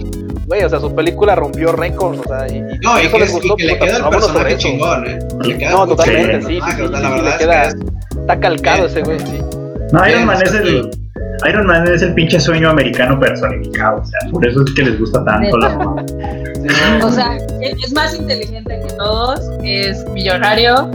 güey, 0.46 0.64
o 0.64 0.68
sea, 0.68 0.80
su 0.80 0.94
película 0.94 1.34
rompió 1.34 1.72
récords, 1.72 2.20
o 2.20 2.24
sea, 2.24 2.46
y, 2.48 2.56
y 2.58 2.78
No, 2.82 3.00
y 3.00 3.06
eso 3.06 3.12
que, 3.12 3.18
les 3.20 3.30
y 3.30 3.32
gustó, 3.34 3.56
que 3.56 3.64
le 3.64 3.72
puta, 3.74 3.84
queda 3.86 3.96
el 3.98 4.04
personaje 4.08 4.56
chingón, 4.58 5.06
¿eh? 5.06 5.18
Le 5.44 5.58
queda 5.58 5.70
No, 5.70 5.86
totalmente, 5.86 6.42
sí, 6.42 6.46
sí, 6.54 6.60
personaje, 6.60 6.76
sí, 6.76 6.82
o 6.82 6.88
sea, 6.88 6.96
sí, 6.98 7.02
la 7.02 7.08
sí, 7.08 7.14
verdad 7.14 7.22
le 7.24 7.28
es 7.30 7.36
que 7.36 7.44
queda- 7.44 7.62
es- 7.64 7.76
Está 8.24 8.40
calcado 8.40 8.76
Bien. 8.78 8.90
ese 8.90 9.02
güey, 9.02 9.18
sí. 9.20 9.38
No, 9.92 9.98
Iron 9.98 10.06
Bien, 10.06 10.26
Man 10.26 10.42
es 10.42 10.54
el. 10.54 10.90
Iron 11.48 11.66
Man 11.66 11.88
es 11.92 12.00
el 12.00 12.14
pinche 12.14 12.40
sueño 12.40 12.70
americano 12.70 13.18
personificado, 13.20 14.00
o 14.00 14.04
sea, 14.04 14.18
por 14.30 14.46
eso 14.48 14.62
es 14.64 14.72
que 14.72 14.82
les 14.82 14.98
gusta 14.98 15.22
tanto 15.24 15.58
la 15.58 15.68
mamá. 15.76 16.04
O 17.02 17.10
sea, 17.10 17.36
es 17.60 17.74
es 17.84 17.92
más 17.92 18.14
inteligente 18.14 18.80
que 18.80 18.94
todos, 18.94 19.40
es 19.62 20.08
millonario, 20.10 20.90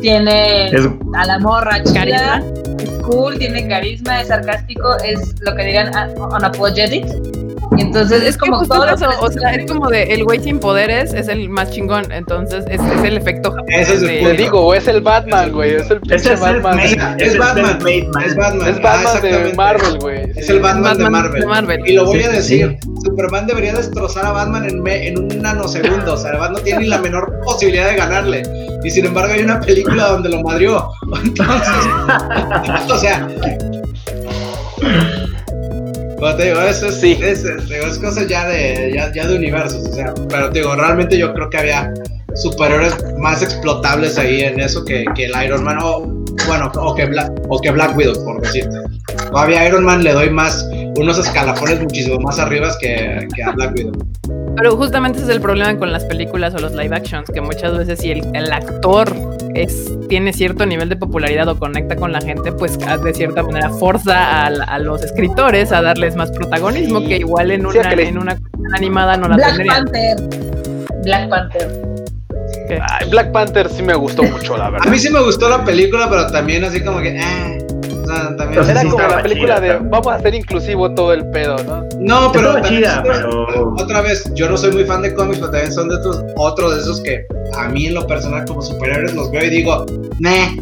tiene 0.00 0.68
Es, 0.70 0.86
a 1.14 1.24
la 1.26 1.38
morra 1.38 1.82
chida, 1.84 2.42
cool, 3.06 3.38
tiene 3.38 3.68
carisma, 3.68 4.20
es 4.20 4.28
sarcástico, 4.28 4.96
es 4.98 5.40
lo 5.40 5.54
que 5.54 5.64
dirían 5.64 5.94
ah, 5.94 6.08
unapologetic. 6.36 7.04
Entonces 7.78 8.22
es, 8.22 8.28
Es 8.30 8.34
que 8.36 8.40
como 8.40 8.58
justo 8.58 8.74
todo 8.74 8.86
eso, 8.86 9.08
que 9.08 9.16
o 9.20 9.30
sea, 9.30 9.50
es 9.54 9.70
como 9.70 9.88
de 9.88 10.02
el 10.14 10.24
güey 10.24 10.40
sin 10.40 10.58
poderes 10.60 11.12
es 11.14 11.28
el 11.28 11.48
más 11.48 11.70
chingón, 11.70 12.10
entonces 12.12 12.64
es, 12.68 12.80
es 12.80 13.04
el 13.04 13.16
efecto 13.16 13.50
japonés 13.52 13.88
Ese 13.88 13.94
es 13.94 14.00
de- 14.02 14.06
Te 14.22 14.32
digo, 14.34 14.74
es 14.74 14.86
el 14.88 15.00
Batman, 15.00 15.52
güey, 15.52 15.74
es 15.74 15.90
el 15.90 16.00
pinche 16.00 16.36
Batman. 16.36 16.78
Es 16.80 16.96
Batman. 16.96 17.18
Es 17.20 17.38
Batman, 18.36 18.68
Es 18.68 18.76
ah, 18.76 18.80
Batman 18.82 19.22
de. 19.22 19.54
Marvel, 19.54 19.98
güey. 20.00 20.22
Es 20.36 20.48
el 20.50 20.60
Batman, 20.60 20.98
de, 20.98 21.10
Marvel. 21.10 21.40
de 21.40 21.46
Marvel. 21.46 21.82
Y 21.88 21.92
lo 21.94 22.04
voy 22.06 22.18
Sí, 22.20 22.24
a 22.24 22.30
sí, 22.30 22.36
decir, 22.36 22.78
Superman 23.04 23.46
debería 23.46 23.72
destrozar 23.74 24.24
a 24.26 24.32
Batman 24.32 24.68
en, 24.68 24.82
me- 24.82 25.08
en 25.08 25.18
un 25.18 25.28
nanosegundo, 25.42 26.14
o 26.14 26.16
sea, 26.16 26.32
Batman 26.32 26.52
no 26.54 26.58
tiene 26.60 26.80
ni 26.80 26.86
la 26.88 26.98
menor 26.98 27.40
posibilidad 27.44 27.88
de 27.88 27.96
ganarle. 27.96 28.42
Y 28.82 28.90
sin 28.90 29.06
embargo 29.06 29.32
hay 29.32 29.42
una 29.42 29.60
película 29.60 30.08
donde 30.08 30.28
lo 30.28 30.42
madrió. 30.42 30.88
Entonces, 31.24 31.68
o 32.90 32.98
sea... 32.98 33.26
Como 36.18 36.34
te 36.36 36.44
digo, 36.46 36.60
eso 36.62 36.86
es, 36.88 36.94
Sí. 37.00 37.18
es, 37.22 37.44
es- 37.44 37.68
digo, 37.68 37.86
es 37.86 37.98
cosa 37.98 38.26
ya 38.26 38.46
de, 38.48 38.92
ya, 38.94 39.12
ya 39.12 39.26
de 39.26 39.36
universos, 39.36 39.86
o 39.88 39.92
sea, 39.92 40.12
pero 40.28 40.50
te 40.50 40.60
digo, 40.60 40.74
realmente 40.76 41.18
yo 41.18 41.32
creo 41.34 41.50
que 41.50 41.58
había 41.58 41.92
superhéroes 42.34 42.94
más 43.18 43.42
explotables 43.42 44.18
ahí 44.18 44.40
en 44.42 44.58
eso 44.60 44.84
que, 44.84 45.04
que 45.14 45.26
el 45.26 45.32
Iron 45.44 45.62
Man, 45.64 45.78
o 45.82 46.00
bueno, 46.46 46.70
o 46.76 46.94
que, 46.94 47.06
Black, 47.06 47.30
o 47.48 47.60
que 47.60 47.70
Black 47.70 47.96
Widow, 47.96 48.24
por 48.24 48.40
decirte. 48.40 48.76
Todavía 49.30 49.60
a 49.60 49.68
Iron 49.68 49.84
Man 49.84 50.02
le 50.02 50.12
doy 50.12 50.30
más, 50.30 50.66
unos 50.96 51.18
escalafones 51.18 51.80
muchísimo 51.80 52.18
más 52.20 52.38
arriba 52.38 52.70
que, 52.80 53.26
que 53.34 53.42
a 53.42 53.50
Black 53.52 53.74
Widow. 53.76 53.92
Pero 54.56 54.76
justamente 54.76 55.18
ese 55.18 55.28
es 55.30 55.34
el 55.36 55.40
problema 55.42 55.76
con 55.78 55.92
las 55.92 56.04
películas 56.04 56.54
o 56.54 56.58
los 56.58 56.72
live 56.72 56.94
actions, 56.94 57.28
que 57.32 57.40
muchas 57.40 57.76
veces 57.76 57.98
si 58.00 58.10
el, 58.12 58.24
el 58.34 58.52
actor 58.52 59.08
es, 59.54 59.92
tiene 60.08 60.32
cierto 60.32 60.66
nivel 60.66 60.88
de 60.88 60.96
popularidad 60.96 61.48
o 61.48 61.58
conecta 61.58 61.96
con 61.96 62.12
la 62.12 62.20
gente, 62.20 62.52
pues 62.52 62.78
a- 62.86 62.96
de 62.98 63.14
cierta 63.14 63.42
manera 63.42 63.70
forza 63.70 64.42
a, 64.42 64.46
a 64.46 64.78
los 64.78 65.02
escritores 65.02 65.72
a 65.72 65.80
darles 65.82 66.16
más 66.16 66.30
protagonismo 66.32 67.00
Sí. 67.00 67.06
que 67.08 67.16
igual 67.18 67.50
en 67.50 67.60
Sí, 67.70 67.78
una, 67.78 67.88
que 67.90 67.96
les- 67.96 68.08
en 68.08 68.18
una 68.18 68.36
animada 68.74 69.16
no 69.16 69.28
la 69.28 69.36
Black 69.36 69.48
tendrían. 69.56 69.84
Panther. 69.84 70.16
Black 71.04 71.28
Panther. 71.28 71.82
Ay, 72.90 73.08
Black 73.10 73.30
Panther 73.32 73.68
sí 73.68 73.82
me 73.82 73.94
gustó 73.94 74.22
mucho, 74.22 74.56
la 74.56 74.66
A 74.66 74.70
verdad. 74.70 74.90
mí 74.90 74.98
sí 74.98 75.10
me 75.10 75.20
gustó 75.22 75.48
la 75.48 75.64
película, 75.64 76.08
pero 76.08 76.26
también 76.28 76.64
así 76.64 76.82
como 76.82 77.00
que, 77.00 77.18
ah, 77.20 77.53
también. 78.06 78.48
Entonces, 78.50 78.70
Era 78.72 78.80
sí 78.82 78.88
como 78.88 79.02
la 79.08 79.22
película 79.22 79.54
chida, 79.56 79.60
de 79.60 79.68
también. 79.68 79.90
vamos 79.90 80.06
a 80.08 80.14
hacer 80.14 80.34
inclusivo 80.34 80.94
todo 80.94 81.12
el 81.12 81.28
pedo, 81.30 81.56
¿no? 81.64 81.84
No, 82.00 82.32
pero 82.32 82.48
Estaba 82.48 82.60
también 82.62 82.82
chida, 82.82 82.94
es- 82.96 83.00
pero- 83.02 83.74
otra 83.78 84.00
vez, 84.02 84.30
yo 84.34 84.48
no 84.48 84.56
soy 84.56 84.72
muy 84.72 84.84
fan 84.84 85.02
de 85.02 85.14
cómics, 85.14 85.38
pero 85.38 85.50
también 85.50 85.72
son 85.72 85.88
de 85.88 85.96
estos, 85.96 86.22
otros 86.36 86.74
de 86.74 86.80
esos 86.82 87.00
que 87.00 87.24
a 87.56 87.68
mí 87.68 87.86
en 87.86 87.94
lo 87.94 88.06
personal 88.06 88.44
como 88.46 88.62
superhéroes 88.62 89.14
los 89.14 89.30
veo 89.30 89.44
y 89.44 89.50
digo, 89.50 89.84
meh. 90.18 90.56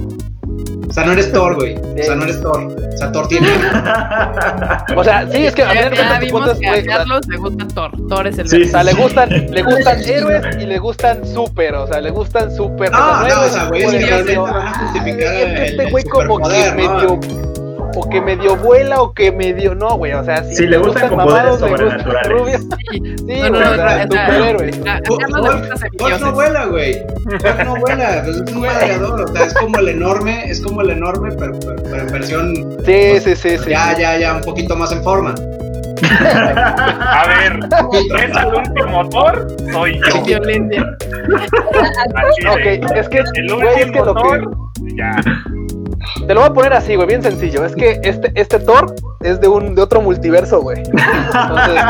O 0.88 0.92
sea, 0.92 1.06
no 1.06 1.12
eres 1.12 1.32
Thor, 1.32 1.54
güey. 1.54 1.76
O 1.76 2.02
sea, 2.02 2.14
no 2.14 2.24
eres 2.24 2.40
Thor. 2.42 2.74
O 2.94 2.96
sea, 2.98 3.12
Thor 3.12 3.28
tiene. 3.28 3.48
O 4.96 5.04
sea, 5.04 5.26
sí, 5.30 5.46
es 5.46 5.54
que 5.54 5.62
a 5.62 5.72
ver, 5.72 5.94
ya 5.94 6.18
vimos 6.18 6.58
que 6.58 6.68
a 6.68 6.84
Carlos 6.84 7.26
le 7.28 7.36
gusta 7.38 7.66
Thor. 7.74 7.90
Thor 8.08 8.26
es 8.26 8.38
el 8.38 8.48
Sí, 8.48 8.62
o 8.62 8.68
sea, 8.68 8.82
le 8.84 8.92
gustan, 8.94 9.28
le 9.30 9.62
gustan 9.70 10.00
héroes 10.02 10.56
y 10.60 10.66
le 10.66 10.78
gustan 10.78 11.26
super, 11.26 11.74
o 11.74 11.86
sea, 11.86 12.00
le 12.00 12.10
gustan 12.10 12.54
super. 12.54 12.90
No, 12.92 13.20
no, 13.20 13.26
héroes 13.26 13.50
o 13.50 13.54
sea, 13.54 13.64
y 13.64 13.68
güeyes 13.68 13.84
como 13.86 13.92
que 13.92 13.98
de 13.98 14.06
realmente 14.06 14.24
medio, 14.32 14.42
van 14.42 14.66
a 14.66 14.74
justificar 14.78 15.28
"Ay, 15.28 15.42
es 15.42 15.44
que 15.44 15.44
el- 15.44 15.70
este 15.80 15.90
güey 15.90 16.04
como 16.04 16.38
que 16.38 16.44
superpoder, 16.44 16.76
¿no? 16.76 16.94
medio 16.94 17.20
o 17.94 18.08
que 18.08 18.20
medio 18.20 18.56
vuela 18.56 19.00
o 19.02 19.12
que 19.14 19.30
medio 19.32 19.74
no, 19.74 19.96
güey, 19.96 20.12
o 20.12 20.24
sea, 20.24 20.42
si 20.44 20.54
Sí, 20.56 20.66
le 20.66 20.78
gustan 20.78 21.08
con 21.08 21.18
mamados, 21.18 21.58
poderes 21.60 21.78
le 21.80 21.84
gustan 21.86 22.00
sobrenaturales. 22.04 22.60
Sí. 22.60 22.68
Sí, 23.22 23.40
No, 23.40 23.48
no, 23.50 23.58
güey, 23.58 23.62
no, 23.62 23.70
o 23.70 23.74
sea, 23.76 23.84
o 23.84 24.10
sea, 24.10 24.26
superhéroes. 24.26 24.80
A, 24.86 24.92
a 24.94 25.00
Hulk- 25.00 25.18
Carlos 25.20 25.40
le 25.42 25.48
Hulk- 25.50 25.70
gusta 25.70 26.04
Hulk 26.04 26.20
no 26.20 26.32
vuela, 26.32 26.64
güey. 26.66 26.92
Hulk 27.26 27.64
no 27.64 27.76
vuela, 27.76 28.22
pues 28.24 28.36
es 28.36 28.52
un 28.54 28.60
gladiador, 28.62 29.20
o 29.22 29.28
sea, 29.28 29.46
es 29.46 29.54
como 29.54 29.78
el 29.78 29.88
enorme, 29.88 30.50
es 30.50 30.60
como 30.60 30.80
el 30.82 30.90
enorme, 30.90 31.30
pero, 31.38 31.52
en 31.96 32.06
versión 32.12 32.54
Sí, 32.84 33.20
sí, 33.20 33.36
sí, 33.36 33.58
sí. 33.58 33.70
ya, 33.70 33.96
ya, 33.98 34.18
ya 34.18 34.34
un 34.34 34.42
poquito 34.42 34.76
más 34.76 34.92
en 34.92 35.02
forma. 35.02 35.34
A 36.02 37.26
ver, 37.28 37.60
¿es 37.92 38.36
el 38.36 38.54
último 38.54 39.08
Thor? 39.08 39.46
Soy 39.72 40.00
yo. 40.12 40.22
Violencia. 40.26 40.84
Así 42.14 42.42
de- 42.44 42.50
Ok, 42.50 42.96
es 42.96 43.08
que, 43.08 43.18
El 43.18 43.54
güey, 43.54 43.68
es 43.68 43.74
que 43.76 43.84
último 44.00 44.04
Thor, 44.14 44.50
ya. 44.96 45.12
Te 46.26 46.34
lo 46.34 46.40
voy 46.40 46.50
a 46.50 46.52
poner 46.52 46.72
así, 46.72 46.94
güey, 46.96 47.06
bien 47.08 47.22
sencillo. 47.22 47.64
Es 47.64 47.74
que 47.74 48.00
este, 48.02 48.30
este 48.34 48.58
Thor 48.58 48.94
es 49.22 49.40
de 49.40 49.48
un 49.48 49.74
de 49.74 49.82
otro 49.82 50.00
multiverso, 50.02 50.60
güey. 50.60 50.78
Entonces, 50.78 51.82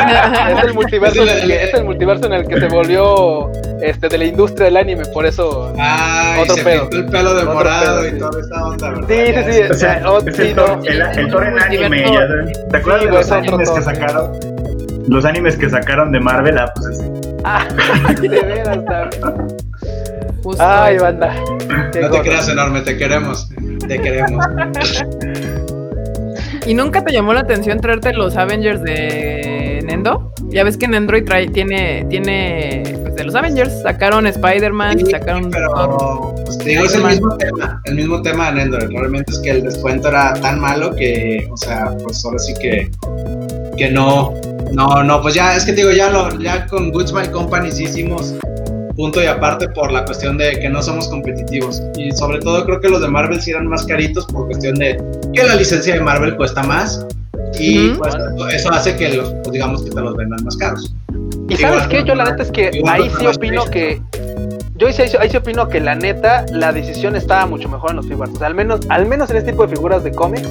es 0.59 0.65
el 0.65 0.75
multiverso, 0.75 1.23
en 1.23 1.29
el 1.29 1.47
que, 1.47 1.65
es 1.65 1.75
el 1.75 1.85
multiverso 1.85 2.27
en 2.27 2.33
el 2.35 2.47
que 2.47 2.61
se 2.61 2.67
volvió 2.69 3.51
este 3.81 4.09
de 4.09 4.19
la 4.19 4.25
industria 4.27 4.67
del 4.67 4.77
anime, 4.77 5.05
por 5.07 5.27
eso 5.27 5.73
Ay, 5.79 6.41
Otro 6.43 6.55
se 6.55 6.63
pedo. 6.65 6.89
el 6.93 7.07
pelo 7.07 7.35
de 7.35 7.45
morado 7.45 8.01
pedo, 8.03 8.07
y 8.09 8.11
sí. 8.13 8.19
toda 8.19 8.41
esa 8.41 8.65
onda, 8.67 8.91
¿verdad? 8.91 9.09
Sí, 9.09 9.53
sí, 9.53 9.53
sí. 9.53 9.63
O 9.71 9.75
sea, 9.75 10.03
Oh, 10.07 10.19
es 10.19 10.37
sí, 10.37 10.43
el, 10.43 10.55
Thor, 10.55 10.77
no. 10.79 10.85
el, 10.85 11.01
el 11.19 11.31
Thor 11.31 11.47
en 11.47 11.59
anime. 11.59 12.05
Ya- 12.13 12.69
¿Te 12.71 12.77
acuerdas 12.77 13.01
Sí, 13.03 13.07
de 13.09 13.13
los 13.13 13.33
animes 13.33 13.71
que 13.71 13.81
Thor. 13.81 13.83
sacaron? 13.83 14.33
Los 15.09 15.25
animes 15.25 15.57
que 15.57 15.69
sacaron 15.69 16.13
de 16.13 16.21
Marvel, 16.21 16.59
ah, 16.59 16.73
pues 16.75 16.87
así. 16.87 17.11
Ah, 17.45 17.67
de 18.21 18.29
veras, 18.29 18.85
también. 18.85 19.47
Justo 20.43 20.63
Ay, 20.63 20.97
eso. 20.97 21.05
banda. 21.05 21.35
Qué 21.93 22.01
No 22.01 22.11
te 22.11 22.21
creas 22.21 22.49
enorme, 22.49 22.81
te 22.81 22.97
queremos. 22.97 23.49
Te 23.87 24.01
queremos. 24.01 24.45
¿Y 26.67 26.75
nunca 26.75 27.05
te 27.05 27.13
llamó 27.13 27.33
la 27.35 27.41
atención 27.41 27.81
traerte 27.81 28.13
los 28.13 28.37
Avengers 28.37 28.83
de 28.83 29.81
Nendo? 29.85 30.33
Ya 30.49 30.63
ves 30.65 30.77
que 30.77 30.85
en 30.85 30.95
Android 30.95 31.25
trae, 31.25 31.49
tiene, 31.49 32.07
tiene, 32.09 32.83
pues 33.03 33.15
de 33.17 33.25
los 33.25 33.35
Avengers, 33.35 33.83
sacaron 33.83 34.27
Spider-Man, 34.27 34.99
Sí, 35.01 35.07
sacaron 35.11 35.51
Thor. 35.51 35.61
pero 35.75 36.35
pues, 36.45 36.59
te 36.59 36.71
digo, 36.71 36.85
es 36.85 36.95
el 36.95 37.03
mismo 37.05 37.37
tema, 37.37 37.81
el 37.85 37.95
mismo 37.97 38.23
tema 38.23 38.49
en 38.51 38.61
Android. 38.61 38.89
Realmente 38.97 39.33
es 39.33 39.39
que 39.41 39.51
el 39.51 39.63
descuento 39.65 40.09
era 40.09 40.35
tan 40.35 40.61
malo 40.61 40.95
que, 40.95 41.49
o 41.51 41.57
sea, 41.57 41.91
pues 42.03 42.25
ahora 42.25 42.39
sí 42.39 42.55
que, 42.61 42.91
que 43.77 43.91
no, 43.91 44.35
no, 44.73 45.03
no, 45.03 45.21
pues 45.21 45.35
ya, 45.35 45.57
es 45.57 45.65
que 45.65 45.73
te 45.73 45.79
digo, 45.79 45.91
ya 45.91 46.11
lo, 46.11 46.39
ya 46.39 46.67
con 46.67 46.93
Goods 46.93 47.13
My 47.13 47.27
Company 47.29 47.73
sí 47.73 47.85
hicimos 47.85 48.35
punto 48.95 49.23
y 49.23 49.27
aparte 49.27 49.69
por 49.69 49.93
la 49.93 50.05
cuestión 50.05 50.39
de 50.39 50.59
que 50.59 50.69
no 50.69 50.83
somos 50.83 51.09
competitivos. 51.09 51.83
Y 51.97 52.11
sobre 52.13 52.41
todo 52.41 52.65
creo 52.65 52.81
que 52.81 52.89
los 52.89 53.01
de 53.01 53.09
Marvel 53.09 53.41
sí 53.41 53.51
eran 53.51 53.67
más 53.67 53.85
caritos 53.85 54.27
por 54.27 54.47
cuestión 54.47 54.75
de 54.77 55.03
que 55.33 55.43
la 55.43 55.57
licencia 55.57 55.95
de 55.95 56.01
Marvel 56.01 56.37
cuesta 56.37 56.63
más. 56.63 57.07
Y 57.59 57.91
pues 57.91 58.15
eso 58.55 58.73
hace 58.73 58.97
que 58.97 59.15
los, 59.15 59.31
pues, 59.43 59.53
digamos 59.53 59.83
que 59.83 59.91
te 59.91 60.01
los 60.01 60.17
vendan 60.17 60.43
más 60.45 60.57
caros. 60.57 60.95
Y 61.49 61.57
sabes 61.57 61.87
qué, 61.89 62.03
yo 62.05 62.15
la 62.15 62.25
neta 62.25 62.43
es 62.43 62.51
que 62.51 62.83
ahí 62.87 63.11
sí 63.19 63.27
opino 63.27 63.65
que. 63.67 64.01
Yo 64.77 64.87
ahí 64.89 64.93
sí, 64.95 65.03
ahí 65.19 65.31
sí 65.31 65.37
opino 65.37 65.69
que 65.69 65.81
la 65.81 65.95
neta, 65.95 66.47
la 66.51 66.73
decisión 66.73 67.15
estaba 67.15 67.47
mucho 67.47 67.69
mejor 67.69 67.91
en 67.91 67.97
los 67.97 68.07
figures. 68.07 68.33
O 68.35 68.39
sea, 68.39 68.47
al 68.47 68.55
menos, 68.55 68.81
al 68.89 69.07
menos 69.07 69.31
en 69.31 69.37
este 69.37 69.53
tipo 69.53 69.67
de 69.67 69.77
figuras 69.77 70.03
de 70.03 70.13
cómics, 70.13 70.49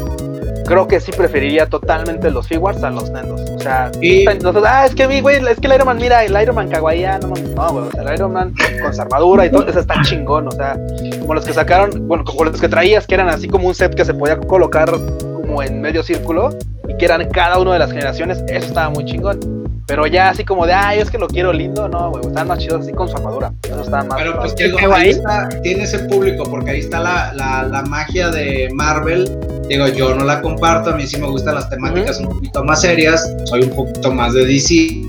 creo 0.65 0.87
que 0.87 0.99
sí 0.99 1.11
preferiría 1.11 1.65
totalmente 1.67 2.29
los 2.31 2.47
figures 2.47 2.83
a 2.83 2.89
los 2.89 3.09
Nendos. 3.11 3.41
O 3.51 3.59
sea, 3.59 3.91
Y- 4.01 4.25
nosotros, 4.25 4.63
ah, 4.67 4.85
es 4.85 4.95
que 4.95 5.07
mi 5.07 5.21
güey, 5.21 5.37
es 5.47 5.59
que 5.59 5.67
el 5.67 5.73
Iron 5.73 5.87
Man, 5.87 5.97
mira, 5.97 6.23
el 6.23 6.39
Iron 6.41 6.55
Man 6.55 6.69
kawaii, 6.69 7.03
ah, 7.05 7.19
no 7.21 7.29
güey, 7.29 7.43
o 7.87 7.91
sea, 7.91 8.03
el 8.03 8.13
Iron 8.13 8.33
Man 8.33 8.53
con 8.81 8.93
su 8.93 9.01
armadura 9.01 9.45
y 9.45 9.51
todo, 9.51 9.67
eso 9.67 9.79
está 9.79 9.95
chingón, 10.03 10.47
o 10.47 10.51
sea, 10.51 10.77
como 11.19 11.33
los 11.33 11.45
que 11.45 11.53
sacaron, 11.53 12.07
bueno, 12.07 12.23
como 12.23 12.43
los 12.45 12.59
que 12.59 12.67
traías, 12.69 13.05
que 13.07 13.15
eran 13.15 13.29
así 13.29 13.47
como 13.47 13.67
un 13.67 13.75
set 13.75 13.93
que 13.95 14.05
se 14.05 14.13
podía 14.13 14.37
colocar 14.39 14.89
como 14.91 15.61
en 15.63 15.81
medio 15.81 16.03
círculo 16.03 16.49
y 16.87 16.95
que 16.97 17.05
eran 17.05 17.27
cada 17.29 17.57
uno 17.59 17.71
de 17.73 17.79
las 17.79 17.91
generaciones, 17.91 18.43
eso 18.47 18.67
estaba 18.67 18.89
muy 18.89 19.05
chingón. 19.05 19.60
Pero 19.87 20.07
ya 20.07 20.29
así 20.29 20.43
como 20.43 20.65
de, 20.65 20.73
ay, 20.73 20.99
es 20.99 21.09
que 21.09 21.17
lo 21.17 21.27
quiero 21.27 21.51
lindo, 21.51 21.87
no, 21.87 22.11
güey, 22.11 22.25
estaban 22.25 22.47
más 22.47 22.59
chidos 22.59 22.81
así 22.81 22.91
con 22.91 23.07
su 23.07 23.17
armadura. 23.17 23.51
Eso 23.63 23.81
estaba 23.81 24.03
más. 24.03 24.17
Pero 24.17 24.39
pues 24.39 24.53
Qué 24.53 24.71
ahí 24.93 25.09
está, 25.09 25.49
tiene 25.63 25.83
ese 25.83 25.99
público, 25.99 26.43
porque 26.43 26.71
ahí 26.71 26.79
está 26.79 26.99
la, 26.99 27.33
la, 27.33 27.63
la 27.63 27.81
magia 27.83 28.29
de 28.29 28.69
Marvel. 28.73 29.39
Digo, 29.67 29.87
yo 29.87 30.13
no 30.15 30.25
la 30.25 30.41
comparto, 30.41 30.91
a 30.91 30.95
mí 30.95 31.07
sí 31.07 31.17
me 31.17 31.27
gustan 31.27 31.55
las 31.55 31.69
temáticas 31.69 32.19
un 32.19 32.27
poquito 32.27 32.63
más 32.63 32.81
serias, 32.81 33.33
soy 33.45 33.63
un 33.63 33.69
poquito 33.69 34.11
más 34.11 34.33
de 34.33 34.45
DC. 34.45 35.01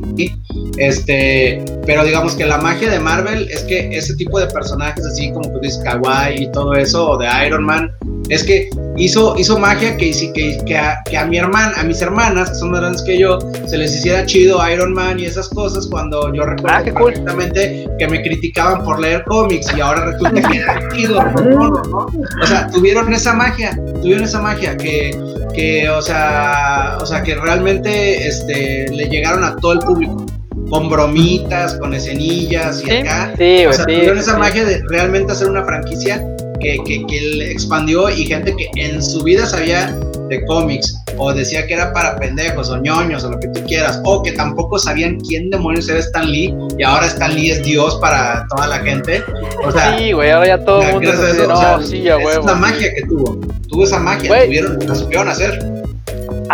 Este, 0.79 1.63
pero 1.87 2.05
digamos 2.05 2.35
que 2.35 2.47
la 2.47 2.59
magia 2.59 2.91
de 2.91 2.99
Marvel 2.99 3.49
es 3.51 3.61
que 3.65 3.95
ese 3.97 4.15
tipo 4.17 4.41
de 4.41 4.47
personajes 4.47 5.05
así 5.05 5.31
como 5.33 5.51
tú 5.53 5.61
dices 5.61 5.83
Kawaii 5.85 6.45
y 6.45 6.53
todo 6.53 6.75
eso, 6.75 7.11
o 7.11 7.19
de 7.19 7.29
Iron 7.47 7.65
Man, 7.65 7.93
es 8.29 8.43
que 8.45 8.71
hizo, 8.97 9.35
hizo 9.37 9.59
magia 9.59 9.97
que, 9.97 10.11
que, 10.35 10.59
que, 10.65 10.77
a, 10.79 11.03
que 11.05 11.19
a 11.19 11.27
mi 11.27 11.37
hermana, 11.37 11.73
a 11.77 11.83
mis 11.85 12.01
hermanas, 12.01 12.51
que 12.51 12.55
son 12.57 12.71
más 12.71 12.81
grandes 12.81 13.03
que 13.03 13.19
yo, 13.19 13.39
se 13.67 13.77
les 13.77 13.95
hiciera 13.95 14.25
chido 14.25 14.67
Iron 14.71 14.95
Man 14.95 15.21
y 15.21 15.27
esas 15.27 15.49
cosas 15.51 15.87
cuando 15.91 16.33
yo 16.33 16.45
recuerdo 16.45 16.77
Ah, 16.79 16.83
cool. 16.99 17.13
perfectamente 17.13 17.87
que 17.99 18.09
me 18.09 18.23
criticaban 18.23 18.83
por 18.85 19.01
leer 19.01 19.25
cómics 19.25 19.67
y 19.77 19.81
ahora 19.81 20.07
resulta 20.07 20.49
que 20.49 20.57
era 20.59 20.89
chido, 20.95 21.23
¿no? 21.23 21.69
¿no? 21.85 22.07
O 22.43 22.47
sea, 22.47 22.69
tuvieron 22.69 23.13
esa 23.13 23.35
magia, 23.35 23.79
tuvieron 24.01 24.25
esa 24.25 24.41
magia 24.41 24.77
que, 24.77 25.19
que 25.55 25.91
o 25.91 26.01
sea, 26.01 26.97
o 27.01 27.05
sea, 27.07 27.23
que 27.23 27.35
realmente 27.35 28.27
este, 28.27 28.89
le 28.89 29.09
llegaron 29.11 29.45
a 29.45 29.57
todo 29.57 29.75
el 29.75 29.81
público. 29.81 30.25
Con 30.73 30.89
bromitas, 30.89 31.75
con 31.75 31.93
escenillas 31.95 32.83
y 32.83 32.87
Sí. 32.87 32.91
acá. 32.97 33.35
Sí, 33.37 33.61
O 33.61 33.65
güey, 33.65 33.75
sea, 33.75 33.85
sí, 33.85 33.93
tuvieron 33.95 34.17
sí, 34.17 34.23
esa 34.23 34.33
sí. 34.33 34.39
magia 34.39 34.65
de 34.65 34.83
realmente 34.89 35.33
hacer 35.33 35.49
una 35.49 35.65
franquicia 35.65 36.27
que, 36.61 36.79
que, 36.87 37.05
que 37.07 37.21
le 37.21 37.51
expandió 37.53 38.09
y 38.09 38.25
gente 38.25 38.55
que 38.57 38.69
en 38.77 39.03
su 39.03 39.23
vida 39.23 39.45
sabía 39.47 39.95
de 40.31 40.43
cómics 40.47 40.97
o 41.19 41.31
decía 41.35 41.67
que 41.67 41.75
era 41.75 41.93
para 41.93 42.17
pendejos 42.17 42.71
o 42.71 42.79
ñoños 42.79 43.23
o 43.25 43.31
lo 43.33 43.39
que 43.39 43.49
tú 43.49 43.61
quieras 43.67 44.01
o 44.05 44.23
que 44.23 44.33
tampoco 44.33 44.79
sabían 44.79 45.19
quién 45.21 45.51
demonios 45.51 45.89
era 45.91 45.99
Stan 45.99 46.31
Lee 46.31 46.55
y 46.79 46.83
ahora 46.85 47.07
Stan 47.07 47.35
Lee 47.35 47.51
es 47.51 47.63
Dios 47.65 47.99
para 48.01 48.47
toda 48.49 48.67
la 48.69 48.79
gente. 48.79 49.23
O 49.65 49.71
sea, 49.73 49.99
Sí, 49.99 50.13
güey, 50.13 50.31
ahora 50.31 50.47
ya 50.47 50.65
todo 50.65 50.81
el 50.83 50.93
mundo 50.95 51.11
es 51.11 51.19
gracias 51.19 51.29
a 51.29 51.35
así 51.35 51.37
de, 51.37 51.43
eso, 51.43 51.45
o 51.45 51.55
no, 51.55 51.61
sea, 51.61 51.87
sí, 51.87 52.09
a 52.09 52.17
esa 52.17 52.25
huevo. 52.27 52.41
es 52.41 52.47
la 52.47 52.55
magia 52.55 52.95
que 52.95 53.03
tuvo. 53.03 53.41
Tuvo 53.69 53.85
esa 53.85 53.99
magia, 53.99 54.45
tuvieron, 54.45 54.79
la 54.87 54.95
supieron 54.95 55.29
hacer. 55.29 55.82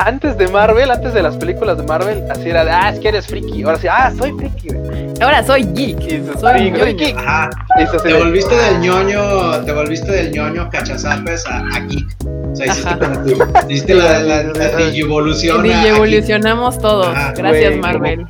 Antes 0.07 0.37
de 0.39 0.49
Marvel, 0.49 0.91
antes 0.91 1.12
de 1.15 1.23
las 1.23 1.37
películas 1.37 1.77
de 1.79 1.83
Marvel, 1.85 2.23
así 2.31 2.49
era 2.51 2.65
de, 2.65 2.70
ah, 2.70 2.91
es 2.91 3.01
que 3.01 3.09
eres 3.09 3.27
friki. 3.27 3.62
Ahora 3.62 3.79
sí, 3.79 3.87
ah, 3.91 4.12
soy 4.16 4.33
friki, 4.33 4.69
güey. 4.75 5.09
Ahora 5.20 5.43
soy 5.45 5.65
geek. 5.75 6.01
Y 6.03 6.16
dices, 6.19 6.41
Soy 6.41 6.70
geek. 6.70 7.16
Ajá. 7.19 7.51
Y 7.77 7.81
dices 7.81 7.95
así 7.97 8.03
Te 8.09 8.12
de, 8.15 8.19
volviste 8.19 8.55
del 8.55 8.81
ñoño, 8.81 9.51
te 9.65 9.73
volviste 9.73 10.12
del 10.12 10.31
ñoño 10.33 10.69
cachazapes 10.70 11.45
a, 11.47 11.59
a 11.75 11.81
geek. 11.81 12.07
O 12.53 12.57
sea, 12.57 12.66
hiciste, 12.66 12.89
Ajá. 12.89 12.99
como 12.99 13.23
tu- 13.25 13.69
hiciste 13.73 13.95
la, 13.95 14.19
la, 14.20 14.43
la 14.45 14.77
digivolución. 14.77 15.59
a- 15.61 15.62
a 15.62 15.66
Y 15.66 15.70
geek. 15.85 15.97
evolucionamos 15.97 16.79
todos. 16.79 17.09
Ajá, 17.09 17.33
Gracias, 17.37 17.70
güey, 17.70 17.81
Marvel. 17.81 18.27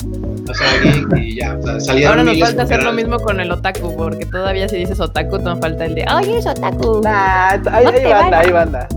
O 0.50 0.54
sea, 0.54 0.66
geek 0.82 1.06
y 1.18 1.36
ya. 1.36 1.56
O 1.62 1.80
sea, 1.80 2.08
Ahora 2.08 2.24
nos 2.24 2.38
falta 2.40 2.62
hacer 2.62 2.82
lo 2.82 2.92
mismo 2.94 3.18
con 3.18 3.38
el 3.40 3.52
otaku, 3.52 3.94
porque 3.94 4.24
todavía 4.24 4.66
si 4.68 4.76
dices 4.76 4.98
otaku, 4.98 5.38
te 5.38 5.44
falta 5.60 5.84
el 5.84 5.94
de, 5.94 6.04
ay, 6.08 6.30
eres 6.30 6.46
otaku. 6.46 7.02
nah, 7.04 7.50
ahí, 7.50 7.84
No 7.84 7.90
ahí 7.90 7.96
te 8.02 8.08
banda, 8.08 8.38
ahí 8.40 8.50
banda. 8.50 8.88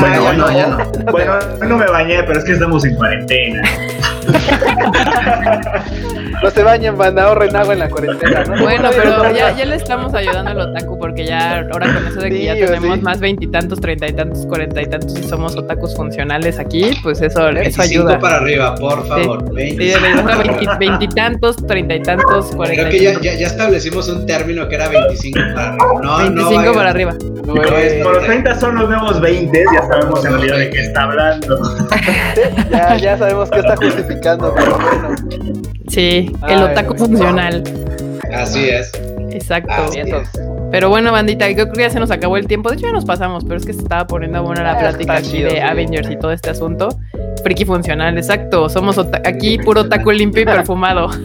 Bueno, 0.00 0.14
ya 0.14 0.20
bueno, 0.20 0.46
no, 0.46 0.52
ya 0.52 0.66
no. 0.66 1.12
bueno, 1.12 1.34
no 1.66 1.76
me 1.76 1.86
bañé, 1.86 2.22
pero 2.24 2.38
es 2.38 2.44
que 2.44 2.52
estamos 2.52 2.84
en 2.84 2.94
cuarentena. 2.96 3.62
No 6.44 6.50
se 6.50 6.62
bañen, 6.62 6.98
banda, 6.98 7.24
ahorren 7.24 7.56
agua 7.56 7.72
en 7.72 7.78
la 7.78 7.88
cuarentena, 7.88 8.44
¿no? 8.44 8.62
Bueno, 8.62 8.90
pero 8.94 9.34
ya, 9.34 9.56
ya 9.56 9.64
le 9.64 9.76
estamos 9.76 10.12
ayudando 10.12 10.50
al 10.50 10.60
otaku, 10.60 10.98
porque 10.98 11.24
ya 11.24 11.60
ahora 11.72 11.92
con 11.94 12.06
eso 12.06 12.20
de 12.20 12.28
que 12.28 12.36
Sí, 12.36 12.44
ya 12.44 12.54
tenemos 12.54 12.96
sí. 12.98 13.02
más 13.02 13.18
veintitantos, 13.18 13.80
treinta 13.80 14.06
y 14.08 14.12
tantos, 14.12 14.44
cuarenta 14.46 14.82
y 14.82 14.86
tantos 14.86 15.18
y 15.18 15.22
somos 15.22 15.56
otakus 15.56 15.96
funcionales 15.96 16.58
aquí, 16.58 16.90
pues 17.02 17.22
eso, 17.22 17.48
eso 17.48 17.54
25 17.54 17.82
ayuda. 17.82 18.18
para 18.18 18.36
arriba, 18.36 18.74
por 18.74 19.06
favor. 19.08 19.42
Sí, 19.48 19.54
25 19.54 19.84
de 19.86 19.92
para 20.00 20.14
verdad, 20.16 20.40
arriba. 20.40 20.54
veinti- 20.58 20.78
veintitantos, 20.78 21.56
treinta 21.66 21.94
y 21.94 22.02
tantos, 22.02 22.46
cuarenta 22.54 22.82
Creo 22.82 22.88
y 22.94 22.98
que 22.98 23.04
ya, 23.04 23.12
tantos. 23.12 23.24
ya, 23.32 23.38
ya 23.38 23.46
establecimos 23.46 24.08
un 24.10 24.26
término 24.26 24.68
que 24.68 24.74
era 24.74 24.88
25 24.88 25.38
para 25.54 25.68
arriba. 25.70 26.00
No, 26.02 26.16
25 26.18 26.62
no 26.62 26.72
para 26.74 26.90
arriba. 26.90 27.12
güey, 27.44 28.02
Como 28.02 28.12
los 28.12 28.24
30 28.24 28.60
son 28.60 28.74
los 28.76 28.88
nuevos 28.90 29.18
20, 29.20 29.64
ya 29.74 29.82
sabemos 29.88 30.22
en 30.26 30.32
realidad 30.32 30.58
de 30.58 30.70
qué 30.70 30.80
está 30.82 31.02
hablando. 31.04 31.58
ya, 32.70 32.96
ya 32.98 33.16
sabemos 33.18 33.50
que 33.50 33.60
está 33.60 33.76
justificando, 33.76 34.52
pero 34.54 34.76
bueno. 34.78 35.14
Sí, 35.88 36.32
el 36.48 36.58
Ay, 36.58 36.62
otaku 36.62 36.94
funcional. 36.96 37.62
Así 38.34 38.68
es. 38.68 38.90
Exacto. 39.30 39.72
Así 39.72 40.00
es. 40.00 40.08
Pero 40.70 40.88
bueno, 40.88 41.12
bandita, 41.12 41.48
yo 41.50 41.54
creo 41.64 41.72
que 41.72 41.80
ya 41.82 41.90
se 41.90 42.00
nos 42.00 42.10
acabó 42.10 42.36
el 42.36 42.46
tiempo. 42.46 42.68
De 42.70 42.76
hecho, 42.76 42.86
ya 42.86 42.92
nos 42.92 43.04
pasamos, 43.04 43.44
pero 43.44 43.56
es 43.56 43.64
que 43.66 43.72
se 43.72 43.80
estaba 43.80 44.06
poniendo 44.06 44.42
buena 44.42 44.62
la 44.62 44.72
Ah, 44.72 44.78
plática 44.78 45.14
aquí 45.16 45.30
chido, 45.30 45.48
de 45.50 45.56
sí. 45.56 45.60
Avengers 45.60 46.10
y 46.10 46.16
todo 46.16 46.32
este 46.32 46.50
asunto. 46.50 46.88
Friki 47.42 47.64
funcional, 47.64 48.16
exacto. 48.16 48.68
Somos 48.68 48.98
aquí 49.24 49.58
puro 49.58 49.82
otaku 49.82 50.10
limpio 50.12 50.42
y 50.42 50.46
perfumado. 50.46 51.10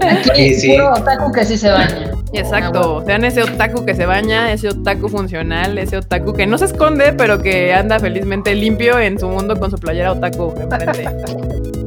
Aquí, 0.00 0.54
Sí, 0.54 0.54
sí. 0.54 0.72
puro 0.74 0.92
otaku 0.92 1.32
que 1.32 1.44
sí 1.44 1.56
se 1.58 1.68
baña. 1.70 2.12
Exacto. 2.32 3.02
Sean 3.06 3.24
ese 3.24 3.42
otaku 3.42 3.84
que 3.84 3.94
se 3.94 4.06
baña, 4.06 4.52
ese 4.52 4.68
otaku 4.68 5.08
funcional, 5.08 5.78
ese 5.78 5.96
otaku 5.96 6.32
que 6.32 6.46
no 6.46 6.58
se 6.58 6.66
esconde, 6.66 7.12
pero 7.12 7.42
que 7.42 7.74
anda 7.74 7.98
felizmente 7.98 8.54
limpio 8.54 8.98
en 9.00 9.18
su 9.18 9.28
mundo 9.28 9.58
con 9.58 9.70
su 9.70 9.78
playera 9.78 10.12
otaku 10.12 10.54
enfrente. 10.60 11.08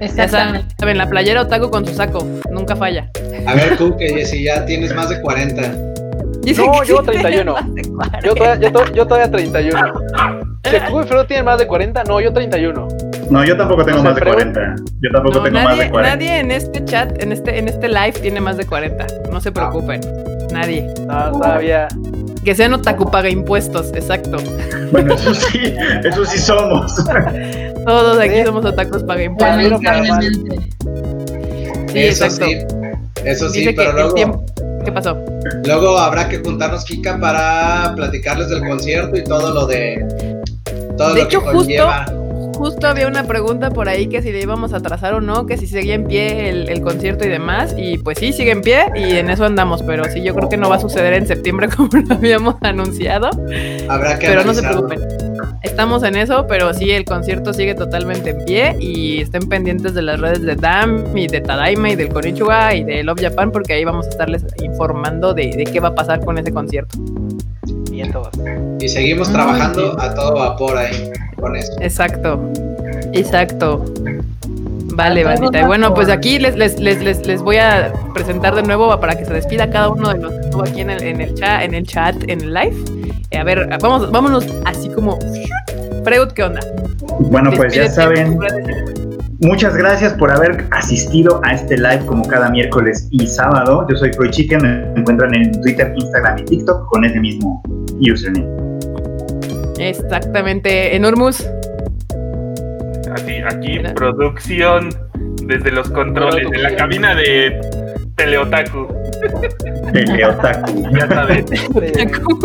Ya 0.00 0.28
saben, 0.28 0.62
la 0.98 1.06
playera 1.08 1.42
otaku 1.42 1.70
con 1.70 1.86
su 1.86 1.94
saco, 1.94 2.26
nunca 2.50 2.76
falla. 2.76 3.10
A 3.46 3.54
ver, 3.54 3.76
tú, 3.76 3.96
que 3.96 4.24
si 4.26 4.44
ya 4.44 4.64
tienes 4.66 4.94
más 4.94 5.08
de 5.08 5.20
40. 5.20 5.62
Dicen 6.42 6.66
No, 6.66 6.82
yo 6.84 6.98
sí 6.98 7.10
tienen 7.10 7.22
31. 7.22 7.52
más 7.54 7.74
de 7.74 7.82
40. 7.82 8.20
Yo 8.26 8.34
todavía, 8.34 8.68
yo, 8.68 8.72
to- 8.72 8.92
yo 8.92 9.06
todavía 9.06 9.30
31. 9.30 9.92
Si 10.64 10.76
Cubo 10.90 11.02
y 11.02 11.06
Fredo 11.06 11.26
tienen 11.26 11.44
más 11.44 11.58
de 11.58 11.66
40, 11.66 12.04
no, 12.04 12.20
yo 12.20 12.32
31. 12.32 12.88
No, 13.30 13.44
yo 13.44 13.56
tampoco 13.56 13.84
tengo 13.84 13.98
O 13.98 14.02
sea, 14.02 14.10
más 14.10 14.14
de 14.16 14.20
Freud- 14.22 14.34
40. 14.34 14.74
Yo 15.00 15.10
tampoco 15.10 15.38
No, 15.38 15.42
tengo 15.44 15.54
más 15.58 15.64
nadie, 15.64 15.84
de 15.84 15.90
40. 15.90 16.16
nadie 16.16 16.38
en 16.38 16.50
este 16.50 16.84
chat, 16.84 17.22
en 17.22 17.32
este, 17.32 17.58
en 17.58 17.68
este 17.68 17.88
live 17.88 18.12
tiene 18.12 18.40
más 18.40 18.56
de 18.56 18.66
40. 18.66 19.06
No 19.30 19.40
se 19.40 19.52
preocupen. 19.52 20.00
Nadie. 20.52 20.92
No, 21.06 21.32
todavía. 21.32 21.88
Que 22.44 22.54
sean 22.54 22.74
otaku 22.74 23.10
paga 23.10 23.30
impuestos, 23.30 23.88
exacto. 23.94 24.36
Bueno, 24.92 25.14
eso 25.14 25.34
sí, 25.34 25.74
eso 26.04 26.24
sí 26.26 26.38
somos. 26.38 26.94
Todos 27.86 28.18
aquí 28.18 28.34
Sí. 28.36 28.44
somos 28.44 28.64
otakus 28.64 29.02
paga 29.02 29.22
impuestos. 29.24 29.80
Sí, 31.92 31.98
eso 31.98 32.24
exacto. 32.26 32.46
sí. 32.46 32.58
Eso 33.24 33.48
sí, 33.48 33.60
Dice 33.60 33.70
que 33.70 33.76
pero 33.76 33.90
el 33.90 33.96
luego. 33.96 34.14
tiempo, 34.14 34.44
¿Qué 34.84 34.92
pasó? 34.92 35.16
Luego 35.64 35.98
habrá 35.98 36.28
que 36.28 36.38
juntarnos, 36.38 36.84
Kika, 36.84 37.18
para 37.18 37.94
platicarles 37.96 38.50
del 38.50 38.60
concierto 38.68 39.16
y 39.16 39.24
todo 39.24 39.52
lo 39.54 39.66
de. 39.66 40.04
Todo 40.98 41.14
De 41.14 41.20
lo 41.22 41.26
hecho, 41.26 41.40
que 41.40 41.46
conlleva. 41.52 42.04
Justo 42.04 42.23
había 42.84 43.08
una 43.08 43.24
pregunta 43.24 43.70
por 43.70 43.88
ahí 43.88 44.08
que 44.08 44.22
si 44.22 44.32
le 44.32 44.40
íbamos 44.40 44.72
a 44.72 44.80
trazar 44.80 45.14
o 45.14 45.20
no, 45.20 45.46
que 45.46 45.56
si 45.56 45.66
seguía 45.66 45.94
en 45.94 46.06
pie 46.06 46.48
el, 46.48 46.68
el 46.68 46.80
concierto 46.82 47.24
y 47.24 47.28
demás. 47.28 47.74
Y 47.76 47.98
pues 47.98 48.18
sí, 48.18 48.32
sigue 48.32 48.52
en 48.52 48.62
pie 48.62 48.86
y 48.94 49.16
en 49.16 49.30
eso 49.30 49.44
andamos. 49.44 49.82
Pero 49.82 50.04
sí, 50.04 50.22
yo 50.22 50.34
creo 50.34 50.48
que 50.48 50.56
no 50.56 50.68
va 50.68 50.76
a 50.76 50.80
suceder 50.80 51.14
en 51.14 51.26
septiembre 51.26 51.68
como 51.76 51.88
lo 51.92 52.14
habíamos 52.14 52.56
anunciado. 52.62 53.30
Habrá 53.88 54.18
que 54.18 54.26
Pero 54.26 54.44
no 54.44 54.54
se 54.54 54.62
preocupen. 54.62 55.00
Estamos 55.62 56.02
en 56.02 56.16
eso, 56.16 56.46
pero 56.46 56.72
sí, 56.74 56.90
el 56.90 57.04
concierto 57.04 57.52
sigue 57.52 57.74
totalmente 57.74 58.30
en 58.30 58.44
pie 58.44 58.76
y 58.78 59.22
estén 59.22 59.48
pendientes 59.48 59.94
de 59.94 60.02
las 60.02 60.20
redes 60.20 60.42
de 60.42 60.54
DAM 60.54 61.16
y 61.16 61.26
de 61.26 61.40
Tadaima 61.40 61.90
y 61.90 61.96
del 61.96 62.10
Konichiwa 62.10 62.74
y 62.74 62.84
de 62.84 63.02
Love 63.02 63.22
Japan 63.22 63.50
porque 63.50 63.72
ahí 63.72 63.84
vamos 63.84 64.06
a 64.06 64.10
estarles 64.10 64.44
informando 64.62 65.32
de, 65.34 65.50
de 65.56 65.64
qué 65.64 65.80
va 65.80 65.88
a 65.88 65.94
pasar 65.94 66.24
con 66.24 66.38
ese 66.38 66.52
concierto. 66.52 66.98
Y 68.80 68.88
seguimos 68.88 69.32
trabajando 69.32 69.98
a 69.98 70.14
todo 70.14 70.34
vapor 70.34 70.76
ahí 70.76 71.10
con 71.44 71.56
eso. 71.56 71.72
Exacto, 71.80 72.40
exacto. 73.12 73.84
Vale, 74.96 75.24
bandita. 75.24 75.60
Y 75.60 75.64
bueno, 75.64 75.92
pues 75.92 76.08
aquí 76.08 76.38
les, 76.38 76.56
les, 76.56 76.78
les, 76.78 77.02
les, 77.02 77.26
les 77.26 77.42
voy 77.42 77.56
a 77.56 77.92
presentar 78.14 78.54
de 78.54 78.62
nuevo 78.62 78.98
para 79.00 79.16
que 79.18 79.24
se 79.24 79.32
despida 79.34 79.68
cada 79.68 79.88
uno 79.88 80.12
de 80.12 80.20
los 80.20 80.32
que 80.32 80.40
estuvo 80.40 80.62
aquí 80.62 80.80
en 80.80 80.90
el, 80.90 81.02
en 81.02 81.20
el 81.20 81.34
chat, 81.34 81.62
en 81.62 81.74
el 81.74 81.84
chat, 81.84 82.14
en 82.28 82.40
el 82.40 82.54
live. 82.54 82.76
Eh, 83.30 83.38
a 83.38 83.44
ver, 83.44 83.68
vamos, 83.82 84.10
vámonos 84.10 84.46
así 84.64 84.88
como. 84.88 85.18
Freud, 86.04 86.28
¿qué 86.28 86.44
onda? 86.44 86.60
Bueno, 87.18 87.50
pues 87.56 87.74
ya 87.74 87.88
saben, 87.88 88.38
muchas 89.40 89.76
gracias 89.76 90.12
por 90.14 90.30
haber 90.30 90.64
asistido 90.70 91.40
a 91.44 91.54
este 91.54 91.76
live 91.76 92.04
como 92.06 92.26
cada 92.28 92.48
miércoles 92.50 93.08
y 93.10 93.26
sábado. 93.26 93.86
Yo 93.90 93.96
soy 93.96 94.12
Freud 94.12 94.30
Chicken, 94.30 94.62
me 94.62 95.00
encuentran 95.00 95.34
en 95.34 95.60
Twitter, 95.60 95.92
Instagram 95.96 96.38
y 96.38 96.44
TikTok 96.44 96.88
con 96.88 97.04
ese 97.04 97.18
mismo 97.20 97.62
username. 98.00 98.63
Exactamente, 99.78 100.94
Enormous. 100.96 101.48
Así, 103.12 103.36
aquí 103.48 103.78
producción 103.94 104.88
desde 105.44 105.70
los 105.70 105.90
controles, 105.90 106.46
en 106.52 106.62
la 106.62 106.74
cabina 106.76 107.14
de 107.14 107.60
Teleotaku. 108.16 108.88
Teleotaku. 109.92 110.90
Ya 110.96 111.08
sabes, 111.08 111.44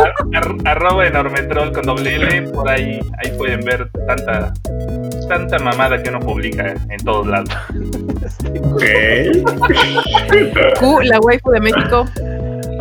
ar- 0.04 0.14
ar- 0.36 0.56
arroba 0.66 1.08
enormetrol 1.08 1.72
con 1.72 1.84
doble 1.84 2.16
L, 2.16 2.42
por 2.50 2.70
ahí, 2.70 3.00
ahí 3.24 3.32
pueden 3.38 3.62
ver 3.62 3.90
tanta, 4.08 4.54
tanta 5.28 5.60
mamada 5.60 6.02
que 6.02 6.10
uno 6.10 6.20
publica 6.20 6.74
en 6.90 6.98
todos 7.04 7.28
lados. 7.28 7.50
Ok. 8.64 8.84
Q, 10.80 11.02
la 11.04 11.20
waifu 11.20 11.52
de 11.52 11.60
México. 11.62 12.06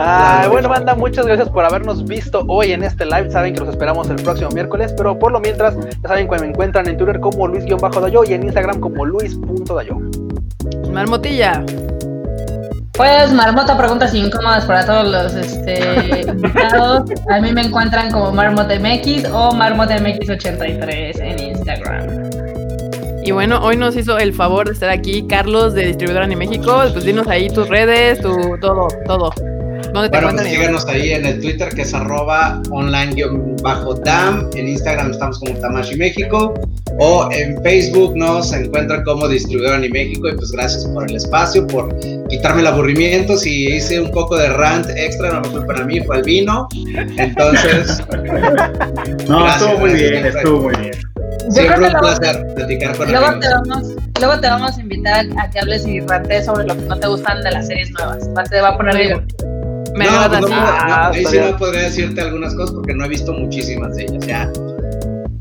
Ah, 0.01 0.47
bueno, 0.49 0.69
banda, 0.69 0.95
muchas 0.95 1.27
gracias 1.27 1.49
por 1.49 1.65
habernos 1.65 2.05
visto 2.05 2.45
hoy 2.47 2.71
en 2.71 2.85
este 2.85 3.05
live. 3.05 3.31
Saben 3.33 3.53
que 3.53 3.61
los 3.61 3.71
esperamos 3.71 4.09
el 4.09 4.17
próximo 4.17 4.49
miércoles, 4.51 4.95
pero 4.97 5.19
por 5.19 5.33
lo 5.33 5.41
mientras, 5.41 5.75
ya 5.77 6.09
saben 6.09 6.29
que 6.29 6.39
me 6.39 6.47
encuentran 6.47 6.87
en 6.87 6.97
Twitter 6.97 7.19
como 7.19 7.49
Luis-Dayo 7.49 8.23
y 8.25 8.35
en 8.35 8.45
Instagram 8.45 8.79
como 8.79 9.05
Luis.dayo. 9.05 9.97
Marmotilla. 10.93 11.65
Pues 12.93 13.33
Marmota 13.33 13.77
preguntas 13.77 14.15
incómodas 14.15 14.65
para 14.67 14.87
todos 14.87 15.11
los 15.11 15.35
este, 15.35 16.21
invitados. 16.29 17.11
A 17.29 17.41
mí 17.41 17.53
me 17.53 17.63
encuentran 17.63 18.13
como 18.13 18.31
MarmotMX 18.31 19.25
o 19.33 19.51
MarmotMX83 19.51 21.21
en 21.21 21.39
Instagram. 21.41 22.31
Y 23.25 23.33
bueno, 23.33 23.61
hoy 23.63 23.77
nos 23.77 23.97
hizo 23.97 24.17
el 24.17 24.33
favor 24.33 24.69
de 24.69 24.75
estar 24.75 24.91
aquí 24.91 25.27
Carlos 25.27 25.75
de 25.75 25.87
Distribuidora 25.87 26.25
en 26.25 26.39
México. 26.39 26.83
Pues 26.93 27.05
dinos 27.05 27.27
ahí 27.27 27.51
tus 27.51 27.69
redes, 27.69 28.21
tu 28.21 28.57
todo, 28.61 28.87
todo. 29.07 29.33
¿Dónde 29.93 30.11
te 30.11 30.17
Bueno, 30.21 30.37
pues 30.37 30.49
síganos 30.49 30.87
ahí 30.87 31.13
en 31.13 31.27
el 31.27 31.41
Twitter 31.41 31.69
que 31.71 31.83
es 31.83 31.95
arroba 31.95 32.61
online-dam. 32.71 34.51
En 34.55 34.69
Instagram 34.69 35.11
estamos 35.13 35.39
como 35.39 35.55
Tamashi 35.59 35.97
México. 35.97 36.55
O 37.01 37.29
en 37.33 37.63
Facebook 37.63 38.17
nos 38.17 38.53
encuentran 38.53 39.05
como 39.05 39.29
Distribuidora 39.29 39.77
en 39.85 39.91
México. 39.93 40.29
Y 40.29 40.35
pues 40.37 40.51
gracias 40.53 40.85
por 40.87 41.09
el 41.09 41.17
espacio, 41.17 41.67
por 41.67 41.95
quitarme 42.29 42.61
el 42.63 42.67
aburrimiento. 42.67 43.37
Si 43.37 43.67
hice 43.69 44.01
un 44.01 44.11
poco 44.11 44.37
de 44.37 44.49
rant 44.49 44.89
extra, 44.97 45.31
no 45.41 45.45
fue 45.45 45.65
para 45.67 45.85
mí, 45.85 46.01
fue 46.01 46.17
el 46.19 46.23
vino. 46.25 46.69
Entonces, 47.17 48.03
No, 49.29 49.41
Gracias, 49.45 49.63
estuvo 49.63 49.79
muy 49.81 49.93
bien, 49.93 50.27
estuvo 50.27 50.61
muy 50.63 50.77
bien. 50.77 50.93
Siempre 51.51 51.87
un 51.89 51.93
placer 52.01 52.47
platicar 52.55 52.97
con 52.97 53.11
luego 53.11 53.27
amigos. 53.27 53.47
te 53.47 53.55
vamos, 53.71 53.89
luego 54.21 54.41
te 54.41 54.47
vamos 54.49 54.77
a 54.77 54.81
invitar 54.81 55.27
a 55.39 55.51
que 55.51 55.59
hables 55.61 55.87
y 55.87 56.01
rates 56.01 56.45
sobre 56.47 56.67
lo 56.67 56.75
que 56.77 56.83
no 56.83 56.99
te 56.99 57.07
gustan 57.09 57.43
de 57.43 57.51
las 57.53 57.67
series 57.67 57.91
nuevas. 57.93 58.29
Va- 58.37 58.45
Te 58.45 58.61
va 58.61 58.69
a 58.69 58.77
poner 58.77 58.97
divertido. 58.97 59.58
Me 59.99 60.05
no, 60.05 60.11
agrada 60.13 60.39
pues 60.39 60.51
no, 60.51 60.57
no, 60.57 60.63
Ah, 60.67 61.11
ahí 61.13 61.25
sí 61.27 61.39
no 61.39 61.57
podría 61.57 61.83
decirte 61.83 62.21
algunas 62.21 62.55
cosas 62.55 62.75
porque 62.75 62.95
no 62.95 63.05
he 63.05 63.09
visto 63.09 63.33
muchísimas 63.33 63.95
de 63.97 64.05
ellas. 64.05 64.27
Ya, 64.27 64.51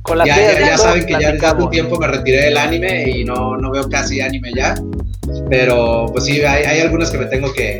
Con 0.02 0.18
las 0.18 0.28
ya, 0.28 0.36
ya, 0.38 0.60
ya 0.60 0.78
saben 0.78 1.06
que 1.06 1.14
ya 1.20 1.32
desde 1.32 1.46
hace 1.48 1.62
un 1.64 1.70
tiempo 1.70 1.98
me 2.00 2.08
retiré 2.08 2.42
del 2.46 2.58
anime 2.58 3.10
y 3.10 3.24
no, 3.24 3.58
no 3.58 3.72
veo 3.72 3.88
casi 3.90 4.22
anime 4.22 4.52
ya. 4.56 4.76
Pero 5.50 6.06
pues 6.12 6.26
sí, 6.26 6.42
hay, 6.42 6.64
hay 6.64 6.80
algunas 6.82 7.10
que 7.12 7.18
me 7.18 7.26
tengo 7.26 7.54
que, 7.54 7.80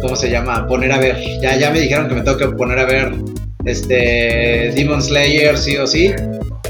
¿cómo 0.00 0.14
se 0.16 0.30
llama? 0.30 0.66
Poner 0.66 0.92
a 0.92 0.98
ver. 0.98 1.16
Ya, 1.40 1.56
ya 1.56 1.70
me 1.70 1.80
dijeron 1.80 2.08
que 2.08 2.14
me 2.14 2.20
tengo 2.22 2.36
que 2.36 2.48
poner 2.48 2.78
a 2.78 2.84
ver 2.84 3.12
este 3.64 4.72
Demon 4.74 5.02
Slayer 5.02 5.56
sí 5.58 5.76
o 5.78 5.86
sí. 5.86 6.12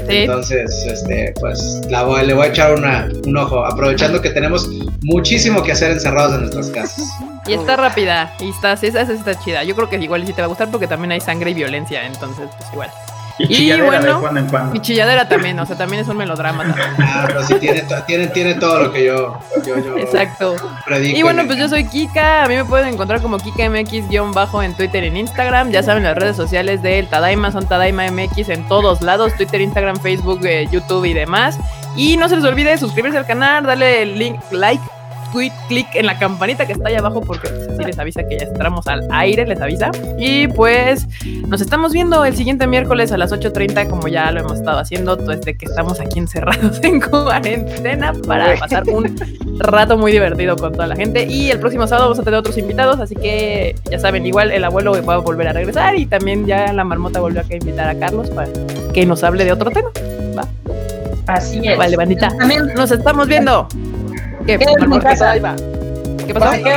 Sí. 0.07 0.17
Entonces, 0.17 0.71
este, 0.87 1.33
pues 1.39 1.81
la 1.89 2.03
voy- 2.03 2.25
le 2.25 2.33
voy 2.33 2.45
a 2.45 2.49
echar 2.49 2.75
una, 2.75 3.09
un 3.25 3.35
ojo, 3.37 3.65
aprovechando 3.65 4.21
que 4.21 4.29
tenemos 4.29 4.69
muchísimo 5.01 5.63
que 5.63 5.71
hacer 5.71 5.91
encerrados 5.91 6.35
en 6.35 6.41
nuestras 6.41 6.67
casas. 6.69 7.03
Y 7.47 7.53
está 7.53 7.75
rápida. 7.75 8.33
Y 8.39 8.49
está, 8.49 8.75
sí, 8.77 8.87
esa, 8.87 9.01
esa 9.01 9.13
está 9.13 9.37
chida. 9.37 9.63
Yo 9.63 9.75
creo 9.75 9.89
que 9.89 9.97
igual 9.97 10.25
sí 10.25 10.33
te 10.33 10.41
va 10.41 10.45
a 10.45 10.49
gustar 10.49 10.69
porque 10.69 10.87
también 10.87 11.11
hay 11.11 11.21
sangre 11.21 11.51
y 11.51 11.53
violencia. 11.53 12.05
Entonces, 12.05 12.49
pues 12.57 12.71
igual. 12.73 12.89
Y 13.37 13.43
Y 13.43 13.47
chilladera 13.49 13.83
de 13.83 13.99
bueno, 13.99 14.21
cuando 14.21 14.39
en 14.39 14.47
cuando. 14.47 14.75
Y 14.77 14.79
chilladera 14.79 15.27
también, 15.27 15.59
o 15.59 15.65
sea, 15.65 15.75
también 15.75 16.01
es 16.01 16.07
un 16.07 16.15
melodrama 16.15 16.63
también. 16.63 16.87
Ah, 16.99 17.25
pero 17.27 17.43
sí 17.45 17.55
tiene, 17.55 17.83
tiene, 18.07 18.27
tiene 18.27 18.53
todo 18.55 18.79
lo 18.83 18.93
que 18.93 19.03
yo, 19.03 19.37
yo, 19.65 19.77
yo 19.77 19.97
Exacto. 19.97 20.55
predico. 20.85 21.17
Y 21.17 21.21
bueno, 21.21 21.41
en- 21.41 21.47
pues 21.47 21.59
yo 21.59 21.67
soy 21.67 21.83
Kika. 21.85 22.45
A 22.45 22.47
mí 22.47 22.55
me 22.55 22.63
pueden 22.63 22.87
encontrar 22.93 23.21
como 23.21 23.37
KikaMX-bajo 23.37 24.63
en 24.63 24.73
Twitter 24.73 25.03
y 25.03 25.07
en 25.07 25.17
Instagram. 25.17 25.69
Ya 25.71 25.83
saben, 25.83 26.03
las 26.03 26.15
redes 26.15 26.37
sociales 26.37 26.81
del 26.81 27.07
Tadaima 27.09 27.51
son 27.51 27.67
Tadaima 27.67 28.05
MX 28.09 28.47
en 28.49 28.67
todos 28.69 29.01
lados: 29.01 29.33
Twitter, 29.35 29.59
Instagram, 29.59 29.97
Facebook, 29.99 30.39
eh, 30.45 30.67
YouTube 30.71 31.03
y 31.03 31.13
demás. 31.13 31.59
Y 31.97 32.15
no 32.15 32.29
se 32.29 32.37
les 32.37 32.45
olvide 32.45 32.77
suscribirse 32.77 33.17
al 33.17 33.25
canal, 33.25 33.65
darle 33.65 34.01
el 34.01 34.17
link, 34.17 34.39
like, 34.51 34.81
tweet, 35.35 35.51
click 35.67 35.87
en 35.95 36.05
la 36.05 36.17
campanita 36.17 36.65
que 36.65 36.71
está 36.71 36.87
ahí 36.87 36.95
abajo 36.95 37.19
porque 37.19 37.49
pues, 37.49 37.67
así 37.67 37.83
les 37.83 37.99
avisa 37.99 38.23
que 38.23 38.39
ya 38.39 38.45
entramos 38.45 38.87
al 38.87 39.05
aire, 39.11 39.45
les 39.45 39.59
avisa. 39.59 39.91
Y 40.17 40.47
pues 40.47 41.05
nos 41.49 41.59
estamos 41.59 41.91
viendo 41.91 42.23
el 42.23 42.37
siguiente 42.37 42.65
miércoles 42.67 43.11
a 43.11 43.17
las 43.17 43.33
8.30 43.33 43.89
como 43.89 44.07
ya 44.07 44.31
lo 44.31 44.39
hemos 44.39 44.53
estado 44.53 44.79
haciendo 44.79 45.17
desde 45.17 45.57
que 45.57 45.65
estamos 45.65 45.99
aquí 45.99 46.19
encerrados 46.19 46.79
en 46.83 47.01
cuarentena 47.01 48.13
para 48.25 48.55
pasar 48.55 48.87
un 48.89 49.13
rato 49.59 49.97
muy 49.97 50.13
divertido 50.13 50.55
con 50.55 50.71
toda 50.71 50.87
la 50.87 50.95
gente. 50.95 51.25
Y 51.25 51.51
el 51.51 51.59
próximo 51.59 51.85
sábado 51.85 52.05
vamos 52.05 52.19
a 52.19 52.23
tener 52.23 52.39
otros 52.39 52.57
invitados, 52.57 53.01
así 53.01 53.15
que 53.15 53.75
ya 53.91 53.99
saben, 53.99 54.25
igual 54.25 54.51
el 54.51 54.63
abuelo 54.63 54.93
va 55.05 55.15
a 55.15 55.17
volver 55.17 55.49
a 55.49 55.53
regresar 55.53 55.97
y 55.97 56.05
también 56.05 56.45
ya 56.45 56.71
la 56.71 56.85
marmota 56.85 57.19
volvió 57.19 57.41
a 57.41 57.53
invitar 57.53 57.89
a 57.89 57.99
Carlos 57.99 58.29
para 58.29 58.47
que 58.93 59.05
nos 59.05 59.21
hable 59.25 59.43
de 59.43 59.51
otro 59.51 59.69
tema. 59.69 59.89
Así 61.27 61.59
es. 61.67 61.77
Vale, 61.77 61.97
bandita. 61.97 62.29
También 62.37 62.67
Nos 62.75 62.91
estamos 62.91 63.27
viendo. 63.27 63.67
¿Qué, 64.45 64.57
Quédense 64.57 64.73
en 64.73 64.79
Marmota? 64.89 65.09
casa. 65.09 65.31
Ahí 65.31 65.39
va. 65.39 65.55
¿Qué 66.25 66.33
pasó? 66.33 66.53
En 66.53 66.63
casa 66.63 66.63
que 66.63 66.69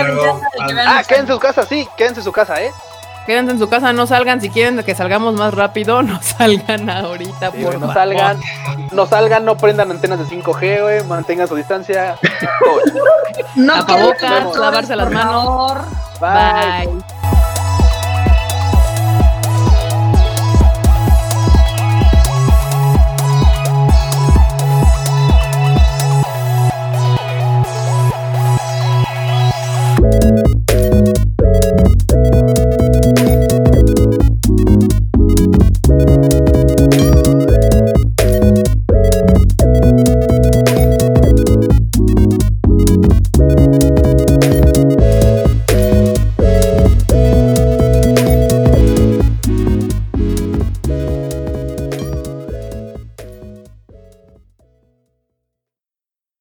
Ah, 0.81 1.01
en 1.01 1.07
quédense 1.07 1.17
en 1.19 1.27
su 1.29 1.39
casa, 1.39 1.65
sí, 1.67 1.89
quédense 1.97 2.21
en 2.21 2.25
su 2.25 2.33
casa, 2.33 2.63
¿eh? 2.63 2.71
Quédense 3.27 3.53
en 3.53 3.59
su 3.59 3.69
casa, 3.69 3.93
no 3.93 4.07
salgan. 4.07 4.41
Si 4.41 4.49
quieren 4.49 4.83
que 4.83 4.95
salgamos 4.95 5.35
más 5.35 5.53
rápido, 5.55 6.03
no 6.05 6.21
salgan 6.23 6.89
ahorita, 6.89 7.51
Sí, 7.53 7.63
por 7.63 7.75
no 7.75 7.81
favor. 7.81 7.95
salgan, 7.95 8.41
no 8.93 9.07
salgan, 9.07 9.45
no 9.45 9.57
prendan 9.57 9.91
antenas 9.91 10.19
de 10.19 10.25
5G, 10.25 10.83
güey, 10.83 11.05
mantengan 11.05 11.47
su 11.49 11.55
distancia. 11.57 12.17
No 13.55 13.75
Tapabocas, 13.75 14.19
queden 14.47 14.61
lavarse 14.61 14.97
las 14.97 15.11
manos. 15.11 15.79
Bye. 16.21 16.87
Bye. 16.87 17.05